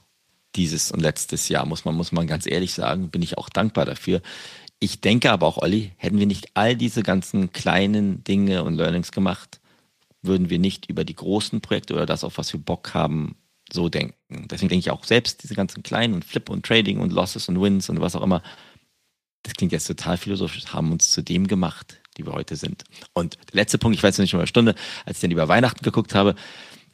dieses 0.54 0.90
und 0.90 1.00
letztes 1.00 1.48
Jahr, 1.48 1.66
muss 1.66 1.84
man, 1.84 1.94
muss 1.94 2.12
man 2.12 2.26
ganz 2.26 2.46
ehrlich 2.46 2.72
sagen, 2.72 3.10
bin 3.10 3.22
ich 3.22 3.36
auch 3.36 3.50
dankbar 3.50 3.84
dafür. 3.84 4.22
Ich 4.78 5.00
denke 5.00 5.30
aber 5.30 5.46
auch, 5.46 5.58
Olli, 5.58 5.92
hätten 5.96 6.18
wir 6.18 6.26
nicht 6.26 6.48
all 6.54 6.76
diese 6.76 7.02
ganzen 7.02 7.52
kleinen 7.52 8.24
Dinge 8.24 8.64
und 8.64 8.74
Learnings 8.76 9.12
gemacht, 9.12 9.60
würden 10.22 10.50
wir 10.50 10.58
nicht 10.58 10.88
über 10.88 11.04
die 11.04 11.14
großen 11.14 11.60
Projekte 11.60 11.94
oder 11.94 12.06
das, 12.06 12.24
auf 12.24 12.38
was 12.38 12.52
wir 12.52 12.60
Bock 12.60 12.94
haben, 12.94 13.36
so 13.72 13.88
denken. 13.88 14.48
Deswegen 14.48 14.68
denke 14.68 14.80
ich 14.80 14.90
auch 14.90 15.04
selbst 15.04 15.42
diese 15.42 15.54
ganzen 15.54 15.82
kleinen 15.82 16.14
und 16.14 16.24
Flip 16.24 16.48
und 16.48 16.64
Trading 16.64 17.00
und 17.00 17.12
Losses 17.12 17.48
und 17.48 17.60
Wins 17.60 17.88
und 17.88 18.00
was 18.00 18.16
auch 18.16 18.22
immer, 18.22 18.42
das 19.46 19.54
klingt 19.54 19.72
jetzt 19.72 19.86
total 19.86 20.16
philosophisch, 20.16 20.66
haben 20.66 20.90
uns 20.90 21.12
zu 21.12 21.22
dem 21.22 21.46
gemacht, 21.46 21.98
die 22.16 22.26
wir 22.26 22.32
heute 22.32 22.56
sind. 22.56 22.84
Und 23.12 23.34
der 23.52 23.60
letzte 23.60 23.78
Punkt, 23.78 23.96
ich 23.96 24.02
weiß 24.02 24.18
nicht 24.18 24.30
schon 24.30 24.38
mal 24.38 24.42
eine 24.42 24.48
Stunde, 24.48 24.74
als 25.04 25.18
ich 25.18 25.20
dann 25.20 25.30
über 25.30 25.46
Weihnachten 25.46 25.84
geguckt 25.84 26.14
habe, 26.14 26.34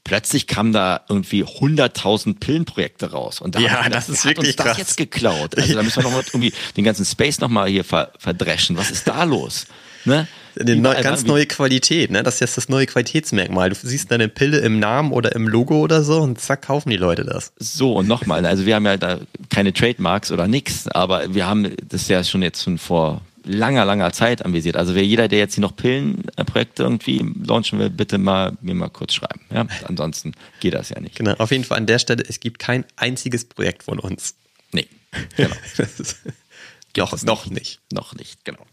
plötzlich 0.04 0.46
kamen 0.46 0.72
da 0.72 1.00
irgendwie 1.08 1.44
100.000 1.44 2.40
Pillenprojekte 2.40 3.12
raus. 3.12 3.40
Und 3.40 3.54
da 3.54 3.60
ja, 3.60 3.88
das 3.88 4.10
ist 4.10 4.26
wirklich 4.26 4.48
uns 4.48 4.56
krass. 4.56 4.66
das 4.68 4.78
jetzt 4.78 4.96
geklaut. 4.98 5.56
Also 5.56 5.74
da 5.74 5.82
müssen 5.82 5.96
wir 5.96 6.02
nochmal 6.02 6.24
irgendwie 6.26 6.52
den 6.76 6.84
ganzen 6.84 7.06
Space 7.06 7.40
nochmal 7.40 7.68
hier 7.68 7.84
ver 7.84 8.12
verdreschen. 8.18 8.76
Was 8.76 8.90
ist 8.90 9.08
da 9.08 9.24
los? 9.24 9.66
Ne? 10.04 10.28
Eine 10.58 10.76
neu, 10.76 11.02
ganz 11.02 11.24
neue 11.24 11.46
Qualität, 11.46 12.10
ne? 12.10 12.22
Das 12.22 12.34
ist 12.34 12.40
jetzt 12.40 12.56
das 12.56 12.68
neue 12.68 12.86
Qualitätsmerkmal. 12.86 13.70
Du 13.70 13.76
siehst 13.76 14.10
deine 14.10 14.28
Pille 14.28 14.58
im 14.58 14.78
Namen 14.78 15.12
oder 15.12 15.34
im 15.34 15.48
Logo 15.48 15.80
oder 15.80 16.02
so 16.02 16.20
und 16.20 16.40
zack, 16.40 16.62
kaufen 16.62 16.90
die 16.90 16.96
Leute 16.96 17.24
das. 17.24 17.52
So, 17.58 17.94
und 17.94 18.06
nochmal, 18.08 18.44
also 18.44 18.66
wir 18.66 18.74
haben 18.74 18.86
ja 18.86 18.96
da 18.96 19.18
keine 19.48 19.72
Trademarks 19.72 20.30
oder 20.30 20.48
nix, 20.48 20.88
aber 20.88 21.34
wir 21.34 21.46
haben 21.46 21.74
das 21.88 22.08
ja 22.08 22.22
schon 22.24 22.42
jetzt 22.42 22.62
schon 22.62 22.78
vor 22.78 23.22
langer, 23.44 23.84
langer 23.84 24.12
Zeit 24.12 24.44
anvisiert. 24.44 24.76
Also 24.76 24.94
wer 24.94 25.04
jeder, 25.04 25.28
der 25.28 25.38
jetzt 25.38 25.54
hier 25.54 25.62
noch 25.62 25.76
Pillenprojekte 25.76 26.82
irgendwie 26.82 27.24
launchen 27.44 27.78
will, 27.78 27.90
bitte 27.90 28.18
mal 28.18 28.56
mir 28.60 28.74
mal 28.74 28.88
kurz 28.88 29.14
schreiben. 29.14 29.40
Ja, 29.52 29.66
ansonsten 29.86 30.32
geht 30.60 30.74
das 30.74 30.90
ja 30.90 31.00
nicht. 31.00 31.16
Genau, 31.16 31.34
auf 31.34 31.50
jeden 31.50 31.64
Fall 31.64 31.78
an 31.78 31.86
der 31.86 31.98
Stelle, 31.98 32.22
es 32.28 32.40
gibt 32.40 32.58
kein 32.58 32.84
einziges 32.96 33.44
Projekt 33.44 33.82
von 33.84 33.98
uns. 33.98 34.36
Nee, 34.72 34.86
genau. 35.36 35.54
noch, 36.96 37.22
noch 37.22 37.46
nicht. 37.46 37.80
Noch 37.92 38.14
nicht, 38.14 38.44
genau. 38.44 38.64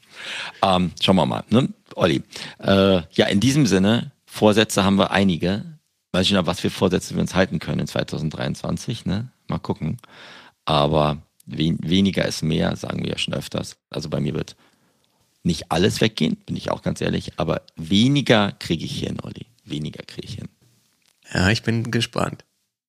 Ähm, 0.61 0.91
schauen 1.01 1.15
wir 1.15 1.25
mal, 1.25 1.43
ne? 1.49 1.69
Olli. 1.95 2.23
Äh, 2.59 3.01
ja, 3.11 3.25
in 3.27 3.39
diesem 3.39 3.65
Sinne, 3.65 4.11
Vorsätze 4.25 4.83
haben 4.83 4.97
wir 4.97 5.11
einige. 5.11 5.65
Weiß 6.11 6.25
ich 6.25 6.33
noch, 6.33 6.45
was 6.45 6.59
für 6.59 6.69
Vorsätze 6.69 7.13
wir 7.15 7.21
uns 7.21 7.35
halten 7.35 7.59
können 7.59 7.79
in 7.79 7.87
2023, 7.87 9.05
ne? 9.05 9.31
Mal 9.47 9.59
gucken. 9.59 9.97
Aber 10.65 11.17
wen, 11.45 11.77
weniger 11.81 12.25
ist 12.25 12.41
mehr, 12.41 12.75
sagen 12.75 13.03
wir 13.03 13.11
ja 13.11 13.17
schon 13.17 13.33
öfters. 13.33 13.77
Also 13.89 14.09
bei 14.09 14.19
mir 14.19 14.33
wird 14.33 14.55
nicht 15.43 15.71
alles 15.71 16.01
weggehen, 16.01 16.37
bin 16.45 16.55
ich 16.55 16.71
auch 16.71 16.81
ganz 16.81 17.01
ehrlich, 17.01 17.33
aber 17.37 17.61
weniger 17.75 18.51
kriege 18.59 18.85
ich 18.85 18.99
hin, 18.99 19.17
Olli. 19.21 19.45
Weniger 19.63 20.03
kriege 20.03 20.27
ich 20.27 20.35
hin. 20.35 20.49
Ja, 21.33 21.49
ich 21.49 21.63
bin 21.63 21.91
gespannt. 21.91 22.43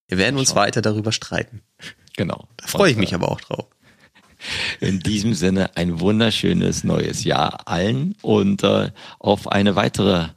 Wir 0.08 0.18
werden 0.18 0.38
uns 0.38 0.54
weiter 0.54 0.82
darüber 0.82 1.12
streiten. 1.12 1.62
Genau. 2.16 2.48
Da 2.56 2.66
freue 2.66 2.90
ich 2.90 2.96
mich 2.96 3.14
aber 3.14 3.30
auch 3.30 3.40
drauf. 3.40 3.66
In 4.80 5.00
diesem 5.00 5.34
Sinne 5.34 5.70
ein 5.76 6.00
wunderschönes 6.00 6.84
neues 6.84 7.24
Jahr 7.24 7.66
allen 7.66 8.14
und 8.22 8.62
äh, 8.62 8.90
auf 9.18 9.48
eine 9.48 9.76
weitere 9.76 10.28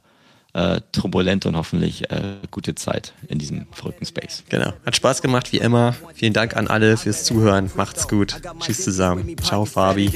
äh, 0.54 0.80
turbulente 0.92 1.48
und 1.48 1.56
hoffentlich 1.56 2.10
äh, 2.10 2.36
gute 2.50 2.74
Zeit 2.74 3.12
in 3.28 3.38
diesem 3.38 3.66
verrückten 3.72 4.06
Space. 4.06 4.44
Genau. 4.48 4.72
Hat 4.86 4.96
Spaß 4.96 5.20
gemacht, 5.20 5.52
wie 5.52 5.58
immer. 5.58 5.94
Vielen 6.14 6.32
Dank 6.32 6.56
an 6.56 6.68
alle 6.68 6.96
fürs 6.96 7.24
Zuhören. 7.24 7.70
Macht's 7.74 8.08
gut. 8.08 8.40
Tschüss 8.60 8.84
zusammen. 8.84 9.36
Ciao, 9.42 9.64
Fabi. 9.64 10.10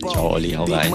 Ciao, 0.00 0.32
Olli. 0.32 0.52
Hau 0.52 0.64
rein. 0.64 0.90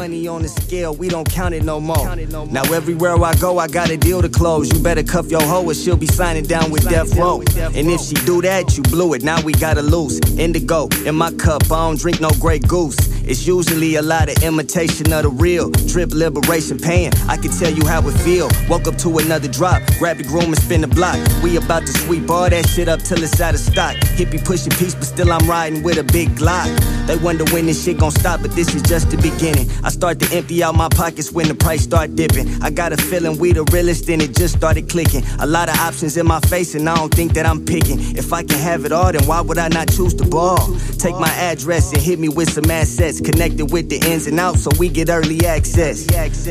Now 2.52 2.64
everywhere 2.74 3.16
I 3.18 3.36
go, 3.40 3.60
I 3.60 3.68
got 3.68 3.92
a 3.92 3.98
deal 3.98 4.22
to 4.22 4.30
close. 4.30 4.70
You 4.74 4.80
better 4.82 5.04
cuff 5.04 5.30
your 5.30 5.44
hoe 5.44 5.66
or 5.66 5.74
she'll 5.74 5.96
be 5.96 6.08
signing 6.08 6.46
down 6.46 6.72
with 6.72 6.90
death 6.90 7.16
row. 7.16 7.42
And 7.76 7.90
if 7.90 8.02
she 8.02 8.16
do 8.26 8.42
that, 8.42 8.76
you 8.76 8.84
blew 8.84 9.14
it. 9.14 9.24
Now 9.24 9.42
we 9.44 9.54
gotta 9.54 9.82
lose. 9.82 10.20
Indigo 10.38 10.90
in 11.06 11.16
my 11.16 11.32
cup, 11.32 11.64
I 11.66 11.88
don't 11.88 12.00
drink 12.00 12.20
no 12.20 12.30
Grey 12.40 12.60
Goose. 12.60 12.98
It's 13.28 13.46
usually 13.46 13.96
a 13.96 14.02
lot 14.02 14.30
of 14.30 14.42
imitation 14.42 15.12
of 15.12 15.24
the 15.24 15.30
real. 15.30 15.70
Drip 15.70 16.14
liberation 16.14 16.80
pain. 16.80 17.12
I 17.28 17.36
can 17.38 17.52
tell 17.52 17.72
you 17.72 17.86
how 17.86 18.02
it 18.08 18.14
feel. 18.24 18.48
Up 18.88 18.96
to 19.00 19.18
another 19.18 19.50
drop. 19.50 19.82
Grab 20.00 20.16
the 20.16 20.24
groom 20.24 20.46
and 20.46 20.58
spin 20.58 20.80
the 20.80 20.88
block. 20.88 21.18
We 21.44 21.58
about 21.58 21.82
to 21.82 21.92
sweep 21.92 22.30
all 22.30 22.50
that 22.50 22.70
shit 22.70 22.88
up 22.88 23.02
till 23.02 23.22
it's 23.22 23.42
out 23.42 23.54
of 23.54 23.60
stock. 23.60 23.96
Hippie 24.16 24.44
pushing 24.46 24.72
peace, 24.72 24.96
but 24.96 25.04
still 25.04 25.30
I'm 25.34 25.46
riding 25.46 25.84
with 25.84 25.98
a 25.98 26.06
big 26.06 26.30
Glock. 26.38 26.70
They 27.06 27.18
wonder 27.18 27.44
when 27.52 27.66
this 27.66 27.84
shit 27.84 28.00
gon' 28.00 28.12
stop, 28.12 28.42
but 28.42 28.52
this 28.52 28.74
is 28.74 28.82
just 28.84 29.12
the 29.12 29.18
beginning. 29.18 29.70
I 29.84 29.90
start 29.90 30.20
to 30.22 30.36
empty 30.36 30.64
out 30.64 30.76
my 30.76 30.88
pockets 30.88 31.34
when 31.34 31.50
the 31.50 31.56
price 31.56 31.82
start 31.82 32.16
dipping. 32.16 32.48
I 32.62 32.70
got 32.70 32.94
a 32.94 32.98
feeling 32.98 33.38
we 33.38 33.52
the 33.52 33.66
realest, 33.66 34.10
and 34.10 34.22
it 34.22 34.34
just 34.34 34.56
started 34.56 34.90
clicking. 34.90 35.24
A 35.40 35.46
lot 35.46 35.68
of 35.68 35.78
options 35.80 36.16
in 36.16 36.26
my 36.26 36.40
face, 36.42 36.74
and 36.74 36.88
I 36.88 36.96
don't 36.96 37.14
think 37.14 37.34
that 37.34 37.46
I'm 37.46 37.66
picking. 37.66 38.00
If 38.16 38.32
I 38.32 38.44
can 38.44 38.58
have 38.60 38.86
it 38.86 38.94
all, 38.94 39.12
then 39.12 39.26
why 39.26 39.42
would 39.42 39.58
I 39.58 39.68
not 39.68 39.92
choose 39.92 40.16
the 40.16 40.26
ball? 40.26 40.66
Take 40.98 41.16
my 41.16 41.32
address 41.52 41.92
and 41.92 42.02
hit 42.02 42.20
me 42.20 42.30
with 42.30 42.50
some 42.52 42.72
assets 42.72 43.20
connected 43.20 43.66
with 43.72 43.90
the 43.90 43.98
ins 44.10 44.28
and 44.28 44.40
outs, 44.40 44.64
so 44.64 44.70
we 44.80 44.88
get 44.88 45.10
early 45.10 45.46
access. 45.46 46.06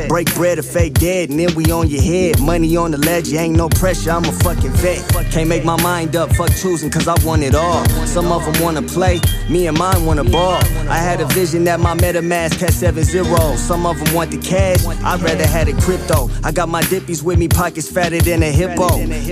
Break 0.08 0.34
bread 0.34 0.58
or 0.58 0.62
fake 0.62 0.94
dead, 0.94 1.30
and 1.30 1.40
then 1.40 1.54
we 1.54 1.70
on 1.70 1.88
your 1.88 2.02
head. 2.02 2.25
Money 2.40 2.76
on 2.76 2.90
the 2.90 2.98
ledge, 2.98 3.32
ain't 3.32 3.56
no 3.56 3.68
pressure. 3.68 4.10
I'm 4.10 4.24
a 4.24 4.32
fucking 4.32 4.72
vet. 4.72 4.98
Can't 5.30 5.48
make 5.48 5.64
my 5.64 5.80
mind 5.82 6.16
up, 6.16 6.32
fuck 6.34 6.50
choosing, 6.50 6.90
cause 6.90 7.06
I 7.08 7.14
want 7.24 7.42
it 7.42 7.54
all. 7.54 7.84
Some 8.06 8.32
of 8.32 8.44
them 8.44 8.62
wanna 8.62 8.82
play, 8.82 9.20
me 9.48 9.66
and 9.66 9.78
mine 9.78 10.04
wanna 10.04 10.24
ball. 10.24 10.60
I 10.88 10.98
had 10.98 11.20
a 11.20 11.26
vision 11.26 11.64
that 11.64 11.80
my 11.80 11.94
MetaMask 11.94 12.58
had 12.60 12.72
seven 12.72 13.04
zeros. 13.04 13.60
Some 13.60 13.86
of 13.86 13.98
them 13.98 14.14
want 14.14 14.30
the 14.30 14.38
cash, 14.38 14.84
I'd 14.86 15.20
rather 15.20 15.46
had 15.46 15.68
it 15.68 15.76
crypto. 15.78 16.30
I 16.42 16.52
got 16.52 16.68
my 16.68 16.82
dippies 16.82 17.22
with 17.22 17.38
me, 17.38 17.48
pockets 17.48 17.90
fatter 17.90 18.20
than 18.20 18.42
a 18.42 18.50
hippo. 18.50 18.88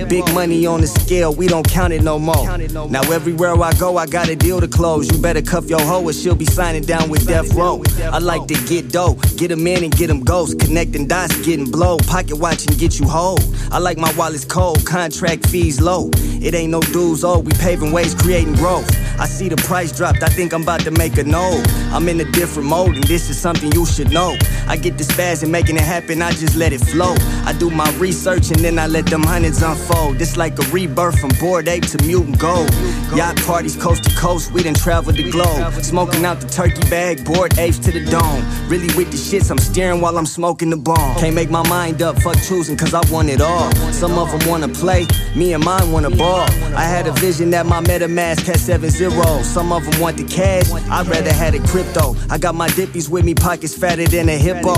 Big 0.07 0.31
money 0.33 0.65
on 0.65 0.81
the 0.81 0.87
scale, 0.87 1.33
we 1.33 1.47
don't 1.47 1.67
count 1.67 1.93
it 1.93 2.03
no 2.03 2.19
more. 2.19 2.57
Now 2.89 3.01
everywhere 3.11 3.61
I 3.61 3.73
go, 3.73 3.97
I 3.97 4.05
got 4.05 4.29
a 4.29 4.35
deal 4.35 4.61
to 4.61 4.67
close. 4.67 5.11
You 5.11 5.21
better 5.21 5.41
cuff 5.41 5.65
your 5.69 5.81
hoe 5.81 6.03
or 6.03 6.13
she'll 6.13 6.35
be 6.35 6.45
signing 6.45 6.83
down 6.83 7.09
with 7.09 7.27
death 7.27 7.53
row. 7.53 7.83
I 8.11 8.19
like 8.19 8.47
to 8.47 8.55
get 8.65 8.91
dough, 8.91 9.15
get 9.37 9.49
them 9.49 9.65
in 9.65 9.83
and 9.83 9.95
get 9.95 10.07
them 10.07 10.21
ghost. 10.23 10.59
Connecting 10.59 11.07
dots, 11.07 11.35
getting 11.45 11.69
blow. 11.69 11.97
Pocket 11.97 12.37
watching 12.37 12.77
get 12.85 12.99
you 12.99 13.07
whole. 13.07 13.39
I 13.71 13.79
like 13.79 13.97
my 13.97 14.13
wallets 14.15 14.45
cold, 14.45 14.85
contract 14.85 15.49
fees 15.49 15.81
low. 15.81 16.11
It 16.13 16.53
ain't 16.53 16.69
no 16.69 16.81
dues, 16.81 17.23
oh, 17.23 17.39
we 17.39 17.51
paving 17.53 17.91
ways, 17.91 18.13
creating 18.13 18.53
growth. 18.53 18.87
I 19.19 19.25
see 19.25 19.49
the 19.49 19.55
price 19.55 19.91
dropped, 19.91 20.21
I 20.21 20.27
think 20.27 20.53
I'm 20.53 20.61
about 20.61 20.81
to 20.81 20.91
make 20.91 21.17
a 21.17 21.23
note. 21.23 21.63
I'm 21.91 22.07
in 22.09 22.19
a 22.19 22.31
different 22.31 22.69
mode, 22.69 22.95
and 22.95 23.03
this 23.05 23.27
is 23.29 23.39
something 23.39 23.71
you 23.71 23.87
should 23.87 24.11
know. 24.11 24.37
I 24.67 24.77
get 24.77 24.99
the 24.99 25.03
spaz 25.03 25.41
and 25.41 25.51
making 25.51 25.77
it 25.77 25.81
happen, 25.81 26.21
I 26.21 26.31
just 26.31 26.55
let 26.55 26.73
it 26.73 26.81
flow. 26.81 27.15
I 27.45 27.55
do 27.57 27.71
my 27.71 27.89
research 27.97 28.51
and 28.51 28.59
then 28.59 28.77
I 28.77 28.85
let 28.85 29.07
them 29.07 29.23
hundreds 29.23 29.63
unfold. 29.63 30.21
It's 30.21 30.37
like 30.37 30.59
a 30.59 30.63
rebirth 30.71 31.19
from 31.19 31.31
bored 31.39 31.67
ape 31.67 31.87
to 31.87 32.03
mutant 32.03 32.37
gold. 32.37 32.69
Yacht 33.15 33.37
parties 33.47 33.75
coast 33.75 34.03
to 34.03 34.15
coast, 34.15 34.51
we 34.51 34.61
done 34.61 34.75
traveled 34.75 35.15
the 35.15 35.31
globe. 35.31 35.73
Smoking 35.81 36.25
out 36.25 36.39
the 36.39 36.47
turkey 36.47 36.87
bag, 36.89 37.25
bored 37.25 37.57
apes 37.57 37.79
to 37.79 37.91
the 37.91 38.05
dome. 38.05 38.43
Really 38.69 38.93
with 38.95 39.09
the 39.09 39.17
shits, 39.17 39.49
I'm 39.49 39.57
steering 39.57 40.01
while 40.01 40.17
I'm 40.17 40.25
smoking 40.27 40.69
the 40.69 40.77
bomb. 40.77 41.17
Can't 41.17 41.35
make 41.35 41.49
my 41.49 41.67
mind 41.67 42.01
up, 42.01 42.21
fuck 42.21 42.35
cause 42.73 42.93
I 42.93 43.01
want 43.11 43.29
it 43.29 43.41
all. 43.41 43.71
Some 43.93 44.17
of 44.17 44.31
them 44.31 44.49
wanna 44.49 44.67
play, 44.67 45.05
me 45.35 45.53
and 45.53 45.63
mine 45.63 45.91
wanna 45.91 46.09
ball. 46.09 46.47
I 46.75 46.83
had 46.83 47.05
a 47.05 47.11
vision 47.11 47.51
that 47.51 47.65
my 47.65 47.81
MetaMask 47.81 48.45
had 48.45 48.59
seven 48.59 48.89
zeros. 48.89 49.45
Some 49.45 49.71
of 49.71 49.85
them 49.85 50.01
want 50.01 50.17
the 50.17 50.23
cash, 50.23 50.71
I'd 50.89 51.07
rather 51.07 51.31
had 51.31 51.53
it 51.53 51.63
crypto. 51.63 52.15
I 52.29 52.37
got 52.39 52.55
my 52.55 52.69
dippies 52.69 53.07
with 53.09 53.23
me, 53.23 53.35
pockets 53.35 53.77
fatter 53.77 54.05
than 54.07 54.29
a 54.29 54.37
hippo. 54.37 54.75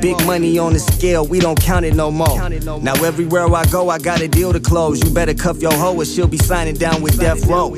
Big 0.00 0.16
money 0.26 0.58
on 0.58 0.74
the 0.74 0.80
scale, 0.80 1.26
we 1.26 1.40
don't 1.40 1.60
count 1.60 1.86
it 1.86 1.94
no 1.94 2.10
more. 2.10 2.50
Now 2.80 2.94
everywhere 3.02 3.46
I 3.54 3.64
go, 3.66 3.88
I 3.88 3.98
got 3.98 4.20
a 4.20 4.28
deal 4.28 4.52
to 4.52 4.60
close. 4.60 5.02
You 5.02 5.10
better 5.14 5.34
cuff 5.34 5.62
your 5.62 5.72
hoe 5.72 5.96
or 5.96 6.04
she'll 6.04 6.28
be 6.28 6.38
signing 6.38 6.74
down 6.74 7.00
with 7.00 7.18
death 7.18 7.46
row. 7.46 7.74